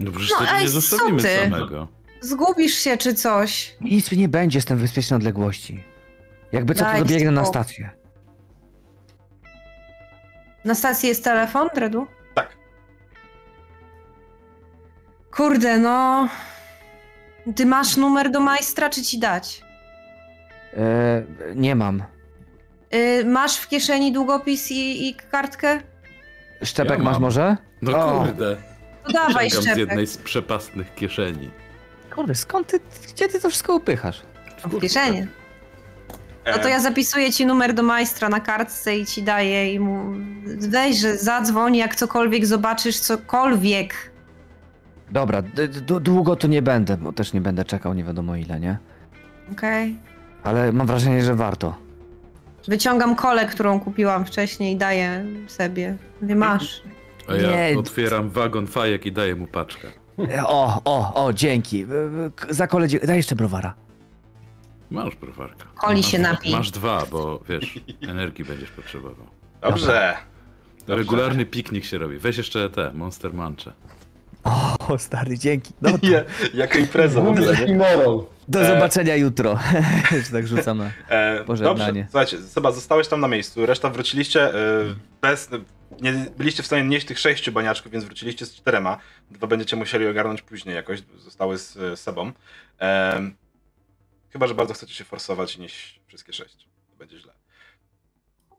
No 0.00 0.10
przecież 0.10 0.30
No, 0.52 0.60
nie 0.60 0.68
zostawimy 0.68 1.22
ty? 1.22 1.36
samego. 1.44 1.88
Zgubisz 2.20 2.74
się 2.74 2.96
czy 2.96 3.14
coś. 3.14 3.76
Nic 3.80 4.12
mi 4.12 4.18
nie 4.18 4.28
będzie, 4.28 4.58
jestem 4.58 4.78
w 4.78 4.82
bezpiecznej 4.82 5.16
odległości. 5.16 5.84
Jakby 6.52 6.74
co, 6.74 6.84
to 6.84 6.98
dobiegnę 6.98 7.30
na 7.30 7.44
stację. 7.44 7.90
Na 10.64 10.74
stacji 10.74 11.08
jest 11.08 11.24
telefon, 11.24 11.68
Dredu? 11.74 12.06
Tak. 12.34 12.56
Kurde, 15.36 15.78
no. 15.78 16.28
Ty 17.56 17.66
masz 17.66 17.96
numer 17.96 18.30
do 18.30 18.40
majstra, 18.40 18.90
czy 18.90 19.02
ci 19.02 19.18
dać? 19.18 19.62
E, 20.76 21.22
nie 21.54 21.74
mam. 21.74 22.02
Y, 22.94 23.24
masz 23.24 23.56
w 23.56 23.68
kieszeni 23.68 24.12
długopis 24.12 24.70
i, 24.70 25.08
i 25.08 25.14
kartkę? 25.14 25.80
Szczepek 26.64 26.98
Ja 26.98 27.04
masz 27.04 27.18
może? 27.18 27.56
No 27.82 28.06
O. 28.06 28.18
kurde. 28.24 28.56
To 29.06 29.12
dawaj, 29.12 29.50
Ściągam 29.50 29.62
z 29.62 29.64
szczepek. 29.66 29.78
jednej 29.88 30.06
z 30.06 30.16
przepastnych 30.18 30.94
kieszeni. 30.94 31.50
Kurde, 32.18 32.34
skąd 32.34 32.66
ty, 32.66 32.80
gdzie 33.14 33.28
ty 33.28 33.40
to 33.40 33.48
wszystko 33.48 33.74
upychasz? 33.74 34.22
W 34.64 34.80
kieszeni. 34.80 35.26
No 36.46 36.58
to 36.58 36.68
E, 36.68 36.70
ja 36.70 36.80
zapisuję 36.80 37.32
ci 37.32 37.46
numer 37.46 37.74
do 37.74 37.82
majstra 37.82 38.28
na 38.28 38.40
kartce 38.40 38.96
i 38.96 39.06
ci 39.06 39.22
daję 39.22 39.74
i 39.74 39.80
mu... 39.80 40.14
Weź, 40.68 40.96
że 40.98 41.16
zadzwoń, 41.16 41.76
jak 41.76 41.96
cokolwiek 41.96 42.46
zobaczysz, 42.46 42.98
cokolwiek. 43.00 43.94
Dobra, 45.10 45.42
d- 45.42 45.68
d- 45.68 46.00
długo 46.00 46.36
tu 46.36 46.48
nie 46.48 46.62
będę, 46.62 46.96
bo 46.96 47.12
też 47.12 47.32
nie 47.32 47.40
będę 47.40 47.64
czekał 47.64 47.94
nie 47.94 48.04
wiadomo 48.04 48.36
ile, 48.36 48.60
nie? 48.60 48.78
Okej? 49.52 49.96
Ale 50.42 50.72
mam 50.72 50.86
wrażenie, 50.86 51.22
że 51.24 51.34
warto. 51.34 51.74
Wyciągam 52.68 53.16
kolę, 53.16 53.46
którą 53.46 53.80
kupiłam 53.80 54.24
wcześniej 54.24 54.74
i 54.74 54.76
daję 54.76 55.24
sobie. 55.46 55.96
Mówię, 56.22 56.34
masz. 56.36 56.82
A 57.28 57.34
ja 57.34 57.70
Nie. 57.70 57.78
otwieram 57.78 58.30
wagon 58.30 58.66
fajek 58.66 59.06
i 59.06 59.12
daję 59.12 59.36
mu 59.36 59.46
paczkę. 59.46 59.88
E, 60.18 60.42
O, 60.46 60.80
o, 60.84 61.24
o, 61.24 61.32
dzięki. 61.32 61.82
E, 61.82 61.86
e, 62.50 62.54
Za 62.54 62.66
kole, 62.66 62.88
dzie- 62.88 63.00
daj 63.00 63.16
jeszcze 63.16 63.36
browara. 63.36 63.74
Masz 64.90 65.16
browarka. 65.16 65.64
Masz, 65.88 66.06
się 66.06 66.18
napij. 66.18 66.52
Masz 66.52 66.70
dwa, 66.70 67.02
bo 67.10 67.40
wiesz, 67.48 67.80
energii 68.08 68.44
będziesz 68.44 68.70
potrzebował. 68.70 69.26
Dobrze. 69.62 70.16
Regularny 70.88 71.46
piknik 71.46 71.84
się 71.84 71.98
robi. 71.98 72.18
Weź 72.18 72.38
jeszcze 72.38 72.70
te, 72.70 72.90
Monster 72.94 73.34
Munche. 73.34 73.72
O, 74.88 74.98
stary, 74.98 75.38
dzięki. 75.38 75.72
No, 75.82 75.90
to 75.98 76.06
jaka 76.54 76.78
impreza 76.78 77.20
w 77.20 77.28
ogóle, 77.28 77.54
do 78.48 78.60
E. 78.62 78.66
zobaczenia 78.66 79.16
jutro. 79.16 79.58
Że 80.26 80.32
tak 80.32 80.46
rzucam 80.46 80.78
na... 80.78 80.90
E, 81.08 81.44
Pożegnanie. 81.44 81.86
dobrze, 81.86 82.06
słuchajcie, 82.10 82.38
Seba, 82.38 82.72
zostałeś 82.72 83.08
tam 83.08 83.20
na 83.20 83.28
miejscu, 83.28 83.66
reszta 83.66 83.90
wróciliście 83.90 84.54
e, 84.54 84.54
bez... 85.22 85.48
Nie 86.00 86.12
byliście 86.12 86.62
w 86.62 86.66
stanie 86.66 86.82
nieść 86.84 87.06
tych 87.06 87.18
sześciu 87.18 87.52
baniaczków, 87.52 87.92
więc 87.92 88.04
wróciliście 88.04 88.46
z 88.46 88.54
czterema. 88.54 88.98
Dwa 89.30 89.46
będziecie 89.46 89.76
musieli 89.76 90.06
ogarnąć 90.06 90.42
później 90.42 90.74
jakoś, 90.74 91.02
zostały 91.16 91.58
z 91.58 91.76
e, 91.76 91.96
Sebą. 91.96 92.32
E, 92.80 93.30
chyba, 94.30 94.46
że 94.46 94.54
bardzo 94.54 94.74
chcecie 94.74 94.94
się 94.94 95.04
forsować 95.04 95.56
i 95.56 95.60
nieść 95.60 96.00
wszystkie 96.06 96.32
sześć. 96.32 96.56
To 96.90 96.96
będzie 96.98 97.18
źle. 97.18 97.32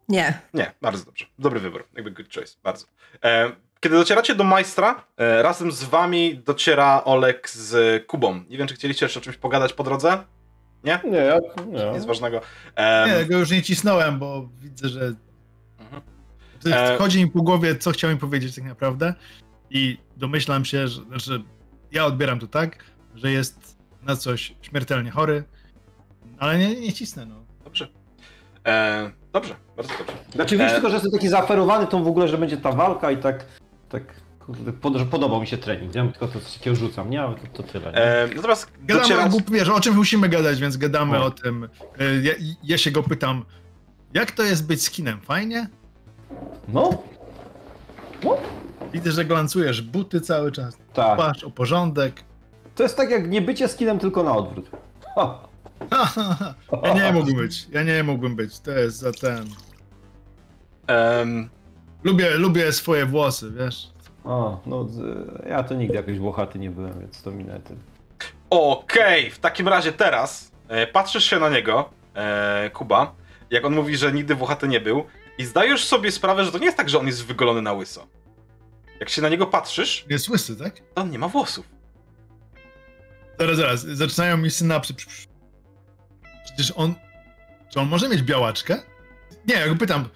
Nie. 0.10 0.40
Nie, 0.54 0.72
bardzo 0.82 1.06
dobrze. 1.06 1.26
Dobry 1.40 1.60
wybór. 1.60 1.88
Jakby 1.96 2.12
good 2.12 2.34
choice. 2.34 2.58
Bardzo. 2.64 2.86
E, 3.24 3.52
kiedy 3.80 3.96
docieracie 3.96 4.36
do 4.36 4.44
majstra, 4.44 5.04
e, 5.18 5.42
razem 5.42 5.72
z 5.72 5.84
wami 5.84 6.38
dociera 6.46 7.04
Olek 7.06 7.50
z 7.50 8.06
Kubą. 8.08 8.44
Nie 8.50 8.58
wiem, 8.58 8.68
czy 8.68 8.76
chcieliście 8.76 9.06
jeszcze 9.06 9.20
o 9.20 9.24
czymś 9.24 9.38
pogadać 9.38 9.74
po 9.74 9.84
drodze? 9.84 10.24
Nie? 10.84 11.00
Nie, 11.04 11.18
ja, 11.18 11.40
nie. 11.68 11.92
Nic 11.98 12.06
ważnego. 12.06 12.42
Nie, 13.08 13.26
go 13.26 13.38
już 13.38 13.52
nie 13.52 13.62
cisnąłem, 13.64 14.20
bo 14.20 14.50
widzę, 14.62 14.90
że. 14.90 15.14
Chodzi 16.98 17.24
mi 17.26 17.32
po 17.32 17.42
głowie, 17.42 17.76
co 17.76 17.92
chciał 17.92 18.12
mi 18.12 18.18
powiedzieć 18.18 18.56
tak 18.56 18.64
naprawdę 18.64 19.14
i 19.70 19.98
domyślam 20.18 20.66
się, 20.66 20.88
że 20.88 21.02
znaczy, 21.04 21.44
ja 21.92 22.06
odbieram 22.06 22.40
to 22.40 22.48
tak, 22.48 22.84
że 23.16 23.32
jest 23.32 23.78
na 24.04 24.16
coś 24.16 24.56
śmiertelnie 24.62 25.12
chory, 25.12 25.44
ale 26.38 26.58
nie, 26.58 26.76
nie 26.82 26.94
cisnę, 26.94 27.26
no. 27.26 27.36
Dobrze. 27.64 27.88
E, 28.68 29.12
dobrze, 29.34 29.56
bardzo 29.78 29.94
dobrze. 29.98 30.14
Znaczy 30.36 30.58
wiesz 30.58 30.72
E. 30.72 30.74
tylko, 30.74 30.90
że 30.90 30.96
jestem 30.96 31.12
taki 31.12 31.30
zaaferowany 31.30 31.88
tą 31.88 32.04
w 32.04 32.08
ogóle, 32.08 32.28
że 32.28 32.38
będzie 32.38 32.58
ta 32.58 32.72
walka 32.72 33.12
i 33.12 33.18
tak, 33.18 33.46
tak 33.90 34.04
kurde, 34.40 34.74
pod, 34.74 34.96
że 34.96 35.06
podobał 35.06 35.42
mi 35.42 35.48
się 35.48 35.58
trening, 35.58 35.96
nie? 35.96 36.04
Tylko 36.12 36.28
to 36.28 36.40
coś 36.40 36.54
takiego 36.58 36.76
rzucam, 36.76 37.10
nie? 37.10 37.22
Ale 37.22 37.36
to, 37.36 37.64
to 37.64 37.64
tyle. 37.64 37.92
Nie? 37.92 37.98
E, 37.98 38.28
natomiast 38.36 38.72
Gadamy, 38.82 39.24
o, 39.24 39.52
wiesz, 39.52 39.70
o 39.70 39.80
czym 39.82 39.96
musimy 39.96 40.30
gadać, 40.30 40.60
więc 40.62 40.78
gadamy 40.78 41.18
O. 41.18 41.26
o 41.26 41.32
tym. 41.32 41.64
E, 42.00 42.16
Ja, 42.22 42.34
ja 42.64 42.78
się 42.78 42.92
go 42.92 43.04
pytam, 43.04 43.46
jak 44.14 44.32
to 44.32 44.44
jest 44.44 44.68
być 44.68 44.84
skinem? 44.84 45.22
Fajnie? 45.22 45.68
No, 46.68 47.04
Widzę, 48.94 49.12
że 49.12 49.26
glancujesz 49.26 49.82
buty 49.82 50.22
cały 50.22 50.52
czas, 50.52 50.78
tak. 50.94 51.18
dbasz 51.18 51.44
o 51.44 51.50
porządek. 51.50 52.24
To 52.76 52.84
jest 52.84 52.98
tak 52.98 53.10
jak 53.10 53.30
nie 53.30 53.42
bycie 53.42 53.68
skinem, 53.68 54.00
tylko 54.00 54.24
na 54.24 54.36
odwrót. 54.36 54.70
Ha. 55.16 55.40
ja 56.84 56.94
nie 56.94 57.14
mógłbym 57.14 57.36
być, 57.36 57.68
ja 57.72 57.84
nie 57.84 58.04
mógłbym 58.04 58.36
być, 58.36 58.60
to 58.60 58.72
jest 58.72 58.98
za 58.98 59.12
ten... 59.12 59.46
em, 60.88 61.50
Lubię, 62.04 62.30
lubię 62.30 62.72
swoje 62.72 63.06
włosy, 63.06 63.52
wiesz? 63.52 63.92
O, 64.24 64.60
no 64.66 64.88
ja 65.50 65.64
to 65.64 65.76
nigdy 65.76 65.96
jakoś 65.96 66.20
włochaty 66.20 66.60
nie 66.60 66.70
byłem, 66.72 67.00
więc 67.00 67.22
to 67.22 67.32
minę 67.32 67.60
tym. 67.60 67.80
Okej, 68.50 69.32
w 69.32 69.40
takim 69.40 69.68
razie 69.68 69.92
teraz 69.92 70.52
e, 70.68 70.88
patrzysz 70.88 71.24
się 71.24 71.40
na 71.40 71.50
niego, 71.50 71.90
e, 72.16 72.70
Kuba, 72.74 73.16
jak 73.52 73.66
on 73.66 73.76
mówi, 73.76 73.98
że 73.98 74.12
nigdy 74.12 74.36
włochaty 74.36 74.68
nie 74.68 74.80
był 74.80 75.04
i 75.40 75.46
zdajesz 75.46 75.86
sobie 75.86 76.12
sprawę, 76.12 76.46
że 76.46 76.52
to 76.52 76.58
nie 76.58 76.66
jest 76.66 76.78
tak, 76.78 76.90
że 76.90 77.00
on 77.00 77.08
jest 77.08 77.26
wygolony 77.26 77.62
na 77.62 77.74
łyso. 77.74 78.08
Jak 79.00 79.10
się 79.10 79.22
na 79.22 79.30
niego 79.30 79.46
patrzysz, 79.48 80.06
Jest 80.10 80.30
łysy, 80.30 80.56
tak? 80.56 80.76
to 80.94 81.02
on 81.02 81.10
nie 81.10 81.20
ma 81.20 81.28
włosów. 81.28 81.66
Zaraz, 83.40 83.58
zaraz, 83.58 83.82
zaczynają 83.82 84.38
mi 84.38 84.52
synapsy. 84.52 84.94
Przecież 86.46 86.74
on... 86.76 86.94
Czy 87.74 87.80
on 87.80 87.88
może 87.88 88.10
mieć 88.10 88.22
białaczkę? 88.22 88.82
Nie, 89.48 89.56
ja 89.56 89.68
go 89.68 89.76
pytam. 89.76 90.10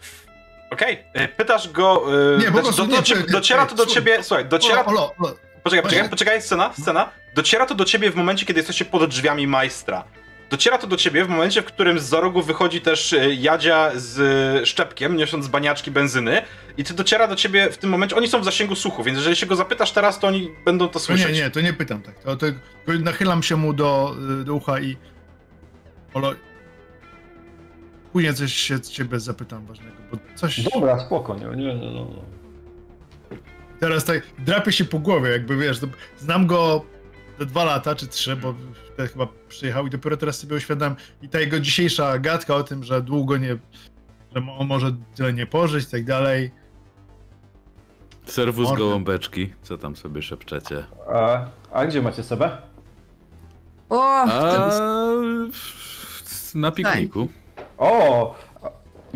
Okej, 0.71 1.03
e, 1.13 1.28
pytasz 1.28 1.69
go. 1.71 2.03
E, 2.36 2.38
Nie, 2.38 2.45
po 2.45 2.51
znaczy, 2.51 2.63
prostu 2.63 2.86
do, 2.86 2.91
nie, 2.91 2.97
do, 2.97 3.03
czekaj, 3.03 3.24
dociera 3.32 3.65
to 3.65 3.76
do 3.76 3.84
słuchaj. 3.84 3.93
ciebie. 4.03 4.24
Słuchaj, 4.24 4.45
dociera. 4.45 4.86
Olo, 4.86 5.01
olo, 5.01 5.13
olo. 5.19 5.36
Poczekaj, 5.63 5.84
poczekaj, 5.84 6.09
poczekaj, 6.09 6.41
scena, 6.41 6.74
scena. 6.82 7.09
Dociera 7.36 7.65
to 7.65 7.76
do 7.76 7.86
ciebie 7.86 8.11
w 8.11 8.15
momencie, 8.15 8.45
kiedy 8.45 8.59
jesteście 8.59 8.86
pod 8.86 9.09
drzwiami 9.09 9.47
majstra. 9.47 10.03
Dociera 10.53 10.77
to 10.77 10.87
do 10.87 10.97
ciebie 10.97 11.25
w 11.25 11.29
momencie, 11.29 11.61
w 11.61 11.65
którym 11.65 11.99
z 11.99 12.03
za 12.03 12.19
rogu 12.19 12.41
wychodzi 12.41 12.81
też 12.81 13.13
e, 13.13 13.33
Jadzia 13.33 13.91
z 13.95 14.19
e, 14.61 14.65
szczepkiem, 14.65 15.17
niosąc 15.17 15.47
baniaczki 15.47 15.91
benzyny. 15.91 16.41
I 16.77 16.83
ty 16.83 16.93
dociera 16.93 17.27
do 17.27 17.35
ciebie 17.35 17.69
w 17.69 17.77
tym 17.77 17.89
momencie. 17.89 18.15
Oni 18.15 18.27
są 18.27 18.39
w 18.41 18.45
zasięgu 18.45 18.75
słuchu, 18.75 19.03
więc 19.03 19.17
jeżeli 19.17 19.35
się 19.35 19.45
go 19.45 19.55
zapytasz 19.55 19.91
teraz, 19.91 20.19
to 20.19 20.27
oni 20.27 20.49
będą 20.65 20.87
to 20.87 20.93
To 20.93 20.99
słyszeć. 20.99 21.27
nie, 21.27 21.33
nie, 21.43 21.49
to 21.49 21.61
nie 21.61 21.73
pytam 21.73 22.01
tak. 22.01 22.19
To, 22.19 22.35
to, 22.35 22.45
nachylam 22.99 23.43
się 23.43 23.55
mu 23.55 23.73
do, 23.73 24.15
y, 24.41 24.45
do 24.45 24.53
ucha 24.53 24.79
i... 24.79 24.97
Olo... 26.13 26.33
Później 28.11 28.33
coś 28.33 28.53
się 28.53 28.81
ciebie 28.81 29.19
zapytam 29.19 29.65
ważnego, 29.65 29.97
bo 30.11 30.17
coś... 30.35 30.61
Dobra, 30.61 30.99
spoko, 30.99 31.35
nie, 31.35 31.45
nie, 31.45 31.75
nie, 31.75 31.93
nie. 31.93 32.05
Teraz 33.79 34.05
tak 34.05 34.21
drapie 34.39 34.71
się 34.71 34.85
po 34.85 34.99
głowie, 34.99 35.29
jakby 35.29 35.57
wiesz, 35.57 35.79
to, 35.79 35.87
znam 36.17 36.47
go 36.47 36.85
te 37.37 37.45
dwa 37.45 37.63
lata 37.63 37.95
czy 37.95 38.07
trzy, 38.07 38.35
bo 38.35 38.55
wtedy 38.93 39.09
chyba 39.09 39.27
przyjechał 39.47 39.87
i 39.87 39.89
dopiero 39.89 40.17
teraz 40.17 40.39
sobie 40.39 40.55
uświadam 40.55 40.95
i 41.21 41.29
ta 41.29 41.39
jego 41.39 41.59
dzisiejsza 41.59 42.19
gadka 42.19 42.55
o 42.55 42.63
tym, 42.63 42.83
że 42.83 43.01
długo 43.01 43.37
nie, 43.37 43.57
że 44.35 44.41
on 44.59 44.67
może 44.67 44.91
tyle 45.15 45.33
nie 45.33 45.45
pożyć 45.45 45.87
i 45.87 45.91
tak 45.91 46.05
dalej. 46.05 46.51
Serwus 48.25 48.65
Mordy. 48.67 48.83
gołąbeczki, 48.83 49.53
co 49.63 49.77
tam 49.77 49.95
sobie 49.95 50.21
szepczecie? 50.21 50.83
A, 51.13 51.45
a 51.71 51.85
gdzie 51.85 52.01
macie 52.01 52.23
sobie? 52.23 52.49
O, 53.89 54.13
A 54.23 54.69
na 56.55 56.71
pikniku. 56.71 57.27
O! 57.77 58.35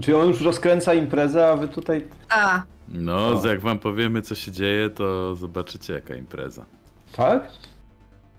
Czyli 0.02 0.14
on 0.14 0.28
już 0.28 0.42
rozkręca 0.42 0.94
imprezę, 0.94 1.48
a 1.48 1.56
wy 1.56 1.68
tutaj... 1.68 2.08
A, 2.30 2.64
No, 2.88 3.28
O. 3.28 3.48
jak 3.48 3.60
wam 3.62 3.80
powiemy 3.80 4.22
co 4.22 4.36
się 4.36 4.52
dzieje, 4.52 4.90
to 4.90 5.36
zobaczycie 5.36 5.94
jaka 5.94 6.16
impreza. 6.16 6.66
Tak? 7.16 7.50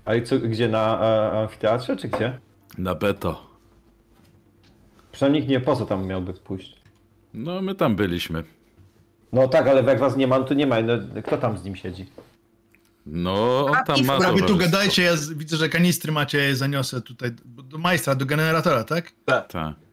A 0.09 0.15
i 0.15 0.23
co, 0.23 0.39
gdzie, 0.39 0.69
na 0.69 1.01
e, 1.01 1.33
amfiteatrze, 1.33 1.97
czy 1.97 2.09
gdzie? 2.09 2.39
Na 2.79 2.95
beto. 2.95 3.47
Przynajmniej 5.13 5.43
nikt 5.43 5.51
nie 5.51 5.61
po 5.61 5.77
co 5.77 5.87
tam 5.87 6.07
miałby 6.07 6.33
pójść. 6.33 6.77
No, 7.35 7.63
my 7.63 7.75
tam 7.75 7.97
byliśmy. 7.97 8.45
No 9.33 9.49
tak, 9.49 9.67
ale 9.67 9.83
jak 9.83 9.99
was 9.99 10.17
nie 10.17 10.27
ma, 10.27 10.39
no 10.39 10.45
to 10.45 10.55
nie 10.55 10.67
ma. 10.67 10.81
No, 10.83 10.93
kto 11.25 11.39
tam 11.39 11.59
z 11.59 11.65
nim 11.65 11.77
siedzi? 11.77 12.07
No, 13.07 13.67
on 13.67 13.77
A 13.77 13.83
tam 13.83 14.05
ma 14.05 14.19
Prawie 14.19 14.43
tu 14.43 14.57
gadajcie, 14.57 15.03
ja 15.03 15.17
z, 15.17 15.33
widzę, 15.33 15.57
że 15.57 15.69
kanistry 15.69 16.13
macie, 16.13 16.39
ja 16.39 16.45
je 16.45 16.57
zaniosę 16.57 17.01
tutaj 17.01 17.31
do 17.45 17.79
majstra, 17.79 18.15
do 18.15 18.27
generatora, 18.27 18.85
tak? 18.85 19.13
Tak. 19.25 19.53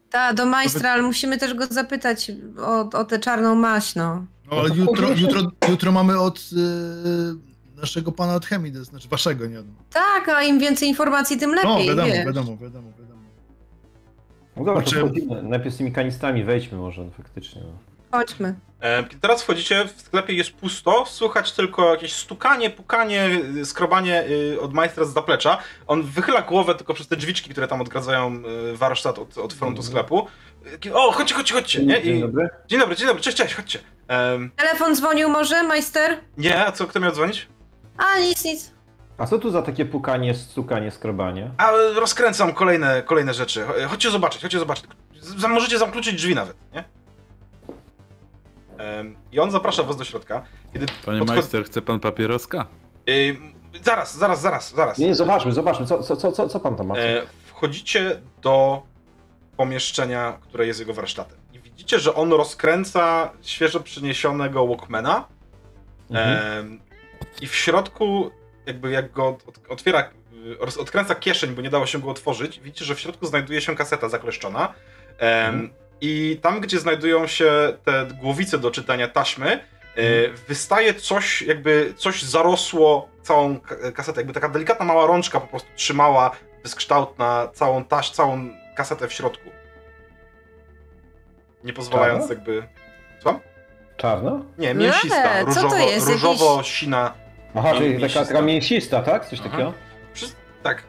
ta, 0.09 0.34
do 0.34 0.45
majstra, 0.45 0.91
ale 0.91 1.01
musimy 1.01 1.38
też 1.38 1.53
go 1.53 1.66
zapytać 1.68 2.32
o, 2.59 2.89
o 2.99 3.05
tę 3.05 3.20
czarną 3.20 3.55
maś, 3.55 3.95
no. 3.95 4.26
No 4.51 4.57
ale 4.57 4.70
jutro, 4.76 5.09
jutro, 5.09 5.41
jutro 5.70 5.91
mamy 5.91 6.20
od 6.20 6.39
y, 6.39 7.54
naszego 7.76 8.11
pana 8.11 8.36
od 8.36 8.45
chemii, 8.45 8.73
to 8.73 8.84
znaczy 8.84 9.07
waszego, 9.07 9.45
nie 9.47 9.59
od 9.59 9.65
Tak, 9.89 10.30
a 10.30 10.43
im 10.43 10.59
więcej 10.59 10.89
informacji, 10.89 11.38
tym 11.38 11.55
No, 11.55 11.71
lepiej, 11.71 11.88
wiadomo, 11.88 12.07
wiesz. 12.07 12.26
wiadomo, 12.26 12.57
wiadomo, 12.57 12.91
wiadomo. 12.99 13.21
No 14.57 14.65
dobra, 14.65 14.82
Znaczy-. 14.82 15.11
Najpierw 15.43 15.76
z 15.76 15.78
tymi 15.78 15.91
kanistrami 15.91 16.43
wejdźmy 16.43 16.78
może, 16.78 17.03
no, 17.05 17.11
faktycznie. 17.11 17.61
No. 17.61 17.95
Chodźmy. 18.19 18.55
E, 18.80 19.03
Kiedy 19.03 19.21
teraz 19.21 19.43
wchodzicie, 19.43 19.86
w 19.97 20.01
sklepie 20.01 20.34
jest 20.34 20.51
pusto, 20.53 21.05
słychać 21.05 21.51
tylko 21.51 21.91
jakieś 21.91 22.13
stukanie, 22.13 22.69
pukanie, 22.69 23.30
skrobanie 23.63 24.23
y, 24.30 24.61
od 24.61 24.73
majstra 24.73 25.05
z 25.05 25.13
zaplecza. 25.13 25.57
On 25.88 26.03
wychyla 26.03 26.41
głowę 26.41 26.76
tylko 26.76 26.93
przez 26.93 27.07
te 27.07 27.15
drzwiczki, 27.15 27.49
które 27.49 27.67
tam 27.67 27.82
odgradzają 27.82 28.36
y, 28.73 28.78
warsztat 28.78 29.19
od, 29.19 29.38
od 29.38 29.53
frontu 29.53 29.84
sklepu. 29.84 30.28
Y, 30.86 30.93
O, 30.93 31.11
chodźcie, 31.11 31.36
chodźcie, 31.36 31.53
chodźcie, 31.53 31.86
nie? 31.86 32.03
Dzień 32.03 32.17
I... 32.17 32.21
dobry. 32.21 32.49
Dzień 32.67 32.80
dobry, 32.80 32.95
dzień 32.95 33.07
dobry, 33.07 33.23
cześć, 33.23 33.38
cześć, 33.38 33.53
chodźcie. 33.55 33.80
Em, 34.07 34.51
Telefon 34.55 34.95
dzwonił 34.95 35.30
może, 35.30 35.63
majster? 35.63 36.17
nie, 36.38 36.65
a 36.65 36.71
co, 36.71 36.88
kto 36.88 36.99
miał 36.99 37.11
dzwonić? 37.11 37.47
A, 37.97 38.19
nic, 38.19 38.45
nic. 38.45 38.71
A 39.17 39.25
co 39.25 39.39
tu 39.39 39.51
za 39.51 39.61
takie 39.61 39.85
pukanie, 39.85 40.35
stukanie, 40.35 40.91
skrobanie? 40.91 41.51
A 41.57 41.71
rozkręcam 41.95 42.53
kolejne, 42.53 43.03
kolejne 43.03 43.33
rzeczy. 43.33 43.65
Cho- 43.65 43.87
Chodźcie 43.87 44.11
zobaczyć, 44.11 44.41
chodźcie 44.41 44.59
zobaczyć. 44.59 44.85
Z- 45.21 45.45
Możecie 45.45 45.77
zamkluczyć 45.79 46.15
drzwi 46.15 46.35
nawet, 46.35 46.57
nie? 46.73 46.83
I 49.31 49.39
on 49.39 49.51
zaprasza 49.51 49.83
was 49.83 49.97
do 49.97 50.03
środka. 50.03 50.43
Kiedy 50.73 50.85
Panie 51.05 51.19
podchod- 51.19 51.35
majster, 51.35 51.65
chce 51.65 51.81
pan 51.81 51.99
papieroska? 51.99 52.65
Zaraz, 53.83 54.17
zaraz, 54.17 54.41
zaraz, 54.41 54.73
zaraz. 54.75 54.97
Nie, 54.97 55.07
nie, 55.07 55.15
zobaczmy, 55.15 55.51
zobaczmy, 55.51 55.85
co, 55.85 56.03
co, 56.03 56.31
co, 56.31 56.49
co, 56.49 56.59
pan 56.59 56.75
tam 56.75 56.87
ma? 56.87 56.95
E, 56.97 57.21
wchodzicie 57.45 58.21
do 58.41 58.83
pomieszczenia, 59.57 60.37
które 60.41 60.67
jest 60.67 60.79
jego 60.79 60.93
warsztatem. 60.93 61.37
I 61.53 61.59
widzicie, 61.59 61.99
że 61.99 62.15
on 62.15 62.31
rozkręca 62.33 63.31
świeżo 63.41 63.79
przyniesionego 63.79 64.67
Walkmana. 64.67 65.25
Mhm. 66.09 66.79
I 67.41 67.47
w 67.47 67.55
środku, 67.55 68.31
jakby 68.65 68.91
jak 68.91 69.11
go 69.11 69.38
otwiera, 69.69 70.09
roz- 70.59 70.77
odkręca 70.77 71.15
kieszeń, 71.15 71.55
bo 71.55 71.61
nie 71.61 71.69
dało 71.69 71.86
się 71.86 71.99
go 71.99 72.09
otworzyć, 72.09 72.59
widzicie, 72.59 72.86
że 72.86 72.95
w 72.95 72.99
środku 72.99 73.25
znajduje 73.25 73.61
się 73.61 73.75
kaseta 73.75 74.09
zakleszczona. 74.09 74.73
Mhm. 75.19 75.73
I 76.01 76.39
tam, 76.41 76.59
gdzie 76.61 76.79
znajdują 76.79 77.27
się 77.27 77.77
te 77.86 78.05
głowice 78.21 78.57
do 78.57 78.71
czytania 78.71 79.07
taśmy, 79.07 79.51
e, 79.51 79.59
wystaje 80.47 80.93
coś, 80.93 81.41
jakby 81.41 81.93
coś 81.97 82.23
zarosło 82.23 83.09
całą 83.21 83.59
ka- 83.59 83.91
kasetę, 83.91 84.19
jakby 84.19 84.33
taka 84.33 84.49
delikatna 84.49 84.86
mała 84.86 85.05
rączka 85.07 85.39
po 85.39 85.47
prostu 85.47 85.69
trzymała 85.75 86.31
bezkształtna 86.63 87.49
całą 87.53 87.83
taś, 87.83 88.09
całą 88.11 88.49
kasetę 88.75 89.07
w 89.07 89.13
środku. 89.13 89.49
Nie 91.63 91.73
pozwalając 91.73 92.29
jakby... 92.29 92.67
Słucham? 93.21 93.39
Czarno? 93.97 94.45
Nie, 94.57 94.73
mięsista, 94.73 95.41
Nie, 95.43 95.45
co 95.53 95.53
to 95.55 95.61
różowo, 95.63 95.89
jest? 95.89 96.09
różowo-sina 96.09 97.13
Aha, 97.55 97.73
czyli 97.77 97.89
Mięsista. 97.89 98.19
taka, 98.19 98.33
taka 98.33 98.41
mięsista, 98.45 99.01
tak? 99.01 99.25
Coś 99.25 99.39
Aha. 99.39 99.49
takiego? 99.49 99.73
Przez... 100.13 100.35
Tak. 100.63 100.83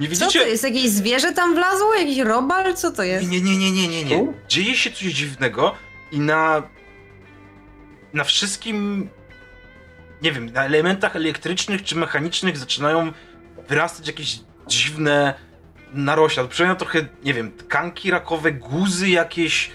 Nie 0.00 0.08
Co 0.08 0.14
to 0.20 0.26
widzicie? 0.26 0.48
jest? 0.48 0.64
Jakieś 0.64 0.90
zwierzę 0.90 1.32
tam 1.32 1.54
wlazło? 1.54 1.94
Jakiś 1.94 2.18
robal? 2.18 2.74
Co 2.74 2.90
to 2.92 3.02
jest? 3.02 3.28
Nie, 3.30 3.40
nie, 3.40 3.56
nie, 3.56 3.70
nie, 3.72 3.88
nie, 3.88 4.04
nie. 4.04 4.32
Dzieje 4.48 4.74
się 4.74 4.90
coś 4.90 5.00
dziwnego 5.12 5.74
i 6.12 6.20
na. 6.20 6.62
Na 8.14 8.24
wszystkim. 8.24 9.08
Nie 10.22 10.32
wiem, 10.32 10.46
na 10.52 10.64
elementach 10.64 11.16
elektrycznych 11.16 11.82
czy 11.82 11.96
mechanicznych 11.96 12.56
zaczynają 12.58 13.12
wyrastać 13.68 14.06
jakieś 14.06 14.40
dziwne 14.68 15.34
narośla. 15.94 16.44
Przypominam 16.44 16.76
trochę, 16.76 17.06
nie 17.24 17.34
wiem, 17.34 17.52
tkanki 17.52 18.10
rakowe, 18.10 18.52
guzy 18.52 19.08
jakieś. 19.08 19.70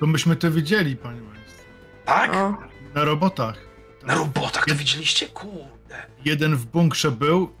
To 0.00 0.06
myśmy 0.06 0.36
to 0.36 0.50
widzieli, 0.50 0.96
panie 0.96 1.20
majstrze. 1.20 1.62
Tak? 2.04 2.34
O. 2.36 2.56
Na 2.94 3.04
robotach. 3.04 3.71
Na 4.04 4.14
robotach 4.14 4.64
to 4.66 4.74
widzieliście? 4.74 5.26
Kurde. 5.26 6.02
Jeden 6.24 6.56
w 6.56 6.66
bunkrze 6.66 7.10
był, 7.10 7.52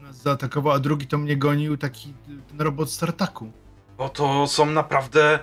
nas 0.00 0.16
zaatakował, 0.16 0.72
a 0.72 0.78
drugi 0.78 1.06
to 1.06 1.18
mnie 1.18 1.36
gonił 1.36 1.76
taki 1.76 2.14
ten 2.48 2.60
robot 2.60 2.90
z 2.90 2.98
tartaku. 2.98 3.50
Bo 3.98 4.08
to 4.08 4.46
są 4.46 4.66
naprawdę 4.66 5.38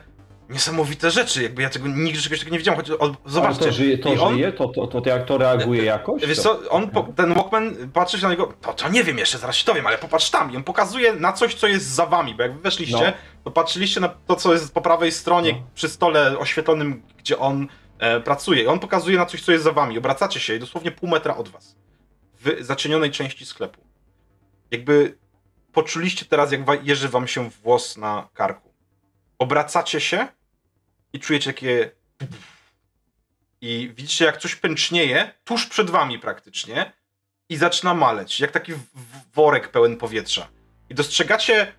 niesamowite 0.49 1.11
rzeczy. 1.11 1.43
Jakby 1.43 1.61
ja 1.61 1.69
tego 1.69 1.87
nigdy 1.87 2.21
czegoś 2.21 2.39
takiego 2.39 2.53
nie 2.53 2.57
widziałem. 2.59 2.79
Choć, 2.81 2.91
o, 2.91 2.97
Ale 3.01 3.13
zobaczcie. 3.25 3.65
to 3.65 3.71
żyje, 3.71 3.97
to, 3.97 4.13
I 4.13 4.17
on- 4.17 4.33
żyje? 4.33 4.51
To, 4.51 4.67
to, 4.67 4.87
to 5.01 5.09
jak 5.09 5.25
to 5.25 5.37
reaguje 5.37 5.83
jakoś? 5.83 6.25
Wiesz 6.25 6.37
To- 6.37 6.43
co, 6.43 6.69
on, 6.69 6.89
po, 6.89 7.03
ten 7.03 7.33
Walkman 7.33 7.75
patrzy 7.93 8.17
się 8.19 8.23
na 8.23 8.29
niego, 8.31 8.53
to, 8.61 8.73
to 8.73 8.89
nie 8.89 9.03
wiem 9.03 9.17
jeszcze, 9.17 9.37
zaraz 9.37 9.55
się 9.55 9.65
dowiem, 9.65 9.87
ale 9.87 9.97
popatrz 9.97 10.29
tam 10.29 10.51
i 10.53 10.55
on 10.57 10.63
pokazuje 10.63 11.13
na 11.13 11.33
coś, 11.33 11.55
co 11.55 11.67
jest 11.67 11.85
za 11.85 12.05
wami, 12.05 12.35
bo 12.35 12.43
jak 12.43 12.53
wy 12.53 12.59
weszliście, 12.59 13.05
No. 13.05 13.41
to 13.43 13.51
patrzyliście 13.51 13.99
na 13.99 14.09
to, 14.09 14.35
co 14.35 14.53
jest 14.53 14.73
po 14.73 14.81
prawej 14.81 15.11
stronie 15.11 15.51
No. 15.53 15.61
przy 15.75 15.89
stole 15.89 16.37
oświetlonym, 16.39 17.01
gdzie 17.17 17.39
on 17.39 17.63
e, 17.63 17.67
pracuje 18.23 18.63
i 18.63 18.67
on 18.67 18.79
pokazuje 18.79 19.17
na 19.17 19.25
coś, 19.25 19.41
co 19.41 19.51
jest 19.51 19.63
za 19.63 19.71
wami, 19.71 19.97
obracacie 19.97 20.39
się 20.39 20.59
dosłownie 20.59 20.91
pół 20.91 21.09
metra 21.09 21.37
od 21.37 21.49
was, 21.49 21.75
w 22.39 22.57
zacienionej 22.59 23.11
części 23.11 23.45
sklepu. 23.45 23.81
Jakby 24.71 25.17
poczuliście 25.73 26.25
teraz, 26.25 26.51
jak 26.51 26.87
jeży 26.87 27.09
wam 27.09 27.27
się 27.27 27.49
włos 27.49 27.97
na 27.97 28.29
karku. 28.33 28.73
Obracacie 29.39 30.01
się 30.01 30.27
i 31.13 31.19
czujecie 31.19 31.53
takie 31.53 31.91
i 33.61 33.93
widzicie, 33.95 34.25
jak 34.25 34.37
coś 34.37 34.55
pęcznieje 34.55 35.31
tuż 35.43 35.65
przed 35.65 35.89
wami 35.89 36.19
praktycznie 36.19 36.93
i 37.49 37.57
zaczyna 37.57 37.93
maleć, 37.93 38.39
jak 38.39 38.51
taki 38.51 38.73
worek 39.33 39.71
pełen 39.71 39.97
powietrza. 39.97 40.47
I 40.89 40.95
dostrzegacie, 40.95 41.61
e, 41.61 41.69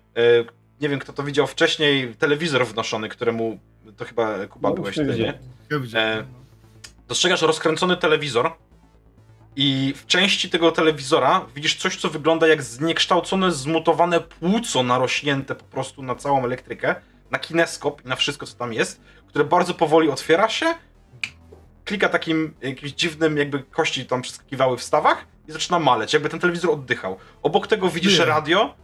nie 0.81 0.89
wiem 0.89 0.99
kto 0.99 1.13
to 1.13 1.23
widział 1.23 1.47
wcześniej, 1.47 2.15
telewizor 2.15 2.67
wnoszony, 2.67 3.09
któremu, 3.09 3.59
to 3.97 4.05
chyba 4.05 4.47
Kuba 4.47 4.69
No, 4.69 4.75
byłeś. 4.75 4.97
Ja 4.97 5.79
widziałem. 5.79 6.19
E, 6.19 6.25
Dostrzegasz 7.07 7.41
rozkręcony 7.41 7.97
telewizor 7.97 8.51
i 9.55 9.93
w 9.97 10.05
części 10.05 10.49
tego 10.49 10.71
telewizora 10.71 11.45
widzisz 11.55 11.75
coś, 11.75 11.97
co 11.97 12.09
wygląda 12.09 12.47
jak 12.47 12.63
zniekształcone, 12.63 13.51
zmutowane 13.51 14.19
płuco 14.21 14.83
narośnięte 14.83 15.55
po 15.55 15.63
prostu 15.63 16.03
na 16.03 16.15
całą 16.15 16.43
elektrykę, 16.43 16.95
na 17.31 17.39
kineskop 17.39 18.05
i 18.05 18.07
na 18.07 18.15
wszystko, 18.15 18.45
co 18.45 18.55
tam 18.57 18.73
jest, 18.73 19.01
które 19.27 19.45
bardzo 19.45 19.73
powoli 19.73 20.09
otwiera 20.09 20.49
się, 20.49 20.65
klika 21.85 22.09
takim 22.09 22.53
jakimś 22.61 22.91
dziwnym, 22.91 23.37
jakby 23.37 23.63
kości 23.63 24.05
tam 24.05 24.21
przeskakiwały 24.21 24.77
w 24.77 24.83
stawach 24.83 25.25
i 25.47 25.51
zaczyna 25.51 25.79
maleć, 25.79 26.13
jakby 26.13 26.29
ten 26.29 26.39
telewizor 26.39 26.71
oddychał. 26.71 27.17
Obok 27.43 27.67
tego 27.67 27.89
widzisz 27.89 28.19
Nie. 28.19 28.25
radio 28.25 28.75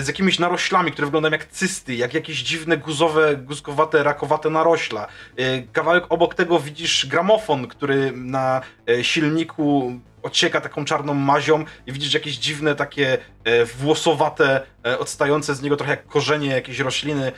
z 0.00 0.08
jakimiś 0.08 0.38
naroślami, 0.38 0.92
które 0.92 1.06
wyglądają 1.06 1.32
jak 1.32 1.46
cysty, 1.46 1.94
jak 1.94 2.14
jakieś 2.14 2.42
dziwne 2.42 2.76
guzowe, 2.76 3.36
guzkowate, 3.36 4.02
rakowate 4.02 4.50
narośla. 4.50 5.06
E, 5.36 5.62
Kawałek 5.62 6.04
obok 6.08 6.34
tego 6.34 6.60
widzisz 6.60 7.06
gramofon, 7.06 7.68
który 7.68 8.12
na 8.12 8.60
e, 8.88 9.04
silniku 9.04 9.92
ocieka 10.22 10.60
taką 10.60 10.84
czarną 10.84 11.14
mazią 11.14 11.64
i 11.86 11.92
widzisz 11.92 12.14
jakieś 12.14 12.36
dziwne 12.36 12.74
takie 12.74 13.18
e, 13.44 13.64
włosowate, 13.64 14.60
e, 14.86 14.98
odstające 14.98 15.54
z 15.54 15.62
niego 15.62 15.76
trochę 15.76 15.90
jak 15.90 16.06
korzenie 16.06 16.48
jakieś 16.48 16.78
rośliny, 16.78 17.32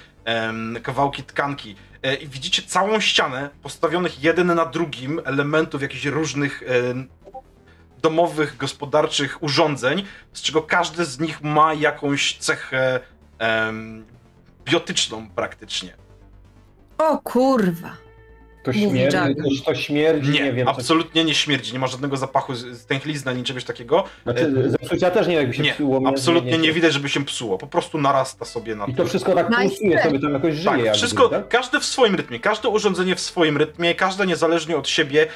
kawałki 0.83 1.23
tkanki. 1.23 1.77
E, 2.03 2.15
I 2.15 2.29
widzicie 2.29 2.63
całą 2.63 3.01
ścianę 3.01 3.51
postawionych 3.63 4.23
jeden 4.25 4.55
na 4.55 4.67
drugim 4.67 5.21
elementów 5.25 5.83
jakichś 5.83 6.05
różnych 6.05 6.63
e, 6.63 6.67
domowych, 8.03 8.57
gospodarczych 8.57 9.43
urządzeń, 9.43 10.05
z 10.33 10.43
czego 10.43 10.63
każdy 10.63 11.05
z 11.05 11.21
nich 11.21 11.43
ma 11.43 11.75
jakąś 11.75 12.37
cechę 12.39 13.01
em, 13.39 14.05
biotyczną 14.65 15.29
praktycznie. 15.31 15.95
O 16.99 17.19
kurwa. 17.19 17.91
To 18.65 18.73
śmierdzi, 18.73 19.17
to, 19.17 19.65
to 19.65 19.75
śmierdzi, 19.75 20.31
nie, 20.31 20.41
Nie, 20.41 20.53
wiem. 20.53 20.67
co- 20.67 20.73
absolutnie 20.73 21.25
nie 21.25 21.35
śmierdzi, 21.35 21.73
nie 21.73 21.79
ma 21.79 21.87
żadnego 21.87 22.17
zapachu 22.17 22.55
z- 22.55 22.81
stęchlizny 22.81 23.31
ani 23.31 23.45
czegoś 23.45 23.65
takiego. 23.65 24.05
Znaczy, 24.23 24.71
zepsucia 24.71 25.11
też 25.11 25.27
nie 25.27 25.35
jakby 25.35 25.55
się 25.55 25.63
Nie, 25.63 25.73
psuło. 25.73 26.01
absolutnie 26.09 26.59
nie 26.59 26.73
widać, 26.73 26.93
żeby 26.93 27.09
się 27.09 27.25
psuło. 27.25 27.59
Po 27.59 27.67
prostu 27.67 27.99
narasta 27.99 28.45
sobie 28.45 28.75
na 28.77 28.87
I 28.87 28.95
to 28.95 29.05
wszystko 29.05 29.35
tak 29.35 29.47
pulsuje 29.57 30.03
sobie, 30.03 30.19
tam 30.21 30.33
jakoś 30.33 30.55
żyje. 30.55 30.65
Tak, 30.65 30.79
jakby, 30.79 30.95
wszystko, 30.95 31.29
tak? 31.29 31.49
każde 31.49 31.81
w 31.81 31.85
swoim 31.85 32.15
rytmie, 32.15 32.41
każde 32.41 32.69
urządzenie 32.69 33.15
w 33.17 33.21
swoim 33.21 33.57
rytmie, 33.57 33.95
każde 33.95 34.27
niezależnie 34.27 34.77
od 34.77 34.89
siebie. 34.89 35.27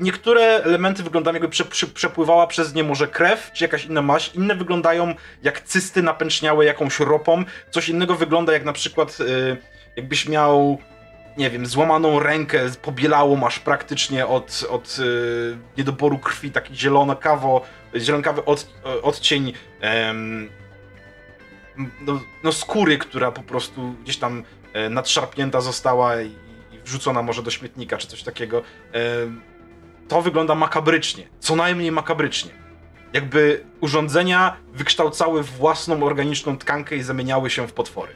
Niektóre 0.00 0.42
elementy 0.42 1.02
wyglądają 1.02 1.34
jakby 1.34 1.48
prze, 1.48 1.64
prze, 1.64 1.86
przepływała 1.86 2.46
przez 2.46 2.74
nie 2.74 2.84
może 2.84 3.08
krew, 3.08 3.50
czy 3.52 3.64
jakaś 3.64 3.84
inna 3.84 4.02
maść, 4.02 4.34
inne 4.34 4.54
wyglądają 4.54 5.14
jak 5.42 5.60
cysty 5.60 6.02
napęczniałe 6.02 6.64
jakąś 6.64 7.00
ropą, 7.00 7.44
coś 7.70 7.88
innego 7.88 8.14
wygląda 8.14 8.52
jak 8.52 8.64
na 8.64 8.72
przykład 8.72 9.18
y, 9.20 9.56
jakbyś 9.96 10.28
miał, 10.28 10.78
nie 11.36 11.50
wiem, 11.50 11.66
złamaną 11.66 12.20
rękę, 12.20 12.60
pobielało 12.82 13.36
masz 13.36 13.58
praktycznie 13.58 14.26
od, 14.26 14.66
od 14.70 14.98
y, 14.98 15.58
niedoboru 15.78 16.18
krwi, 16.18 16.50
taki 16.50 16.74
zielono-kawo, 16.74 17.60
zielonkawy 17.96 18.44
od, 18.44 18.66
odcień 19.02 19.52
em, 19.80 20.50
no, 22.00 22.20
no 22.44 22.52
skóry, 22.52 22.98
która 22.98 23.32
po 23.32 23.42
prostu 23.42 23.94
gdzieś 24.02 24.16
tam 24.16 24.44
e, 24.72 24.88
nadszarpnięta 24.88 25.60
została 25.60 26.22
i, 26.22 26.26
i 26.72 26.78
wrzucona 26.84 27.22
może 27.22 27.42
do 27.42 27.50
śmietnika 27.50 27.98
czy 27.98 28.06
coś 28.06 28.22
takiego. 28.22 28.62
E, 28.94 29.50
to 30.10 30.22
wygląda 30.22 30.54
makabrycznie, 30.54 31.24
co 31.38 31.56
najmniej 31.56 31.92
makabrycznie. 31.92 32.50
Jakby 33.12 33.64
urządzenia 33.80 34.56
wykształcały 34.72 35.42
własną 35.42 36.02
organiczną 36.04 36.58
tkankę 36.58 36.96
i 36.96 37.02
zamieniały 37.02 37.50
się 37.50 37.68
w 37.68 37.72
potwory. 37.72 38.12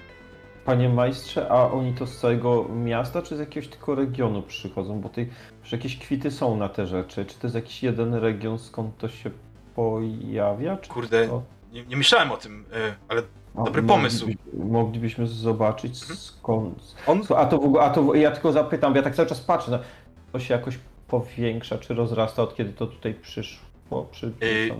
Panie 0.65 0.89
majstrze, 0.89 1.49
a 1.51 1.71
oni 1.71 1.93
to 1.95 2.07
z 2.07 2.19
całego 2.19 2.69
miasta, 2.69 3.23
czy 3.23 3.37
z 3.37 3.41
jakiegoś 3.41 3.69
tylko 3.69 3.95
regionu 3.95 4.43
przychodzą? 4.43 5.01
Bo 5.01 5.09
tutaj 5.09 5.29
już 5.63 5.73
jakieś 5.73 5.99
kwity 5.99 6.31
są 6.31 6.57
na 6.57 6.69
te 6.69 6.87
rzeczy. 6.87 7.25
Czy 7.25 7.35
to 7.35 7.47
jest 7.47 7.55
jakiś 7.55 7.83
jeden 7.83 8.15
region, 8.15 8.59
skąd 8.59 8.99
to 8.99 9.09
się 9.09 9.31
pojawia? 9.77 10.77
Czy 10.77 10.91
Kurde, 10.91 11.29
to... 11.29 11.43
nie, 11.73 11.85
nie 11.87 11.97
myślałem 11.97 12.33
o 12.33 12.37
tym, 12.37 12.65
e, 12.73 12.95
ale 13.09 13.23
A, 13.57 13.63
dobry 13.65 13.83
pomysł. 13.83 14.27
moglibyśmy- 14.27 14.65
Moglibyśmy 14.65 15.27
zobaczyć 15.27 16.01
Mhm. 16.03 16.19
skąd. 16.19 16.95
on 17.07 17.23
A 17.37 17.47
to, 17.47 17.59
w 17.59 17.65
ogóle, 17.65 17.83
a 17.83 17.91
to 17.91 18.15
ja 18.15 18.31
tylko 18.31 18.53
zapytam, 18.53 18.93
bo 18.93 18.97
ja 18.97 19.03
tak 19.03 19.15
cały 19.15 19.29
czas 19.29 19.41
patrzę. 19.41 19.71
No, 19.71 19.79
to 20.33 20.41
się 20.41 20.55
jakoś 20.55 20.79
powiększa, 21.09 21.79
czy 21.79 21.95
rozrasta 21.95 22.43
od 22.43 22.57
kiedy 22.57 22.73
to 22.73 22.87
tutaj 22.87 23.15
przyszło? 23.15 24.05
Przy... 24.11 24.33
Yy, 24.41 24.71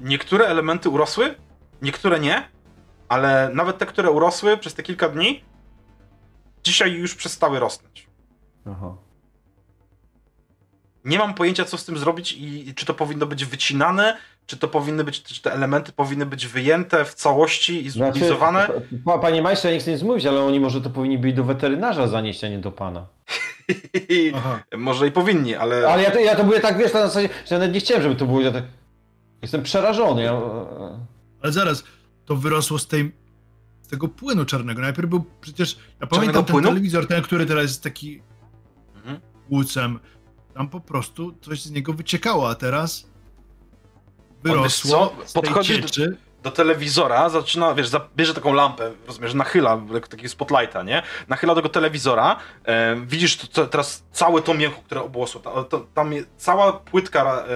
Niektóre 0.00 0.46
elementy 0.46 0.88
urosły, 0.88 1.34
niektóre 1.82 2.20
nie, 2.20 2.48
ale 3.08 3.50
nawet 3.54 3.78
te, 3.78 3.86
które 3.86 4.10
urosły 4.10 4.56
przez 4.56 4.74
te 4.74 4.82
kilka 4.82 5.08
dni, 5.08 5.44
dzisiaj 6.64 6.92
już 6.92 7.14
przestały 7.14 7.58
rosnąć. 7.60 8.06
Aha. 8.66 8.96
Nie 11.04 11.18
mam 11.18 11.34
pojęcia, 11.34 11.64
co 11.64 11.78
z 11.78 11.84
tym 11.84 11.98
zrobić 11.98 12.32
i, 12.32 12.68
i 12.68 12.74
czy 12.74 12.86
to 12.86 12.94
powinno 12.94 13.26
być 13.26 13.44
wycinane, 13.44 14.16
czy 14.46 14.56
to 14.56 14.68
powinny 14.68 15.04
być, 15.04 15.22
czy 15.22 15.42
te 15.42 15.52
elementy 15.52 15.92
powinny 15.92 16.26
być 16.26 16.46
wyjęte 16.46 17.04
w 17.04 17.14
całości 17.14 17.86
i 17.86 17.90
Znaczy, 17.90 18.12
zutylizowane. 18.12 18.68
pa- 19.04 19.18
panie 19.18 19.42
majstrze, 19.42 19.68
ja 19.68 19.74
nie 19.74 19.80
chcę 19.80 19.92
nic 19.92 20.02
mówić, 20.02 20.26
ale 20.26 20.42
oni 20.42 20.60
może 20.60 20.80
to 20.80 20.90
powinni 20.90 21.18
być 21.18 21.34
do 21.36 21.44
weterynarza 21.44 22.06
zanieść, 22.06 22.44
a 22.44 22.48
nie 22.48 22.58
do 22.58 22.72
pana. 22.72 23.06
Może 24.76 25.06
i 25.08 25.12
powinni, 25.12 25.54
ale, 25.54 25.88
Ale 25.88 26.02
ja 26.02 26.10
to, 26.10 26.18
ja 26.18 26.36
to 26.36 26.44
mówię 26.44 26.60
tak, 26.60 26.78
wiesz, 26.78 26.92
na 26.94 27.00
zasadzie, 27.06 27.28
że 27.28 27.54
ja 27.54 27.58
nawet 27.58 27.74
nie 27.74 27.80
chciałem, 27.80 28.02
żeby 28.02 28.16
to 28.16 28.26
było. 28.26 28.40
Ja 28.40 28.52
tak... 28.52 28.64
Jestem 29.42 29.62
przerażony. 29.62 30.22
Ja... 30.22 30.40
Ale 31.42 31.52
zaraz, 31.52 31.84
to 32.24 32.36
wyrosło 32.36 32.78
z 32.78 32.86
tej 32.86 33.12
z 33.82 33.88
tego 33.88 34.08
płynu 34.08 34.44
czarnego. 34.44 34.80
Najpierw 34.82 35.08
był 35.08 35.24
przecież, 35.40 35.74
ja 35.74 35.80
Czarnego 35.82 36.16
pamiętam 36.16 36.44
ten 36.44 36.52
płynu? 36.52 36.68
telewizor, 36.68 37.06
ten, 37.06 37.22
który 37.22 37.46
teraz 37.46 37.62
jest 37.64 37.82
taki 37.82 38.22
Mhm. 38.96 39.20
łucem. 39.50 39.98
Tam 40.54 40.68
po 40.68 40.80
prostu 40.80 41.34
coś 41.40 41.62
z 41.62 41.70
niego 41.70 41.92
wyciekało, 41.92 42.48
a 42.50 42.54
teraz 42.54 43.06
wyrosło 44.42 44.90
co? 44.90 45.26
z 45.26 45.32
tej 45.32 45.42
Podchodzisz 45.42 45.80
do- 45.80 45.88
cieczy. 45.88 46.16
Do 46.42 46.50
telewizora 46.50 47.28
zaczyna, 47.28 47.74
wiesz, 47.74 47.90
bierze 48.16 48.34
taką 48.34 48.52
lampę, 48.52 48.92
rozumiesz, 49.06 49.34
nachyla, 49.34 49.80
takiego 50.10 50.28
spotlighta, 50.28 50.82
nie? 50.82 51.02
Nachyla 51.28 51.54
tego 51.54 51.68
telewizora, 51.68 52.36
e, 52.64 52.96
widzisz 53.06 53.36
to, 53.36 53.46
to, 53.46 53.66
teraz 53.66 54.04
całe 54.12 54.42
to 54.42 54.54
mięcho, 54.54 54.80
które 54.84 55.02
obłosło, 55.02 55.40
ta, 55.40 55.64
to, 55.64 55.86
tam 55.94 56.12
jest, 56.12 56.28
cała 56.36 56.72
płytka 56.72 57.44
e, 57.44 57.46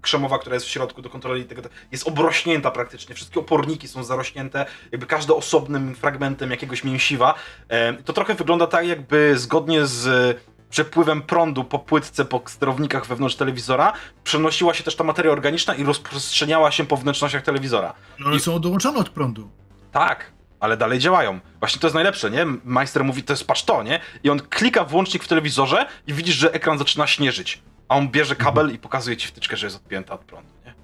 krzemowa, 0.00 0.38
która 0.38 0.54
jest 0.54 0.66
w 0.66 0.70
środku 0.70 1.02
do 1.02 1.10
kontroli 1.10 1.44
tego, 1.44 1.62
jest 1.92 2.08
obrośnięta 2.08 2.70
praktycznie, 2.70 3.14
wszystkie 3.14 3.40
oporniki 3.40 3.88
są 3.88 4.04
zarośnięte, 4.04 4.66
jakby 4.92 5.06
każde 5.06 5.34
osobnym 5.34 5.94
fragmentem 5.94 6.50
jakiegoś 6.50 6.84
mięsiwa. 6.84 7.34
E, 7.68 7.92
to 7.92 8.12
trochę 8.12 8.34
wygląda 8.34 8.66
tak, 8.66 8.86
jakby 8.86 9.38
zgodnie 9.38 9.86
z 9.86 10.36
przepływem 10.70 11.22
prądu 11.22 11.64
po 11.64 11.78
płytce, 11.78 12.24
po 12.24 12.42
sterownikach 12.46 13.06
wewnątrz 13.06 13.36
telewizora, 13.36 13.92
przenosiła 14.24 14.74
się 14.74 14.84
też 14.84 14.96
ta 14.96 15.04
materia 15.04 15.32
organiczna 15.32 15.74
i 15.74 15.84
rozprzestrzeniała 15.84 16.70
się 16.70 16.86
po 16.86 16.96
wnętrznościach 16.96 17.42
telewizora. 17.42 17.94
No 18.18 18.26
one 18.26 18.40
są 18.40 18.54
odłączone 18.54 18.98
od 18.98 19.08
prądu. 19.08 19.50
Tak, 19.92 20.32
ale 20.60 20.76
dalej 20.76 20.98
działają. 20.98 21.40
Właśnie 21.58 21.80
to 21.80 21.86
jest 21.86 21.94
najlepsze, 21.94 22.30
nie? 22.30 22.46
Majster 22.64 23.04
mówi, 23.04 23.22
to 23.22 23.32
jest 23.32 23.46
patrz 23.46 23.62
to, 23.62 23.82
nie? 23.82 24.00
I 24.22 24.30
on 24.30 24.40
klika 24.40 24.84
włącznik 24.84 25.24
w 25.24 25.28
telewizorze 25.28 25.86
i 26.06 26.12
widzisz, 26.12 26.34
że 26.34 26.52
ekran 26.52 26.78
zaczyna 26.78 27.06
śnieżyć. 27.06 27.62
A 27.88 27.96
on 27.96 28.08
bierze 28.08 28.36
kabel 28.36 28.74
i 28.74 28.78
pokazuje 28.78 29.16
ci 29.16 29.28
wtyczkę, 29.28 29.56
że 29.56 29.66
jest 29.66 29.76
odpięta 29.76 30.14
od 30.14 30.20
prądu, 30.20 30.50
nie? 30.64 30.74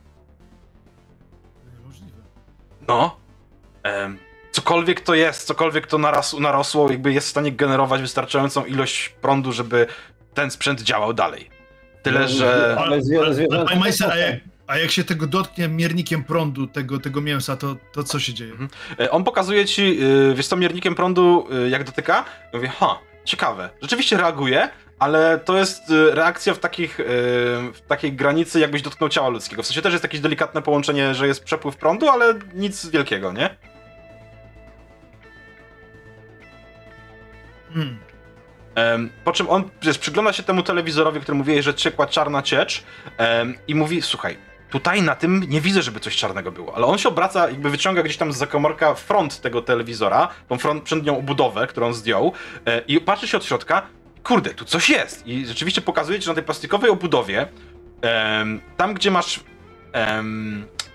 Niemożliwe. 1.73 2.23
No. 2.89 3.17
Em, 3.83 4.19
cokolwiek 4.57 5.01
to 5.01 5.15
jest, 5.15 5.47
cokolwiek 5.47 5.87
to 5.87 5.99
naras, 5.99 6.33
narosło, 6.39 6.91
jakby 6.91 7.13
jest 7.13 7.27
w 7.27 7.31
stanie 7.31 7.53
generować 7.53 8.01
wystarczającą 8.01 8.65
ilość 8.65 9.09
prądu, 9.09 9.53
żeby 9.53 9.87
ten 10.35 10.51
sprzęt 10.51 10.83
działał 10.83 11.13
dalej. 11.15 11.51
Tyle, 12.03 12.21
No, 12.21 12.29
że... 12.29 12.77
Ale 12.79 13.77
Majster, 13.77 14.11
a 14.11 14.17
jak, 14.17 14.35
a 14.67 14.79
jak 14.79 14.91
się 14.91 15.05
tego 15.05 15.27
dotknie 15.27 15.69
miernikiem 15.69 16.25
prądu, 16.25 16.67
tego, 16.67 17.01
tego 17.01 17.21
mięsa, 17.21 17.57
to, 17.57 17.77
to 17.93 18.05
co 18.05 18.21
się 18.21 18.35
dzieje? 18.35 18.51
Mhm. 18.53 18.69
E, 19.01 19.11
On 19.11 19.25
pokazuje 19.25 19.65
ci, 19.65 19.99
y, 20.03 20.35
wiesz 20.35 20.47
co, 20.47 20.57
miernikiem 20.57 20.95
prądu, 20.95 21.49
y, 21.67 21.71
jak 21.71 21.85
dotyka. 21.85 22.25
I 22.53 22.57
mówię, 22.57 22.69
ha, 22.69 22.99
ciekawe. 23.25 23.71
Rzeczywiście 23.83 24.17
reaguje, 24.17 24.69
ale 24.99 25.39
to 25.39 25.59
jest 25.59 25.91
y, 25.91 26.15
reakcja 26.15 26.55
w, 26.55 26.59
takich, 26.59 26.99
w 27.75 27.81
takiej 27.89 28.13
granicy, 28.13 28.61
jakbyś 28.61 28.83
dotknął 28.83 29.11
ciała 29.11 29.29
ludzkiego. 29.29 29.63
W 29.63 29.67
sensie 29.67 29.83
też 29.83 29.93
jest 29.93 30.05
jakieś 30.05 30.21
delikatne 30.21 30.63
połączenie, 30.63 31.15
że 31.15 31.27
jest 31.27 31.45
przepływ 31.45 31.77
prądu, 31.77 32.09
ale 32.09 32.35
nic 32.55 32.87
wielkiego, 32.87 33.33
nie? 33.33 33.57
Hmm. 37.75 37.99
Em, 38.75 39.11
po 39.25 39.33
czym 39.33 39.51
on 39.51 39.65
wiesz, 39.83 39.99
przygląda 39.99 40.33
się 40.33 40.43
temu 40.43 40.63
telewizorowi, 40.63 41.21
który 41.21 41.39
mówiłeś, 41.39 41.65
że 41.65 41.75
ciekła 41.75 42.07
czarna 42.07 42.43
ciecz 42.43 42.85
em, 43.19 43.55
i 43.69 43.75
mówi, 43.75 44.03
słuchaj, 44.03 44.37
tutaj 44.71 45.03
na 45.03 45.15
tym 45.15 45.45
nie 45.49 45.61
widzę, 45.61 45.83
żeby 45.83 46.01
coś 46.01 46.17
czarnego 46.17 46.53
było, 46.53 46.77
ale 46.77 46.87
on 46.87 46.99
się 46.99 47.09
obraca, 47.09 47.49
jakby 47.49 47.71
wyciąga 47.71 48.03
gdzieś 48.03 48.17
tam 48.17 48.33
z 48.33 48.37
zakomorka 48.37 48.95
front 48.95 49.41
tego 49.41 49.63
telewizora, 49.63 50.29
tą 50.49 50.59
front, 50.59 50.83
przednią 50.83 51.19
obudowę, 51.19 51.67
którą 51.67 51.93
zdjął 51.93 52.33
e, 52.67 52.79
i 52.79 53.01
patrzy 53.01 53.29
się 53.29 53.37
od 53.37 53.45
środka, 53.45 53.83
kurde, 54.25 54.55
tu 54.55 54.65
coś 54.65 54.91
jest 54.91 55.27
i 55.27 55.47
rzeczywiście 55.47 55.81
pokazuje 55.81 56.19
ci, 56.19 56.25
że 56.25 56.31
na 56.31 56.35
tej 56.35 56.45
plastikowej 56.45 56.91
obudowie 56.91 57.49
tam, 58.77 58.95
gdzie 58.95 59.11
masz 59.11 59.41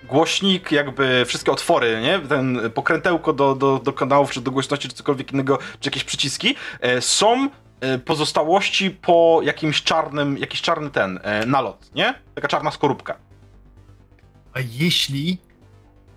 głośnik, 0.08 0.72
jakby 0.72 1.24
wszystkie 1.26 1.52
otwory, 1.52 2.00
nie? 2.02 2.28
Ten 2.28 2.60
pokrętełko 2.74 3.32
do, 3.32 3.54
do, 3.54 3.78
do 3.78 3.92
kanałów, 3.92 4.30
czy 4.30 4.40
do 4.40 4.50
głośności, 4.50 4.88
czy 4.88 4.94
cokolwiek 4.94 5.32
innego, 5.32 5.58
czy 5.80 5.88
jakieś 5.88 6.04
przyciski, 6.04 6.54
e, 6.80 7.00
są 7.00 7.50
e, 7.80 7.98
pozostałości 7.98 8.90
po 8.90 9.40
jakimś 9.42 9.82
czarnym, 9.82 10.38
jakiś 10.38 10.62
czarny 10.62 10.90
ten, 10.90 11.20
e, 11.22 11.46
nalot, 11.46 11.90
nie? 11.94 12.14
Taka 12.34 12.48
czarna 12.48 12.70
skorupka. 12.70 13.18
A 14.52 14.60
jeśli 14.60 15.38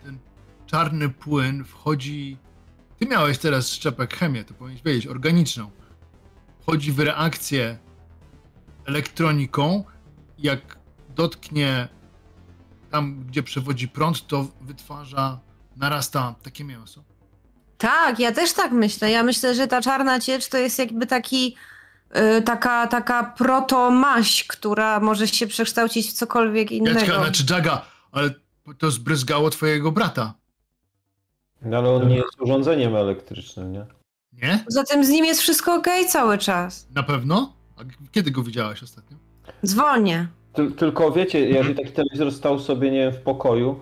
ten 0.03 0.19
czarny 0.65 1.09
płyn 1.09 1.63
wchodzi. 1.63 2.37
Ty 2.99 3.05
miałeś 3.05 3.37
teraz 3.37 3.69
szczepek 3.69 4.13
chemię, 4.13 4.43
to 4.43 4.53
powinieneś 4.53 4.83
wiedzieć, 4.83 5.07
organiczną. 5.07 5.71
Wchodzi 6.61 6.91
w 6.91 6.99
reakcję 6.99 7.77
elektroniką, 8.85 9.83
jak 10.37 10.77
dotknie 11.09 11.87
tam, 12.95 13.25
gdzie 13.27 13.43
przewodzi 13.43 13.87
prąd, 13.87 14.27
to 14.27 14.47
wytwarza, 14.61 15.39
narasta 15.77 16.35
takie 16.43 16.63
mięso. 16.63 17.03
Tak, 17.77 18.19
ja 18.19 18.31
też 18.31 18.53
tak 18.53 18.71
myślę. 18.71 19.11
Ja 19.11 19.23
myślę, 19.23 19.55
że 19.55 19.67
ta 19.67 19.81
czarna 19.81 20.19
ciecz 20.19 20.47
to 20.49 20.57
jest 20.57 20.79
jakby 20.79 21.05
taki, 21.05 21.55
y, 22.37 22.41
taka, 22.41 22.87
taka 22.87 23.23
proto-maś, 23.23 24.43
która 24.43 24.99
może 24.99 25.27
się 25.27 25.47
przekształcić 25.47 26.09
w 26.09 26.13
cokolwiek 26.13 26.71
innego. 26.71 26.99
Jaćka, 26.99 27.23
znaczy 27.23 27.43
Jaga, 27.49 27.81
ale 28.11 28.29
to 28.77 28.91
zbryzgało 28.91 29.49
twojego 29.49 29.91
brata, 29.91 30.33
No 31.61 31.77
ale 31.77 31.89
on 31.89 32.07
nie 32.07 32.15
jest 32.15 32.41
urządzeniem 32.41 32.95
elektrycznym, 32.95 33.71
nie? 33.71 33.85
nie? 34.33 34.63
Poza 34.65 34.83
tym 34.83 35.05
z 35.05 35.09
nim 35.09 35.25
jest 35.25 35.41
wszystko 35.41 35.75
okej 35.75 36.07
cały 36.07 36.37
czas. 36.37 36.87
Na 36.95 37.03
pewno? 37.03 37.53
A 37.77 37.81
kiedy 38.11 38.31
go 38.31 38.43
widziałaś 38.43 38.83
ostatnio? 38.83 39.17
Dzwonię. 39.65 40.27
Ty, 40.55 40.71
tylko 40.71 41.11
wiecie, 41.11 41.37
Mhm. 41.39 41.55
jeżeli 41.57 41.75
taki 41.75 41.91
telewizor 41.91 42.31
stał 42.31 42.59
sobie, 42.59 42.91
nie 42.91 42.99
wiem, 42.99 43.11
w 43.13 43.19
pokoju, 43.21 43.79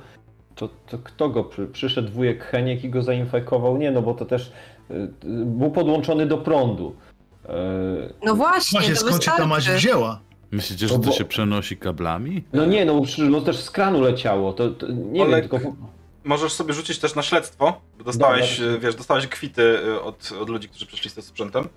to, 0.56 0.70
to 0.88 0.98
kto 1.04 1.30
go 1.30 1.44
przy, 1.44 1.68
przyszedł 1.68 2.12
wujek 2.12 2.44
Heniek 2.44 2.84
i 2.84 2.90
go 2.90 3.02
zainfekował? 3.02 3.78
Nie, 3.78 3.92
no 3.92 4.02
bo 4.02 4.14
to 4.14 4.26
też 4.26 4.52
y, 4.92 5.08
był 5.46 5.72
podłączony 5.72 6.26
do 6.26 6.38
prądu. 6.38 6.96
Y, 7.46 7.50
No 8.26 8.36
właśnie, 8.36 8.80
Właśnie, 8.80 8.96
to 8.96 9.02
skąd 9.02 9.24
się 9.24 9.32
ta 9.38 9.48
maść 9.48 9.70
wzięła? 9.70 10.20
Myślicie, 10.52 10.88
że 10.88 10.94
To 10.96 11.00
to 11.02 11.08
bo- 11.08 11.14
się 11.16 11.26
przenosi 11.26 11.78
kablami? 11.78 12.44
No 12.54 12.66
nie, 12.66 12.86
no, 12.86 13.02
no 13.30 13.42
też 13.42 13.58
z 13.58 13.72
kranu 13.72 14.02
leciało. 14.02 14.54
To, 14.54 14.70
to 14.70 14.88
nie 14.92 15.24
Olek, 15.24 15.50
wiem, 15.52 15.62
tylko. 15.62 15.76
Możesz 16.24 16.54
sobie 16.54 16.74
rzucić 16.74 17.00
też 17.00 17.16
na 17.16 17.22
śledztwo, 17.24 17.82
bo 17.98 18.04
dostałeś, 18.04 18.60
Dobra. 18.60 18.78
wiesz, 18.78 18.96
dostałeś 18.96 19.28
kwity 19.28 19.80
e, 19.88 20.02
od, 20.02 20.32
od 20.42 20.50
ludzi, 20.50 20.70
którzy 20.70 20.86
przyszli 20.86 21.10
z 21.12 21.14
tym 21.14 21.24
sprzętem. 21.24 21.68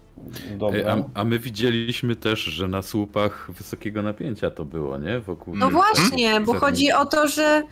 Dobra. 0.51 0.97
a, 1.15 1.21
a 1.21 1.25
my 1.25 1.39
widzieliśmy 1.39 2.17
też, 2.17 2.41
że 2.41 2.69
na 2.69 2.83
słupach 2.83 3.51
wysokiego 3.53 4.03
napięcia 4.03 4.51
to 4.51 4.65
było, 4.65 4.99
nie? 4.99 5.21
Wokół 5.21 5.57
No 5.57 5.67
tych- 5.67 5.75
właśnie, 5.75 6.41
bo 6.41 6.47
Zatem- 6.53 6.61
chodzi 6.61 6.93
o 6.93 7.07
to, 7.07 7.29
że, 7.29 7.63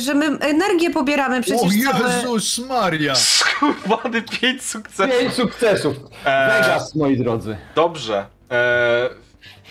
że 0.00 0.14
my 0.14 0.26
energię 0.38 0.90
pobieramy 0.90 1.38
O 1.38 1.42
przecież 1.42 1.84
całe... 1.84 2.14
Jezus 2.16 2.58
Maria! 2.58 3.14
Skubany 3.14 4.22
pięć 4.22 4.62
sukcesów. 4.62 5.18
Pięć 5.20 5.32
sukcesów! 5.34 5.96
E, 6.24 6.60
Vegas, 6.62 6.94
moi 6.94 7.16
drodzy. 7.16 7.56
Dobrze. 7.74 8.26
E, 8.50 9.10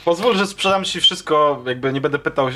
pozwól, 0.05 0.35
że 0.37 0.47
sprzedam 0.47 0.83
ci 0.83 1.01
wszystko, 1.01 1.63
jakby 1.67 1.93
nie 1.93 2.01
będę 2.01 2.19
pytał. 2.19 2.47
e, 2.47 2.51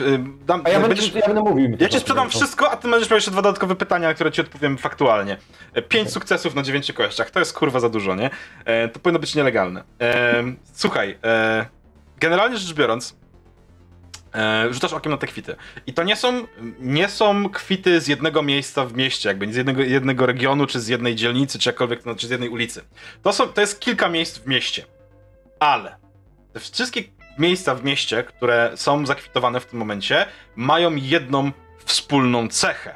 Dam, 0.45 0.62
A 0.66 0.70
ja 0.70 0.80
będę, 0.80 0.95
będziesz, 0.95 1.14
ja 1.16 1.28
będę 1.28 1.41
mówił. 1.41 1.78
ja 1.80 1.89
ci 1.89 2.00
sprzedam 2.00 2.30
wszystko, 2.30 2.72
a 2.72 2.78
ty 2.78 2.88
będziesz 2.89 3.10
miał 3.10 3.18
jeszcze 3.18 3.32
dwa 3.32 3.41
dodatkowe 3.41 3.76
pytania, 3.76 4.08
na 4.08 4.14
które 4.14 4.32
ci 4.32 4.41
odpowiem 4.41 4.78
faktualnie. 4.78 5.38
E, 5.74 5.82
Pięć 5.82 6.10
sukcesów 6.12 6.56
na 6.56 6.62
dziewięciu 6.64 6.93
kościach, 6.93 7.32
to 7.32 7.39
jest 7.39 7.54
kurwa 7.54 7.80
za 7.80 7.89
dużo, 7.89 8.16
nie? 8.16 8.30
E, 8.66 8.88
to 8.88 9.00
powinno 9.00 9.20
być 9.20 9.36
nielegalne. 9.36 9.84
E, 10.02 10.43
słuchaj, 10.74 11.18
e, 11.24 11.66
generalnie 12.20 12.58
rzecz 12.58 12.74
biorąc, 12.74 13.16
e, 14.36 14.68
rzucasz 14.74 14.93
okiem 14.93 15.12
na 15.12 15.18
te 15.18 15.28
kwity. 15.28 15.56
I 15.88 15.93
to 15.93 16.04
nie 16.04 16.16
są, 16.16 16.47
nie 16.80 17.10
są 17.10 17.50
kwity 17.50 18.02
z 18.02 18.08
jednego 18.08 18.41
miejsca 18.43 18.86
w 18.86 18.93
mieście, 18.93 19.30
jakby 19.30 19.54
z 19.54 19.56
jednego, 19.56 19.82
jednego 19.82 20.26
regionu, 20.26 20.66
czy 20.68 20.80
z 20.80 20.88
jednej 20.88 21.16
dzielnicy, 21.16 21.60
czy 21.60 21.70
jakkolwiek, 21.70 22.06
no, 22.06 22.16
czy 22.16 22.28
z 22.28 22.30
jednej 22.30 22.50
ulicy. 22.50 22.82
To, 23.24 23.34
są, 23.34 23.47
to 23.47 23.62
jest 23.62 23.80
kilka 23.80 24.10
miejsc 24.10 24.38
w 24.38 24.47
mieście. 24.47 24.86
Ale 25.60 25.95
te 26.54 26.60
wszystkie 26.60 27.04
miejsca 27.40 27.76
w 27.76 27.84
mieście, 27.84 28.24
które 28.24 28.72
są 28.76 29.06
zakwitowane 29.06 29.60
w 29.60 29.66
tym 29.66 29.80
momencie, 29.80 30.26
mają 30.56 30.96
jedną 30.96 31.52
wspólną 31.86 32.48
cechę. 32.48 32.96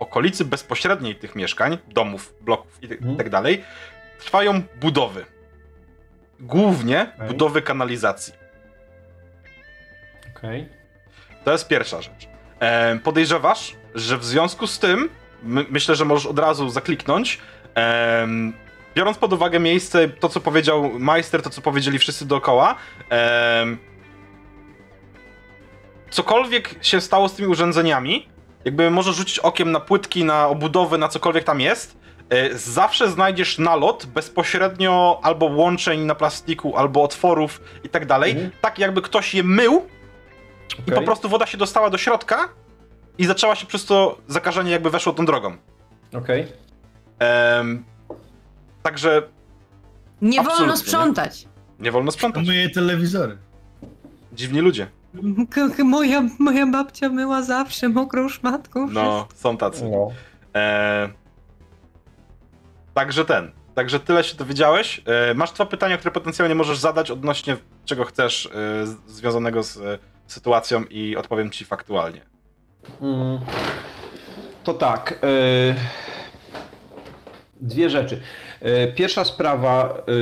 Okolicy 0.00 0.44
bezpośredniej 0.44 1.14
tych 1.16 1.36
mieszkań, 1.36 1.78
domów, 1.88 2.34
bloków 2.40 2.78
i, 2.82 2.92
Mhm. 2.92 3.16
tak 3.16 3.30
dalej, 3.30 3.64
trwają 4.18 4.62
budowy. 4.80 5.24
Głównie 6.40 7.12
Okej. 7.16 7.28
budowy 7.28 7.62
kanalizacji. 7.62 8.32
Okej. 10.36 10.68
To 11.44 11.52
jest 11.52 11.68
pierwsza 11.68 12.02
rzecz. 12.02 12.28
E, 12.60 12.96
podejrzewasz, 12.98 13.74
że 13.94 14.18
w 14.18 14.24
związku 14.24 14.66
z 14.66 14.78
tym, 14.78 15.08
my, 15.42 15.64
myślę, 15.70 15.94
że 15.94 16.04
możesz 16.04 16.26
od 16.26 16.38
razu 16.38 16.68
zakliknąć, 16.70 17.38
biorąc 18.94 19.18
pod 19.18 19.32
uwagę 19.32 19.60
miejsce, 19.60 20.08
to 20.08 20.28
co 20.28 20.40
powiedział 20.40 20.90
majster, 20.98 21.42
to 21.42 21.50
co 21.50 21.60
powiedzieli 21.62 21.98
wszyscy 21.98 22.26
dookoła, 22.26 22.74
em, 23.10 23.78
cokolwiek 26.10 26.74
się 26.82 27.00
stało 27.00 27.28
z 27.28 27.34
tymi 27.34 27.48
urządzeniami, 27.48 28.28
jakby 28.64 28.90
możesz 28.90 29.16
rzucić 29.16 29.38
okiem 29.38 29.72
na 29.72 29.80
płytki, 29.80 30.24
na 30.24 30.48
obudowy, 30.48 30.98
na 30.98 31.08
cokolwiek 31.08 31.44
tam 31.44 31.60
jest, 31.60 31.96
e, 32.30 32.54
zawsze 32.58 33.10
znajdziesz 33.10 33.58
nalot 33.58 34.06
bezpośrednio 34.06 35.20
albo 35.22 35.46
łączeń 35.46 36.00
na 36.00 36.14
plastiku, 36.14 36.76
albo 36.76 37.02
otworów 37.02 37.60
i 37.84 37.88
tak 37.88 38.06
dalej, 38.06 38.30
Mhm. 38.32 38.50
tak 38.60 38.78
jakby 38.78 39.02
ktoś 39.02 39.34
je 39.34 39.42
mył 39.42 39.88
i 40.88 40.92
po 40.92 41.02
prostu 41.02 41.28
woda 41.28 41.46
się 41.46 41.58
dostała 41.58 41.90
do 41.90 41.98
środka 41.98 42.48
i 43.18 43.24
zaczęła 43.26 43.54
się 43.54 43.66
przez 43.66 43.84
to 43.84 44.18
zakażenie 44.28 44.70
jakby 44.70 44.90
weszło 44.90 45.12
tą 45.12 45.26
drogą. 45.26 45.56
Okej. 46.14 46.46
Em, 47.18 47.84
także 48.84 49.22
Nie 50.22 50.40
Absolutnie, 50.40 50.58
wolno 50.58 50.76
sprzątać. 50.76 51.48
nie 51.80 51.92
wolno 51.92 52.10
sprzątać. 52.10 52.46
Myję 52.46 52.70
telewizory. 52.70 53.38
Dziwni 54.32 54.60
ludzie. 54.60 54.86
Moja, 55.84 56.22
moja 56.38 56.66
babcia 56.66 57.08
myła 57.08 57.42
zawsze 57.42 57.88
mokrą 57.88 58.28
szmatką. 58.28 58.88
No, 58.90 59.28
są 59.34 59.56
tacy. 59.56 59.84
No. 59.90 60.08
E, 60.54 61.08
także 62.94 63.24
ten. 63.24 63.50
Także 63.74 64.00
tyle 64.00 64.24
się 64.24 64.36
dowiedziałeś. 64.36 65.02
E, 65.30 65.34
masz 65.34 65.52
dwa 65.52 65.66
pytania, 65.66 65.98
które 65.98 66.12
potencjalnie 66.12 66.54
możesz 66.54 66.78
zadać 66.78 67.10
odnośnie 67.10 67.56
czego 67.84 68.04
chcesz, 68.04 68.46
e, 68.46 68.86
związanego 69.06 69.62
z 69.62 69.76
e, 69.76 69.98
sytuacją 70.26 70.84
i 70.84 71.16
odpowiem 71.16 71.50
ci 71.50 71.64
faktualnie. 71.64 72.20
Mm, 73.00 73.38
To 74.64 74.74
tak. 74.74 75.18
e, 75.22 75.74
Dwie 77.64 77.90
rzeczy. 77.90 78.20
E, 78.60 78.86
Pierwsza 78.86 79.24
sprawa, 79.24 79.94
e, 79.98 80.12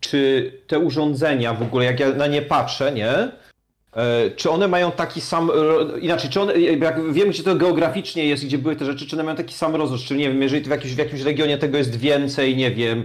czy 0.00 0.52
te 0.66 0.78
urządzenia 0.78 1.54
w 1.54 1.62
ogóle, 1.62 1.84
jak 1.84 2.00
ja 2.00 2.08
na 2.12 2.26
nie 2.26 2.42
patrzę, 2.42 2.92
nie? 2.92 3.08
E, 3.96 4.30
Czy 4.36 4.50
one 4.50 4.68
mają 4.68 4.92
taki 4.92 5.20
sam, 5.20 5.50
inaczej, 6.00 6.30
czy 6.30 6.40
one, 6.40 6.58
jak 6.60 7.12
wiem 7.12 7.28
gdzie 7.30 7.42
to 7.42 7.54
geograficznie 7.54 8.24
jest, 8.26 8.44
gdzie 8.44 8.58
były 8.58 8.76
te 8.76 8.84
rzeczy, 8.84 9.06
czy 9.06 9.16
one 9.16 9.22
mają 9.22 9.36
taki 9.36 9.54
sam 9.54 9.76
rozrost, 9.76 10.04
czy 10.04 10.14
nie 10.16 10.28
wiem, 10.28 10.42
jeżeli 10.42 10.62
to 10.62 10.68
w 10.68 10.70
jakimś, 10.70 10.94
w 10.94 10.98
jakimś 10.98 11.22
regionie 11.22 11.58
tego 11.58 11.78
jest 11.78 11.96
więcej, 11.96 12.56
nie 12.56 12.70
wiem, 12.70 13.04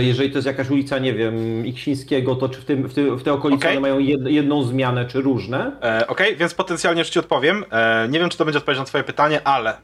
jeżeli 0.00 0.30
to 0.30 0.36
jest 0.38 0.46
jakaś 0.46 0.70
ulica, 0.70 0.98
nie 0.98 1.14
wiem, 1.14 1.66
Iksińskiego, 1.66 2.34
to 2.36 2.48
czy 2.48 2.60
w, 2.60 2.64
tym, 2.64 2.88
w, 2.88 2.94
tym, 2.94 3.18
w 3.18 3.22
tej 3.22 3.32
okolicy 3.32 3.58
Okej. 3.66 3.70
one 3.76 3.80
mają 3.80 3.98
jed, 3.98 4.26
jedną 4.26 4.62
zmianę, 4.62 5.04
czy 5.06 5.20
różne? 5.20 5.72
E, 5.82 6.06
Okej, 6.06 6.36
więc 6.36 6.54
potencjalnie 6.54 6.98
już 7.00 7.10
ci 7.10 7.18
odpowiem. 7.18 7.64
E, 7.70 8.08
nie 8.10 8.18
wiem, 8.20 8.28
czy 8.28 8.38
to 8.38 8.44
będzie 8.44 8.58
odpowiedź 8.58 8.78
na 8.78 8.84
twoje 8.84 9.04
pytanie, 9.04 9.40
ale 9.44 9.74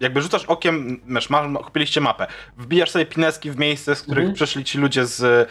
jakby 0.00 0.22
rzucasz 0.22 0.44
okiem, 0.44 1.00
masz, 1.06 1.28
kupiliście 1.64 2.00
mapę, 2.00 2.26
wbijasz 2.58 2.90
sobie 2.90 3.06
pineski 3.06 3.50
w 3.50 3.58
miejsce, 3.58 3.94
z 3.96 4.02
których 4.02 4.18
Mhm. 4.22 4.34
przeszli 4.34 4.64
ci 4.64 4.78
ludzie 4.78 5.06
z, 5.06 5.48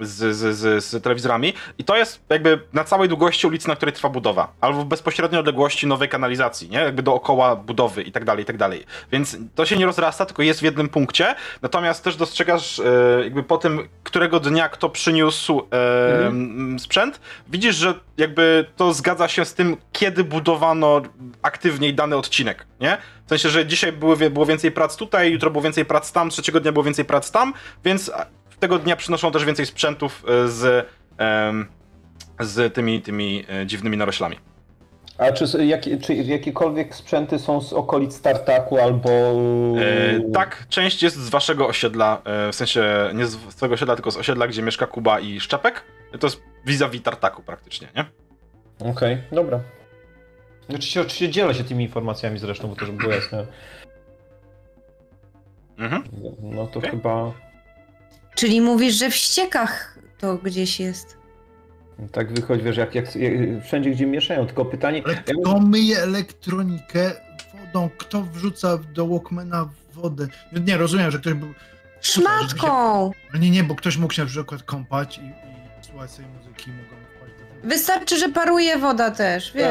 z, 0.00 0.36
z, 0.36 0.56
z, 0.56 0.84
z 0.84 1.02
telewizorami 1.02 1.52
i 1.78 1.84
to 1.84 1.96
jest 1.96 2.20
jakby 2.28 2.60
na 2.72 2.84
całej 2.84 3.08
długości 3.08 3.46
ulicy, 3.46 3.68
na 3.68 3.76
której 3.76 3.92
trwa 3.92 4.08
budowa, 4.08 4.52
albo 4.60 4.82
w 4.82 4.84
bezpośredniej 4.84 5.40
odległości 5.40 5.86
nowej 5.86 6.08
kanalizacji, 6.08 6.70
nie? 6.70 6.78
Jakby 6.78 7.02
dookoła 7.02 7.56
budowy 7.56 8.02
i 8.02 8.12
tak 8.12 8.24
dalej, 8.24 8.42
i 8.42 8.46
tak 8.46 8.56
dalej. 8.56 8.84
Więc 9.12 9.36
to 9.54 9.66
się 9.66 9.76
nie 9.76 9.86
rozrasta, 9.86 10.26
tylko 10.26 10.42
jest 10.42 10.60
w 10.60 10.62
jednym 10.62 10.88
punkcie, 10.88 11.34
natomiast 11.62 12.04
też 12.04 12.16
dostrzegasz 12.16 12.78
e, 12.78 12.84
jakby 13.24 13.42
po 13.42 13.58
tym, 13.58 13.88
którego 14.02 14.40
dnia 14.40 14.68
kto 14.68 14.88
przyniósł 14.88 15.62
e, 15.72 16.02
Mhm. 16.26 16.78
sprzęt, 16.78 17.20
widzisz, 17.48 17.76
że 17.76 17.94
jakby 18.16 18.66
to 18.76 18.92
zgadza 18.94 19.28
się 19.28 19.44
z 19.44 19.54
tym, 19.54 19.76
kiedy 19.92 20.24
budowano 20.24 21.02
aktywniej 21.42 21.94
dany 21.94 22.16
odcinek, 22.16 22.66
nie? 22.80 22.98
W 23.26 23.28
sensie, 23.28 23.48
że 23.48 23.66
dzisiaj 23.66 23.92
wie- 24.16 24.30
było 24.30 24.46
więcej 24.46 24.70
prac 24.72 24.96
tutaj, 24.96 25.32
jutro 25.32 25.50
było 25.50 25.62
więcej 25.62 25.84
prac 25.84 26.12
tam, 26.12 26.30
trzeciego 26.30 26.60
dnia 26.60 26.72
było 26.72 26.84
więcej 26.84 27.04
prac 27.04 27.30
tam, 27.30 27.52
więc 27.84 28.10
tego 28.62 28.78
dnia 28.78 28.96
przynoszą 28.96 29.32
też 29.32 29.44
więcej 29.44 29.66
sprzętów 29.66 30.24
e, 30.28 30.48
z, 30.48 30.86
z 32.40 32.74
tymi, 32.74 33.02
tymi 33.02 33.44
e, 33.48 33.66
dziwnymi 33.66 33.96
naroślami. 33.96 34.36
A 35.18 35.32
czy, 35.32 35.44
jakie- 35.66 36.00
czy 36.00 36.14
jakiekolwiek 36.14 36.94
sprzęty 36.94 37.38
są 37.38 37.60
z 37.60 37.72
okolic 37.72 38.20
Tartaku 38.20 38.78
albo... 38.78 39.10
E, 39.10 40.32
tak, 40.34 40.66
część 40.68 41.02
jest 41.02 41.16
z 41.16 41.28
waszego 41.28 41.66
osiedla, 41.66 42.22
w 42.52 42.54
sensie 42.54 43.10
nie 43.14 43.26
z 43.26 43.38
swojego 43.54 43.74
osiedla, 43.74 43.94
tylko 43.94 44.10
z 44.10 44.16
osiedla, 44.16 44.48
gdzie 44.48 44.62
mieszka 44.62 44.86
Kuba 44.86 45.20
i 45.20 45.40
Szczepek. 45.40 45.84
To 46.20 46.26
jest 46.26 46.42
vis-a-vis 46.66 47.02
Tartaku 47.02 47.42
praktycznie, 47.42 47.88
nie? 47.96 48.04
Okej, 48.90 49.18
dobra. 49.32 49.60
Oczywiście, 50.68 51.00
oczywiście 51.00 51.28
dzielę 51.28 51.54
się 51.54 51.64
tymi 51.64 51.84
informacjami 51.84 52.38
zresztą, 52.38 52.68
bo 52.68 52.76
to 52.76 52.86
żeby 52.86 52.98
było 52.98 53.12
jasne. 53.12 53.46
Mhm. 55.78 56.02
No 56.42 56.66
to 56.66 56.78
Okej. 56.78 56.90
chyba 56.90 57.32
Czyli 58.34 58.60
mówisz, 58.60 58.94
że 58.94 59.10
w 59.10 59.14
ściekach 59.14 59.98
to 60.18 60.36
gdzieś 60.36 60.80
jest. 60.80 61.16
tak 62.12 62.32
wychodzi, 62.32 62.62
wiesz, 62.62 62.76
jak, 62.76 62.94
jak, 62.94 63.16
jak 63.16 63.32
wszędzie 63.64 63.90
gdzie 63.90 64.06
mieszają, 64.06 64.46
tylko 64.46 64.64
pytanie... 64.64 65.02
Ale 65.04 65.14
kto 65.14 65.60
myje 65.60 65.98
elektronikę 65.98 67.12
wodą? 67.54 67.90
Kto 67.98 68.22
wrzuca 68.22 68.78
do 68.78 69.06
Walkmana 69.06 69.68
wodę? 69.92 70.26
Nie, 70.52 70.76
rozumiem, 70.76 71.10
że 71.10 71.18
ktoś 71.18 71.34
był... 71.34 71.54
Szmatką! 72.00 73.10
No 73.32 73.38
nie, 73.40 73.50
nie, 73.50 73.64
bo 73.64 73.74
ktoś 73.74 73.96
mógł 73.96 74.14
się 74.14 74.22
na 74.22 74.28
przykład 74.28 74.62
kąpać 74.62 75.18
i, 75.18 75.20
i 75.20 75.86
słuchać 75.86 76.12
tej 76.12 76.26
muzyki 76.26 76.70
mogą 76.70 76.96
wpaść. 77.16 77.31
Wystarczy, 77.64 78.16
że 78.18 78.28
paruje 78.28 78.78
woda 78.78 79.10
też, 79.10 79.52
wiesz. 79.52 79.68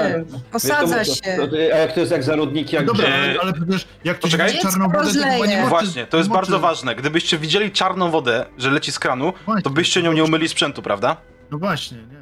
Posadza 0.52 0.98
Wiesz, 1.00 1.08
to- 1.08 1.16
się. 1.16 1.38
to- 1.38 1.48
to- 1.48 1.56
A 1.56 1.78
jak 1.78 1.94
to 1.94 2.00
jest 2.00 2.12
jak 2.12 2.24
zarodniki, 2.24 2.76
jak 2.76 2.86
No 2.86 2.94
dobra, 2.94 3.08
ale, 3.14 3.36
ale 3.42 3.54
przecież 3.54 3.88
jak 4.04 4.18
ktoś 4.18 4.32
poczekaj. 4.32 4.52
widzi 4.52 4.62
czarną 4.62 4.86
Dziecko 4.86 5.00
wodę, 5.04 5.14
to 5.14 5.20
chyba 5.20 5.28
nie 5.30 5.38
rozleje. 5.40 5.58
moczy, 5.62 5.70
Właśnie, 5.70 6.06
to 6.08 6.18
jest 6.18 6.30
bardzo 6.30 6.60
ważne. 6.60 6.96
Gdybyście 6.96 7.38
widzieli 7.38 7.72
czarną 7.72 8.12
wodę, 8.12 8.46
że 8.58 8.72
leci 8.72 8.92
z 8.92 9.00
kranu, 9.00 9.34
Właśnie, 9.46 9.62
to 9.64 9.70
byście 9.70 10.04
nią 10.04 10.14
nie 10.14 10.24
umyli 10.24 10.50
sprzętu, 10.50 10.82
prawda? 10.82 11.18
No 11.52 11.58
właśnie, 11.58 11.98
nie. 11.98 12.22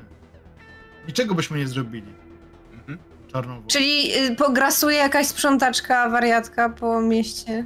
Niczego 1.08 1.36
byśmy 1.36 1.58
nie 1.58 1.68
zrobili. 1.68 2.14
Mhm. 2.74 3.00
Czarną 3.34 3.56
wodę. 3.56 3.68
Czyli 3.68 4.18
y, 4.26 4.36
pograsuje 4.36 4.98
jakaś 4.98 5.28
sprzątaczka, 5.28 6.10
wariatka 6.10 6.70
po 6.70 7.02
mieście. 7.02 7.66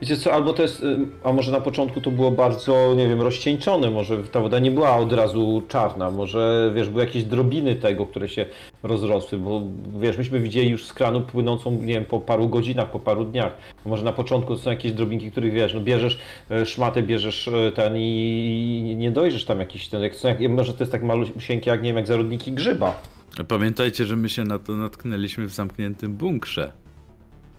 Wiecie 0.00 0.16
co, 0.16 0.32
albo 0.32 0.52
to 0.52 0.62
jest, 0.62 0.82
y, 0.82 0.98
a 1.24 1.32
może 1.32 1.52
na 1.52 1.60
początku 1.60 2.00
to 2.00 2.10
było 2.10 2.30
bardzo, 2.30 2.94
nie 2.96 3.08
wiem, 3.08 3.20
rozcieńczone, 3.20 3.90
może 3.90 4.18
ta 4.18 4.40
woda 4.40 4.58
nie 4.58 4.70
była 4.70 4.96
od 4.96 5.12
razu 5.12 5.62
czarna, 5.68 6.10
może, 6.10 6.72
wiesz, 6.74 6.88
były 6.88 7.04
jakieś 7.04 7.24
drobiny 7.24 7.76
tego, 7.76 8.06
które 8.06 8.28
się 8.28 8.46
rozrosły, 8.82 9.38
bo, 9.38 9.62
wiesz, 10.00 10.18
myśmy 10.18 10.40
widzieli 10.40 10.70
już 10.70 10.84
z 10.84 10.92
kranu 10.92 11.20
płynącą, 11.20 11.70
nie 11.70 11.94
wiem, 11.94 12.04
po 12.04 12.20
paru 12.20 12.48
godzinach, 12.48 12.90
po 12.90 13.00
paru 13.00 13.24
dniach. 13.24 13.52
Może 13.84 14.04
na 14.04 14.12
początku 14.12 14.56
to 14.56 14.62
są 14.62 14.70
jakieś 14.70 14.92
drobinki, 14.92 15.30
których, 15.30 15.52
wiesz, 15.52 15.74
no 15.74 15.80
bierzesz 15.80 16.18
e, 16.50 16.66
szmatę, 16.66 17.02
bierzesz 17.02 17.48
e, 17.48 17.72
ten 17.72 17.94
i 17.96 18.94
nie 18.98 19.10
dojrzysz 19.10 19.44
tam 19.44 19.60
jakiś 19.60 19.88
ten, 19.88 20.02
jak, 20.02 20.14
są, 20.14 20.28
jak, 20.28 20.40
może 20.40 20.72
to 20.72 20.82
jest 20.82 20.92
tak 20.92 21.02
malusieńkie, 21.02 21.70
jak, 21.70 21.82
nie 21.82 21.88
wiem, 21.88 21.96
jak 21.96 22.06
zarodniki 22.06 22.52
grzyba. 22.52 23.02
Pamiętajcie, 23.48 24.04
że 24.04 24.16
my 24.16 24.28
się 24.28 24.44
na 24.44 24.58
to 24.58 24.72
natknęliśmy 24.72 25.46
w 25.46 25.50
zamkniętym 25.50 26.12
bunkrze. 26.12 26.72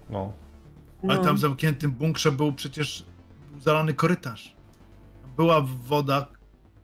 No. 0.10 0.32
Ale 1.04 1.16
No. 1.18 1.24
tam 1.24 1.36
w 1.36 1.40
zamkniętym 1.40 1.92
bunkrze 1.92 2.32
był 2.32 2.54
przecież 2.54 3.04
zalany 3.62 3.94
korytarz. 3.94 4.56
Była 5.38 5.62
woda 5.62 6.28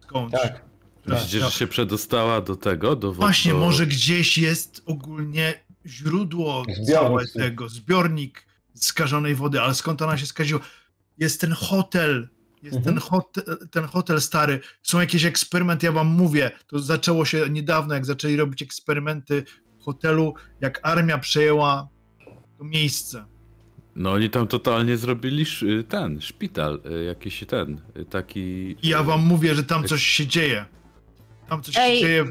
skądś. 0.03 0.31
Tak. 0.41 0.65
która- 1.01 1.15
Myślicie, 1.15 1.39
że 1.45 1.51
się 1.51 1.67
przedostała 1.67 2.41
do 2.41 2.55
tego, 2.55 2.95
do 2.95 3.07
wody? 3.07 3.19
Właśnie, 3.19 3.51
do... 3.51 3.57
może 3.57 3.87
gdzieś 3.87 4.37
jest 4.37 4.81
ogólnie 4.85 5.53
źródło 5.85 6.63
Zbiornik. 6.63 6.87
całe 6.89 7.27
tego, 7.27 7.69
zbiornik 7.69 8.45
skażonej 8.75 9.35
wody, 9.35 9.61
ale 9.61 9.75
skąd 9.75 10.01
ona 10.01 10.17
się 10.17 10.25
skaziła? 10.25 10.59
Jest 11.17 11.41
ten 11.41 11.51
hotel, 11.51 12.29
jest 12.63 12.77
Mhm. 12.77 12.95
ten, 12.95 13.03
hotel, 13.03 13.43
ten 13.71 13.85
hotel 13.85 14.21
stary, 14.21 14.59
są 14.83 14.99
jakieś 14.99 15.25
eksperymenty, 15.25 15.85
ja 15.85 15.91
wam 15.91 16.07
mówię, 16.07 16.51
to 16.67 16.79
zaczęło 16.79 17.25
się 17.25 17.49
niedawno, 17.49 17.93
jak 17.93 18.05
zaczęli 18.05 18.35
robić 18.35 18.61
eksperymenty 18.61 19.43
w 19.79 19.83
hotelu, 19.83 20.33
jak 20.61 20.79
armia 20.83 21.17
przejęła 21.17 21.87
to 22.57 22.63
miejsce. 22.63 23.25
No 23.95 24.11
oni 24.11 24.29
tam 24.29 24.47
totalnie 24.47 24.97
zrobili 24.97 25.41
sz- 25.41 25.87
ten, 25.89 26.21
szpital, 26.21 26.79
y, 27.01 27.03
jakiś 27.03 27.43
ten, 27.47 27.81
y, 27.97 28.05
taki... 28.05 28.75
I 28.83 28.87
ja 28.89 29.03
wam 29.03 29.21
mówię, 29.25 29.55
że 29.55 29.63
tam 29.63 29.83
coś 29.83 30.03
się 30.03 30.27
dzieje. 30.27 30.65
Tam 31.49 31.61
coś 31.61 31.77
Ej, 31.77 31.99
się 31.99 32.05
dzieje. 32.07 32.25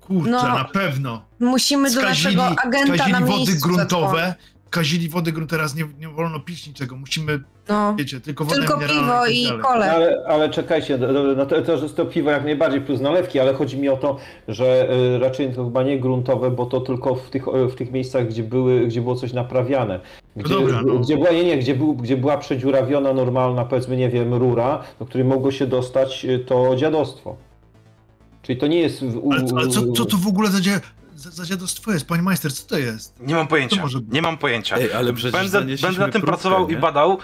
Kurczę, 0.00 0.30
no, 0.30 0.42
na 0.42 0.64
pewno. 0.64 1.24
Musimy 1.40 1.90
do 1.94 2.00
Skazili, 2.00 2.36
naszego 2.36 2.60
agenta 2.62 2.92
na 2.92 2.96
skazili 2.96 3.20
wody 3.24 3.36
miejscu 3.36 3.68
gruntowe, 3.68 4.34
skazili 4.66 5.08
wody 5.08 5.32
gruntowe, 5.32 5.58
teraz 5.58 5.74
nie, 5.74 5.84
nie 5.98 6.08
wolno 6.08 6.40
pić 6.40 6.66
niczego. 6.66 6.96
Musimy, 6.96 7.40
No. 7.68 7.94
wiecie, 7.98 8.20
tylko 8.20 8.44
wodę 8.44 8.56
Tylko 8.56 8.78
piwo 8.78 9.20
tak 9.22 9.30
i 9.32 9.48
kole. 9.62 9.92
Ale, 9.92 10.24
ale 10.28 10.50
czekajcie, 10.50 10.98
do- 10.98 11.12
do- 11.12 11.34
no 11.36 11.46
to, 11.46 11.62
to 11.62 11.72
jest 11.72 11.96
to 11.96 12.06
piwo 12.06 12.30
jak 12.30 12.44
najbardziej 12.44 12.80
plus 12.80 13.00
nalewki, 13.00 13.40
ale 13.40 13.54
chodzi 13.54 13.78
mi 13.78 13.88
o 13.88 13.96
to, 13.96 14.18
że 14.48 14.88
y, 15.14 15.18
raczej 15.18 15.54
to 15.54 15.64
chyba 15.64 15.82
nie 15.82 16.00
gruntowe, 16.00 16.50
bo 16.50 16.66
to 16.66 16.80
tylko 16.80 17.14
w 17.14 17.30
tych, 17.30 17.44
w 17.46 17.74
tych 17.74 17.90
miejscach, 17.92 18.28
gdzie, 18.28 18.42
były, 18.42 18.86
gdzie 18.86 19.00
było 19.00 19.14
coś 19.16 19.32
naprawiane. 19.32 20.00
Gdzie, 20.36 20.54
dobra, 20.54 20.82
no. 20.86 20.94
gdzie, 20.98 21.16
była, 21.16 21.30
nie, 21.30 21.44
nie, 21.44 21.58
gdzie, 21.58 21.74
był, 21.74 21.94
gdzie 21.94 22.16
była 22.16 22.38
przedziurawiona 22.38 23.12
normalna, 23.12 23.64
powiedzmy, 23.64 23.96
nie 23.96 24.08
wiem, 24.10 24.34
rura, 24.34 24.82
do 24.98 25.06
której 25.06 25.26
mogło 25.26 25.50
się 25.52 25.66
dostać 25.66 26.24
y, 26.24 26.38
to 26.38 26.76
dziadostwo. 26.76 27.36
Czyli 28.42 28.58
to 28.58 28.66
nie 28.66 28.78
jest... 28.80 29.04
W, 29.04 29.16
u, 29.16 29.32
Ale, 29.32 29.44
ale 29.56 29.68
co, 29.68 29.92
co 29.92 30.04
to 30.04 30.16
w 30.16 30.26
ogóle 30.26 30.50
za, 30.50 30.58
dzia- 30.58 30.80
za, 31.16 31.30
za 31.30 31.44
dziadostwo 31.44 31.92
jest, 31.92 32.06
panie 32.06 32.22
majster, 32.22 32.52
co 32.54 32.66
to 32.68 32.78
jest? 32.78 33.14
Nie 33.20 33.34
mam 33.34 33.46
pojęcia. 33.48 33.82
Może. 33.82 34.00
Nie 34.08 34.22
mam 34.22 34.38
pojęcia. 34.38 34.76
Ej, 34.76 34.92
ale 34.92 35.12
przecież 35.12 35.32
Będę, 35.32 35.60
będę 35.60 35.98
nad 36.00 36.12
tym 36.12 36.22
próbkę, 36.22 36.26
pracował 36.26 36.68
nie? 36.68 36.74
i 36.74 36.76
badał. 36.78 37.18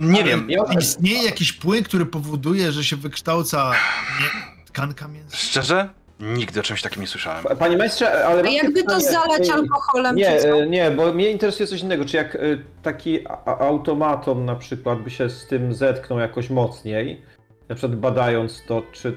nie 0.00 0.18
Ale 0.20 0.24
wiem. 0.24 0.50
ja- 0.50 0.62
Istnieje 0.80 1.22
jakiś 1.24 1.52
płyn, 1.52 1.84
który 1.84 2.06
powoduje, 2.06 2.72
że 2.72 2.84
się 2.84 2.96
wykształca 2.96 3.72
nie, 4.20 4.26
tkanka 4.66 5.08
mięsna? 5.08 5.36
Szczerze? 5.38 5.88
Nigdy 6.20 6.60
o 6.60 6.62
czymś 6.62 6.82
takim 6.82 7.00
nie 7.02 7.06
słyszałem. 7.08 7.44
Panie 7.58 7.76
maestrze, 7.76 8.26
ale... 8.26 8.42
A 8.42 8.50
jakby 8.50 8.82
to 8.82 9.00
zalać 9.00 9.48
y, 9.48 9.52
alkoholem 9.52 10.16
Nie, 10.16 10.30
e, 10.30 10.66
nie, 10.66 10.90
bo 10.90 11.12
mnie 11.12 11.30
interesuje 11.30 11.66
coś 11.66 11.82
innego. 11.82 12.04
Czy 12.04 12.16
jak 12.16 12.34
e, 12.34 12.38
taki 12.82 13.26
a- 13.28 13.44
a- 13.44 13.58
automaton 13.58 14.44
na 14.44 14.56
przykład 14.56 14.98
by 15.02 15.10
się 15.10 15.30
z 15.30 15.46
tym 15.46 15.74
zetknął 15.74 16.18
jakoś 16.18 16.50
mocniej, 16.50 17.22
na 17.68 17.74
przykład 17.74 17.98
badając 18.00 18.64
to, 18.66 18.82
czy. 18.92 19.16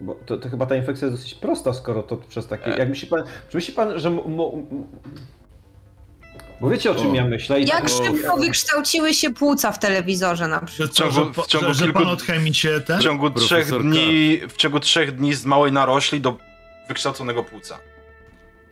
Bo 0.00 0.14
to, 0.26 0.36
to 0.38 0.48
chyba 0.48 0.66
ta 0.66 0.76
infekcja 0.76 1.06
jest 1.08 1.18
dosyć 1.18 1.34
prosta, 1.34 1.72
skoro 1.72 2.02
to 2.02 2.16
przez 2.16 2.46
takie. 2.46 2.74
E. 2.74 2.78
Jak 2.78 2.88
myśli 2.88 3.08
pan, 3.08 3.22
czy 3.48 3.56
myśli 3.56 3.74
pan, 3.74 3.98
że. 3.98 4.10
Bo 6.60 6.68
wiecie 6.70 6.90
o 6.90 6.94
czym 6.94 7.10
O. 7.10 7.14
ja 7.14 7.24
myślę? 7.24 7.60
I 7.60 7.66
Jak 7.66 7.80
tak- 7.80 7.88
szybko 7.88 8.36
wykształciły 8.36 9.14
się 9.14 9.30
płuca 9.34 9.72
w 9.72 9.78
telewizorze 9.78 10.48
na 10.48 10.60
przykład. 10.60 10.90
Co, 10.90 11.04
ciągu- 11.04 11.42
w 11.42 11.46
ciągu 11.46 11.66
że, 11.68 11.74
że 11.74 11.84
kilku- 11.86 11.92
pan 11.98 12.08
od 12.08 12.22
chemii 12.22 12.54
się 12.54 12.80
ten? 12.80 12.98
W 13.00 13.02
ciągu 13.02 13.30
trzech 13.30 13.70
dni, 13.82 14.40
w 14.48 14.56
ciągu 14.56 14.80
trzech 14.80 15.12
dni 15.16 15.34
z 15.34 15.44
małej 15.46 15.72
narośli 15.72 16.20
do 16.20 16.36
wykształconego 16.88 17.44
płuca. 17.44 17.78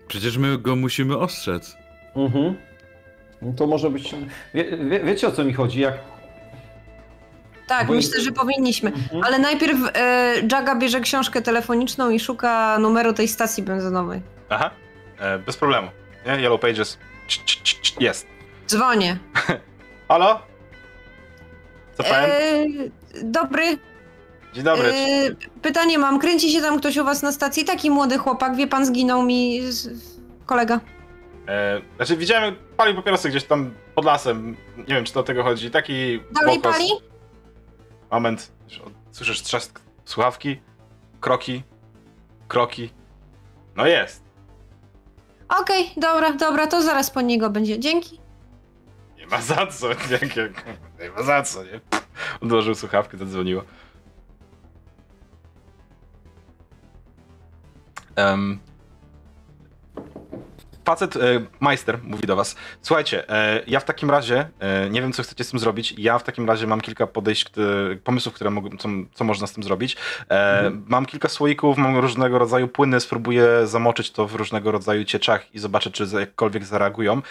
Przecież 0.09 0.37
my 0.37 0.59
go 0.59 0.77
musimy 0.77 1.19
ostrzec. 1.19 1.77
Mhm. 2.17 2.55
No 3.43 3.53
To 3.57 3.67
może 3.67 3.91
być. 3.91 4.15
Wie, 4.55 4.65
wie, 4.77 5.01
wiecie 5.01 5.29
o 5.29 5.33
co 5.33 5.45
mi 5.45 5.53
chodzi? 5.53 5.81
Jak. 5.81 5.95
Tak, 7.67 7.87
Bo- 7.87 7.95
myślę, 7.95 8.21
że 8.21 8.33
powinniśmy. 8.33 8.91
Mhm. 8.93 9.23
Ale 9.25 9.39
najpierw 9.39 9.79
e, 9.95 10.35
Jaga 10.53 10.75
bierze 10.75 11.01
książkę 11.01 11.43
telefoniczną 11.43 12.11
i 12.11 12.21
szuka 12.21 12.79
numeru 12.79 13.13
tej 13.13 13.29
stacji 13.29 13.63
benzynowej. 13.63 14.21
Aha, 14.49 14.71
e, 15.19 15.39
bez 15.39 15.57
problemu. 15.57 15.89
Nie? 16.27 16.33
Yellow 16.33 16.61
Pages. 16.61 16.99
Jest. 18.01 18.27
Dzwonię. 18.69 19.19
Halo? 20.09 20.41
CPN? 21.97 22.31
E, 22.31 23.25
dobry. 23.25 23.79
Dzień 24.53 24.65
dobry. 24.65 24.93
Yy, 24.93 25.37
pytanie 25.63 25.99
mam, 25.99 26.19
kręci 26.19 26.53
się 26.53 26.61
tam 26.61 26.79
ktoś 26.79 26.97
u 26.97 27.05
was 27.05 27.23
na 27.23 27.33
stacji? 27.33 27.65
Taki 27.65 27.91
młody 27.91 28.19
chłopak, 28.19 28.57
wie 28.57 28.67
pan, 28.67 28.87
zginął 28.87 29.23
mi 29.23 29.73
z... 29.73 29.89
kolega. 30.47 30.81
E, 31.49 31.81
znaczy 31.97 32.17
widziałem, 32.17 32.57
palił 32.77 32.97
papierosy 32.97 33.29
gdzieś 33.29 33.45
tam 33.45 33.75
pod 33.95 34.05
lasem. 34.05 34.57
Nie 34.77 34.95
wiem, 34.95 35.05
czy 35.05 35.15
do 35.15 35.23
tego 35.23 35.43
chodzi. 35.43 35.71
Taki 35.71 36.21
Dalej 36.33 36.57
bokos. 36.57 36.73
pali? 36.73 36.89
Moment. 38.11 38.53
Słyszysz 39.11 39.43
trzask 39.43 39.81
słuchawki, 40.05 40.61
kroki, 41.21 41.63
kroki. 42.49 42.91
No 43.77 43.87
jest. 43.87 44.22
Okej, 45.61 45.91
dobra, 45.97 46.33
dobra, 46.33 46.67
to 46.67 46.83
zaraz 46.83 47.11
po 47.11 47.21
niego 47.21 47.51
będzie. 47.51 47.79
Dzięki. 47.79 48.21
Nie 49.19 49.27
ma 49.27 49.43
za 49.43 49.67
co. 49.67 49.89
Nie, 50.11 50.19
nie, 50.37 50.53
nie 51.05 51.11
ma 51.11 51.23
za 51.23 51.43
co, 51.43 51.65
nie? 51.65 51.81
Odłożył 52.41 52.75
słuchawkę, 52.75 53.17
zadzwoniło. 53.19 53.63
Um, 58.17 58.59
facet, 60.85 61.17
e, 61.17 61.21
majster 61.61 61.99
mówi 62.05 62.27
do 62.27 62.37
was. 62.37 62.57
Słuchajcie, 62.83 63.29
e, 63.31 63.61
ja 63.67 63.81
w 63.81 63.85
takim 63.85 64.11
razie, 64.11 64.49
e, 64.61 64.91
nie 64.91 65.03
wiem 65.03 65.13
co 65.13 65.23
chcecie 65.23 65.45
z 65.45 65.51
tym 65.51 65.59
zrobić, 65.59 65.95
ja 65.99 66.19
w 66.19 66.23
takim 66.23 66.49
razie 66.49 66.67
mam 66.67 66.81
kilka 66.81 67.07
podejść, 67.07 67.45
które, 67.45 67.97
pomysłów, 68.05 68.35
które 68.35 68.51
mogą, 68.51 68.77
co, 68.79 68.89
co 69.15 69.25
można 69.25 69.47
z 69.47 69.53
tym 69.53 69.63
zrobić. 69.63 69.97
E, 70.31 70.71
Mam 70.87 71.07
kilka 71.07 71.29
słoików, 71.29 71.79
mam 71.79 71.97
różnego 71.99 72.39
rodzaju 72.39 72.69
płyny, 72.69 73.01
spróbuję 73.01 73.47
zamoczyć 73.65 74.11
to 74.11 74.27
w 74.27 74.35
różnego 74.35 74.71
rodzaju 74.73 75.05
cieczach 75.05 75.55
i 75.55 75.59
zobaczę, 75.59 75.91
czy 75.91 76.07
jakkolwiek 76.21 76.65
zareagują. 76.65 77.23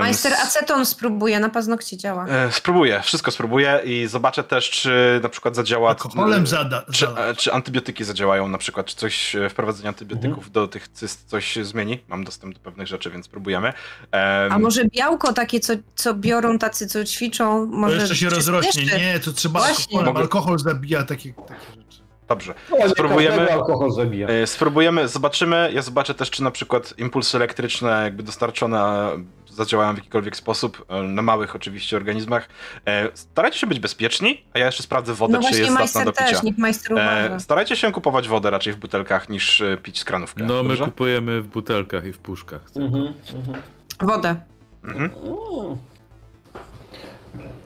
Majster 0.00 0.32
aceton 0.32 0.86
spróbuje, 0.86 1.40
na 1.40 1.48
paznokcie 1.48 1.96
działa. 1.96 2.26
E, 2.28 2.52
Spróbuję, 2.52 3.00
wszystko 3.02 3.30
spróbuję 3.30 3.80
i 3.84 4.06
zobaczę 4.06 4.44
też, 4.44 4.70
czy 4.70 5.20
na 5.22 5.28
przykład 5.28 5.56
zadziała. 5.56 5.88
Alkoholem 5.88 6.46
zada. 6.46 6.84
Czy, 6.92 7.06
zada. 7.06 7.20
e, 7.26 7.34
czy 7.34 7.52
antybiotyki 7.52 8.04
zadziałają 8.04 8.48
na 8.48 8.58
przykład, 8.58 8.86
czy 8.86 8.96
coś, 8.96 9.36
e, 9.36 9.48
wprowadzenie 9.50 9.88
antybiotyków 9.88 10.50
do 10.50 10.68
tych 10.68 10.88
cyst 10.88 11.28
coś 11.28 11.56
zmieni? 11.62 12.00
Mam 12.08 12.24
dostęp 12.24 12.54
do 12.54 12.60
pewnych 12.60 12.86
rzeczy, 12.86 12.95
więc 13.10 13.26
spróbujemy. 13.26 13.68
Em, 14.12 14.52
A 14.52 14.58
może 14.58 14.84
białko 14.84 15.32
takie, 15.32 15.60
co, 15.60 15.72
co 15.94 16.14
biorą 16.14 16.58
tacy, 16.58 16.86
co 16.86 17.04
ćwiczą, 17.04 17.70
To 17.70 17.76
może... 17.76 17.96
jeszcze 17.96 18.16
się 18.16 18.28
rozrośnie. 18.28 18.70
przyspieszy? 18.70 18.98
Nie, 18.98 19.20
to 19.20 19.32
trzeba 19.32 19.60
Właśnie. 19.60 20.02
Mogę- 20.02 20.20
Alkohol 20.20 20.58
zabija 20.58 21.02
takie, 21.02 21.32
takie 21.32 21.60
rzeczy. 21.76 22.00
Dobrze. 22.28 22.54
No, 22.70 22.88
Spróbujemy. 22.88 23.52
alkohol 23.52 23.92
zabija. 23.92 24.28
E, 24.28 24.46
Spróbujemy, 24.46 25.08
zobaczymy. 25.08 25.70
Ja 25.74 25.82
zobaczę 25.82 26.14
też, 26.14 26.30
czy 26.30 26.42
na 26.42 26.50
przykład 26.50 26.94
impulsy 26.98 27.36
elektryczne, 27.36 28.00
jakby 28.04 28.22
dostarczone, 28.22 29.08
zadziałają 29.56 29.94
w 29.94 29.96
jakikolwiek 29.96 30.36
sposób, 30.36 30.84
e, 30.88 31.02
na 31.02 31.22
małych 31.22 31.56
oczywiście 31.56 31.96
organizmach. 31.96 32.48
E, 32.86 33.08
Starajcie 33.14 33.58
się 33.58 33.66
być 33.66 33.80
bezpieczni, 33.80 34.44
a 34.54 34.58
ja 34.58 34.66
jeszcze 34.66 34.82
sprawdzę 34.82 35.14
wodę, 35.14 35.38
No 35.42 35.50
czy 35.50 35.58
jest 35.60 35.72
zacna 35.72 36.04
do 36.04 36.12
picia. 36.12 36.24
też, 36.26 36.42
niech. 36.42 36.54
E, 36.96 37.40
starajcie 37.40 37.76
się 37.76 37.92
kupować 37.92 38.28
wodę 38.28 38.50
raczej 38.50 38.72
w 38.72 38.76
butelkach 38.76 39.28
niż 39.28 39.62
pić 39.82 39.98
z 40.00 40.04
kranówkę. 40.04 40.44
No 40.44 40.62
my 40.62 40.68
dobrze? 40.68 40.84
kupujemy 40.84 41.42
w 41.42 41.46
butelkach 41.46 42.04
i 42.04 42.12
w 42.12 42.18
puszkach. 42.18 42.60
Mhm, 42.76 43.14
mhm. 43.34 43.62
Wodę. 44.00 44.36
Mhm. 44.84 45.10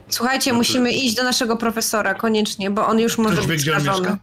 Słuchajcie, 0.09 0.53
musimy 0.53 0.91
iść 0.91 1.15
do 1.15 1.23
naszego 1.23 1.57
profesora, 1.57 2.13
koniecznie, 2.13 2.71
bo 2.71 2.87
on 2.87 2.99
już 2.99 3.17
może 3.17 3.33
Ktoś 3.35 3.47
wie, 3.47 3.53
być 3.53 3.61
gdzie 3.61 3.75
on 3.75 3.81
skażony. 3.81 4.09
mieszka? 4.09 4.17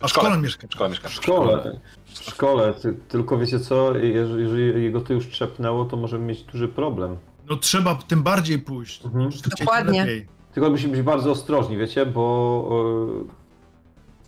A 0.00 0.06
w 0.06 0.10
szkole. 0.10 0.28
szkole 0.28 0.42
mieszka. 0.42 0.66
W 0.68 0.72
szkole 0.72 0.90
mieszka. 0.90 1.08
W 1.08 1.12
szkole. 1.12 1.78
W 2.20 2.24
szkole. 2.24 2.74
Ty, 2.74 2.94
tylko 3.08 3.38
wiecie 3.38 3.60
co, 3.60 3.94
jeżeli, 3.96 4.42
jeżeli 4.42 4.84
jego 4.84 5.00
to 5.00 5.12
już 5.12 5.28
trzepnęło, 5.28 5.84
to 5.84 5.96
możemy 5.96 6.24
mieć 6.26 6.42
duży 6.42 6.68
problem. 6.68 7.16
No 7.50 7.56
trzeba 7.56 7.94
tym 7.94 8.22
bardziej 8.22 8.58
pójść. 8.58 9.04
Mhm. 9.04 9.30
Dokładnie. 9.60 10.00
lepiej. 10.00 10.26
Tylko 10.54 10.70
musimy 10.70 10.92
być 10.92 11.02
bardzo 11.02 11.30
ostrożni, 11.30 11.76
wiecie, 11.76 12.06
bo 12.06 12.68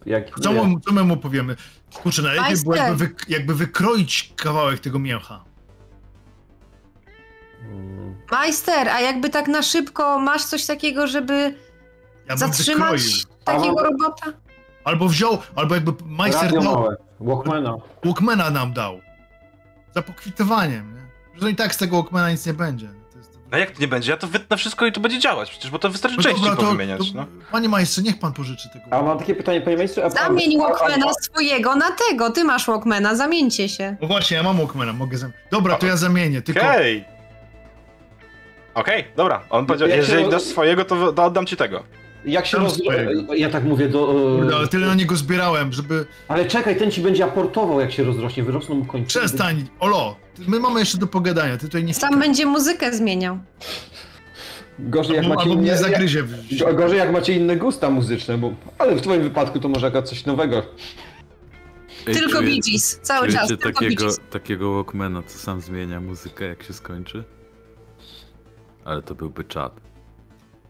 e, 0.07 0.11
jak... 0.11 0.41
Co, 0.41 0.53
mu, 0.53 0.81
co 0.81 0.93
my 0.93 1.05
mu 1.05 1.17
powiemy? 1.17 1.57
Kurczę, 1.95 2.23
najlepiej 2.23 2.57
było 2.63 2.77
jakby, 2.77 2.97
wy, 2.97 3.15
jakby 3.29 3.55
wykroić 3.55 4.33
kawałek 4.37 4.81
tego 4.81 4.99
mięcha. 4.99 5.45
Mm, 7.63 8.15
Majster, 8.31 8.89
a 8.89 9.01
jakby 9.01 9.31
tak 9.31 9.49
na 9.49 9.63
szybko 9.63 10.19
masz 10.19 10.45
coś 10.45 10.67
takiego, 10.67 11.07
żeby 11.07 11.35
Ja 11.35 11.55
bym 12.29 12.39
zatrzymać 12.39 13.03
wykroił. 13.03 13.27
takiego 13.45 13.83
robota? 13.83 14.33
Albo 14.85 15.09
wziął, 15.09 15.39
albo 15.57 15.75
jakby 15.75 15.93
majster 16.07 16.43
Radio 16.45 16.61
dał, 16.61 16.73
małe, 16.75 16.97
Walkmana. 17.21 17.77
Walkmana 18.05 18.51
nam 18.51 18.73
dał. 18.73 19.01
Za 19.95 20.03
pokwitowaniem, 20.03 20.95
nie? 20.95 21.01
Że 21.39 21.43
no 21.43 21.49
i 21.49 21.55
tak 21.57 21.75
z 21.75 21.77
tego 21.79 21.97
Walkmana 21.97 22.31
nic 22.31 22.47
nie 22.47 22.55
będzie. 22.55 22.87
To 23.13 23.19
jest... 23.19 23.39
No 23.53 23.59
jak 23.59 23.71
to 23.71 23.81
nie 23.81 23.89
będzie? 23.89 24.11
Ja 24.11 24.17
to 24.17 24.27
wytnę 24.27 24.57
wszystko 24.57 24.87
i 24.87 24.93
to 24.93 25.01
będzie 25.01 25.19
działać 25.19 25.51
przecież, 25.51 25.71
bo 25.71 25.79
to 25.79 25.91
wystarczy 25.91 26.17
No 26.17 26.23
części 26.23 26.51
powymieniać, 26.57 26.99
to, 26.99 27.05
no. 27.15 27.27
Panie 27.53 27.69
majstrze, 27.69 28.03
niech 28.03 28.19
pan 28.19 28.33
pożyczy 28.33 28.69
tego. 28.73 28.85
A 28.91 29.03
mam 29.03 29.19
takie 29.19 29.35
pytanie, 29.35 29.61
panie 29.61 29.77
majstrze. 29.77 30.05
a- 30.05 30.11
Zamień 30.11 30.61
a- 30.61 30.65
a- 30.65 30.69
Walkmana 30.69 31.13
swojego 31.21 31.77
na 31.77 31.87
tego, 32.09 32.31
ty 32.31 32.45
masz 32.45 32.67
Walkmana, 32.67 33.15
zamieńcie 33.15 33.69
się. 33.69 33.97
No 34.03 34.09
właśnie, 34.09 34.37
ja 34.37 34.43
mam 34.43 34.57
Walkmana, 34.57 34.93
mogę 34.93 35.19
zamienić. 35.19 35.41
Dobra, 35.51 35.75
to 35.77 35.87
ja 35.87 35.97
zamienię, 35.97 36.43
tylko... 36.43 36.61
Okej. 36.61 37.05
Okej, 38.75 39.05
dobra. 39.17 39.41
On 39.51 39.67
powiedział, 39.67 39.89
jeżeli 39.89 40.29
dasz 40.31 40.43
swojego, 40.43 40.85
to, 40.85 41.13
to 41.13 41.25
oddam 41.25 41.47
ci 41.47 41.57
tego. 41.57 41.83
Jak 42.25 42.47
się 42.47 42.59
roz... 42.59 42.81
Ja 43.37 43.51
tak 43.51 43.65
mówię 43.65 43.89
do... 43.89 44.11
e, 44.11 44.39
Kurde, 44.39 44.57
ale 44.57 44.69
tyle 44.69 44.87
na 44.87 44.95
niego 44.95 45.17
zbierałem, 45.17 45.73
żeby... 45.73 46.07
Ale 46.29 46.45
czekaj, 46.45 46.77
ten 46.77 46.91
ci 46.91 47.01
będzie 47.01 47.25
aportował, 47.25 47.81
jak 47.81 47.93
się 47.93 48.05
rozrośnie, 48.05 48.43
wyrosną 48.43 48.75
mu 48.75 48.85
końce. 48.85 49.07
Przestań, 49.09 49.69
Olo, 49.81 50.17
my 50.49 50.61
mamy 50.61 50.81
jeszcze 50.81 50.99
do 50.99 51.07
pogadania, 51.07 51.57
ty 51.57 51.67
tutaj 51.67 51.85
nie... 51.85 51.95
Sam 51.95 52.19
będzie 52.21 52.47
muzykę 52.47 52.93
zmieniał. 52.93 53.39
Gorzej 54.79 55.17
jak 55.17 55.27
macie 55.27 55.51
inne... 55.51 55.63
mnie 55.63 55.77
zagryzie. 55.77 56.25
jak- 56.51 56.77
Gorzej 56.77 56.99
jak 56.99 57.13
macie 57.13 57.33
inne 57.37 57.57
gusta 57.57 57.91
muzyczne, 57.91 58.39
bo... 58.39 58.53
Ale 58.79 58.97
w 58.97 59.01
twoim 59.03 59.23
wypadku 59.23 59.61
to 59.61 59.69
może 59.69 59.87
jakaś 59.87 60.09
coś 60.09 60.27
nowego. 60.27 60.63
Ej, 62.07 62.15
Tylko 62.15 62.41
Gees, 62.43 63.01
cały 63.03 63.29
czas, 63.29 63.49
tylko 63.49 63.69
Bee 63.69 63.75
takiego, 63.75 64.05
Gees. 64.05 64.21
takiego 64.31 64.75
Walkmana, 64.75 65.23
co 65.23 65.39
sam 65.39 65.61
zmienia 65.61 66.01
muzykę, 66.01 66.45
jak 66.45 66.63
się 66.63 66.73
skończy? 66.73 67.25
Ale 68.85 69.03
to 69.03 69.15
byłby 69.15 69.45
czad. 69.45 69.81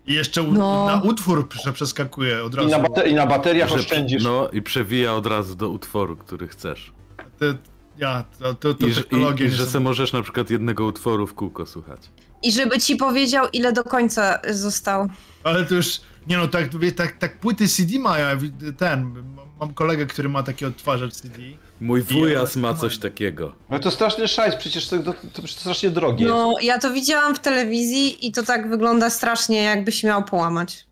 I 0.06 0.14
jeszcze 0.14 0.42
No. 0.42 0.86
na 0.86 1.00
utwór 1.02 1.48
prze- 1.48 1.72
przeskakuje 1.72 2.44
od 2.44 2.54
I 2.54 2.56
razu. 2.56 2.68
na, 2.68 2.78
bate- 2.80 3.08
i 3.08 3.14
na 3.14 3.26
bateriach 3.26 3.68
Że- 3.68 3.74
oszczędzisz. 3.74 4.22
No 4.24 4.48
i 4.52 4.62
przewija 4.62 5.14
od 5.14 5.26
razu 5.26 5.54
do 5.54 5.68
utworu, 5.68 6.16
który 6.16 6.48
chcesz. 6.48 6.92
Te, 7.38 7.54
ja, 7.98 8.24
to, 8.38 8.54
to, 8.54 8.74
to 8.74 8.86
I, 8.86 8.94
technologia 8.94 9.46
i, 9.46 9.48
i 9.48 9.52
że 9.52 9.66
se 9.66 9.80
możesz 9.80 10.12
na 10.12 10.22
przykład 10.22 10.50
jednego 10.50 10.84
utworu 10.84 11.26
w 11.26 11.34
kółko 11.34 11.66
słuchać. 11.66 12.00
I 12.42 12.52
żeby 12.52 12.78
ci 12.78 12.96
powiedział, 12.96 13.46
ile 13.52 13.72
do 13.72 13.84
końca 13.84 14.38
zostało. 14.50 15.06
Ale 15.44 15.64
to 15.64 15.74
już, 15.74 16.00
nie 16.26 16.36
no, 16.38 16.48
tak, 16.48 16.68
tak, 16.96 17.16
tak 17.18 17.38
płyty 17.38 17.68
CD 17.68 17.98
mają, 17.98 18.26
ten, 18.78 19.14
mam 19.60 19.74
kolegę, 19.74 20.06
który 20.06 20.28
ma 20.28 20.42
taki 20.42 20.64
odtwarzacz 20.64 21.12
CD. 21.12 21.38
Mój 21.80 22.02
wujas 22.02 22.56
ma 22.56 22.74
coś 22.74 22.98
takiego. 22.98 23.52
No 23.70 23.78
to 23.78 23.90
straszny 23.90 24.28
szajs, 24.28 24.56
przecież 24.56 24.88
to, 24.88 25.02
to, 25.02 25.14
to 25.32 25.48
strasznie 25.48 25.90
drogie 25.90 26.24
jest. 26.24 26.36
No, 26.36 26.54
ja 26.62 26.78
to 26.78 26.92
widziałam 26.92 27.34
w 27.34 27.38
telewizji 27.38 28.26
i 28.26 28.32
to 28.32 28.42
tak 28.42 28.68
wygląda 28.70 29.10
strasznie, 29.10 29.62
jakbyś 29.62 30.04
miał 30.04 30.24
połamać. 30.24 30.86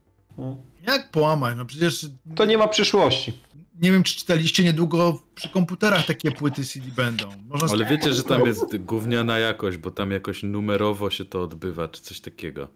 Jak 0.87 1.11
połamać, 1.11 1.55
no 1.57 1.65
przecież 1.65 2.07
To 2.37 2.45
nie 2.45 2.59
ma 2.59 2.69
przyszłości. 2.69 3.41
nie 3.81 3.93
wiem, 3.93 4.03
czy 4.03 4.17
czytaliście, 4.17 4.65
niedługo 4.65 5.23
przy 5.35 5.49
komputerach 5.49 6.07
takie 6.07 6.31
płyty 6.31 6.65
CD 6.65 6.87
będą. 6.97 7.25
Można 7.49 7.69
Ale 7.73 7.85
wiecie, 7.85 8.13
że 8.15 8.23
tam 8.25 8.47
jest 8.47 8.77
gówniana 8.77 9.39
jakość, 9.39 9.77
bo 9.77 9.91
tam 9.91 10.11
jakoś 10.11 10.43
numerowo 10.43 11.11
się 11.11 11.25
to 11.25 11.43
odbywa, 11.43 11.89
czy 11.89 12.03
coś 12.03 12.21
takiego. 12.21 12.69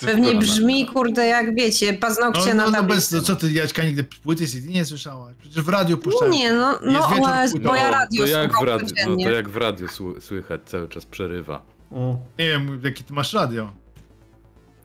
Pewnie 0.00 0.34
brzmi, 0.34 0.86
kurde, 0.86 1.26
jak 1.26 1.54
wiecie, 1.54 1.92
no, 1.92 1.98
paznokcie 1.98 2.54
no, 2.54 2.70
na 2.70 2.70
no 2.70 2.70
bez, 2.70 3.08
tablicy. 3.08 3.16
no 3.16 3.22
co 3.22 3.36
ty, 3.36 3.52
Jaćka, 3.52 3.84
nigdy 3.84 4.04
płyty 4.04 4.46
CD 4.46 4.68
nie 4.68 4.84
słyszałaś? 4.84 5.34
Przecież 5.38 5.62
w 5.62 5.68
radiu 5.68 5.98
puszczają. 5.98 6.32
Nie, 6.32 6.52
no, 6.52 6.78
no, 6.82 6.90
Jest 7.42 7.54
wieczór 7.54 7.70
bo 7.70 7.74
ja 7.74 7.84
No, 7.84 7.90
radio 7.90 8.24
to 8.24 8.30
jak 8.30 8.52
w 8.60 8.62
radiu, 8.62 8.86
no 9.08 9.16
to 9.24 9.30
jak 9.30 9.48
w 9.48 9.56
radiu 9.56 9.86
słu- 9.86 10.20
słychać, 10.20 10.60
cały 10.64 10.88
czas 10.88 11.06
przerywa. 11.06 11.62
Mm. 11.92 12.16
Nie 12.38 12.48
wiem, 12.48 12.80
jakie 12.84 13.04
ty 13.04 13.12
masz 13.12 13.32
radio. 13.32 13.72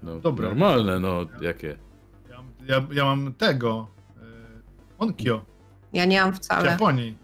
No 0.04 0.20
Dobra. 0.20 0.50
normalne, 0.50 1.00
no 1.00 1.26
jakie. 1.42 1.78
Ja, 2.30 2.44
ja, 2.68 2.88
ja 2.92 3.06
mam 3.06 3.34
tego, 3.34 3.88
e, 4.18 4.22
Onkyo, 5.00 5.42
Ja 5.94 6.06
nie 6.06 6.22
mam 6.22 6.34
wcale. 6.34 6.72
Japonii. 6.72 7.18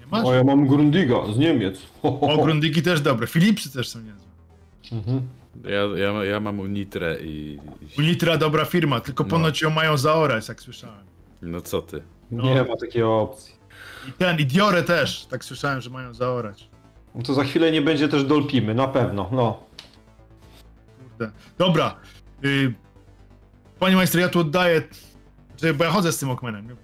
Nie 0.00 0.06
masz? 0.06 0.24
O, 0.24 0.34
ja 0.34 0.44
mam 0.44 0.66
Grundiga 0.66 1.16
z 1.34 1.38
Niemiec. 1.38 1.78
O. 2.02 2.42
Grundigi 2.44 2.82
też 2.82 3.00
dobre, 3.00 3.26
Philipsy 3.26 3.72
też 3.72 3.88
są 3.88 4.00
niezłe. 4.00 4.28
Mhm. 4.92 5.28
Ja, 5.64 5.98
ja, 6.12 6.24
ja 6.24 6.40
mam 6.40 6.60
Unitrę 6.60 7.16
i. 7.20 7.58
Unitra 7.98 8.36
dobra 8.36 8.64
firma, 8.64 9.00
tylko 9.00 9.24
No. 9.24 9.30
ponoć 9.30 9.62
ją 9.62 9.70
mają 9.70 9.96
zaorać, 9.96 10.48
jak 10.48 10.60
słyszałem. 10.60 11.04
No 11.42 11.60
co 11.60 11.82
ty? 11.82 12.02
Nie 12.30 12.64
ma 12.64 12.76
takiej 12.76 13.02
opcji. 13.02 13.54
I 14.08 14.12
ten, 14.12 14.38
i 14.38 14.46
Diore 14.46 14.82
też, 14.82 15.26
tak 15.26 15.44
słyszałem, 15.44 15.80
że 15.80 15.90
mają 15.90 16.14
zaorać. 16.14 16.68
No 17.14 17.22
to 17.22 17.34
za 17.34 17.44
chwilę 17.44 17.72
nie 17.72 17.82
będzie 17.82 18.08
też 18.08 18.24
Dolpimy, 18.24 18.74
na 18.74 18.88
pewno, 18.88 19.28
no. 19.32 19.64
Kurde. 21.02 21.30
Dobra. 21.58 21.96
Y, 22.44 22.74
panie 23.78 23.96
majster, 23.96 24.20
ja 24.20 24.28
tu 24.28 24.40
oddaję, 24.40 24.82
że, 25.62 25.74
bo 25.74 25.84
ja 25.84 25.90
chodzę 25.90 26.12
z 26.12 26.18
tym 26.18 26.28
Walkmanem. 26.28 26.68
nie? 26.68 26.76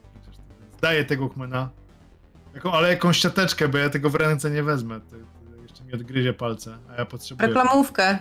Daję 0.80 1.04
tego 1.04 1.24
Walkmana. 1.26 1.68
Jaką, 2.54 2.72
ale 2.72 2.88
jakąś 2.88 3.18
siateczkę, 3.18 3.68
bo 3.68 3.78
ja 3.78 3.90
tego 3.90 4.10
w 4.10 4.14
ręce 4.14 4.50
nie 4.50 4.62
wezmę. 4.62 5.00
To, 5.00 5.16
to 5.56 5.62
jeszcze 5.62 5.84
mi 5.84 5.92
odgryzie 5.92 6.32
palce, 6.32 6.78
a 6.90 6.94
ja 6.94 7.04
potrzebuję. 7.06 7.48
Reklamówkę. 7.48 8.18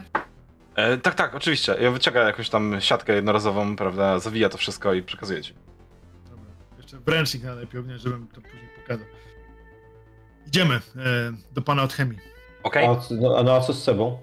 E, 0.80 0.98
tak, 0.98 1.16
tak, 1.16 1.36
oczywiście. 1.36 1.76
Ja 1.82 1.92
wyciąga 1.92 2.22
jakąś 2.22 2.50
tam 2.50 2.76
siatkę 2.80 3.14
jednorazową, 3.16 3.76
prawda, 3.76 4.20
zawija 4.20 4.50
to 4.50 4.58
wszystko 4.58 4.94
i 4.94 5.04
przekazuje 5.04 5.42
ci. 5.44 5.54
Dobra. 6.30 6.46
Jeszcze 6.78 6.98
wręcznik 7.00 7.44
najlepiej, 7.44 7.84
nie, 7.84 7.98
żebym 8.00 8.28
to 8.28 8.42
później 8.42 8.70
pokazał. 8.82 9.06
Idziemy 10.48 10.76
e, 10.76 10.80
do 11.52 11.62
pana 11.62 11.84
od 11.84 11.94
chemii. 11.94 12.20
Okej? 12.64 12.86
A, 12.88 12.96
co- 12.96 13.14
no, 13.16 13.38
a 13.38 13.44
no 13.44 13.54
a 13.56 13.62
co 13.62 13.74
z 13.74 13.84
Sebą? 13.84 14.18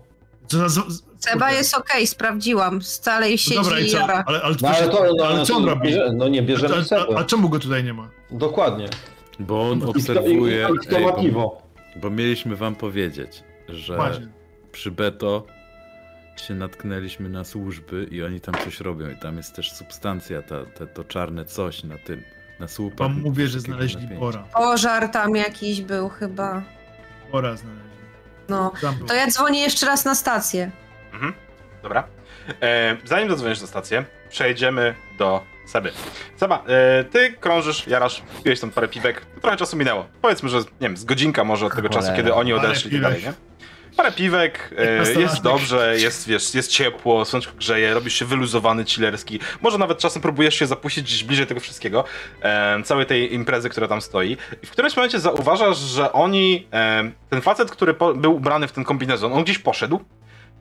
Co 0.47 0.69
za, 0.69 0.83
z, 0.91 1.03
Seba 1.19 1.51
jest 1.53 1.75
okej, 1.75 2.07
sprawdziłam. 2.07 2.83
Stale 2.83 3.31
No 3.31 3.37
siedzi 3.37 3.55
dobra, 3.57 3.81
i 3.81 3.87
i 3.87 3.91
co? 3.91 3.99
jara. 3.99 4.25
Ale, 4.27 4.43
ale, 4.43 4.57
No 4.63 4.69
ale 4.69 4.89
to, 4.89 5.05
no, 5.19 5.25
ale 5.27 5.37
no, 5.39 5.45
co 5.47 5.57
on 5.57 5.65
robi? 5.65 5.83
bierze, 5.89 6.11
no 6.15 6.29
nie 6.29 6.41
A, 6.41 6.43
bierzemy 6.43 6.75
a, 6.75 6.79
a 6.79 6.85
Sebę. 6.85 7.25
czemu 7.25 7.49
go 7.49 7.59
tutaj 7.59 7.85
nie 7.85 7.93
ma? 7.95 8.09
Dokładnie. 8.31 8.89
Bo 9.39 9.71
on 9.71 9.79
I 9.79 9.81
kto- 9.81 9.91
obserwuje. 9.91 10.69
I, 10.71 10.75
i 10.75 10.79
kto 10.79 10.97
ej, 11.21 11.33
bo-? 11.33 11.63
Bo 11.97 12.11
mieliśmy 12.11 12.57
wam 12.57 12.75
powiedzieć, 12.75 13.43
że 13.69 13.97
Właśnie. 13.97 14.29
przy 14.73 14.91
Beto 14.91 15.47
się 16.41 16.55
natknęliśmy 16.55 17.29
na 17.29 17.45
służby 17.45 18.07
i 18.11 18.23
oni 18.23 18.41
tam 18.41 18.55
coś 18.65 18.81
robią. 18.81 19.11
I 19.11 19.17
tam 19.17 19.37
jest 19.37 19.57
też 19.57 19.73
substancja, 19.73 20.43
ta, 20.43 20.65
te, 20.65 20.87
to 20.87 21.05
czarne 21.05 21.45
coś 21.45 21.85
na 21.85 21.99
tym, 21.99 22.23
na 22.61 22.69
słupach. 22.69 23.09
Wam 23.09 23.21
mówię, 23.21 23.47
że 23.49 23.61
znaleźli 23.61 24.03
napięcia. 24.03 24.21
Bora. 24.21 24.45
Pożar 24.55 25.09
tam 25.09 25.37
jakiś 25.37 25.81
był 25.83 26.09
chyba. 26.09 26.63
Bora 27.33 27.57
znaleźli. 27.57 27.87
No. 28.49 28.73
To 29.09 29.15
ja 29.15 29.27
dzwonię 29.27 29.61
jeszcze 29.61 29.87
raz 29.87 30.05
na 30.05 30.15
stację. 30.15 30.71
Mhm. 31.13 31.33
Dobra. 31.83 32.05
E, 32.63 32.97
zanim 33.05 33.31
zadzwonisz 33.31 33.61
na 33.61 33.67
stację, 33.67 34.05
przejdziemy 34.31 34.95
do 35.19 35.45
Seby. 35.67 35.93
Seba, 36.37 36.65
e, 36.69 37.05
ty 37.05 37.33
krążysz, 37.33 37.87
jarasz, 37.87 38.23
piłeś 38.45 38.61
tam 38.61 38.71
parę 38.71 38.89
piwek, 38.89 39.27
trochę 39.41 39.57
czasu 39.57 39.77
minęło. 39.77 40.07
Powiedzmy, 40.23 40.49
że 40.49 40.59
nie 40.59 40.65
wiem, 40.81 40.97
z 40.97 41.05
godzinka 41.05 41.45
może 41.45 41.67
od 41.67 41.75
tego 41.75 41.89
Cholera. 41.89 42.07
czasu, 42.07 42.17
kiedy 42.17 42.35
oni 42.35 42.53
odeszli 42.53 42.97
i 42.97 43.01
dalej, 43.01 43.23
nie? 43.23 43.33
Parę 43.97 44.13
piwek, 44.13 44.75
e, 44.79 45.21
jest 45.21 45.43
dobrze, 45.43 45.97
jest, 45.99 46.29
wiesz, 46.29 46.55
jest 46.55 46.71
ciepło, 46.71 47.25
słoneczko 47.25 47.53
grzeje, 47.57 47.95
robisz 47.95 48.15
się 48.15 48.25
wyluzowany, 48.25 48.85
chillerski. 48.85 49.41
Może 49.63 49.79
nawet 49.79 49.99
czasem 49.99 50.23
próbujesz 50.23 50.55
się 50.55 50.67
zapuścić 50.67 51.05
gdzieś 51.05 51.25
bliżej 51.25 51.47
tego 51.47 51.61
wszystkiego, 51.61 52.05
e, 52.43 52.83
całej 52.83 53.07
tej 53.07 53.35
imprezy, 53.35 53.69
która 53.69 53.89
tam 53.89 54.01
stoi. 54.03 54.37
I 54.63 54.67
w 54.67 54.71
którymś 54.71 54.97
momencie 54.97 55.21
zauważasz, 55.21 55.79
że 55.79 56.13
oni, 56.13 56.67
e, 56.73 57.11
ten 57.31 57.41
facet, 57.41 57.71
który 57.71 57.95
po, 57.95 58.15
był 58.15 58.37
ubrany 58.37 58.69
w 58.69 58.73
ten 58.73 58.85
kombinezon, 58.85 59.33
on 59.33 59.45
gdzieś 59.45 59.59
poszedł, 59.59 60.01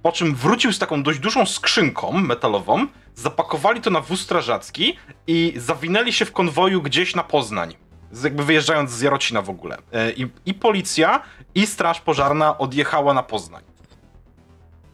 po 0.03 0.11
czym 0.11 0.35
wrócił 0.35 0.73
z 0.73 0.79
taką 0.79 1.03
dość 1.03 1.19
dużą 1.19 1.45
skrzynką 1.45 2.11
metalową, 2.11 2.87
zapakowali 3.15 3.81
to 3.81 3.89
na 3.89 4.01
wóz 4.01 4.21
strażacki 4.21 4.97
i 5.27 5.53
zawinęli 5.55 6.13
się 6.13 6.25
w 6.25 6.31
konwoju 6.31 6.81
gdzieś 6.81 7.15
na 7.15 7.23
Poznań. 7.23 7.75
Jakby 8.23 8.43
wyjeżdżając 8.45 8.91
z 8.91 9.01
Jarocina 9.01 9.41
w 9.41 9.49
ogóle. 9.49 9.77
E, 9.91 10.11
I, 10.11 10.27
I 10.45 10.53
policja, 10.53 11.21
i 11.55 11.67
straż 11.67 12.01
pożarna 12.01 12.57
odjechała 12.57 13.13
na 13.13 13.23
Poznań. 13.23 13.63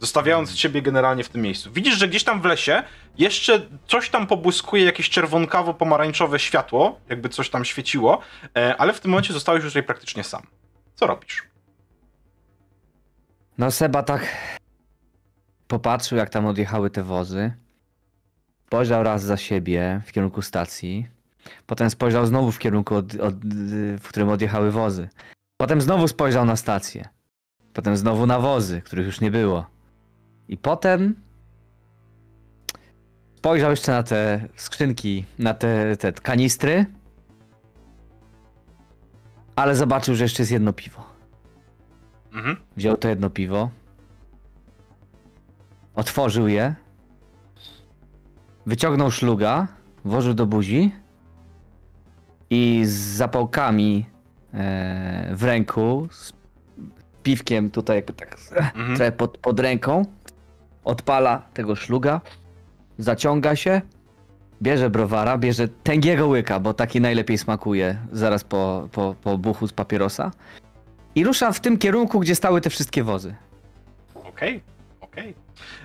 Zostawiając 0.00 0.54
ciebie 0.54 0.82
generalnie 0.82 1.24
w 1.24 1.28
tym 1.28 1.42
miejscu. 1.42 1.72
Widzisz, 1.72 1.98
że 1.98 2.08
gdzieś 2.08 2.24
tam 2.24 2.40
w 2.42 2.44
lesie 2.44 2.82
jeszcze 3.18 3.66
coś 3.86 4.10
tam 4.10 4.26
pobłyskuje, 4.26 4.84
jakieś 4.84 5.10
czerwonkawo-pomarańczowe 5.10 6.38
światło, 6.38 7.00
jakby 7.08 7.28
coś 7.28 7.50
tam 7.50 7.64
świeciło, 7.64 8.20
e, 8.56 8.76
ale 8.76 8.92
w 8.92 9.00
tym 9.00 9.10
momencie 9.10 9.32
zostałeś 9.32 9.64
już 9.64 9.72
tutaj 9.72 9.82
praktycznie 9.82 10.24
sam. 10.24 10.42
Co 10.94 11.06
robisz? 11.06 11.42
No 13.58 13.70
Seba 13.70 14.02
tak 14.02 14.26
popatrzył, 15.68 16.18
jak 16.18 16.30
tam 16.30 16.46
odjechały 16.46 16.90
te 16.90 17.02
wozy. 17.02 17.52
Spojrzał 18.66 19.02
raz 19.02 19.22
za 19.22 19.36
siebie 19.36 20.02
w 20.06 20.12
kierunku 20.12 20.42
stacji. 20.42 21.08
Potem 21.66 21.90
spojrzał 21.90 22.26
znowu 22.26 22.52
w 22.52 22.58
kierunku, 22.58 22.94
od, 22.94 23.14
od, 23.14 23.34
w 23.98 24.08
którym 24.08 24.28
odjechały 24.28 24.70
wozy. 24.70 25.08
Potem 25.56 25.80
znowu 25.80 26.08
spojrzał 26.08 26.44
na 26.44 26.56
stację. 26.56 27.08
Potem 27.72 27.96
znowu 27.96 28.26
na 28.26 28.38
wozy, 28.38 28.82
których 28.82 29.06
już 29.06 29.20
nie 29.20 29.30
było. 29.30 29.66
I 30.48 30.56
potem 30.56 31.14
spojrzał 33.36 33.70
jeszcze 33.70 33.92
na 33.92 34.02
te 34.02 34.48
skrzynki, 34.56 35.24
na 35.38 35.54
te, 35.54 35.96
te 35.96 36.12
kanistry. 36.12 36.86
Ale 39.56 39.76
zobaczył, 39.76 40.14
że 40.14 40.24
jeszcze 40.24 40.42
jest 40.42 40.52
jedno 40.52 40.72
piwo. 40.72 41.04
Mhm. 42.32 42.56
Wziął 42.76 42.96
to 42.96 43.08
jedno 43.08 43.30
piwo. 43.30 43.70
Otworzył 45.94 46.48
je. 46.48 46.74
Wyciągnął 48.66 49.10
szluga. 49.10 49.68
Włożył 50.04 50.34
do 50.34 50.46
buzi. 50.46 50.92
I 52.54 52.82
z 52.84 52.92
zapałkami 52.92 54.06
e, 54.54 55.28
w 55.34 55.44
ręku, 55.44 56.08
z 56.10 56.32
piwkiem 57.22 57.70
tutaj 57.70 57.96
jakby 57.96 58.12
tak 58.12 58.36
trochę 58.96 59.12
pod, 59.12 59.38
pod 59.38 59.60
ręką, 59.60 60.04
odpala 60.84 61.42
tego 61.54 61.76
szluga, 61.76 62.20
zaciąga 62.98 63.56
się, 63.56 63.80
bierze 64.62 64.90
browara, 64.90 65.38
bierze 65.38 65.68
tęgiego 65.68 66.26
łyka, 66.26 66.60
bo 66.60 66.74
taki 66.74 67.00
najlepiej 67.00 67.38
smakuje 67.38 67.98
zaraz 68.12 68.44
po, 68.44 68.88
po, 68.92 69.14
po 69.22 69.38
buchu 69.38 69.66
z 69.66 69.72
papierosa 69.72 70.30
i 71.14 71.24
rusza 71.24 71.52
w 71.52 71.60
tym 71.60 71.78
kierunku, 71.78 72.20
gdzie 72.20 72.34
stały 72.34 72.60
te 72.60 72.70
wszystkie 72.70 73.04
wozy. 73.04 73.34
Okej, 74.14 74.62
okej. 75.00 75.34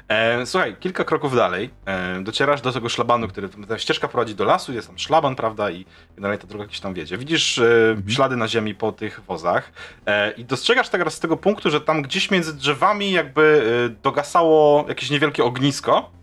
E, 0.07 0.45
Słuchaj, 0.45 0.75
kilka 0.79 1.03
kroków 1.03 1.35
dalej 1.35 1.69
e, 1.85 2.21
docierasz 2.23 2.61
do 2.61 2.71
tego 2.71 2.89
szlabanu, 2.89 3.27
który 3.27 3.49
ta 3.49 3.77
ścieżka 3.77 4.07
prowadzi 4.07 4.35
do 4.35 4.45
lasu, 4.45 4.73
jest 4.73 4.87
tam 4.87 4.97
szlaban, 4.97 5.35
prawda, 5.35 5.69
i 5.71 5.85
generalnie 6.15 6.41
ta 6.41 6.47
droga 6.47 6.65
gdzieś 6.65 6.79
tam 6.79 6.93
wiedzie. 6.93 7.17
Widzisz 7.17 7.57
e, 7.57 7.95
ślady 8.07 8.35
na 8.35 8.47
ziemi 8.47 8.75
po 8.75 8.91
tych 8.91 9.21
wozach 9.27 9.71
e, 10.05 10.31
i 10.31 10.45
dostrzegasz 10.45 10.89
teraz 10.89 11.13
z 11.13 11.19
tego 11.19 11.37
punktu, 11.37 11.69
że 11.69 11.81
tam 11.81 12.01
gdzieś 12.01 12.31
między 12.31 12.53
drzewami 12.53 13.11
jakby 13.11 13.63
e, 13.85 13.89
dogasało 14.03 14.85
jakieś 14.87 15.09
niewielkie 15.09 15.43
ognisko 15.43 16.17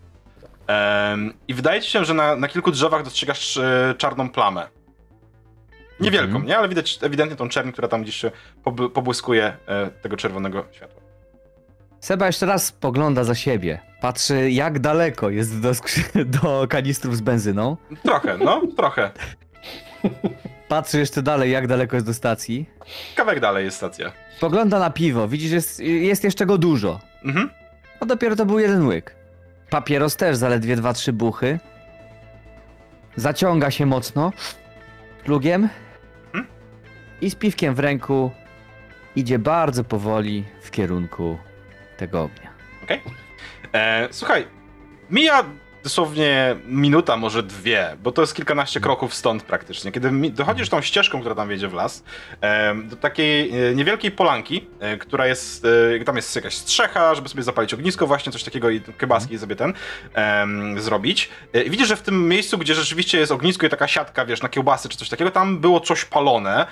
Em, 0.67 1.33
i 1.47 1.53
wydaje 1.53 1.81
ci 1.81 1.91
się, 1.91 2.05
że 2.05 2.13
na, 2.13 2.35
na 2.35 2.47
kilku 2.47 2.71
drzewach 2.71 3.03
dostrzegasz 3.03 3.57
e, 3.57 3.95
czarną 3.97 4.29
plamę. 4.29 4.67
Niewielką, 5.99 6.27
Mhm. 6.27 6.45
nie? 6.45 6.57
Ale 6.57 6.69
widać 6.69 6.99
ewidentnie 7.01 7.37
tą 7.37 7.49
czerń, 7.49 7.71
która 7.71 7.87
tam 7.87 8.03
gdzieś 8.03 8.15
się 8.15 8.31
pobłyskuje 8.93 9.57
e, 9.67 9.89
tego 9.89 10.17
czerwonego 10.17 10.65
światła. 10.71 11.01
Seba 12.05 12.25
jeszcze 12.25 12.45
raz 12.45 12.65
spogląda 12.65 13.23
za 13.23 13.35
siebie. 13.35 13.79
Patrzy, 14.01 14.51
jak 14.51 14.79
daleko 14.79 15.29
jest 15.29 15.61
do, 15.61 15.71
do 16.41 16.67
kanistrów 16.69 17.17
z 17.17 17.21
benzyną. 17.21 17.77
Trochę, 18.03 18.37
no, 18.37 18.61
trochę. 18.77 19.11
Patrzy 20.67 20.99
jeszcze 20.99 21.21
dalej, 21.21 21.51
jak 21.51 21.67
daleko 21.67 21.95
jest 21.95 22.05
do 22.05 22.13
stacji. 22.13 22.69
Kawałek 23.15 23.39
dalej 23.39 23.65
jest 23.65 23.77
stacja. 23.77 24.11
Spogląda 24.37 24.79
na 24.79 24.89
piwo. 24.89 25.27
Widzisz, 25.27 25.51
jest, 25.51 25.79
jest 25.79 26.23
jeszcze 26.23 26.45
go 26.45 26.57
dużo. 26.57 26.99
Mhm. 27.23 27.49
A 27.99 28.05
dopiero 28.05 28.35
to 28.35 28.45
był 28.45 28.59
jeden 28.59 28.87
łyk. 28.87 29.15
Papieros 29.69 30.15
też 30.15 30.37
zaledwie 30.37 30.75
dwa, 30.75 30.93
trzy 30.93 31.13
buchy. 31.13 31.59
Zaciąga 33.15 33.71
się 33.71 33.85
mocno 33.85 34.31
plugiem 35.23 35.69
Mhm. 36.25 36.45
i 37.21 37.29
z 37.31 37.35
piwkiem 37.35 37.75
w 37.75 37.79
ręku 37.79 38.31
idzie 39.15 39.39
bardzo 39.39 39.83
powoli 39.83 40.45
w 40.61 40.71
kierunku 40.71 41.37
tego 41.97 42.23
ognia. 42.23 42.51
E, 43.73 44.07
słuchaj, 44.11 44.47
mija 45.09 45.43
dosłownie 45.85 46.55
minuta, 46.67 47.17
może 47.17 47.43
dwie, 47.43 47.97
bo 48.03 48.11
to 48.11 48.21
jest 48.21 48.35
kilkanaście 48.35 48.79
kroków 48.79 49.13
stąd 49.13 49.43
praktycznie. 49.43 49.91
Kiedy 49.91 50.29
dochodzisz 50.29 50.69
tą 50.69 50.81
ścieżką, 50.81 51.19
która 51.19 51.35
tam 51.35 51.49
wiedzie 51.49 51.67
w 51.67 51.73
las, 51.73 52.03
do 52.83 52.95
takiej 52.95 53.67
e, 53.69 53.75
niewielkiej 53.75 54.11
polanki, 54.11 54.67
e, 54.79 54.97
która 54.97 55.27
jest, 55.27 55.65
e, 56.01 56.03
tam 56.03 56.15
jest 56.15 56.35
jakaś 56.35 56.53
strzecha, 56.53 57.15
żeby 57.15 57.29
sobie 57.29 57.43
zapalić 57.43 57.73
ognisko 57.73 58.07
właśnie, 58.07 58.31
coś 58.31 58.43
takiego 58.43 58.69
i 58.69 58.81
kiebaski 58.99 59.39
sobie 59.39 59.55
ten 59.55 59.73
zrobić. 60.77 61.29
I 61.65 61.69
widzisz, 61.69 61.87
że 61.87 61.95
w 61.95 62.01
tym 62.01 62.27
miejscu, 62.27 62.57
gdzie 62.57 62.75
rzeczywiście 62.75 63.19
jest 63.19 63.31
ognisko 63.31 63.67
i 63.67 63.69
taka 63.69 63.87
siatka, 63.87 64.25
wiesz, 64.25 64.41
na 64.41 64.49
kiełbasy 64.49 64.89
czy 64.89 64.97
coś 64.97 65.09
takiego, 65.09 65.31
tam 65.31 65.59
było 65.59 65.79
coś 65.79 66.05
palone, 66.05 66.65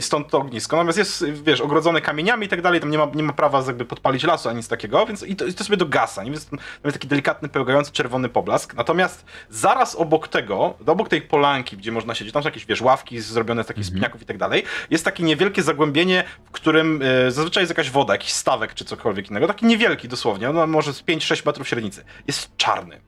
stąd 0.00 0.28
to 0.28 0.38
ognisko. 0.38 0.76
Natomiast 0.76 0.98
jest, 0.98 1.24
wiesz, 1.30 1.60
ogrodzone 1.60 2.00
kamieniami 2.00 2.46
i 2.46 2.48
tak 2.48 2.62
dalej, 2.62 2.80
tam 2.80 2.90
nie 2.90 2.98
ma, 2.98 3.08
nie 3.14 3.22
ma 3.22 3.32
prawa 3.32 3.62
jakby 3.66 3.84
podpalić 3.84 4.24
lasu 4.24 4.48
ani 4.48 4.56
nic 4.56 4.68
takiego, 4.68 5.06
więc 5.06 5.22
i 5.22 5.36
to, 5.36 5.46
i 5.46 5.54
to 5.54 5.64
sobie 5.64 5.76
dogasa. 5.76 6.24
Nie? 6.24 6.30
Więc 6.30 6.46
tam 6.46 6.58
jest 6.84 6.96
taki 6.96 7.08
delikatny, 7.08 7.48
pełgający 7.48 7.92
czerwony 7.92 8.21
poblask. 8.28 8.74
Natomiast 8.74 9.24
zaraz 9.50 9.94
obok 9.94 10.28
tego, 10.28 10.74
obok 10.86 11.08
tej 11.08 11.22
polanki, 11.22 11.76
gdzie 11.76 11.92
można 11.92 12.14
siedzieć, 12.14 12.34
tam 12.34 12.42
są 12.42 12.48
jakieś, 12.48 12.66
wiesz, 12.66 12.80
ławki 12.80 13.20
zrobione 13.20 13.64
z 13.64 13.66
takich 13.66 13.86
spiniaków 13.86 14.22
i 14.22 14.26
tak 14.26 14.38
dalej, 14.38 14.62
jest 14.90 15.04
takie 15.04 15.22
niewielkie 15.22 15.62
zagłębienie, 15.62 16.24
w 16.44 16.50
którym 16.50 17.02
e, 17.02 17.30
zazwyczaj 17.30 17.62
jest 17.62 17.70
jakaś 17.70 17.90
woda, 17.90 18.14
jakiś 18.14 18.32
stawek 18.32 18.74
czy 18.74 18.84
cokolwiek 18.84 19.30
innego. 19.30 19.46
Taki 19.46 19.66
niewielki 19.66 20.08
dosłownie, 20.08 20.48
no 20.48 20.66
może 20.66 20.94
z 20.94 21.02
5-6 21.02 21.46
metrów 21.46 21.68
średnicy. 21.68 22.04
Jest 22.26 22.56
czarny. 22.56 23.00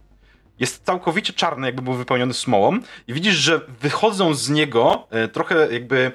Jest 0.59 0.85
całkowicie 0.85 1.33
czarny, 1.33 1.67
jakby 1.67 1.83
był 1.83 1.93
wypełniony 1.93 2.35
smołą 2.35 2.79
i 3.09 3.13
widzisz, 3.13 3.35
że 3.35 3.61
wychodzą 3.81 4.35
z 4.35 4.51
niego 4.51 5.07
e, 5.11 5.29
trochę 5.29 5.73
jakby 5.73 6.13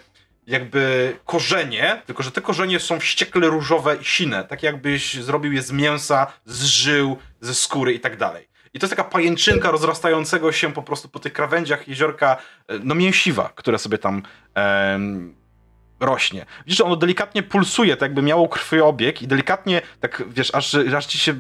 jakby 0.50 1.16
korzenie, 1.26 2.02
tylko 2.06 2.24
że 2.24 2.32
te 2.32 2.42
korzenie 2.42 2.80
są 2.80 3.00
wściekle 3.00 3.48
różowe 3.48 3.96
i 3.96 4.06
sine, 4.06 4.44
tak 4.44 4.64
jakbyś 4.64 5.14
zrobił 5.14 5.54
je 5.54 5.62
z 5.62 5.72
mięsa, 5.72 6.28
z 6.46 6.64
żył, 6.64 7.18
ze 7.42 7.54
skóry 7.54 7.94
i 7.94 8.00
tak 8.00 8.18
dalej. 8.18 8.49
I 8.74 8.80
to 8.80 8.86
jest 8.86 8.96
taka 8.96 9.10
pajęczynka 9.10 9.72
rozrastającego 9.72 10.52
się 10.52 10.74
po 10.74 10.84
prostu 10.84 11.10
po 11.10 11.20
tych 11.20 11.34
krawędziach 11.34 11.88
jeziorka, 11.88 12.38
e, 12.68 12.80
no 12.84 12.96
mięsiwa, 12.96 13.50
które 13.56 13.80
sobie 13.80 13.98
tam 13.98 14.22
em, 14.56 15.36
rośnie. 16.00 16.46
Widzisz, 16.66 16.78
że 16.78 16.84
ono 16.84 16.96
delikatnie 16.96 17.44
pulsuje, 17.44 17.98
tak 17.98 18.02
jakby 18.02 18.22
miało 18.22 18.50
krwiobieg 18.50 19.22
i 19.22 19.28
delikatnie, 19.28 19.82
tak 20.00 20.24
wiesz, 20.28 20.56
aż, 20.56 20.76
aż 20.98 21.06
ci 21.06 21.18
się 21.18 21.34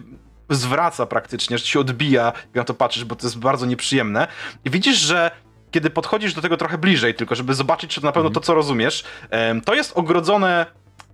zwraca 0.50 1.06
praktycznie, 1.06 1.58
że 1.58 1.64
ci 1.64 1.72
się 1.72 1.80
odbija, 1.80 2.26
jak 2.26 2.56
na 2.56 2.64
to 2.64 2.74
patrzysz, 2.74 3.06
bo 3.06 3.16
to 3.16 3.28
jest 3.28 3.40
bardzo 3.40 3.66
nieprzyjemne. 3.66 4.28
I 4.66 4.70
widzisz, 4.70 4.98
że 4.98 5.32
kiedy 5.72 5.90
podchodzisz 5.90 6.34
do 6.34 6.42
tego 6.42 6.58
trochę 6.58 6.78
bliżej, 6.78 7.16
tylko 7.16 7.36
żeby 7.36 7.54
zobaczyć, 7.54 7.92
czy 7.92 8.02
to 8.02 8.08
na 8.08 8.14
pewno 8.14 8.30
to, 8.30 8.40
co 8.40 8.54
rozumiesz, 8.54 9.04
to 9.66 9.74
jest 9.74 9.98
ogrodzone 9.98 10.66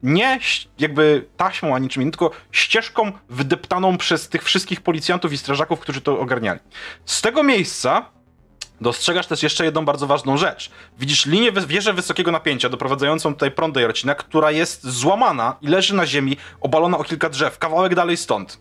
nie 0.03 0.39
jakby 0.79 1.25
taśmą 1.37 1.75
ani 1.75 1.89
czym 1.89 2.01
innym, 2.01 2.11
tylko 2.11 2.31
ścieżką 2.51 3.11
wydeptaną 3.29 3.97
przez 3.97 4.29
tych 4.29 4.43
wszystkich 4.43 4.81
policjantów 4.81 5.33
i 5.33 5.37
strażaków, 5.37 5.79
którzy 5.79 6.01
to 6.01 6.19
ogarniali. 6.19 6.59
Z 7.05 7.21
tego 7.21 7.43
miejsca 7.43 8.05
dostrzegasz 8.81 9.27
też 9.27 9.43
jeszcze 9.43 9.65
jedną 9.65 9.85
bardzo 9.85 10.07
ważną 10.07 10.37
rzecz. 10.37 10.71
Widzisz 10.99 11.25
linię 11.25 11.51
wieżę 11.51 11.93
wysokiego 11.93 12.31
napięcia 12.31 12.69
doprowadzającą 12.69 13.33
tutaj 13.33 13.51
prąd 13.51 13.73
do 13.73 13.79
Jarocina, 13.79 14.15
która 14.15 14.51
jest 14.51 14.87
złamana 14.87 15.55
i 15.61 15.67
leży 15.67 15.95
na 15.95 16.05
ziemi, 16.05 16.37
obalona 16.61 16.97
o 16.97 17.03
kilka 17.03 17.29
drzew, 17.29 17.57
kawałek 17.57 17.95
dalej 17.95 18.17
stąd. 18.17 18.59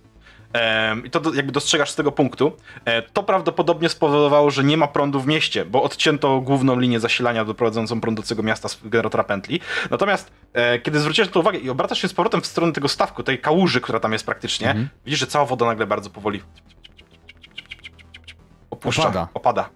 I 1.05 1.11
to 1.11 1.35
jakby 1.35 1.53
dostrzegasz 1.53 1.91
z 1.91 1.95
tego 1.95 2.13
punktu. 2.13 2.53
E, 2.85 3.03
to 3.03 3.23
prawdopodobnie 3.23 3.89
spowodowało, 3.89 4.51
że 4.51 4.65
nie 4.65 4.77
ma 4.77 4.87
prądu 4.87 5.21
w 5.21 5.27
mieście, 5.27 5.65
bo 5.65 5.83
odcięto 5.83 6.41
główną 6.41 6.81
linię 6.81 7.01
zasilania 7.01 7.45
doprowadzającą 7.45 8.01
prąd 8.01 8.21
do 8.21 8.27
tego 8.27 8.43
miasta 8.43 8.69
z 8.69 8.81
generatora 8.85 9.25
pętli. 9.25 9.61
Natomiast 9.91 10.33
e, 10.53 10.79
kiedy 10.79 11.01
zwróciłeś 11.01 11.29
na 11.29 11.33
to 11.33 11.41
uwagę 11.41 11.59
i 11.59 11.71
obracasz 11.71 11.99
się 11.99 12.09
z 12.09 12.15
powrotem 12.15 12.41
w 12.41 12.47
stronę 12.47 12.73
tego 12.73 12.89
stawku, 12.89 13.23
tej 13.23 13.39
kałuży, 13.39 13.81
która 13.81 14.01
tam 14.01 14.13
jest 14.13 14.27
praktycznie, 14.27 14.89
widzisz, 15.05 15.21
że 15.21 15.27
cała 15.27 15.45
woda 15.45 15.67
nagle 15.67 15.87
bardzo 15.87 16.11
powoli 16.11 16.41
opuszcza, 18.71 19.03
Opada. 19.03 19.29
opada. 19.35 19.69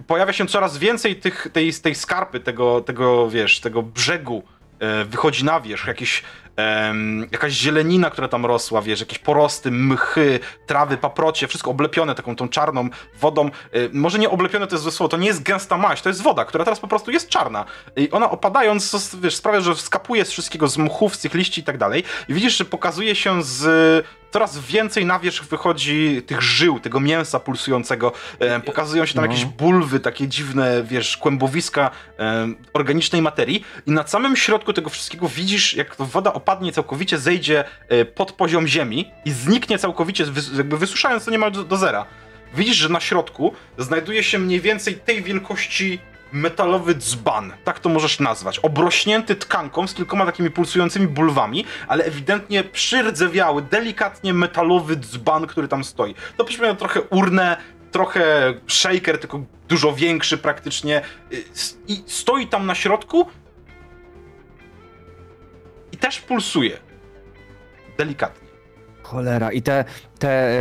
I 0.00 0.02
pojawia 0.02 0.32
się 0.32 0.46
coraz 0.46 0.78
więcej 0.78 1.16
tych, 1.16 1.48
tej, 1.52 1.72
tej 1.74 1.94
skarpy, 1.94 2.40
tego, 2.40 2.80
tego, 2.80 3.30
wiesz, 3.30 3.60
tego 3.60 3.82
brzegu, 3.82 4.42
e, 4.78 5.04
wychodzi 5.04 5.44
na 5.44 5.60
wierzch, 5.60 5.86
jakieś, 5.86 6.22
em, 6.56 7.28
jakaś 7.32 7.52
zielenina, 7.52 8.10
która 8.10 8.28
tam 8.28 8.46
rosła, 8.46 8.82
wiesz, 8.82 9.00
jakieś 9.00 9.18
porosty, 9.18 9.70
mchy, 9.70 10.40
trawy, 10.66 10.96
paprocie, 10.96 11.48
wszystko 11.48 11.70
oblepione 11.70 12.14
taką 12.14 12.36
tą 12.36 12.48
czarną 12.48 12.88
wodą. 13.20 13.46
E, 13.46 13.50
może 13.92 14.18
nie 14.18 14.30
oblepione 14.30 14.66
to 14.66 14.74
jest 14.74 14.82
złe 14.82 14.92
słowo, 14.92 15.08
to 15.08 15.16
nie 15.16 15.26
jest 15.26 15.42
gęsta 15.42 15.78
maść, 15.78 16.02
to 16.02 16.08
jest 16.08 16.22
woda, 16.22 16.44
która 16.44 16.64
teraz 16.64 16.80
po 16.80 16.88
prostu 16.88 17.10
jest 17.10 17.28
czarna. 17.28 17.64
I 17.96 18.10
ona 18.10 18.30
opadając, 18.30 19.16
wiesz, 19.20 19.36
sprawia, 19.36 19.60
że 19.60 19.76
skapuje 19.76 20.24
z 20.24 20.30
wszystkiego, 20.30 20.68
z 20.68 20.78
mchów, 20.78 21.16
z 21.16 21.18
tych 21.20 21.34
liści 21.34 21.60
i 21.60 21.64
tak 21.64 21.78
dalej. 21.78 22.04
I 22.28 22.34
widzisz, 22.34 22.56
że 22.56 22.64
pokazuje 22.64 23.14
się 23.14 23.42
z 23.42 24.06
coraz 24.30 24.58
więcej 24.58 25.06
na 25.06 25.18
wierzch 25.18 25.44
wychodzi 25.44 26.22
tych 26.26 26.42
żył, 26.42 26.80
tego 26.80 27.00
mięsa 27.00 27.40
pulsującego. 27.40 28.12
E, 28.38 28.60
pokazują 28.60 29.06
się 29.06 29.14
tam 29.14 29.24
No. 29.24 29.30
jakieś 29.30 29.44
bulwy, 29.44 30.00
takie 30.00 30.28
dziwne, 30.28 30.82
wiesz, 30.84 31.16
kłębowiska 31.16 31.90
e, 32.18 32.48
organicznej 32.72 33.22
materii. 33.22 33.64
I 33.86 33.90
na 33.90 34.06
samym 34.06 34.36
środku 34.36 34.72
tego 34.72 34.90
wszystkiego 34.90 35.28
widzisz, 35.28 35.74
jak 35.74 35.96
to 35.96 36.04
woda 36.04 36.32
opadnie 36.40 36.72
całkowicie, 36.72 37.18
zejdzie 37.18 37.64
e, 37.88 38.04
pod 38.04 38.32
poziom 38.32 38.66
ziemi 38.66 39.10
i 39.24 39.30
zniknie 39.30 39.78
całkowicie, 39.78 40.24
jakby 40.56 40.78
wysuszając 40.78 41.24
to 41.24 41.30
niemal 41.30 41.52
do, 41.52 41.64
do 41.64 41.76
zera. 41.76 42.06
Widzisz, 42.54 42.76
że 42.76 42.88
na 42.88 43.00
środku 43.00 43.52
znajduje 43.78 44.22
się 44.22 44.38
mniej 44.38 44.60
więcej 44.60 44.94
tej 44.94 45.22
wielkości 45.22 45.98
metalowy 46.32 46.94
dzban, 46.94 47.52
tak 47.64 47.78
to 47.78 47.88
możesz 47.88 48.20
nazwać, 48.20 48.58
obrośnięty 48.58 49.36
tkanką 49.36 49.86
z 49.86 49.94
kilkoma 49.94 50.26
takimi 50.26 50.50
pulsującymi 50.50 51.08
bulwami, 51.08 51.64
ale 51.88 52.04
ewidentnie 52.04 52.64
przyrdzewiały, 52.64 53.62
delikatnie 53.62 54.34
metalowy 54.34 54.96
dzban, 54.96 55.46
który 55.46 55.68
tam 55.68 55.84
stoi. 55.84 56.14
To 56.36 56.44
przypomina 56.44 56.74
trochę 56.74 57.00
urnę, 57.00 57.56
trochę 57.90 58.54
shaker, 58.66 59.18
tylko 59.18 59.44
dużo 59.68 59.92
większy 59.92 60.38
praktycznie 60.38 61.02
y, 61.32 61.44
i 61.88 62.02
stoi 62.06 62.46
tam 62.46 62.66
na 62.66 62.74
środku 62.74 63.26
też 66.00 66.20
pulsuje. 66.20 66.78
Delikatnie. 67.98 68.48
Cholera. 69.02 69.52
I 69.52 69.62
te, 69.62 69.84
te, 70.18 70.60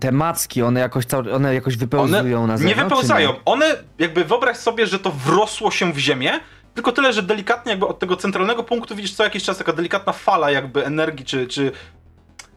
te 0.00 0.12
macki, 0.12 0.62
one 0.62 0.80
jakoś, 0.80 1.04
one 1.34 1.54
jakoś 1.54 1.76
wypełzują 1.76 2.46
na 2.46 2.52
nie 2.52 2.58
zewnątrz? 2.58 2.76
czy 2.76 2.84
wypełzają. 2.84 3.34
One, 3.44 3.76
jakby 3.98 4.24
wyobraź 4.24 4.56
sobie, 4.56 4.86
że 4.86 4.98
to 4.98 5.10
wrosło 5.10 5.70
się 5.70 5.92
w 5.92 5.98
ziemię, 5.98 6.40
tylko 6.74 6.92
tyle, 6.92 7.12
że 7.12 7.22
delikatnie 7.22 7.70
jakby 7.70 7.86
od 7.86 7.98
tego 7.98 8.16
centralnego 8.16 8.64
punktu 8.64 8.96
widzisz 8.96 9.12
co 9.12 9.24
jakiś 9.24 9.44
czas 9.44 9.58
taka 9.58 9.72
delikatna 9.72 10.12
fala 10.12 10.50
jakby 10.50 10.86
energii, 10.86 11.24
czy... 11.24 11.46
czy... 11.46 11.72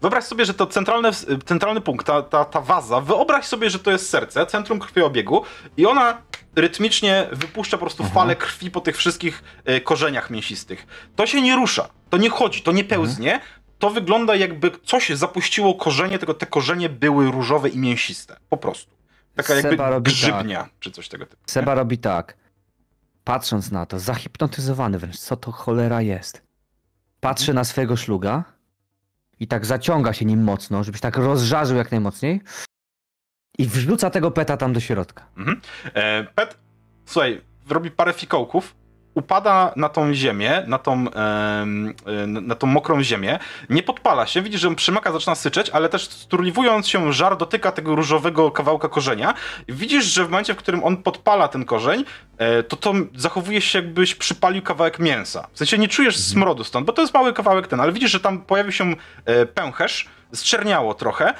Wyobraź 0.01 0.23
sobie, 0.23 0.45
że 0.45 0.53
to 0.53 0.67
centralne, 0.67 1.11
centralny 1.45 1.81
punkt, 1.81 2.07
ta, 2.07 2.21
ta, 2.21 2.45
ta 2.45 2.61
waza, 2.61 3.01
wyobraź 3.01 3.45
sobie, 3.45 3.69
że 3.69 3.79
to 3.79 3.91
jest 3.91 4.09
serce, 4.09 4.45
centrum 4.45 4.79
krwiobiegu 4.79 5.43
i 5.77 5.85
ona 5.85 6.17
rytmicznie 6.55 7.27
wypuszcza 7.31 7.77
po 7.77 7.85
prostu 7.85 8.03
falę 8.03 8.35
krwi 8.35 8.71
po 8.71 8.81
tych 8.81 8.97
wszystkich 8.97 9.43
e, 9.65 9.81
korzeniach 9.81 10.29
mięsistych. 10.29 10.87
To 11.15 11.27
się 11.27 11.41
nie 11.41 11.55
rusza, 11.55 11.89
to 12.09 12.17
nie 12.17 12.29
chodzi, 12.29 12.61
to 12.61 12.71
nie 12.71 12.83
pełznie, 12.83 13.41
to 13.79 13.89
wygląda 13.89 14.35
jakby 14.35 14.71
coś 14.83 15.09
zapuściło 15.09 15.75
korzenie, 15.75 16.19
tylko 16.19 16.33
te 16.33 16.45
korzenie 16.45 16.89
były 16.89 17.31
różowe 17.31 17.69
i 17.69 17.77
mięsiste. 17.77 18.37
Po 18.49 18.57
prostu. 18.57 18.95
Taka 19.35 19.55
jakby 19.55 19.69
Seba 19.69 20.01
grzybnia, 20.01 20.69
czy 20.79 20.91
coś 20.91 21.09
tego 21.09 21.25
typu. 21.25 21.43
Seba 21.45 21.75
robi 21.75 21.97
tak. 21.97 22.37
Patrząc 23.23 23.71
na 23.71 23.85
to, 23.85 23.99
zahipnotyzowany 23.99 24.99
wręcz, 24.99 25.19
co 25.19 25.37
to 25.37 25.51
cholera 25.51 26.01
jest. 26.01 26.41
Patrzy 27.19 27.53
na 27.53 27.63
swojego 27.63 27.97
szluga 27.97 28.43
i 29.39 29.47
tak 29.47 29.65
zaciąga 29.65 30.13
się 30.13 30.25
nim 30.25 30.43
mocno, 30.43 30.83
żebyś 30.83 31.01
tak 31.01 31.17
rozżarzył 31.17 31.77
jak 31.77 31.91
najmocniej 31.91 32.41
i 33.57 33.67
wrzuca 33.67 34.09
tego 34.09 34.31
peta 34.31 34.57
tam 34.57 34.73
do 34.73 34.79
środka. 34.79 35.27
E, 35.93 36.23
Pet, 36.23 36.57
słuchaj, 37.05 37.41
robi 37.69 37.91
parę 37.91 38.13
fikołków, 38.13 38.75
upada 39.13 39.73
na 39.75 39.89
tą 39.89 40.13
ziemię, 40.13 40.63
na 40.67 40.77
tą, 40.77 41.05
e, 41.11 41.65
na 42.27 42.55
tą 42.55 42.67
mokrą 42.67 43.03
ziemię, 43.03 43.39
nie 43.69 43.83
podpala 43.83 44.27
się, 44.27 44.41
widzisz, 44.41 44.61
że 44.61 44.67
on 44.67 44.75
przymaka, 44.75 45.11
zaczyna 45.11 45.35
syczeć, 45.35 45.69
ale 45.69 45.89
też 45.89 46.09
sturliwując 46.09 46.87
się, 46.87 47.13
żar 47.13 47.37
dotyka 47.37 47.71
tego 47.71 47.95
różowego 47.95 48.51
kawałka 48.51 48.89
korzenia. 48.89 49.33
Widzisz, 49.69 50.05
że 50.05 50.25
w 50.25 50.29
momencie, 50.29 50.53
w 50.53 50.57
którym 50.57 50.83
on 50.83 50.97
podpala 50.97 51.47
ten 51.47 51.65
korzeń, 51.65 52.05
e, 52.37 52.63
to 52.63 52.75
to 52.77 52.93
zachowuje 53.15 53.61
się 53.61 53.79
jakbyś 53.79 54.15
przypalił 54.15 54.61
kawałek 54.61 54.99
mięsa. 54.99 55.47
W 55.53 55.57
sensie 55.57 55.77
nie 55.77 55.87
czujesz 55.87 56.17
smrodu 56.17 56.63
stąd, 56.63 56.85
bo 56.87 56.93
to 56.93 57.01
jest 57.01 57.13
mały 57.13 57.33
kawałek 57.33 57.67
ten, 57.67 57.79
ale 57.79 57.91
widzisz, 57.91 58.11
że 58.11 58.19
tam 58.19 58.41
pojawił 58.41 58.71
się 58.71 58.95
e, 59.25 59.45
pęcherz, 59.45 60.09
zczerniało 60.33 60.93
trochę, 60.93 61.33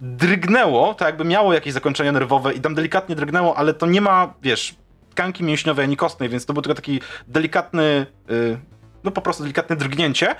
drgnęło, 0.00 0.94
tak 0.94 1.08
jakby 1.08 1.24
miało 1.24 1.54
jakieś 1.54 1.72
zakończenie 1.72 2.12
nerwowe 2.12 2.54
i 2.54 2.60
tam 2.60 2.74
delikatnie 2.74 3.16
drgnęło, 3.16 3.56
ale 3.56 3.74
to 3.74 3.86
nie 3.86 4.00
ma, 4.00 4.34
wiesz, 4.42 4.74
tkanki 5.10 5.44
mięśniowej 5.44 5.84
ani 5.84 5.96
kostnej, 5.96 6.28
więc 6.28 6.46
to 6.46 6.52
był 6.52 6.62
tylko 6.62 6.74
taki 6.74 7.00
delikatny, 7.28 8.06
y, 8.30 8.58
no 9.04 9.10
po 9.10 9.22
prostu 9.22 9.42
delikatne 9.42 9.76
drgnięcie. 9.76 10.34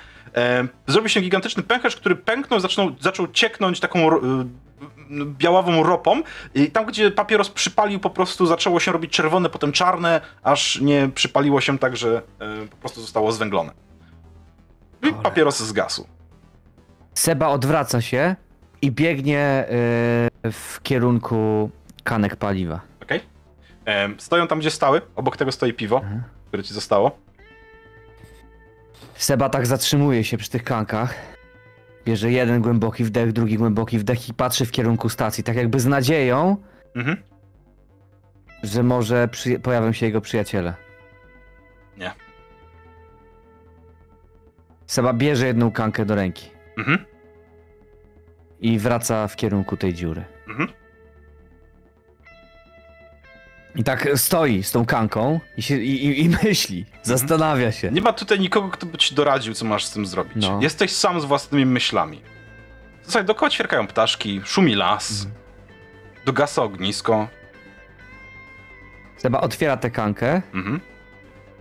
Zrobił 0.86 1.08
się 1.08 1.20
gigantyczny 1.20 1.62
pęcherz, 1.62 1.96
który 1.96 2.16
pęknął, 2.16 2.60
zaczął, 2.60 2.90
zaczął 3.00 3.28
cieknąć 3.28 3.80
taką 3.80 4.16
y, 4.16 4.20
białawą 5.24 5.82
ropą 5.82 6.22
i 6.54 6.70
tam, 6.70 6.86
gdzie 6.86 7.10
papieros 7.10 7.50
przypalił, 7.50 8.00
po 8.00 8.10
prostu 8.10 8.46
zaczęło 8.46 8.80
się 8.80 8.92
robić 8.92 9.12
czerwone, 9.12 9.48
potem 9.48 9.72
czarne, 9.72 10.20
aż 10.42 10.80
nie 10.80 11.10
przypaliło 11.14 11.60
się 11.60 11.78
tak, 11.78 11.96
że 11.96 12.22
y, 12.64 12.68
po 12.68 12.76
prostu 12.76 13.00
zostało 13.00 13.32
zwęglone. 13.32 13.72
I 15.02 15.12
papieros 15.12 15.60
zgasł. 15.60 16.17
Seba 17.18 17.48
odwraca 17.48 18.00
się 18.00 18.36
i 18.82 18.90
biegnie 18.92 19.64
yy, 20.44 20.52
w 20.52 20.80
kierunku 20.82 21.70
kanek 22.04 22.36
paliwa. 22.36 22.80
Okej? 23.02 23.20
Em, 23.84 24.20
Stoją 24.20 24.46
tam, 24.46 24.58
gdzie 24.58 24.70
stały. 24.70 25.00
Obok 25.16 25.36
tego 25.36 25.52
stoi 25.52 25.72
piwo, 25.74 25.96
Mhm. 25.96 26.22
które 26.48 26.62
ci 26.62 26.74
zostało. 26.74 27.18
Seba 29.14 29.48
tak 29.48 29.66
zatrzymuje 29.66 30.24
się 30.24 30.36
przy 30.36 30.50
tych 30.50 30.64
kankach. 30.64 31.14
Bierze 32.04 32.30
jeden 32.30 32.62
głęboki 32.62 33.04
wdech, 33.04 33.32
drugi 33.32 33.56
głęboki 33.56 33.98
wdech 33.98 34.28
i 34.28 34.34
patrzy 34.34 34.66
w 34.66 34.70
kierunku 34.70 35.08
stacji, 35.08 35.44
tak 35.44 35.56
jakby 35.56 35.80
z 35.80 35.86
nadzieją, 35.86 36.56
Mhm. 36.96 37.16
że 38.62 38.82
może 38.82 39.28
przy... 39.28 39.58
pojawią 39.60 39.92
się 39.92 40.06
jego 40.06 40.20
przyjaciele. 40.20 40.74
Nie. 41.96 42.12
Seba 44.86 45.12
bierze 45.12 45.46
jedną 45.46 45.70
kankę 45.72 46.04
do 46.04 46.14
ręki 46.14 46.57
Mhm. 46.78 47.04
i 48.60 48.78
wraca 48.78 49.28
w 49.28 49.36
kierunku 49.36 49.76
tej 49.76 49.94
dziury. 49.94 50.24
Mhm. 50.48 50.68
I 53.76 53.84
tak 53.84 54.08
stoi 54.16 54.62
z 54.62 54.72
tą 54.72 54.86
kanką 54.86 55.40
i, 55.56 55.62
się, 55.62 55.76
i, 55.78 56.24
i, 56.24 56.28
myśli, 56.44 56.86
zastanawia 57.02 57.72
się. 57.72 57.90
Nie 57.90 58.00
ma 58.00 58.12
tutaj 58.12 58.40
nikogo, 58.40 58.68
kto 58.68 58.86
by 58.86 58.98
ci 58.98 59.14
doradził, 59.14 59.54
co 59.54 59.64
masz 59.64 59.84
z 59.84 59.90
tym 59.92 60.06
zrobić. 60.06 60.34
No. 60.48 60.58
Jesteś 60.62 60.92
sam 60.92 61.20
z 61.20 61.24
własnymi 61.24 61.66
myślami. 61.66 62.22
Słuchaj, 63.02 63.24
dookoła 63.24 63.50
ćwierkają 63.50 63.86
ptaszki, 63.86 64.40
szumi 64.44 64.74
las, 64.74 65.10
Mhm. 65.24 65.34
dogasa 66.26 66.62
ognisko. 66.62 67.28
Seba 69.16 69.40
otwiera 69.40 69.76
tę 69.76 69.90
kankę 69.90 70.42
Mhm. 70.54 70.80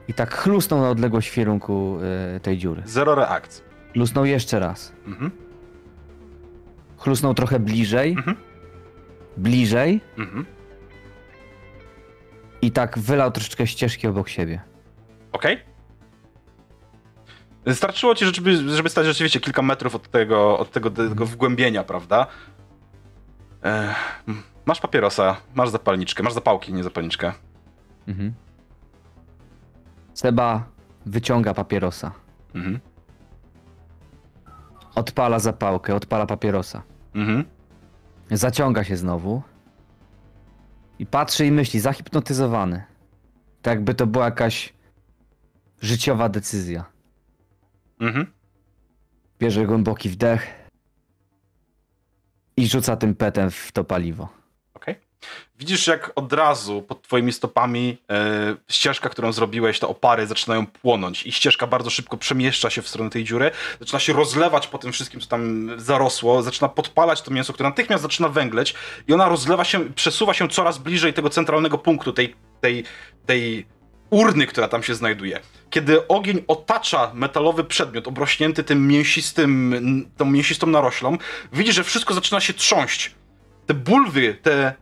i 0.08 0.14
tak 0.14 0.36
chlusnął 0.36 0.82
na 0.82 0.90
odległość 0.90 1.28
w 1.30 1.34
kierunku 1.34 2.00
y, 2.36 2.40
tej 2.40 2.58
dziury. 2.58 2.82
Zero 2.86 3.16
reakcji. 3.16 3.67
Chlusnął 3.98 4.26
jeszcze 4.26 4.60
raz. 4.60 4.94
Mhm. 5.08 5.32
Chlusnął 6.98 7.34
trochę 7.34 7.60
bliżej. 7.60 8.12
Mhm. 8.12 8.38
Bliżej. 9.38 10.02
Mhm. 10.18 10.46
I 12.62 12.72
tak 12.72 13.00
wylał 13.00 13.32
troszeczkę 13.32 13.68
ścieżki 13.68 14.08
obok 14.08 14.30
siebie. 14.30 14.62
Okej? 15.32 15.58
Starczyło 17.74 18.16
ci, 18.16 18.26
żeby, 18.26 18.76
żeby 18.76 18.90
stać 18.90 19.06
rzeczywiście 19.06 19.40
kilka 19.40 19.62
metrów 19.62 19.96
od 19.96 20.12
tego, 20.12 20.60
od 20.60 20.72
tego, 20.72 20.92
tego 20.92 21.26
wgłębienia, 21.26 21.84
prawda? 21.84 22.28
E, 23.64 23.96
masz 24.66 24.82
papierosa, 24.82 25.38
masz 25.56 25.70
zapalniczkę, 25.70 26.24
masz 26.24 26.34
zapałki, 26.34 26.74
nie 26.74 26.84
zapalniczkę. 26.84 27.34
Mhm. 28.08 28.34
Seba 30.14 30.66
wyciąga 31.06 31.54
papierosa. 31.54 32.12
Mhm. 32.56 32.80
Odpala 34.98 35.40
zapałkę, 35.40 35.96
odpala 35.96 36.26
papierosa. 36.26 36.84
Mhm. 37.16 37.46
Zaciąga 38.32 38.84
się 38.84 38.98
znowu. 38.98 39.42
I 41.00 41.06
patrzy 41.06 41.46
i 41.46 41.52
myśli, 41.52 41.80
zahipnotyzowany. 41.80 42.84
Tak 43.62 43.72
jakby 43.76 43.94
to 43.94 44.08
była 44.08 44.26
jakaś 44.26 44.74
życiowa 45.82 46.30
decyzja. 46.30 46.86
Mhm. 48.00 48.26
Bierze 49.40 49.66
głęboki 49.66 50.10
wdech 50.10 50.70
i 52.58 52.68
rzuca 52.68 52.96
tym 52.96 53.16
petem 53.16 53.52
w 53.52 53.72
to 53.72 53.84
paliwo. 53.84 54.30
Okej. 54.74 54.96
Widzisz, 55.60 55.88
jak 55.88 56.12
od 56.16 56.34
razu 56.34 56.82
pod 56.82 57.02
twoimi 57.02 57.34
stopami 57.34 57.98
e, 58.10 58.56
ścieżka, 58.70 59.10
którą 59.10 59.32
zrobiłeś, 59.32 59.80
te 59.80 59.88
opary 59.88 60.28
zaczynają 60.28 60.68
płonąć 60.68 61.26
i 61.26 61.32
ścieżka 61.32 61.68
bardzo 61.68 61.90
szybko 61.90 62.18
przemieszcza 62.18 62.70
się 62.70 62.82
w 62.82 62.88
stronę 62.88 63.10
tej 63.10 63.24
dziury, 63.24 63.52
zaczyna 63.80 64.00
się 64.00 64.14
rozlewać 64.14 64.68
po 64.68 64.78
tym 64.78 64.92
wszystkim, 64.92 65.22
co 65.22 65.28
tam 65.28 65.70
zarosło, 65.78 66.44
zaczyna 66.44 66.70
podpalać 66.70 67.22
to 67.22 67.32
mięso, 67.32 67.54
które 67.54 67.70
natychmiast 67.70 68.04
zaczyna 68.04 68.30
węgleć 68.30 68.76
i 69.08 69.14
ona 69.14 69.30
rozlewa 69.30 69.64
się, 69.64 69.94
przesuwa 69.94 70.34
się 70.34 70.48
coraz 70.48 70.78
bliżej 70.78 71.14
tego 71.14 71.30
centralnego 71.30 71.78
punktu, 71.78 72.14
tej, 72.14 72.36
tej, 72.62 72.84
tej 73.26 73.66
urny, 74.10 74.48
która 74.48 74.68
tam 74.68 74.84
się 74.84 74.96
znajduje. 74.96 75.40
Kiedy 75.70 76.08
ogień 76.08 76.44
otacza 76.48 77.12
metalowy 77.14 77.64
przedmiot 77.64 78.08
obrośnięty 78.08 78.64
tym 78.64 78.88
mięsistym, 78.88 80.12
tą 80.18 80.26
mięsistą 80.26 80.68
naroślą, 80.68 81.18
widzisz, 81.54 81.76
że 81.76 81.84
wszystko 81.84 82.14
zaczyna 82.14 82.40
się 82.40 82.54
trząść. 82.54 83.16
Te 83.66 83.74
bulwy, 83.74 84.38
te 84.42 84.74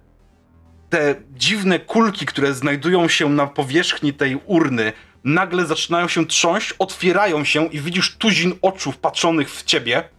te 0.89 1.15
dziwne 1.31 1.79
kulki, 1.79 2.25
które 2.25 2.53
znajdują 2.53 3.07
się 3.07 3.29
na 3.29 3.47
powierzchni 3.47 4.13
tej 4.13 4.39
urny, 4.45 4.93
nagle 5.23 5.65
zaczynają 5.65 6.07
się 6.07 6.25
trząść, 6.25 6.73
otwierają 6.79 7.43
się 7.43 7.65
i 7.65 7.79
widzisz 7.79 8.15
tuzin 8.15 8.53
oczu 8.61 8.93
patrzonych 9.01 9.51
w 9.51 9.63
ciebie, 9.63 10.09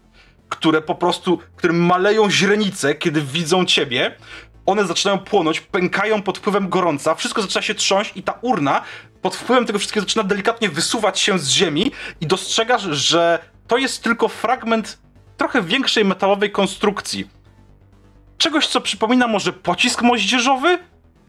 które 0.48 0.82
po 0.82 0.94
prostu, 0.94 1.38
którym 1.56 1.86
maleją 1.86 2.30
źrenice, 2.30 2.94
kiedy 2.94 3.22
widzą 3.22 3.64
ciebie. 3.64 4.16
One 4.66 4.86
zaczynają 4.86 5.18
płonąć, 5.18 5.60
pękają 5.60 6.22
pod 6.22 6.38
wpływem 6.38 6.68
gorąca, 6.68 7.14
wszystko 7.14 7.42
zaczyna 7.42 7.62
się 7.62 7.74
trząść 7.74 8.12
i 8.16 8.22
ta 8.22 8.38
urna 8.42 8.82
pod 9.22 9.36
wpływem 9.36 9.66
tego 9.66 9.78
wszystkiego 9.78 10.06
zaczyna 10.06 10.24
delikatnie 10.24 10.68
wysuwać 10.68 11.20
się 11.20 11.38
z 11.38 11.48
ziemi 11.48 11.92
i 12.20 12.26
dostrzegasz, 12.26 12.82
że 12.82 13.38
to 13.66 13.78
jest 13.78 14.02
tylko 14.02 14.28
fragment 14.28 14.98
trochę 15.36 15.62
większej 15.62 16.04
metalowej 16.04 16.50
konstrukcji 16.50 17.35
czegoś, 18.38 18.66
co 18.66 18.80
przypomina 18.80 19.26
może 19.26 19.52
pocisk 19.52 20.02
moździerzowy, 20.02 20.78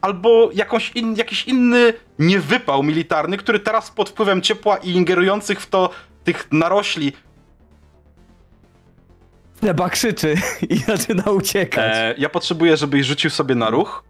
albo 0.01 0.49
jakąś 0.53 0.91
in, 0.95 1.15
jakiś 1.15 1.47
inny 1.47 1.93
niewypał 2.19 2.83
militarny, 2.83 3.37
który 3.37 3.59
teraz 3.59 3.91
pod 3.91 4.09
wpływem 4.09 4.41
ciepła 4.41 4.77
i 4.77 4.89
ingerujących 4.91 5.61
w 5.61 5.67
to 5.69 5.89
tych 6.23 6.47
narośli 6.51 7.13
Seba 9.61 9.89
krzyczy 9.89 10.35
i 10.69 10.77
zaczyna 10.77 11.23
uciekać. 11.23 11.91
E, 11.95 12.15
ja 12.17 12.29
potrzebuję, 12.29 12.77
żebyś 12.77 13.05
rzucił 13.05 13.29
sobie 13.29 13.55
na 13.55 13.69
ruch. 13.69 14.03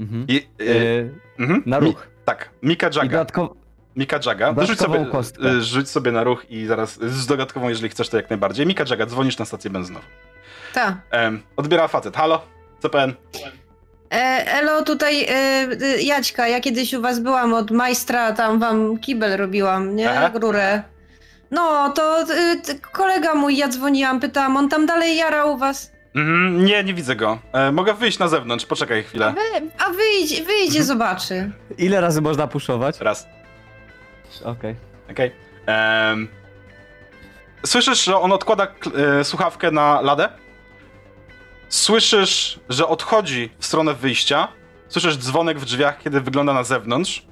Mhm. 0.00 0.24
I, 0.28 0.36
e, 0.36 0.64
E, 0.64 1.08
mhm. 1.38 1.62
na 1.66 1.80
Mi, 1.80 1.86
ruch. 1.86 2.06
tak, 2.24 2.50
Mika 2.62 2.88
I 2.88 2.96
Jaga. 2.96 3.08
dodatkowo, 3.10 3.54
Mika 3.96 4.20
Jaga. 4.26 4.48
Rzuć 4.48 4.58
dodatkową 4.58 4.94
sobie, 4.98 5.10
kostkę. 5.10 5.50
e, 5.50 5.62
rzuć 5.62 5.88
sobie 5.90 6.12
na 6.12 6.24
ruch 6.24 6.50
i 6.50 6.66
zaraz 6.66 6.98
z 7.02 7.26
dodatkową, 7.26 7.68
jeżeli 7.68 7.88
chcesz, 7.88 8.08
to 8.08 8.16
jak 8.16 8.30
najbardziej. 8.30 8.66
Mika 8.66 8.84
Jaga, 8.90 9.06
dzwonisz 9.06 9.38
na 9.38 9.44
stację 9.44 9.70
benzynową. 9.70 10.04
Tak. 10.74 10.94
Em, 11.10 11.42
odbiera 11.56 11.88
facet. 11.88 12.16
Halo? 12.16 12.40
CPN? 12.82 13.12
E, 14.10 14.44
Elo, 14.60 14.82
tutaj 14.82 15.24
e, 15.24 15.28
e, 15.30 16.02
Jaćka, 16.02 16.48
ja 16.48 16.60
kiedyś 16.60 16.94
u 16.94 17.00
was 17.02 17.20
byłam 17.20 17.54
od 17.54 17.70
majstra, 17.70 18.32
tam 18.32 18.58
wam 18.58 18.98
kibel 18.98 19.36
robiłam, 19.36 19.96
nie? 19.96 20.10
Aha. 20.10 20.30
Rurę. 20.34 20.82
No, 21.50 21.92
to 21.92 22.24
t- 22.64 22.74
kolega 22.92 23.34
mój, 23.34 23.56
ja 23.56 23.68
dzwoniłam, 23.68 24.20
pytałam, 24.20 24.56
on 24.56 24.68
tam 24.68 24.86
dalej 24.86 25.16
jara 25.16 25.44
u 25.44 25.58
was. 25.58 25.92
Mhm, 26.14 26.64
nie, 26.64 26.84
nie 26.84 26.94
widzę 26.94 27.16
go. 27.16 27.38
E, 27.52 27.72
mogę 27.72 27.94
wyjść 27.94 28.18
na 28.18 28.28
zewnątrz, 28.28 28.66
poczekaj 28.66 29.00
A, 29.00 29.02
chwilę. 29.02 29.34
wy, 29.34 29.70
a 29.86 29.90
wyjdzie, 29.90 30.44
wyjdzie, 30.44 30.82
zobaczy. 30.84 31.50
ile 31.78 32.00
razy 32.00 32.20
można 32.20 32.46
puszować? 32.46 33.00
Raz. 33.00 33.26
Okej. 34.44 34.76
Okej. 35.10 35.32
Em, 35.66 36.28
Słyszysz, 37.66 38.04
że 38.04 38.16
on 38.20 38.32
odkłada 38.32 38.66
e, 39.20 39.24
słuchawkę 39.24 39.70
na 39.70 40.00
ladę? 40.00 40.28
Słyszysz, 41.68 42.60
że 42.68 42.88
odchodzi 42.88 43.50
w 43.58 43.66
stronę 43.66 43.94
wyjścia. 43.94 44.48
Słyszysz 44.88 45.16
dzwonek 45.16 45.58
w 45.58 45.64
drzwiach, 45.64 46.02
kiedy 46.02 46.20
wygląda 46.20 46.54
na 46.54 46.64
zewnątrz. 46.64 47.26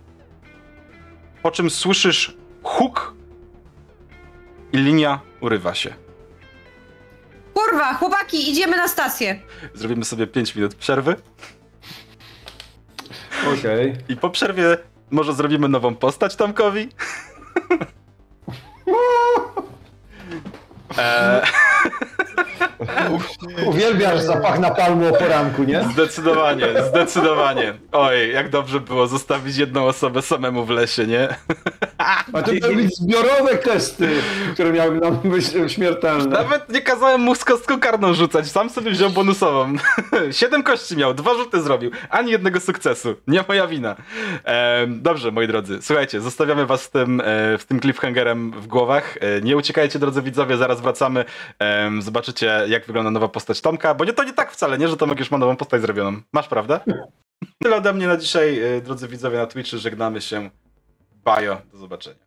Po 1.43 1.51
czym 1.51 1.71
słyszysz 1.71 2.37
huk 2.63 3.15
i 4.73 4.79
linia 4.79 5.21
urywa 5.41 5.75
się. 5.75 5.95
Kurwa, 7.55 7.95
chłopaki, 7.95 8.51
idziemy 8.51 8.77
na 8.77 8.89
stację. 8.89 9.41
Zrobimy 9.75 10.05
sobie 10.05 10.27
5 10.27 10.55
minut 10.55 10.75
przerwy 10.75 11.17
Okej. 13.59 13.97
i 14.09 14.17
po 14.17 14.31
przerwie 14.31 14.79
może 15.11 15.35
zrobimy 15.35 15.69
nową 15.69 15.95
postać 15.95 16.37
Tomkowi. 16.37 16.89
Eee, 20.99 21.43
Uwielbiasz 23.67 24.21
zapach 24.21 24.59
napalmu 24.59 25.09
o 25.09 25.13
poranku, 25.13 25.65
nie? 25.65 25.85
Zdecydowanie, 25.93 26.67
zdecydowanie. 26.89 27.75
Oj, 27.93 28.33
jak 28.33 28.49
dobrze 28.51 28.81
było 28.81 29.07
zostawić 29.07 29.57
jedną 29.57 29.87
osobę 29.87 30.23
samemu 30.23 30.65
w 30.65 30.71
lesie, 30.71 31.07
nie? 31.07 31.29
A 32.33 32.43
to 32.43 32.53
miały 32.53 32.77
być 32.77 32.97
zbiorowe 32.97 33.57
testy, 33.57 34.09
które 34.55 34.73
miały 34.73 35.01
nam 35.01 35.17
być 35.17 35.45
śmiertelne. 35.73 36.27
Nawet 36.27 36.69
nie 36.69 36.83
kazałem 36.83 37.21
mu 37.21 37.35
z 37.35 37.45
kostką 37.45 37.81
karną 37.81 38.15
rzucać, 38.15 38.51
sam 38.51 38.71
sobie 38.71 38.91
wziął 38.91 39.11
bonusową. 39.11 39.75
Siedem 40.31 40.63
kości 40.63 40.97
miał, 40.97 41.15
dwa 41.15 41.35
rzuty 41.35 41.63
zrobił, 41.63 41.91
ani 42.11 42.31
jednego 42.31 42.61
sukcesu. 42.61 43.15
Nie 43.27 43.45
moja 43.49 43.67
wina. 43.67 43.97
Dobrze, 44.87 45.31
moi 45.31 45.47
drodzy, 45.47 45.79
słuchajcie, 45.83 46.21
zostawiamy 46.21 46.67
was 46.67 46.83
z 46.83 46.91
tym, 46.91 47.23
e, 47.25 47.59
tym 47.67 47.81
cliffhangerem 47.81 48.51
w 48.51 48.67
głowach. 48.67 49.17
E, 49.21 49.41
nie 49.41 49.57
uciekajcie, 49.57 49.99
drodzy 49.99 50.23
widzowie, 50.23 50.57
zaraz 50.57 50.76
wracamy. 50.81 51.25
Em, 51.59 52.03
zobaczycie, 52.03 52.65
jak 52.69 52.87
wygląda 52.87 53.11
nowa 53.11 53.29
postać 53.29 53.61
Tomka, 53.61 53.95
bo 53.95 54.05
nie, 54.05 54.13
to 54.13 54.25
nie 54.25 54.33
tak 54.33 54.53
wcale, 54.53 54.79
nie, 54.79 54.89
że 54.89 54.97
Tomek 54.97 55.19
już 55.19 55.31
ma 55.31 55.39
nową 55.39 55.57
postać 55.57 55.81
zrobioną. 55.81 56.21
Masz, 56.33 56.49
prawda? 56.49 56.81
Tyle 57.63 57.77
ode 57.77 57.93
mnie 57.93 58.07
na 58.07 58.17
dzisiaj, 58.17 58.61
e, 58.63 58.81
drodzy 58.81 59.09
widzowie 59.09 59.39
na 59.39 59.47
Twitchu, 59.47 59.79
żegnamy 59.79 60.21
się. 60.21 60.51
Bajo, 61.25 61.63
do 61.73 61.79
zobaczenia. 61.79 62.26